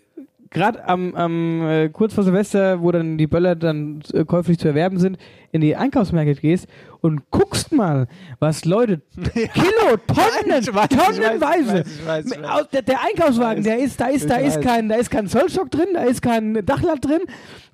gerade 0.56 0.88
am, 0.88 1.14
am 1.14 1.62
äh, 1.68 1.89
kurz 1.89 2.14
vor 2.16 2.24
Silvester, 2.24 2.82
wo 2.82 2.91
dann 2.91 3.18
die 3.20 3.28
Böller 3.28 3.56
dann 3.56 4.01
äh, 4.14 4.26
käuflich 4.26 4.58
zu 4.58 4.68
erwerben 4.68 4.97
sind, 4.97 5.18
in 5.51 5.62
die 5.62 5.76
Einkaufsmärkte 5.76 6.41
gehst 6.41 6.68
und 7.01 7.30
guckst 7.30 7.72
mal, 7.72 8.08
was 8.39 8.66
Leute, 8.66 9.01
Kilo, 9.34 9.97
Tonnen, 10.08 10.62
Ich 10.62 10.74
weiß, 10.74 10.88
tonnenweise. 10.89 11.74
weiß, 11.74 11.88
ich 11.99 12.08
weiß, 12.08 12.26
ich 12.26 12.41
weiß. 12.41 12.49
Aus- 12.49 12.70
Der, 12.70 12.82
der 12.82 12.97
Einkaufswagen, 13.03 13.64
der 13.64 13.78
ist, 13.80 13.99
da 14.01 14.08
ist, 14.08 14.30
da 14.30 14.38
ist 14.38 14.62
kein, 14.62 14.89
da 14.89 14.95
ist 14.95 15.12
kein 15.12 15.28
Zollstock 15.28 15.70
drin, 15.70 15.88
da 15.93 16.03
ist 16.03 16.22
kein 16.22 16.66
Dachlatt 16.66 17.06
drin, 17.06 17.22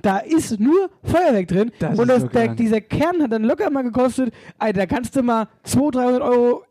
da 0.02 0.18
ist 0.18 0.60
nur 0.60 0.90
Feuerwerk 1.04 1.48
drin. 1.48 1.72
Das 1.80 1.98
und 1.98 2.08
das, 2.10 2.24
so 2.24 2.28
der, 2.28 2.50
dieser 2.56 2.82
Kern 2.82 3.22
hat 3.24 3.32
dann 3.32 3.44
locker 3.44 3.70
mal 3.70 3.84
gekostet, 3.84 4.34
Alter, 4.60 4.82
da 4.82 4.86
kannst 4.88 5.16
du 5.16 5.24
mal 5.24 5.48
200, 5.64 5.96
300 5.96 6.22
Euro 6.22 6.64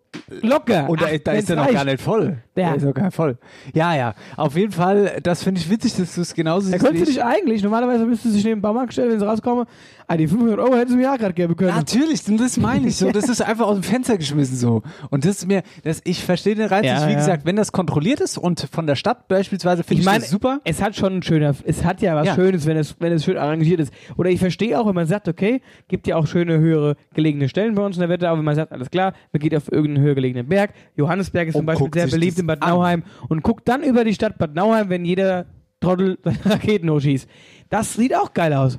locker. 0.42 0.88
und 0.88 1.00
da, 1.00 1.06
Ach, 1.06 1.12
ist- 1.12 1.26
da 1.26 1.32
ist 1.32 1.50
er 1.50 1.56
noch 1.56 1.62
reicht. 1.64 1.74
gar 1.74 1.84
nicht 1.84 2.00
voll. 2.02 2.38
Ja. 2.60 2.68
Der 2.68 2.76
ist 2.76 2.84
noch 2.84 2.94
gar 2.94 3.04
nicht 3.06 3.14
voll. 3.14 3.38
Ja, 3.74 3.94
ja, 3.94 4.14
auf 4.36 4.56
jeden 4.56 4.72
Fall, 4.72 5.18
das 5.22 5.42
finde 5.42 5.60
ich 5.60 5.70
witzig, 5.70 5.96
dass 5.96 6.14
du 6.14 6.20
es 6.20 6.34
genauso 6.34 6.70
Da 6.70 6.72
siehst. 6.78 6.84
könntest 6.84 7.08
du 7.08 7.12
dich 7.12 7.24
eigentlich, 7.24 7.62
normalerweise 7.62 8.04
müsstest 8.06 8.32
du 8.34 8.36
dich 8.36 8.44
neben 8.44 8.58
den 8.58 8.62
Baumarkt 8.62 8.92
stellen, 8.92 9.10
wenn 9.12 9.18
sie 9.18 9.26
rauskommen, 9.26 9.66
ah, 10.06 10.16
die 10.16 10.26
500 10.28 10.58
Euro 10.58 10.76
hätten 10.76 10.90
sie 10.90 10.96
mir 10.96 11.04
ja 11.04 11.16
gerade 11.16 11.34
geben 11.34 11.56
können. 11.56 11.74
Natürlich, 11.74 12.26
und 12.28 12.38
das 12.40 12.56
meine 12.56 12.88
ich 12.88 12.96
so. 12.96 13.10
Das 13.20 13.28
ist 13.28 13.40
einfach 13.42 13.66
aus 13.66 13.74
dem 13.74 13.82
Fenster 13.82 14.16
geschmissen 14.16 14.56
so. 14.56 14.82
Und 15.10 15.24
das 15.24 15.36
ist 15.38 15.46
mir, 15.46 15.62
das, 15.84 16.00
ich 16.04 16.24
verstehe 16.24 16.54
den 16.54 16.66
Reiz 16.68 16.84
Ja. 16.86 17.06
Wie 17.06 17.12
ja. 17.12 17.18
gesagt, 17.18 17.44
wenn 17.44 17.56
das 17.56 17.72
kontrolliert 17.72 18.20
ist 18.20 18.38
und 18.38 18.66
von 18.72 18.86
der 18.86 18.94
Stadt 18.96 19.28
beispielsweise, 19.28 19.82
finde 19.82 19.94
Ich 19.94 20.00
ich, 20.00 20.06
meine, 20.06 20.20
das 20.20 20.30
super. 20.30 20.60
es 20.64 20.80
hat 20.82 20.96
schon 20.96 21.16
ein 21.16 21.22
schöner, 21.22 21.54
es 21.64 21.84
hat 21.84 22.00
ja 22.02 22.14
was 22.16 22.26
Ja. 22.26 22.34
Schönes, 22.34 22.66
wenn 22.66 22.76
es, 22.76 22.96
wenn 22.98 23.12
es 23.12 23.24
schön 23.24 23.36
arrangiert 23.36 23.80
ist. 23.80 23.92
Oder 24.16 24.30
ich 24.30 24.38
verstehe 24.40 24.78
auch, 24.78 24.86
wenn 24.86 24.94
man 24.94 25.06
sagt, 25.06 25.28
okay, 25.28 25.60
gibt 25.88 26.06
ja 26.06 26.16
auch 26.16 26.26
schöne 26.26 26.58
höhere 26.58 26.96
gelegene 27.14 27.48
Stellen 27.48 27.74
bei 27.74 27.84
uns 27.84 27.96
in 27.96 28.00
der 28.00 28.08
Wette, 28.08 28.28
aber 28.28 28.38
wenn 28.38 28.44
man 28.44 28.54
sagt, 28.56 28.72
alles 28.72 28.90
klar, 28.90 29.12
man 29.32 29.40
geht 29.40 29.54
auf 29.54 29.70
irgendeinen 29.70 30.04
höher 30.04 30.14
gelegenen 30.14 30.48
Berg. 30.48 30.70
Johannesberg 30.96 31.48
ist 31.48 31.52
zum 31.54 31.60
Und 31.60 31.66
Beispiel 31.66 31.88
sehr 31.92 32.06
beliebt 32.08 32.38
in 32.38 32.46
Bad. 32.58 32.68
Nauheim 32.68 33.02
und 33.28 33.42
guckt 33.42 33.68
dann 33.68 33.82
über 33.82 34.04
die 34.04 34.14
Stadt 34.14 34.38
Bad 34.38 34.54
Nauheim, 34.54 34.88
wenn 34.88 35.04
jeder 35.04 35.46
Trottel 35.80 36.18
seine 36.24 36.38
Raketen 36.44 36.90
hochschießt. 36.90 37.28
Das 37.68 37.94
sieht 37.94 38.14
auch 38.16 38.34
geil 38.34 38.52
aus. 38.54 38.78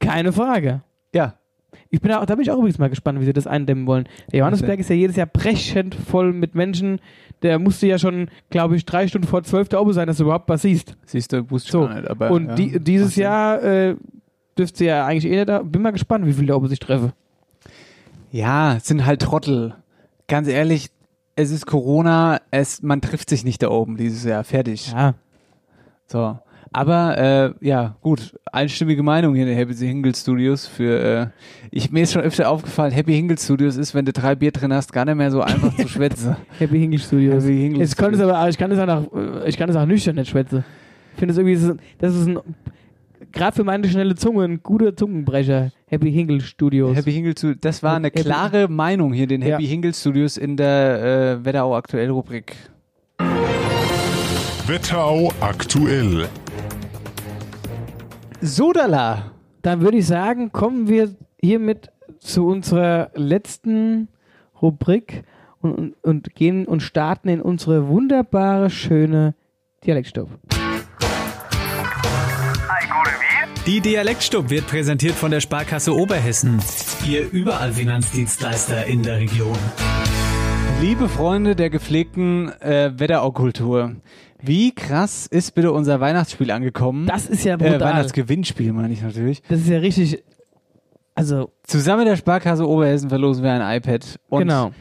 Keine 0.00 0.32
Frage. 0.32 0.82
Ja. 1.14 1.34
Ich 1.88 2.00
bin 2.00 2.10
auch, 2.12 2.24
da 2.24 2.34
bin 2.34 2.42
ich 2.42 2.50
auch 2.50 2.56
übrigens 2.58 2.78
mal 2.78 2.88
gespannt, 2.90 3.20
wie 3.20 3.24
sie 3.24 3.32
das 3.34 3.46
eindämmen 3.46 3.86
wollen. 3.86 4.08
Der 4.30 4.40
Johannesberg 4.40 4.78
ist 4.80 4.88
ja 4.90 4.96
jedes 4.96 5.16
Jahr 5.16 5.26
brechend 5.26 5.94
voll 5.94 6.32
mit 6.32 6.54
Menschen. 6.54 7.00
Der 7.42 7.58
musste 7.58 7.86
ja 7.86 7.98
schon, 7.98 8.28
glaube 8.50 8.76
ich, 8.76 8.84
drei 8.86 9.08
Stunden 9.08 9.26
vor 9.26 9.42
zwölf 9.42 9.68
da 9.68 9.78
oben 9.78 9.92
sein, 9.92 10.06
dass 10.06 10.16
du 10.16 10.24
überhaupt 10.24 10.48
was 10.48 10.62
siehst. 10.62 10.96
Siehst 11.04 11.32
du, 11.32 11.50
wusste 11.50 11.68
ich 11.68 11.72
So. 11.72 11.80
gar 11.86 11.94
nicht. 11.94 12.10
Aber, 12.10 12.30
Und 12.30 12.48
ja, 12.48 12.54
die, 12.54 12.80
dieses. 12.80 13.16
Jahr 13.16 13.62
äh, 13.62 13.96
dürfte 14.58 14.84
ja 14.84 15.06
eigentlich 15.06 15.30
eh 15.30 15.36
nicht 15.36 15.48
da. 15.48 15.62
Bin 15.62 15.82
mal 15.82 15.92
gespannt, 15.92 16.26
wie 16.26 16.32
viele 16.32 16.48
da 16.48 16.54
oben 16.54 16.68
sich 16.68 16.78
treffen. 16.78 17.12
Ja, 18.30 18.76
es 18.76 18.86
sind 18.86 19.04
halt 19.04 19.20
Trottel. 19.22 19.74
Ganz 20.28 20.48
ehrlich, 20.48 20.90
es 21.36 21.50
ist 21.50 21.66
Corona, 21.66 22.40
es, 22.50 22.82
man 22.82 23.00
trifft 23.00 23.30
sich 23.30 23.44
nicht 23.44 23.62
da 23.62 23.68
oben 23.68 23.96
dieses 23.96 24.24
Jahr. 24.24 24.44
Fertig. 24.44 24.92
Ja. 24.92 25.14
So. 26.06 26.38
Aber 26.74 27.18
äh, 27.18 27.66
ja, 27.66 27.96
gut, 28.00 28.34
einstimmige 28.50 29.02
Meinung 29.02 29.34
hier 29.34 29.42
in 29.42 29.50
den 29.50 29.58
Happy 29.58 29.74
Hingle 29.74 30.14
Studios 30.14 30.66
für 30.66 31.00
äh, 31.00 31.26
ich 31.70 31.92
mir 31.92 32.02
ist 32.02 32.12
schon 32.12 32.22
öfter 32.22 32.48
aufgefallen, 32.48 32.92
Happy 32.92 33.12
Hingle 33.12 33.36
Studios 33.36 33.76
ist, 33.76 33.94
wenn 33.94 34.06
du 34.06 34.12
drei 34.12 34.34
Bier 34.34 34.52
drin 34.52 34.72
hast, 34.72 34.90
gar 34.90 35.04
nicht 35.04 35.16
mehr 35.16 35.30
so 35.30 35.42
einfach 35.42 35.76
zu 35.76 35.86
schwätzen. 35.88 36.36
Happy 36.58 36.78
Hingle 36.78 36.98
Studios. 36.98 37.44
Happy 37.44 37.58
Hingle 37.58 37.80
Jetzt 37.80 37.96
kann 37.98 38.14
es 38.14 38.20
aber, 38.20 38.48
ich 38.48 38.56
kann 38.56 38.70
es 38.70 38.78
auch 38.78 38.86
nach, 38.86 39.02
äh, 39.12 39.48
ich 39.48 39.58
kann 39.58 39.68
es 39.68 39.76
auch 39.76 39.84
nüchtern 39.84 40.16
nicht 40.16 40.30
schwätzen. 40.30 40.64
Ich 41.12 41.18
finde 41.18 41.32
es 41.32 41.38
irgendwie, 41.38 41.78
das 41.98 42.14
ist 42.14 42.26
ein, 42.26 42.38
gerade 43.32 43.56
für 43.56 43.64
meine 43.64 43.88
schnelle 43.88 44.14
Zunge, 44.14 44.44
ein 44.44 44.62
guter 44.62 44.94
Zungenbrecher. 44.96 45.70
Happy 45.86 46.12
Hingle 46.12 46.40
Studios. 46.40 46.96
Happy 46.96 47.12
Hingle 47.12 47.32
Studios, 47.36 47.58
das 47.60 47.82
war 47.82 47.96
eine 47.96 48.08
Happy- 48.08 48.22
klare 48.22 48.68
Meinung 48.68 49.12
hier, 49.12 49.26
den 49.26 49.42
Ja. 49.42 49.54
Happy 49.54 49.66
Hingle 49.66 49.92
Studios 49.94 50.36
in 50.36 50.56
der 50.56 51.38
äh, 51.40 51.44
Wetterau 51.44 51.74
aktuell 51.76 52.10
Rubrik. 52.10 52.54
Wetterau 54.66 55.32
aktuell. 55.40 56.28
Sodala. 58.40 59.32
Dann 59.62 59.80
würde 59.80 59.98
ich 59.98 60.06
sagen, 60.06 60.50
kommen 60.52 60.88
wir 60.88 61.14
hiermit 61.40 61.90
zu 62.18 62.46
unserer 62.46 63.10
letzten 63.14 64.08
Rubrik 64.60 65.22
und, 65.60 65.74
und, 65.74 65.94
und 66.02 66.34
gehen 66.34 66.66
und 66.66 66.80
starten 66.80 67.28
in 67.28 67.40
unsere 67.40 67.88
wunderbare, 67.88 68.70
schöne 68.70 69.34
Dialektstopp. 69.84 70.28
Die 73.64 73.80
Dialektstub 73.80 74.50
wird 74.50 74.66
präsentiert 74.66 75.14
von 75.14 75.30
der 75.30 75.40
Sparkasse 75.40 75.94
Oberhessen. 75.94 76.58
Ihr 77.08 77.30
überall 77.30 77.72
Finanzdienstleister 77.72 78.86
in 78.86 79.04
der 79.04 79.18
Region. 79.18 79.56
Liebe 80.80 81.08
Freunde 81.08 81.54
der 81.54 81.70
gepflegten 81.70 82.48
äh, 82.60 82.90
Wetteraukultur, 82.98 83.94
wie 84.42 84.74
krass 84.74 85.28
ist 85.28 85.54
bitte 85.54 85.70
unser 85.70 86.00
Weihnachtsspiel 86.00 86.50
angekommen? 86.50 87.06
Das 87.06 87.26
ist 87.26 87.44
ja 87.44 87.54
äh, 87.54 87.58
brutal. 87.58 87.80
Weihnachtsgewinnspiel 87.82 88.72
meine 88.72 88.92
ich 88.92 89.00
natürlich. 89.00 89.44
Das 89.48 89.60
ist 89.60 89.68
ja 89.68 89.78
richtig. 89.78 90.24
Also, 91.14 91.52
Zusammen 91.62 92.00
mit 92.00 92.08
der 92.08 92.16
Sparkasse 92.16 92.68
Oberhessen 92.68 93.10
verlosen 93.10 93.44
wir 93.44 93.52
ein 93.52 93.76
iPad. 93.76 94.18
Und 94.28 94.40
genau. 94.40 94.72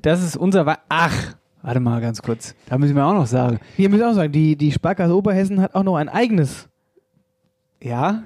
Das 0.00 0.22
ist 0.22 0.38
unser 0.38 0.64
Wei 0.64 0.76
Ach, 0.88 1.34
warte 1.60 1.80
mal 1.80 2.00
ganz 2.00 2.22
kurz. 2.22 2.54
Da 2.70 2.78
müssen 2.78 2.96
wir 2.96 3.04
auch 3.04 3.12
noch 3.12 3.26
sagen. 3.26 3.60
Wir 3.76 3.90
müssen 3.90 4.04
auch 4.04 4.14
sagen, 4.14 4.32
die, 4.32 4.56
die 4.56 4.72
Sparkasse 4.72 5.14
Oberhessen 5.14 5.60
hat 5.60 5.74
auch 5.74 5.82
noch 5.82 5.96
ein 5.96 6.08
eigenes, 6.08 6.70
Ja? 7.84 8.24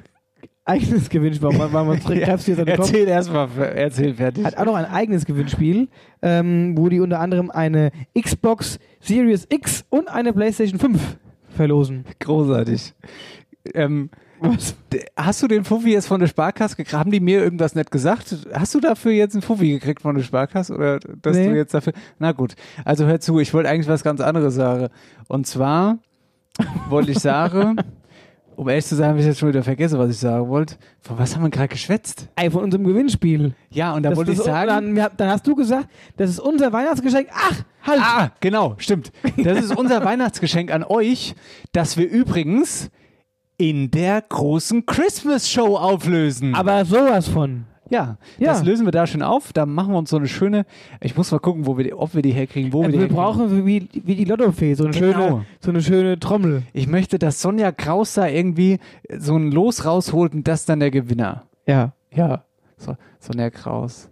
eigenes 0.64 1.08
Gewinnspiel. 1.08 1.50
Man 1.50 1.88
uns 1.88 2.04
ja 2.08 2.14
kräftig 2.26 2.56
dann 2.56 2.66
kommt. 2.66 2.78
erzähl 2.78 3.08
erstmal, 3.08 3.48
erzähl 3.74 4.14
fertig. 4.14 4.44
Hat 4.44 4.58
auch 4.58 4.66
noch 4.66 4.74
ein 4.74 4.84
eigenes 4.84 5.24
Gewinnspiel, 5.24 5.88
ähm, 6.20 6.76
wo 6.76 6.88
die 6.90 7.00
unter 7.00 7.20
anderem 7.20 7.50
eine 7.50 7.90
Xbox 8.18 8.78
Series 9.00 9.46
X 9.50 9.84
und 9.88 10.08
eine 10.08 10.32
PlayStation 10.34 10.78
5 10.78 11.00
verlosen. 11.56 12.04
Großartig. 12.20 12.92
Ähm, 13.74 14.10
Was? 14.40 14.76
hast 15.16 15.42
du 15.42 15.48
den 15.48 15.64
Fuffi 15.64 15.90
jetzt 15.92 16.06
von 16.06 16.20
der 16.20 16.26
Sparkasse 16.26 16.76
gekriegt? 16.76 16.92
Haben 16.98 17.10
die 17.10 17.20
mir 17.20 17.42
irgendwas 17.42 17.74
nett 17.74 17.90
gesagt? 17.90 18.36
Hast 18.52 18.74
du 18.74 18.80
dafür 18.80 19.12
jetzt 19.12 19.34
einen 19.34 19.42
Fuffi 19.42 19.70
gekriegt 19.70 20.02
von 20.02 20.16
der 20.16 20.22
Sparkasse? 20.22 20.74
Oder 20.74 20.98
dass 21.00 21.34
Nee. 21.34 21.48
du 21.48 21.56
jetzt 21.56 21.72
dafür. 21.72 21.94
Na 22.18 22.32
gut. 22.32 22.54
Also 22.84 23.06
hör 23.06 23.20
zu, 23.20 23.40
ich 23.40 23.54
wollte 23.54 23.70
eigentlich 23.70 23.88
was 23.88 24.04
ganz 24.04 24.20
anderes 24.20 24.54
sagen. 24.54 24.88
Und 25.28 25.46
zwar 25.46 25.98
wollte 26.90 27.12
ich 27.12 27.20
sagen, 27.20 27.76
um 28.58 28.68
ehrlich 28.68 28.86
zu 28.86 28.96
sein, 28.96 29.10
habe 29.10 29.20
ich 29.20 29.24
jetzt 29.24 29.38
schon 29.38 29.50
wieder 29.50 29.62
vergessen, 29.62 30.00
was 30.00 30.10
ich 30.10 30.18
sagen 30.18 30.48
wollte. 30.48 30.74
Von 31.00 31.16
was 31.16 31.36
haben 31.36 31.44
wir 31.44 31.50
gerade 31.50 31.68
geschwätzt? 31.68 32.28
Ey, 32.34 32.50
von 32.50 32.64
unserem 32.64 32.84
Gewinnspiel. 32.84 33.54
Ja, 33.70 33.94
und 33.94 34.02
da 34.02 34.16
wollte 34.16 34.32
ich 34.32 34.38
sagen. 34.38 34.96
Dann, 34.96 35.10
dann 35.16 35.28
hast 35.28 35.46
du 35.46 35.54
gesagt, 35.54 35.88
das 36.16 36.28
ist 36.28 36.40
unser 36.40 36.72
Weihnachtsgeschenk. 36.72 37.28
Ach, 37.32 37.62
halt! 37.86 38.00
Ah, 38.02 38.32
genau, 38.40 38.74
stimmt. 38.78 39.12
Das 39.36 39.62
ist 39.62 39.76
unser 39.76 40.04
Weihnachtsgeschenk 40.04 40.72
an 40.72 40.82
euch, 40.82 41.36
dass 41.70 41.96
wir 41.96 42.08
übrigens 42.08 42.90
in 43.58 43.92
der 43.92 44.22
großen 44.22 44.84
Christmas 44.86 45.48
Show 45.48 45.76
auflösen. 45.76 46.56
Aber 46.56 46.84
sowas 46.84 47.28
von. 47.28 47.64
Ja, 47.90 48.16
Ja. 48.38 48.52
das 48.52 48.64
lösen 48.64 48.86
wir 48.86 48.90
da 48.92 49.06
schon 49.06 49.22
auf. 49.22 49.52
Da 49.52 49.66
machen 49.66 49.92
wir 49.92 49.98
uns 49.98 50.10
so 50.10 50.16
eine 50.16 50.28
schöne. 50.28 50.66
Ich 51.00 51.16
muss 51.16 51.30
mal 51.32 51.38
gucken, 51.38 51.66
wo 51.66 51.76
wir 51.76 51.84
die, 51.84 51.94
ob 51.94 52.14
wir 52.14 52.22
die 52.22 52.32
herkriegen, 52.32 52.72
wo 52.72 52.80
wir 52.80 52.86
Also 52.86 52.98
die 52.98 53.02
wir 53.08 53.14
brauchen 53.14 53.66
wie, 53.66 53.88
wie 53.92 54.14
die 54.14 54.24
Lottofee, 54.24 54.74
so 54.74 54.84
eine, 54.84 54.92
Genau. 54.92 55.12
schöne, 55.12 55.46
so 55.60 55.70
eine 55.70 55.82
schöne 55.82 56.18
Trommel. 56.18 56.62
Ich 56.72 56.86
möchte, 56.86 57.18
dass 57.18 57.40
Sonja 57.42 57.72
Kraus 57.72 58.14
da 58.14 58.26
irgendwie 58.26 58.78
so 59.18 59.36
ein 59.36 59.50
Los 59.52 59.84
rausholt 59.84 60.34
und 60.34 60.46
das 60.48 60.64
dann 60.64 60.80
der 60.80 60.90
Gewinner. 60.90 61.44
Ja. 61.66 61.92
Ja, 62.14 62.44
so, 62.76 62.96
Sonja 63.20 63.50
Kraus. 63.50 64.08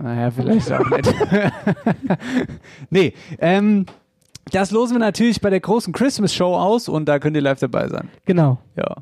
Naja, 0.00 0.30
vielleicht 0.30 0.72
auch 0.72 0.88
nicht. 0.90 1.14
nee, 2.90 3.12
ähm, 3.38 3.86
das 4.50 4.70
losen 4.70 4.94
wir 4.94 4.98
natürlich 5.00 5.40
bei 5.40 5.50
der 5.50 5.60
großen 5.60 5.92
Christmas 5.92 6.34
Show 6.34 6.54
aus 6.56 6.88
und 6.88 7.06
da 7.08 7.18
könnt 7.18 7.36
ihr 7.36 7.42
live 7.42 7.60
dabei 7.60 7.88
sein. 7.88 8.08
Genau. 8.24 8.58
Ja. 8.76 8.96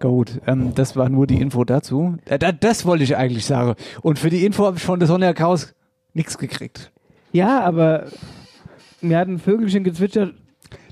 Gut, 0.00 0.40
ähm, 0.46 0.72
das 0.74 0.96
war 0.96 1.08
nur 1.08 1.26
die 1.26 1.40
Info 1.40 1.62
dazu. 1.64 2.16
Äh, 2.24 2.38
da, 2.38 2.52
das 2.52 2.84
wollte 2.86 3.04
ich 3.04 3.16
eigentlich 3.16 3.44
sagen. 3.46 3.74
Und 4.02 4.18
für 4.18 4.30
die 4.30 4.44
Info 4.44 4.64
habe 4.66 4.78
ich 4.78 4.82
von 4.82 4.98
der 4.98 5.06
Sonja 5.06 5.32
Kraus 5.34 5.74
nichts 6.14 6.38
gekriegt. 6.38 6.90
Ja, 7.32 7.60
aber 7.60 8.06
mir 9.02 9.18
hat 9.18 9.28
ein 9.28 9.38
Vögelchen 9.38 9.84
gezwitschert, 9.84 10.34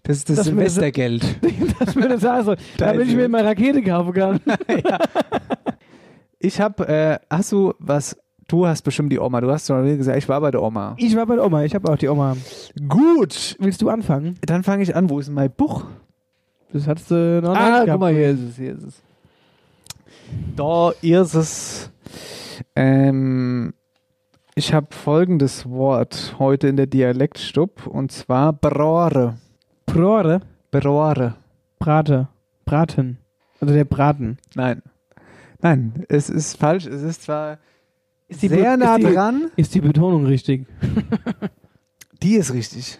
Das 0.04 0.18
ist 0.18 0.28
das, 0.30 0.36
Das 0.36 0.52
mir 0.52 0.64
das- 0.64 0.74
Silvestergeld. 0.74 1.24
dass 1.80 1.94
mir 1.94 2.08
das 2.08 2.20
soll, 2.44 2.56
damit 2.76 3.08
ich 3.08 3.16
mir 3.16 3.28
mal 3.28 3.44
Rakete 3.44 3.82
kaufen 3.82 4.12
kann. 4.12 4.40
Ich 6.40 6.60
habe, 6.60 6.86
äh, 6.86 7.18
hast 7.30 7.50
du 7.50 7.74
was, 7.80 8.16
du 8.46 8.64
hast 8.66 8.82
bestimmt 8.82 9.10
die 9.12 9.18
Oma, 9.18 9.40
du 9.40 9.50
hast 9.50 9.66
schon 9.66 9.84
gesagt, 9.98 10.16
ich 10.18 10.28
war 10.28 10.40
bei 10.40 10.52
der 10.52 10.62
Oma. 10.62 10.94
Ich 10.96 11.16
war 11.16 11.26
bei 11.26 11.34
der 11.34 11.44
Oma, 11.44 11.64
ich 11.64 11.74
habe 11.74 11.90
auch 11.90 11.96
die 11.96 12.06
Oma. 12.08 12.36
Gut, 12.88 13.56
Willst 13.58 13.82
du 13.82 13.88
anfangen? 13.88 14.36
dann 14.46 14.62
fange 14.62 14.84
ich 14.84 14.94
an. 14.94 15.10
Wo 15.10 15.18
ist 15.18 15.30
mein 15.30 15.50
Buch? 15.50 15.84
Das 16.72 16.86
hattest 16.86 17.10
du 17.10 17.40
noch 17.42 17.54
Ah, 17.56 17.80
nicht 17.84 17.90
guck 17.92 18.00
mal, 18.00 18.12
hier 18.12 18.30
ist 18.30 18.40
es, 18.40 18.56
hier 18.56 18.72
ist 18.72 18.82
es. 18.84 19.02
Da 20.56 20.90
ist 21.00 21.34
es. 21.34 21.90
Ähm, 22.76 23.72
ich 24.54 24.74
habe 24.74 24.88
folgendes 24.90 25.68
Wort 25.68 26.36
heute 26.38 26.68
in 26.68 26.76
der 26.76 26.86
Dialektstub 26.86 27.86
und 27.86 28.12
zwar 28.12 28.52
Brore. 28.52 29.36
Prore, 29.86 30.40
Brore. 30.70 31.34
Brate, 31.78 32.28
Braten. 32.64 33.18
Also 33.60 33.72
der 33.72 33.84
Braten. 33.84 34.38
Nein. 34.54 34.82
Nein, 35.60 36.04
es 36.08 36.28
ist 36.28 36.56
falsch. 36.58 36.86
Es 36.86 37.02
ist 37.02 37.22
zwar 37.22 37.58
Ist 38.28 38.42
die 38.42 38.48
sehr 38.48 38.76
Be- 38.76 38.84
nah 38.84 38.96
ist 38.96 39.06
die, 39.08 39.14
dran. 39.14 39.50
Ist 39.56 39.74
die 39.74 39.80
Betonung 39.80 40.26
richtig? 40.26 40.66
Die 42.22 42.34
ist 42.34 42.52
richtig. 42.52 42.98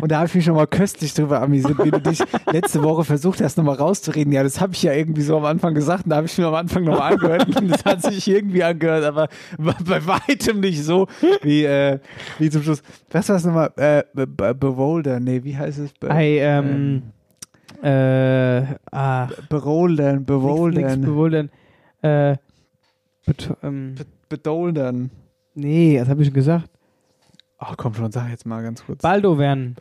Und 0.00 0.10
da 0.12 0.18
habe 0.18 0.26
ich 0.28 0.34
mich 0.34 0.46
nochmal 0.46 0.66
köstlich 0.66 1.14
drüber 1.14 1.40
amüsiert, 1.42 1.82
wie 1.84 1.90
du 1.90 2.00
dich 2.00 2.20
letzte 2.52 2.82
Woche 2.82 3.04
versucht 3.04 3.40
hast, 3.40 3.56
nochmal 3.56 3.76
rauszureden. 3.76 4.32
Ja, 4.32 4.42
das 4.42 4.60
habe 4.60 4.72
ich 4.74 4.82
ja 4.82 4.92
irgendwie 4.92 5.22
so 5.22 5.36
am 5.36 5.44
Anfang 5.44 5.74
gesagt 5.74 6.04
und 6.04 6.10
da 6.10 6.16
habe 6.16 6.26
ich 6.26 6.36
mir 6.38 6.46
am 6.46 6.54
Anfang 6.54 6.84
nochmal 6.84 7.12
angehört 7.14 7.56
und 7.60 7.68
das 7.70 7.84
hat 7.84 8.02
sich 8.02 8.28
irgendwie 8.28 8.62
angehört, 8.64 9.04
aber 9.04 9.28
bei 9.58 10.04
weitem 10.06 10.60
nicht 10.60 10.82
so 10.84 11.06
wie, 11.42 11.64
äh, 11.64 11.98
wie 12.38 12.50
zum 12.50 12.62
Schluss. 12.62 12.82
Was 13.10 13.28
war 13.28 13.36
es 13.36 13.44
nochmal? 13.44 13.70
Äh, 13.76 14.02
Be- 14.14 14.26
Be- 14.26 14.54
Bewolder, 14.54 15.20
nee, 15.20 15.42
wie 15.44 15.56
heißt 15.56 15.78
es? 15.78 15.92
Be 15.94 16.10
Ei, 16.10 16.38
ähm, 16.40 17.02
äh, 17.82 18.62
ah, 18.92 19.28
Beroldern, 19.48 20.16
nix, 20.16 20.26
Bewolern, 20.26 20.74
nix 20.82 20.96
bewundern. 21.00 21.50
Äh, 22.02 22.36
beto 23.26 23.56
ähm, 23.62 23.94
Be 23.96 24.04
Bedoldern. 24.28 25.10
nee, 25.54 25.98
das 25.98 26.08
habe 26.08 26.22
ich 26.22 26.28
schon 26.28 26.34
gesagt. 26.34 26.68
Ach 27.58 27.76
komm 27.76 27.94
schon, 27.94 28.10
sag 28.12 28.30
jetzt 28.30 28.46
mal 28.46 28.62
ganz 28.62 28.84
kurz. 28.84 29.02
Baldowern. 29.02 29.76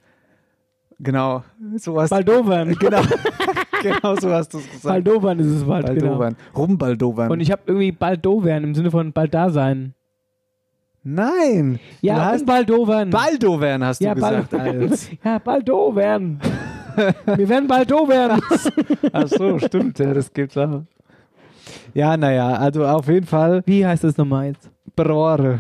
genau, 0.99 1.43
so 1.77 2.01
hast 2.01 2.09
Baldowern. 2.09 2.75
genau, 2.79 3.01
genau 3.83 4.15
so 4.15 4.31
hast 4.31 4.53
du 4.53 4.57
es 4.57 4.65
gesagt. 4.65 4.83
Baldowern 4.83 5.39
ist 5.39 5.47
es 5.47 5.63
bald, 5.63 5.85
genau. 5.87 5.99
Baldowern. 6.17 6.35
Rumbaldowern. 6.55 7.31
Und 7.31 7.39
ich 7.39 7.51
habe 7.51 7.61
irgendwie 7.67 7.91
Baldowern 7.91 8.63
im 8.63 8.73
Sinne 8.75 8.89
von 8.89 9.13
bald 9.13 9.33
da 9.33 9.51
sein. 9.51 9.93
Nein, 11.03 11.79
du 12.01 12.07
Ja, 12.07 12.25
hast 12.25 12.41
und 12.41 12.47
Baldowern. 12.47 13.09
Baldowern 13.11 13.83
hast 13.85 14.01
ja, 14.01 14.13
du 14.13 14.21
gesagt. 14.21 14.53
Als. 14.53 15.09
ja, 15.23 15.39
Baldowern. 15.39 16.39
Wir 17.37 17.47
werden 17.47 17.67
Baldowern. 17.67 18.41
Ach 19.13 19.27
so, 19.27 19.59
stimmt, 19.59 19.99
ja, 19.99 20.13
das 20.13 20.33
gibt's 20.33 20.57
auch. 20.57 20.81
Ja, 21.93 22.17
naja, 22.17 22.53
also 22.55 22.85
auf 22.85 23.07
jeden 23.07 23.25
Fall 23.27 23.61
Wie 23.65 23.85
heißt 23.85 24.03
das 24.03 24.17
nochmal 24.17 24.47
jetzt? 24.47 24.69
Brore. 24.95 25.59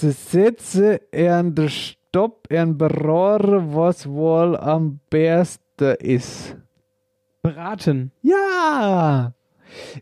Sie 0.00 0.12
sitze 0.12 1.00
in 1.10 1.56
der 1.56 1.68
Stopp 1.68 2.46
in 2.52 2.78
Brore, 2.78 3.74
was 3.74 4.08
wohl 4.08 4.56
am 4.56 5.00
besten 5.10 5.96
ist. 5.98 6.54
Braten. 7.42 8.12
Ja! 8.22 9.32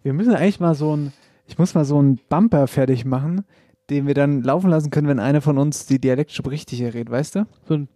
Wir 0.03 0.13
müssen 0.13 0.35
eigentlich 0.35 0.61
mal 0.61 0.75
so 0.75 0.95
ein, 0.95 1.15
ich 1.47 1.57
muss 1.59 1.75
mal 1.75 1.87
so 1.87 1.99
einen 1.99 2.19
Bumper 2.29 2.67
fertig 2.67 3.07
machen, 3.07 3.47
den 3.89 4.07
wir 4.07 4.13
dann 4.13 4.43
laufen 4.43 4.69
lassen 4.69 4.91
können, 4.91 5.09
wenn 5.09 5.19
einer 5.19 5.41
von 5.41 5.57
uns 5.57 5.87
die 5.87 5.99
Dialektstub 5.99 6.51
richtig 6.51 6.83
errät, 6.83 7.11
weißt 7.11 7.37
du? 7.37 7.47
So 7.67 7.75
ein 7.77 7.89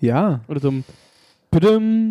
Ja. 0.00 0.40
oder 0.48 0.60
so 0.60 0.70
ein. 0.70 0.84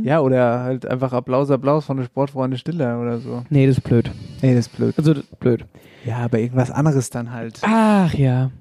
Ja, 0.04 0.20
oder 0.22 0.60
halt 0.60 0.86
einfach 0.86 1.14
Applaus, 1.14 1.50
Applaus 1.50 1.86
von 1.86 1.98
der 1.98 2.04
Sportfreunde 2.06 2.58
Stiller 2.60 3.02
oder 3.02 3.18
so. 3.18 3.44
Nee, 3.50 3.66
das 3.66 3.78
ist 3.80 3.84
blöd. 3.84 4.12
Nee, 4.44 4.54
das 4.54 4.68
ist 4.68 4.76
blöd. 4.76 4.94
Also 4.98 5.14
das 5.16 5.24
ist 5.24 5.40
blöd. 5.40 5.66
Ja, 6.08 6.20
aber 6.20 6.40
irgendwas 6.40 6.72
anderes 6.72 7.10
dann 7.10 7.34
halt. 7.34 7.60
Ach 7.64 8.14
ja. 8.14 8.52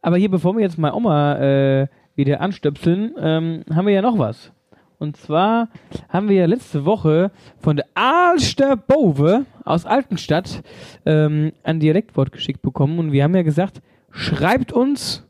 Aber 0.00 0.16
hier, 0.16 0.30
bevor 0.30 0.56
wir 0.56 0.62
jetzt 0.62 0.78
mal 0.78 0.94
Oma 0.94 1.36
äh, 1.36 1.88
wieder 2.14 2.40
anstöpseln, 2.40 3.12
ähm, 3.20 3.64
haben 3.70 3.86
wir 3.86 3.92
ja 3.92 4.00
noch 4.00 4.18
was. 4.18 4.50
Und 4.98 5.18
zwar 5.18 5.68
haben 6.08 6.30
wir 6.30 6.36
ja 6.36 6.46
letzte 6.46 6.86
Woche 6.86 7.30
von 7.60 7.76
der 7.76 7.84
Alster 7.94 8.76
Bove 8.76 9.44
aus 9.64 9.84
Altenstadt 9.84 10.62
ähm, 11.04 11.52
ein 11.64 11.80
Dialektwort 11.80 12.32
geschickt 12.32 12.62
bekommen. 12.62 12.98
Und 12.98 13.12
wir 13.12 13.24
haben 13.24 13.36
ja 13.36 13.42
gesagt, 13.42 13.82
schreibt 14.10 14.72
uns, 14.72 15.28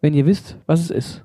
wenn 0.00 0.14
ihr 0.14 0.24
wisst, 0.24 0.56
was 0.66 0.80
es 0.80 0.90
ist. 0.90 1.24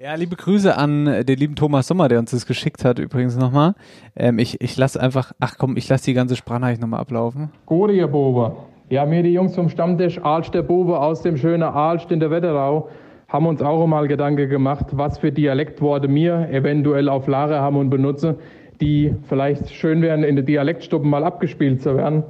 Ja, 0.00 0.14
liebe 0.14 0.36
Grüße 0.36 0.76
an 0.76 1.06
äh, 1.06 1.24
den 1.24 1.38
lieben 1.38 1.54
Thomas 1.54 1.86
Sommer, 1.86 2.08
der 2.08 2.18
uns 2.18 2.30
das 2.30 2.46
geschickt 2.46 2.84
hat 2.84 2.98
übrigens 2.98 3.36
nochmal. 3.36 3.74
Ähm, 4.16 4.38
ich 4.38 4.60
ich 4.60 4.76
lasse 4.76 5.00
einfach, 5.00 5.32
ach 5.40 5.56
komm, 5.58 5.76
ich 5.76 5.88
lasse 5.88 6.06
die 6.06 6.14
ganze 6.14 6.36
Sprachnachricht 6.36 6.80
nochmal 6.80 7.00
ablaufen. 7.00 7.50
Gute, 7.66 7.92
ihr 7.92 8.08
Bobe. 8.08 8.56
Ja, 8.88 9.10
wir, 9.10 9.22
die 9.22 9.32
Jungs 9.32 9.54
vom 9.54 9.68
Stammtisch 9.68 10.22
Ahlst 10.22 10.54
der 10.54 10.62
Bube 10.62 11.00
aus 11.00 11.22
dem 11.22 11.36
schönen 11.36 11.62
Ahlst 11.62 12.10
in 12.10 12.20
der 12.20 12.30
Wetterau, 12.30 12.90
haben 13.28 13.46
uns 13.46 13.62
auch 13.62 13.86
mal 13.86 14.06
Gedanken 14.08 14.50
gemacht, 14.50 14.86
was 14.92 15.18
für 15.18 15.32
Dialektworte 15.32 16.12
wir 16.14 16.50
eventuell 16.50 17.08
auf 17.08 17.26
Lager 17.26 17.60
haben 17.60 17.76
und 17.76 17.88
benutzen, 17.88 18.34
die 18.80 19.14
vielleicht 19.22 19.72
schön 19.72 20.02
wären, 20.02 20.24
in 20.24 20.36
der 20.36 20.44
Dialektstuppen 20.44 21.08
mal 21.08 21.24
abgespielt 21.24 21.80
zu 21.80 21.96
werden. 21.96 22.24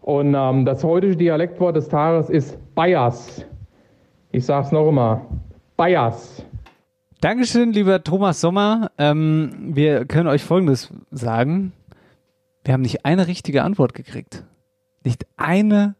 Und 0.00 0.34
ähm, 0.34 0.64
das 0.64 0.82
heutige 0.82 1.16
Dialektwort 1.16 1.76
des 1.76 1.88
Tages 1.88 2.30
ist 2.30 2.58
Bayers. 2.74 3.44
Ich 4.32 4.46
sag's 4.46 4.72
noch 4.72 4.88
einmal. 4.88 5.20
Bayers. 5.76 6.46
Dankeschön, 7.20 7.74
lieber 7.74 8.02
Thomas 8.02 8.40
Sommer. 8.40 8.92
Ähm, 8.96 9.50
wir 9.74 10.06
können 10.06 10.26
euch 10.26 10.42
Folgendes 10.42 10.90
sagen. 11.10 11.74
Wir 12.64 12.72
haben 12.72 12.80
nicht 12.80 13.04
eine 13.04 13.26
richtige 13.26 13.62
Antwort 13.62 13.92
gekriegt. 13.92 14.46
Nicht 15.04 15.26
eine 15.36 15.96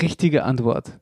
richtige 0.00 0.44
Antwort. 0.44 1.00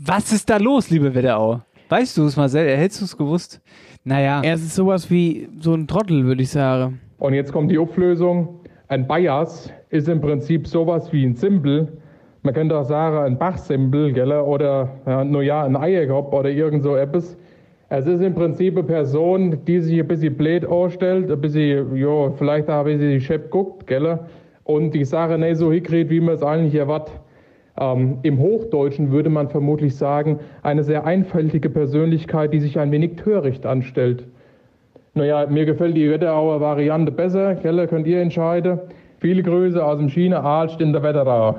Was 0.00 0.32
ist 0.32 0.50
da 0.50 0.56
los, 0.56 0.90
liebe 0.90 1.14
Wetterau? 1.14 1.60
Weißt 1.90 2.16
du 2.16 2.24
es, 2.24 2.36
Marcel? 2.36 2.76
Hättest 2.76 3.02
du 3.02 3.04
es 3.04 3.16
gewusst? 3.16 3.60
Naja. 4.02 4.42
Er 4.42 4.54
ist 4.54 4.74
sowas 4.74 5.12
wie 5.12 5.48
so 5.60 5.72
ein 5.72 5.86
Trottel, 5.86 6.24
würde 6.24 6.42
ich 6.42 6.50
sagen. 6.50 7.00
Und 7.18 7.34
jetzt 7.34 7.52
kommt 7.52 7.70
die 7.70 7.78
Auflösung. 7.78 8.62
Ein 8.88 9.06
Bias 9.06 9.72
ist 9.90 10.08
im 10.08 10.20
Prinzip 10.20 10.66
sowas 10.66 11.12
wie 11.12 11.24
ein 11.24 11.36
Symbol. 11.36 11.98
Man 12.42 12.52
könnte 12.52 12.76
auch 12.76 12.84
sagen, 12.84 13.18
ein 13.18 13.38
Bachsymbol, 13.38 14.12
gell? 14.12 14.32
oder 14.32 14.90
ja, 15.06 15.24
nur 15.24 15.44
ja, 15.44 15.62
ein 15.62 15.76
Eierkopf 15.76 16.32
oder 16.32 16.50
irgend 16.50 16.82
so 16.82 16.96
etwas. 16.96 17.36
Es 17.88 18.06
ist 18.06 18.20
im 18.20 18.34
Prinzip 18.34 18.76
eine 18.76 18.82
Person, 18.84 19.64
die 19.64 19.80
sich 19.80 20.00
ein 20.00 20.08
bisschen 20.08 20.36
blöd 20.36 20.66
anstellt, 20.66 21.30
ein 21.30 21.40
bisschen, 21.40 21.94
ja, 21.96 22.30
vielleicht 22.32 22.68
auch 22.68 22.84
ein 22.84 22.98
bisschen 22.98 23.20
schepp 23.20 23.50
guckt, 23.50 23.86
gell? 23.86 24.18
und 24.64 24.92
die 24.92 25.04
Sache 25.04 25.38
nicht 25.38 25.56
so 25.56 25.72
hinkriegt, 25.72 26.10
wie 26.10 26.20
man 26.20 26.34
es 26.34 26.42
eigentlich 26.42 26.74
erwartet. 26.74 27.14
Ähm, 27.78 28.18
Im 28.22 28.38
Hochdeutschen 28.38 29.12
würde 29.12 29.30
man 29.30 29.48
vermutlich 29.48 29.94
sagen, 29.94 30.40
eine 30.62 30.82
sehr 30.82 31.04
einfältige 31.06 31.70
Persönlichkeit, 31.70 32.52
die 32.52 32.60
sich 32.60 32.78
ein 32.78 32.90
wenig 32.90 33.16
töricht 33.16 33.64
anstellt. 33.66 34.24
Naja, 35.14 35.46
mir 35.46 35.64
gefällt 35.64 35.96
die 35.96 36.10
Wetterauer 36.10 36.60
Variante 36.60 37.12
besser. 37.12 37.54
Keller, 37.54 37.86
könnt 37.86 38.06
ihr 38.06 38.20
entscheiden. 38.20 38.80
Viele 39.20 39.42
Grüße 39.42 39.82
aus 39.82 39.98
dem 39.98 40.08
Schiene 40.08 40.42
Ahlst 40.42 40.80
in 40.80 40.92
der 40.92 41.02
Wetterau. 41.02 41.56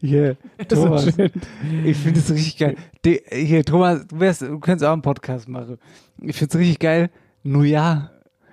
Hier, 0.00 0.36
Thomas. 0.68 1.06
ich 1.06 1.96
finde 1.96 2.20
es 2.20 2.30
richtig 2.30 2.58
geil. 2.58 2.76
Die, 3.04 3.20
hier, 3.30 3.64
Thomas, 3.64 4.06
du, 4.06 4.20
wärst, 4.20 4.42
du 4.42 4.58
könntest 4.60 4.84
auch 4.84 4.92
einen 4.92 5.02
Podcast 5.02 5.48
machen. 5.48 5.78
Ich 6.20 6.36
finde 6.36 6.52
es 6.54 6.58
richtig 6.60 6.78
geil. 6.78 7.10
Neujahr. 7.42 8.10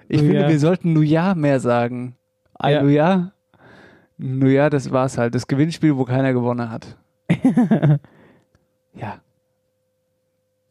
Ich 0.10 0.22
Neujahr. 0.22 0.34
finde, 0.36 0.50
wir 0.50 0.60
sollten 0.60 0.94
Neujahr 0.94 1.36
mehr 1.36 1.60
sagen. 1.60 2.16
Ein 2.56 2.74
Ja. 2.74 2.82
Neujahr. 2.84 3.32
Neujahr, 4.18 4.70
das 4.70 4.92
war's 4.92 5.18
halt. 5.18 5.36
Das 5.36 5.48
Gewinnspiel, 5.48 5.96
wo 5.98 6.06
keiner 6.06 6.34
gewonnen 6.34 6.70
hat. 6.72 6.98
ja. 8.96 9.20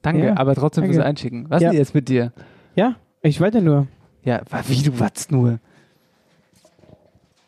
Danke, 0.03 0.25
Ja, 0.27 0.37
aber 0.37 0.55
trotzdem 0.55 0.83
danke. 0.85 0.95
fürs 0.97 1.07
Einschicken. 1.07 1.47
Was 1.51 1.63
Ja. 1.63 1.69
ist 1.69 1.73
denn 1.73 1.79
jetzt 1.81 1.95
mit 1.95 2.09
dir? 2.09 2.33
Ja, 2.75 2.97
ich 3.23 3.41
weiter 3.41 3.61
nur. 3.61 3.87
Ja, 4.23 4.41
wie 4.69 4.83
du 4.83 4.99
watzt 4.99 5.31
nur. 5.31 5.59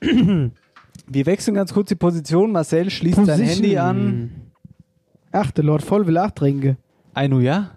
Wir 1.11 1.27
wechseln 1.27 1.55
ganz 1.55 1.73
kurz 1.73 1.89
die 1.89 1.95
Position. 1.95 2.53
Marcel 2.53 2.91
schließt 2.91 3.17
sein 3.17 3.27
Position. 3.27 3.49
Handy 3.49 3.79
an. 3.79 4.31
Ach, 5.33 5.51
der 5.51 5.65
Lord 5.65 5.83
voll 5.83 6.07
will 6.07 6.19
acht 6.19 6.37
trinken. 6.37 6.77
Ein 7.15 7.31
Neujahr? 7.31 7.77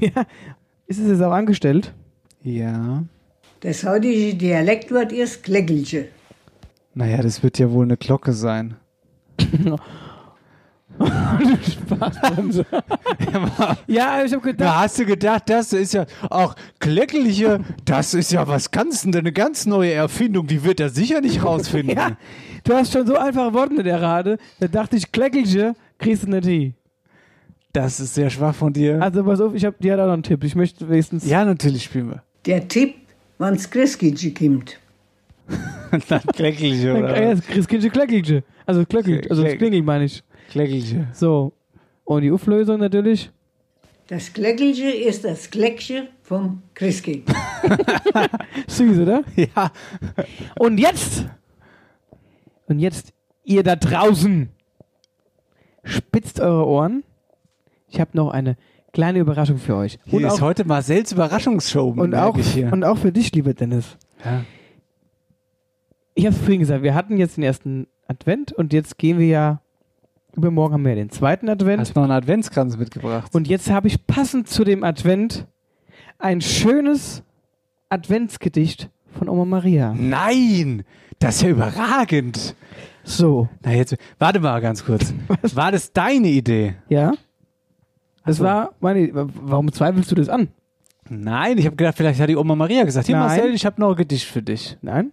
ja. 0.00 0.24
Ist 0.86 1.00
es 1.00 1.08
jetzt 1.08 1.22
auch 1.22 1.32
angestellt? 1.32 1.92
Ja. 2.42 3.04
Das 3.60 3.84
heutige 3.84 4.34
Dialektwort 4.34 5.12
ist 5.12 5.42
Kleckelche. 5.42 6.08
Naja, 6.94 7.20
das 7.22 7.42
wird 7.42 7.58
ja 7.58 7.70
wohl 7.70 7.84
eine 7.84 7.96
Glocke 7.96 8.32
sein. 8.32 8.76
Spaßbremse. 11.00 12.64
ja, 13.86 14.24
ich 14.24 14.32
habe 14.32 14.42
gedacht. 14.42 14.60
Da 14.60 14.80
hast 14.80 14.98
du 14.98 15.04
gedacht, 15.06 15.44
das 15.48 15.72
ist 15.72 15.94
ja 15.94 16.06
auch 16.30 16.54
Kleckeliche, 16.78 17.60
das 17.84 18.14
ist 18.14 18.32
ja 18.32 18.46
was 18.48 18.70
ganz, 18.70 19.04
eine 19.04 19.32
ganz 19.32 19.66
neue 19.66 19.92
Erfindung, 19.92 20.46
die 20.46 20.64
wird 20.64 20.80
er 20.80 20.88
sicher 20.88 21.20
nicht 21.20 21.44
rausfinden. 21.44 21.96
Ja, 21.96 22.16
du 22.64 22.74
hast 22.74 22.92
schon 22.92 23.06
so 23.06 23.16
einfache 23.16 23.52
Worte 23.54 23.74
in 23.76 23.84
der 23.84 24.00
Rade. 24.00 24.38
Da 24.60 24.68
dachte 24.68 24.96
ich, 24.96 25.12
Kleckelche 25.12 25.74
kriegst 25.98 26.24
du 26.24 26.30
nicht 26.30 26.46
hin. 26.46 26.74
Das 27.72 28.00
ist 28.00 28.14
sehr 28.14 28.30
schwach 28.30 28.54
von 28.54 28.72
dir. 28.72 29.02
Also 29.02 29.22
pass 29.22 29.40
auf, 29.40 29.54
ich 29.54 29.64
hab, 29.64 29.78
die 29.80 29.92
hat 29.92 30.00
auch 30.00 30.06
noch 30.06 30.14
einen 30.14 30.22
Tipp. 30.22 30.42
Ich 30.44 30.54
möchte 30.54 30.88
wenigstens. 30.88 31.26
Ja, 31.28 31.44
natürlich 31.44 31.84
spielen 31.84 32.08
wir. 32.08 32.22
Der 32.46 32.66
Tipp, 32.66 32.94
wann's 33.38 33.68
Christkindche 33.70 34.32
kommt. 34.34 34.78
Dann 36.08 36.22
Kleckeliche, 36.34 36.88
Ja, 36.88 36.94
oder? 36.94 37.34
das 37.34 37.46
Christkindche 37.46 37.90
Kleckelche. 37.90 38.42
Also 38.64 38.84
Klöckelt, 38.84 39.30
also 39.30 39.44
das 39.44 39.54
Klingel 39.56 39.82
meine 39.82 40.04
ich. 40.04 40.24
Kleckeliche. 40.50 41.08
So. 41.12 41.52
Und 42.04 42.22
die 42.22 42.30
Auflösung 42.30 42.78
natürlich. 42.78 43.30
Das 44.08 44.32
Kleckelche 44.32 44.88
ist 44.88 45.24
das 45.24 45.50
Kleckche 45.50 46.08
vom 46.22 46.62
Christkind. 46.74 47.28
Süß, 48.68 48.98
oder? 49.00 49.24
Ja. 49.36 49.72
Und 50.58 50.78
jetzt. 50.78 51.26
Und 52.66 52.78
jetzt, 52.78 53.12
ihr 53.44 53.62
da 53.62 53.74
draußen. 53.76 54.48
Spitzt 55.82 56.40
eure 56.40 56.66
Ohren. 56.66 57.04
Ich 57.88 58.00
habe 58.00 58.10
noch 58.14 58.30
eine 58.30 58.56
kleine 58.92 59.18
Überraschung 59.18 59.58
für 59.58 59.76
euch. 59.76 59.98
Hier 60.04 60.18
und 60.20 60.24
ist 60.24 60.34
auch, 60.34 60.40
heute 60.40 60.64
Marcells 60.64 61.12
Überraschungsshow. 61.12 61.94
und, 61.96 62.14
auch, 62.14 62.36
ich 62.38 62.52
hier. 62.54 62.72
und 62.72 62.84
auch 62.84 62.98
für 62.98 63.12
dich, 63.12 63.32
lieber 63.34 63.54
Dennis. 63.54 63.96
Ja. 64.24 64.44
Ich 66.14 66.24
habe 66.24 66.34
es 66.34 66.40
vorhin 66.40 66.60
gesagt, 66.60 66.82
wir 66.82 66.94
hatten 66.94 67.18
jetzt 67.18 67.36
den 67.36 67.44
ersten 67.44 67.88
Advent 68.08 68.52
und 68.52 68.72
jetzt 68.72 68.98
gehen 68.98 69.18
wir 69.18 69.26
ja. 69.26 69.60
Übermorgen 70.36 70.74
haben 70.74 70.84
wir 70.84 70.90
ja 70.90 70.96
den 70.96 71.10
zweiten 71.10 71.48
Advent. 71.48 71.80
Hast 71.80 71.96
noch 71.96 72.02
einen 72.02 72.12
Adventskranz 72.12 72.76
mitgebracht. 72.76 73.34
Und 73.34 73.48
jetzt 73.48 73.70
habe 73.70 73.88
ich 73.88 74.06
passend 74.06 74.48
zu 74.48 74.64
dem 74.64 74.84
Advent 74.84 75.46
ein 76.18 76.40
schönes 76.40 77.22
Adventsgedicht 77.88 78.90
von 79.18 79.28
Oma 79.28 79.44
Maria. 79.44 79.94
Nein! 79.96 80.84
Das 81.18 81.36
ist 81.36 81.42
ja 81.42 81.48
überragend. 81.48 82.54
So. 83.02 83.48
Na 83.64 83.72
jetzt, 83.72 83.96
warte 84.18 84.40
mal 84.40 84.60
ganz 84.60 84.84
kurz. 84.84 85.14
War 85.54 85.72
das 85.72 85.92
deine 85.92 86.28
Idee? 86.28 86.74
Ja? 86.88 87.12
Das 88.26 88.36
Ach 88.36 88.38
so. 88.38 88.44
war 88.44 88.74
meine. 88.80 89.10
Warum 89.14 89.72
zweifelst 89.72 90.10
du 90.10 90.16
das 90.16 90.28
an? 90.28 90.48
Nein, 91.08 91.56
ich 91.58 91.66
habe 91.66 91.76
gedacht, 91.76 91.96
vielleicht 91.96 92.20
hat 92.20 92.28
die 92.28 92.36
Oma 92.36 92.56
Maria 92.56 92.82
gesagt, 92.84 93.06
hier. 93.06 93.16
Marcel, 93.16 93.54
ich 93.54 93.64
habe 93.64 93.80
noch 93.80 93.90
ein 93.90 93.96
Gedicht 93.96 94.26
für 94.26 94.42
dich. 94.42 94.76
Nein? 94.82 95.12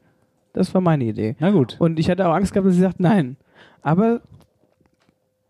Das 0.52 0.74
war 0.74 0.82
meine 0.82 1.04
Idee. 1.04 1.36
Na 1.40 1.52
gut. 1.52 1.78
Und 1.80 2.00
ich 2.00 2.10
hatte 2.10 2.28
auch 2.28 2.34
Angst 2.34 2.52
gehabt, 2.54 2.68
dass 2.68 2.76
sie 2.76 2.82
sagt 2.82 3.00
nein. 3.00 3.38
Aber 3.84 4.22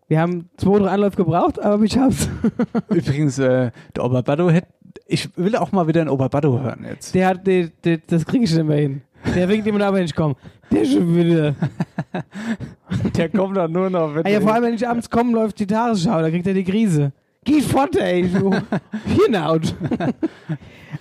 wir 0.08 0.20
haben 0.20 0.50
zwei, 0.58 0.80
drei 0.80 0.90
Anläufe 0.90 1.18
gebraucht, 1.18 1.60
aber 1.60 1.84
ich 1.84 1.98
hab's. 1.98 2.30
Übrigens, 2.90 3.40
äh, 3.40 3.72
der 3.96 4.04
Oberbaddo 4.04 4.50
hätte, 4.50 4.68
ich 5.08 5.30
will 5.38 5.56
auch 5.56 5.72
mal 5.72 5.88
wieder 5.88 6.02
einen 6.02 6.10
Oberbaddo 6.10 6.60
hören 6.60 6.86
jetzt. 6.90 7.16
Der 7.16 7.28
hat, 7.28 7.48
der, 7.48 7.70
der, 7.84 8.00
das 8.06 8.26
kriege 8.26 8.44
ich 8.44 8.54
nicht 8.54 8.66
mehr 8.66 8.78
hin. 8.78 9.02
Der 9.36 9.48
winkt 9.48 9.66
immer 9.68 9.80
da, 9.80 9.94
wenn 9.94 10.04
ich 10.04 10.16
komme. 10.16 10.36
Der 10.72 10.86
schon 10.86 11.16
wieder. 11.16 11.56
Der 13.16 13.30
kommt 13.30 13.56
dann 13.58 13.72
nur 13.72 13.90
noch, 13.90 14.14
wenn 14.16 14.26
Ah 14.26 14.30
ja, 14.30 14.42
vor 14.42 14.54
allem, 14.54 14.64
wenn 14.64 14.74
ich 14.74 14.88
abends 14.88 15.10
komme, 15.10 15.32
läuft 15.32 15.60
die 15.60 15.68
Tagesschau, 15.68 16.22
da 16.22 16.30
kriegt 16.30 16.46
er 16.46 16.54
die 16.54 16.64
Krise. 16.64 17.12
Geh 17.44 17.62
fort, 17.62 17.96
ey. 17.96 18.28
Du 18.28 18.52
Hirnhaut. 19.06 19.76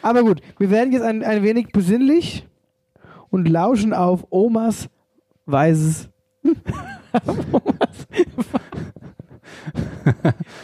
Aber 0.03 0.23
gut, 0.23 0.41
wir 0.59 0.71
werden 0.71 0.93
jetzt 0.93 1.03
ein, 1.03 1.23
ein 1.23 1.43
wenig 1.43 1.69
besinnlich 1.73 2.47
und 3.31 3.49
lauschen 3.49 3.93
auf 3.95 4.27
Omas 4.31 4.89
weißes. 5.47 6.09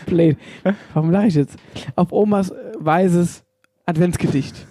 Blöd. 0.06 0.36
Warum 0.94 1.10
lache 1.10 1.26
ich 1.28 1.34
jetzt? 1.34 1.56
Auf 1.96 2.12
Omas 2.12 2.50
äh, 2.50 2.72
weißes 2.78 3.44
Adventsgedicht. 3.86 4.66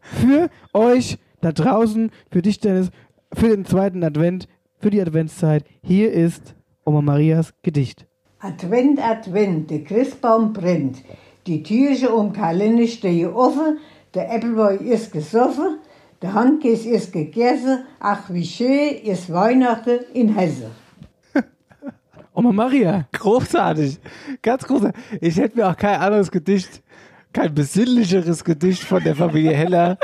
Für 0.00 0.50
euch 0.72 1.18
da 1.40 1.52
draußen, 1.52 2.10
für 2.30 2.42
dich, 2.42 2.58
Dennis, 2.60 2.90
für 3.32 3.48
den 3.48 3.64
zweiten 3.64 4.02
Advent, 4.02 4.48
für 4.78 4.90
die 4.90 5.00
Adventszeit. 5.00 5.64
Hier 5.82 6.12
ist 6.12 6.54
Oma 6.84 7.00
Marias 7.02 7.54
Gedicht. 7.62 8.06
Advent, 8.40 9.00
Advent, 9.00 9.70
der 9.70 9.84
Christbaum 9.84 10.52
brennt. 10.52 11.02
Die 11.46 11.62
Türchen 11.62 12.08
um 12.08 12.32
Kalender 12.32 12.86
stehen 12.86 13.32
offen, 13.32 13.78
der 14.14 14.34
Äpfelwein 14.34 14.80
ist 14.80 15.12
gesoffen, 15.12 15.78
der 16.22 16.34
Handkäse 16.34 16.90
ist 16.90 17.12
gegessen. 17.12 17.84
Ach, 18.00 18.22
wie 18.28 18.44
schön 18.44 18.96
ist 19.04 19.32
Weihnachten 19.32 20.00
in 20.14 20.34
Hesse. 20.34 20.70
Oma 22.34 22.52
Maria. 22.52 23.06
Großartig. 23.12 23.98
Ganz 24.42 24.64
großartig. 24.64 25.00
Ich 25.20 25.36
hätte 25.36 25.56
mir 25.56 25.68
auch 25.68 25.76
kein 25.76 26.00
anderes 26.00 26.30
Gedicht, 26.30 26.82
kein 27.32 27.54
besinnlicheres 27.54 28.42
Gedicht 28.42 28.82
von 28.82 29.02
der 29.02 29.14
Familie 29.14 29.52
Heller 29.52 29.98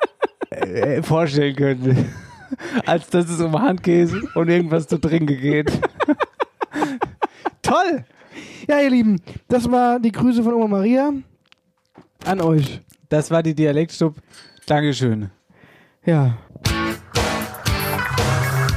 äh, 0.50 1.02
vorstellen 1.02 1.56
können, 1.56 2.12
als 2.86 3.08
dass 3.08 3.30
es 3.30 3.40
um 3.40 3.58
Handkäse 3.58 4.20
und 4.34 4.48
irgendwas 4.48 4.86
zu 4.86 4.98
trinken 4.98 5.38
geht. 5.38 5.72
Toll! 7.62 8.04
Ja, 8.68 8.80
ihr 8.80 8.90
Lieben, 8.90 9.20
das 9.48 9.70
war 9.70 9.98
die 9.98 10.12
Grüße 10.12 10.42
von 10.42 10.54
Oma 10.54 10.68
Maria 10.68 11.12
an 12.24 12.40
euch. 12.40 12.80
Das 13.08 13.30
war 13.30 13.42
die 13.42 13.54
Dialektstub. 13.54 14.16
Dankeschön. 14.66 15.30
Ja. 16.06 16.36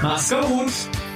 Mach's 0.01 0.29
gut. 0.29 0.71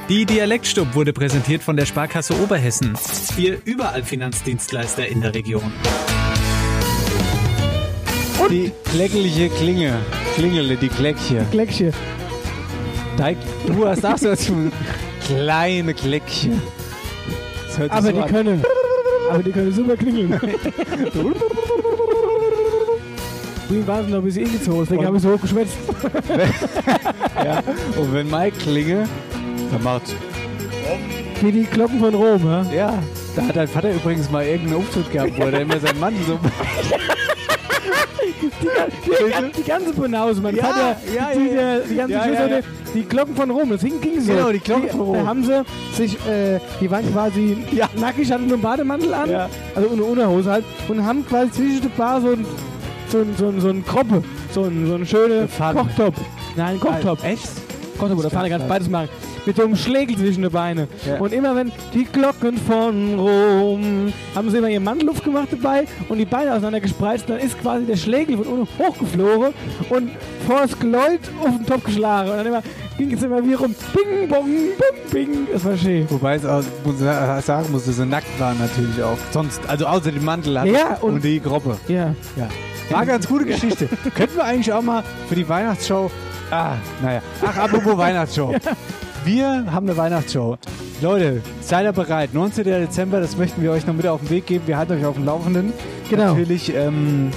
Die 0.09 0.25
Dialektstub 0.25 0.93
wurde 0.95 1.13
präsentiert 1.13 1.63
von 1.63 1.77
der 1.77 1.85
Sparkasse 1.85 2.33
Oberhessen. 2.41 2.93
Wir 3.35 3.59
überall 3.63 4.03
Finanzdienstleister 4.03 5.07
in 5.07 5.21
der 5.21 5.33
Region. 5.33 5.71
Die 8.49 8.71
kleckelige 8.91 9.49
Klinge. 9.49 9.99
Klingele, 10.35 10.75
die 10.75 10.89
Kleckchen. 10.89 11.49
Kleckchen. 11.51 11.93
Dein- 13.17 13.37
Du 13.67 13.87
hast 13.87 14.05
auch 14.05 14.17
so 14.17 14.31
was 14.31 14.49
kleine 15.27 15.93
Kleckchen. 15.93 16.61
Das 17.67 17.77
hört 17.77 17.91
sich 17.91 17.97
Aber 17.97 18.07
so 18.07 18.11
die 18.13 18.21
an. 18.23 18.29
können. 18.29 18.63
Aber 19.29 19.43
die 19.43 19.51
können 19.51 19.71
super 19.71 19.95
klingeln. 19.95 20.31
Vorhin 23.71 23.87
waren 23.87 24.05
sie 24.05 24.11
noch 24.11 24.17
ein 24.17 24.25
bisschen 24.25 24.45
ingezogen, 24.47 24.81
deswegen 24.81 25.05
habe 25.05 25.15
ich 25.15 25.23
so 25.23 25.31
hoch 25.31 25.39
geschwätzt. 25.39 25.77
ja. 27.45 27.63
Und 27.97 28.13
wenn 28.13 28.29
Mike 28.29 28.57
klinge, 28.57 29.07
dann 29.71 29.81
macht 29.81 30.13
Wie 31.39 31.53
die 31.53 31.63
Glocken 31.63 32.01
von 32.01 32.13
Rom, 32.13 32.45
ja? 32.45 32.63
Ja, 32.73 32.93
da 33.33 33.43
hat 33.43 33.55
dein 33.55 33.69
Vater 33.69 33.93
übrigens 33.93 34.29
mal 34.29 34.45
irgendeinen 34.45 34.81
Auftritt 34.81 35.09
gehabt, 35.09 35.31
wo 35.37 35.43
er 35.43 35.61
immer 35.61 35.79
seinen 35.79 36.01
Mann 36.01 36.13
so. 36.27 36.37
Die, 38.41 39.61
die 39.61 39.63
ganze 39.63 39.93
Banause, 39.93 40.41
mein 40.41 40.55
Ja, 40.55 40.63
Vater, 40.65 40.97
ja, 41.15 41.29
die, 41.33 41.47
ja, 41.47 41.61
ja. 41.61 41.79
die, 41.79 41.89
die 41.89 41.95
ganze 41.95 42.13
Ja, 42.13 42.25
ja, 42.27 42.47
ja. 42.47 42.59
die 42.93 43.03
Glocken 43.03 43.35
von 43.35 43.51
Rom, 43.51 43.69
das 43.69 43.81
ging, 43.81 43.99
so. 44.19 44.33
Genau, 44.33 44.51
die 44.51 44.59
Glocken 44.59 44.89
von 44.89 44.99
Rom. 45.01 45.13
Da 45.15 45.25
haben 45.25 45.43
sie 45.43 45.63
sich, 45.93 46.15
äh, 46.27 46.59
die 46.81 46.91
waren 46.91 47.09
quasi 47.11 47.57
nackig, 47.99 48.31
hatten 48.31 48.47
nur 48.47 48.55
einen 48.55 48.61
Bademantel 48.61 49.13
an, 49.13 49.29
Ja. 49.29 49.49
also 49.75 49.89
ohne 49.89 50.03
Unterhose 50.03 50.51
halt, 50.51 50.65
und 50.89 51.05
haben 51.05 51.25
quasi 51.25 51.51
zwischen 51.51 51.81
der 51.81 51.89
Bar 51.89 52.21
so 52.21 52.31
ein, 52.31 52.45
so 53.11 53.19
ein, 53.19 53.35
so 53.37 53.47
ein, 53.47 53.61
so 53.61 53.69
ein 53.69 53.85
Kroppe, 53.85 54.23
so 54.51 54.63
ein, 54.63 54.87
so 54.87 54.95
ein 54.95 55.05
schöner. 55.05 55.47
Kochtopf. 55.73 56.15
Nein, 56.55 56.79
Kochtopf. 56.79 57.23
Echt? 57.23 57.43
Kochtopf 57.97 58.19
oder 58.19 58.29
Pfanne, 58.29 58.49
kannst 58.49 58.67
beides 58.67 58.89
machen. 58.89 59.09
Mit 59.45 59.55
so 59.55 59.63
einem 59.63 59.75
Schlägel 59.75 60.15
zwischen 60.17 60.43
den 60.43 60.51
Beinen. 60.51 60.87
Ja. 61.07 61.17
Und 61.19 61.33
immer 61.33 61.55
wenn 61.55 61.71
die 61.95 62.05
Glocken 62.05 62.57
von 62.57 63.17
Rom, 63.19 64.13
haben 64.35 64.49
sie 64.51 64.57
immer 64.57 64.69
ihren 64.69 64.83
Mantelluft 64.83 65.23
gemacht 65.23 65.47
dabei 65.51 65.85
und 66.09 66.19
die 66.19 66.25
Beine 66.25 66.51
auseinander 66.51 66.79
gespreizt, 66.79 67.25
dann 67.27 67.39
ist 67.39 67.59
quasi 67.59 67.85
der 67.85 67.97
Schlägel 67.97 68.37
von 68.37 68.45
unten 68.45 68.67
hochgeflogen 68.77 69.53
und 69.89 70.11
vor 70.45 70.61
das 70.61 70.77
Geläut 70.79 71.21
auf 71.43 71.55
den 71.57 71.65
Topf 71.65 71.83
geschlagen. 71.85 72.29
Und 72.29 72.37
dann 72.37 72.45
immer, 72.45 72.61
ging 72.99 73.11
es 73.13 73.23
immer 73.23 73.43
wie 73.43 73.53
rum. 73.55 73.73
Bing, 73.93 74.29
bong, 74.29 74.45
bing, 74.45 75.27
bing. 75.27 75.47
Das 75.51 75.65
war 75.65 75.75
schön. 75.75 76.05
Wobei 76.11 76.35
es 76.35 76.45
auch 76.45 76.61
muss 76.85 76.95
ich 77.01 77.45
sagen 77.45 77.71
muss, 77.71 77.85
dass 77.85 77.95
sie 77.97 78.05
nackt 78.05 78.39
waren 78.39 78.59
natürlich 78.59 79.01
auch. 79.01 79.17
Sonst, 79.31 79.59
also 79.67 79.87
außer 79.87 80.11
dem 80.11 80.23
Mantel 80.23 80.59
hat 80.59 80.67
Ja, 80.67 80.97
und, 81.01 81.15
und- 81.15 81.23
die 81.23 81.39
Gruppe. 81.39 81.77
Ja. 81.87 82.13
Ja. 82.35 82.47
War 82.91 83.05
ganz 83.05 83.27
gute 83.27 83.45
Geschichte. 83.45 83.87
Könnten 84.15 84.35
wir 84.35 84.43
eigentlich 84.43 84.71
auch 84.73 84.81
mal 84.81 85.03
für 85.27 85.35
die 85.35 85.47
Weihnachtsshow. 85.47 86.11
Ah, 86.49 86.75
naja. 87.01 87.21
Ach, 87.45 87.57
apropos 87.57 87.97
Weihnachtsshow. 87.97 88.55
Wir 89.23 89.65
haben 89.71 89.87
eine 89.87 89.97
Weihnachtsshow. 89.97 90.57
Leute, 91.01 91.41
seid 91.61 91.85
ihr 91.85 91.93
bereit? 91.93 92.33
19. 92.33 92.63
Dezember, 92.63 93.19
das 93.19 93.37
möchten 93.37 93.61
wir 93.61 93.71
euch 93.71 93.87
noch 93.87 93.93
mit 93.93 94.05
auf 94.07 94.21
den 94.21 94.29
Weg 94.29 94.45
geben. 94.45 94.67
Wir 94.67 94.77
halten 94.77 94.93
euch 94.93 95.05
auf 95.05 95.15
dem 95.15 95.25
Laufenden. 95.25 95.73
Genau. 96.09 96.29
Natürlich, 96.29 96.73
ähm, 96.75 97.31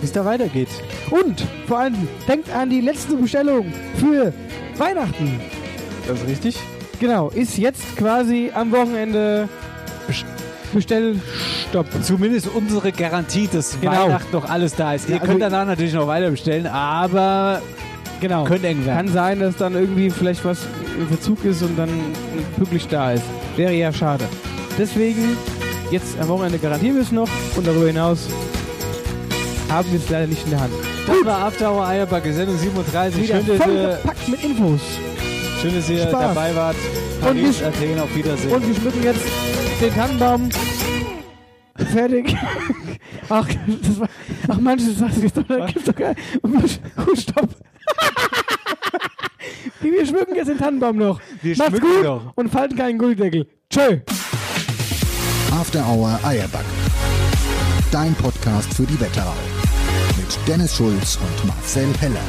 wie 0.00 0.04
es 0.04 0.12
da 0.12 0.24
weitergeht. 0.24 0.68
Und 1.10 1.44
vor 1.66 1.78
allem, 1.78 2.08
denkt 2.28 2.50
an 2.54 2.70
die 2.70 2.80
letzte 2.80 3.16
Bestellung 3.16 3.72
für 3.96 4.32
Weihnachten. 4.78 5.40
Das 6.06 6.20
ist 6.20 6.28
richtig. 6.28 6.58
Genau, 7.00 7.28
ist 7.30 7.58
jetzt 7.58 7.96
quasi 7.96 8.50
am 8.54 8.72
Wochenende 8.72 9.48
Bestellstopp. 10.76 11.86
Zumindest 12.02 12.48
unsere 12.54 12.92
Garantie, 12.92 13.48
dass 13.50 13.78
Genau. 13.80 13.92
Weihnachten 13.92 14.32
noch 14.32 14.48
alles 14.48 14.74
da 14.74 14.94
ist. 14.94 15.08
Ihr 15.08 15.14
Ja, 15.16 15.20
könnt 15.20 15.42
also- 15.42 15.50
danach 15.56 15.66
natürlich 15.66 15.94
noch 15.94 16.06
weiter 16.06 16.30
bestellen, 16.30 16.66
aber 16.66 17.60
Genau. 18.20 18.44
könnte 18.44 18.68
eng 18.68 18.84
werden. 18.86 18.96
Kann 18.96 19.08
sein, 19.08 19.40
dass 19.40 19.56
dann 19.56 19.74
irgendwie 19.74 20.10
vielleicht 20.10 20.44
was 20.44 20.58
im 20.98 21.08
Verzug 21.08 21.44
ist 21.44 21.62
und 21.62 21.76
dann 21.78 21.88
pünktlich 22.56 22.86
da 22.88 23.12
ist. 23.12 23.24
Wäre 23.56 23.72
ja 23.72 23.92
schade. 23.92 24.24
Deswegen, 24.78 25.36
jetzt 25.90 26.18
am 26.20 26.28
Wochenende 26.28 26.58
garantieren 26.58 26.96
wir 26.96 27.02
es 27.02 27.12
noch 27.12 27.28
und 27.56 27.66
darüber 27.66 27.86
hinaus 27.86 28.28
haben 29.70 29.90
wir 29.90 29.98
es 29.98 30.08
leider 30.10 30.26
nicht 30.26 30.44
in 30.44 30.50
der 30.50 30.60
Hand. 30.60 30.72
Das 31.06 31.24
war 31.24 31.38
After 31.46 31.72
Hour 31.72 31.86
Eierbacke, 31.86 32.32
Sendung 32.32 32.58
37. 32.58 33.22
Wieder 33.22 33.36
Schön, 33.42 33.46
dass 33.46 33.64
voll 33.66 33.74
ihr, 33.74 33.98
gepackt 34.02 34.28
mit 34.28 34.44
Infos. 34.44 34.80
schön, 35.62 35.74
dass 35.74 35.88
ihr 35.88 36.02
Spaß. 36.02 36.12
dabei 36.12 36.54
wart. 36.54 36.76
Und 36.76 37.26
Paris, 37.26 37.60
wir- 37.60 37.68
Athen, 37.68 37.98
auf 38.00 38.14
Wiedersehen. 38.14 38.52
Und 38.52 38.66
wir 38.68 38.74
schmücken 38.74 39.02
jetzt 39.02 39.20
den 39.80 39.94
Tannenbaum. 39.94 40.48
Fertig. 41.92 42.34
Ach, 43.28 43.46
das 43.82 44.00
war, 44.00 44.08
ach 44.48 44.58
manches 44.58 44.98
das 44.98 45.20
gibt's 45.20 45.34
doch, 45.34 45.42
das 45.46 45.72
gibt's 45.72 45.84
doch 45.84 45.94
gar 45.94 46.14
nicht. 46.14 46.80
Oh, 46.96 47.14
stopp. 47.14 47.50
wir 49.80 50.06
schmücken 50.06 50.34
jetzt 50.34 50.48
den 50.48 50.58
Tannenbaum 50.58 50.96
noch. 50.96 51.20
Wir 51.42 51.56
Macht's 51.56 51.70
schmücken 51.70 51.96
gut 51.96 52.04
noch. 52.04 52.32
und 52.36 52.48
falten 52.50 52.76
keinen 52.76 52.98
Gulddeckel. 52.98 53.46
Tschö. 53.68 53.98
After 55.52 55.86
Hour 55.86 56.18
Eierback. 56.22 56.64
Dein 57.90 58.14
Podcast 58.14 58.72
für 58.74 58.84
die 58.84 58.98
Wetterau. 59.00 59.34
Mit 60.16 60.48
Dennis 60.48 60.76
Schulz 60.76 61.18
und 61.20 61.48
Marcel 61.48 61.88
Heller. 62.00 62.20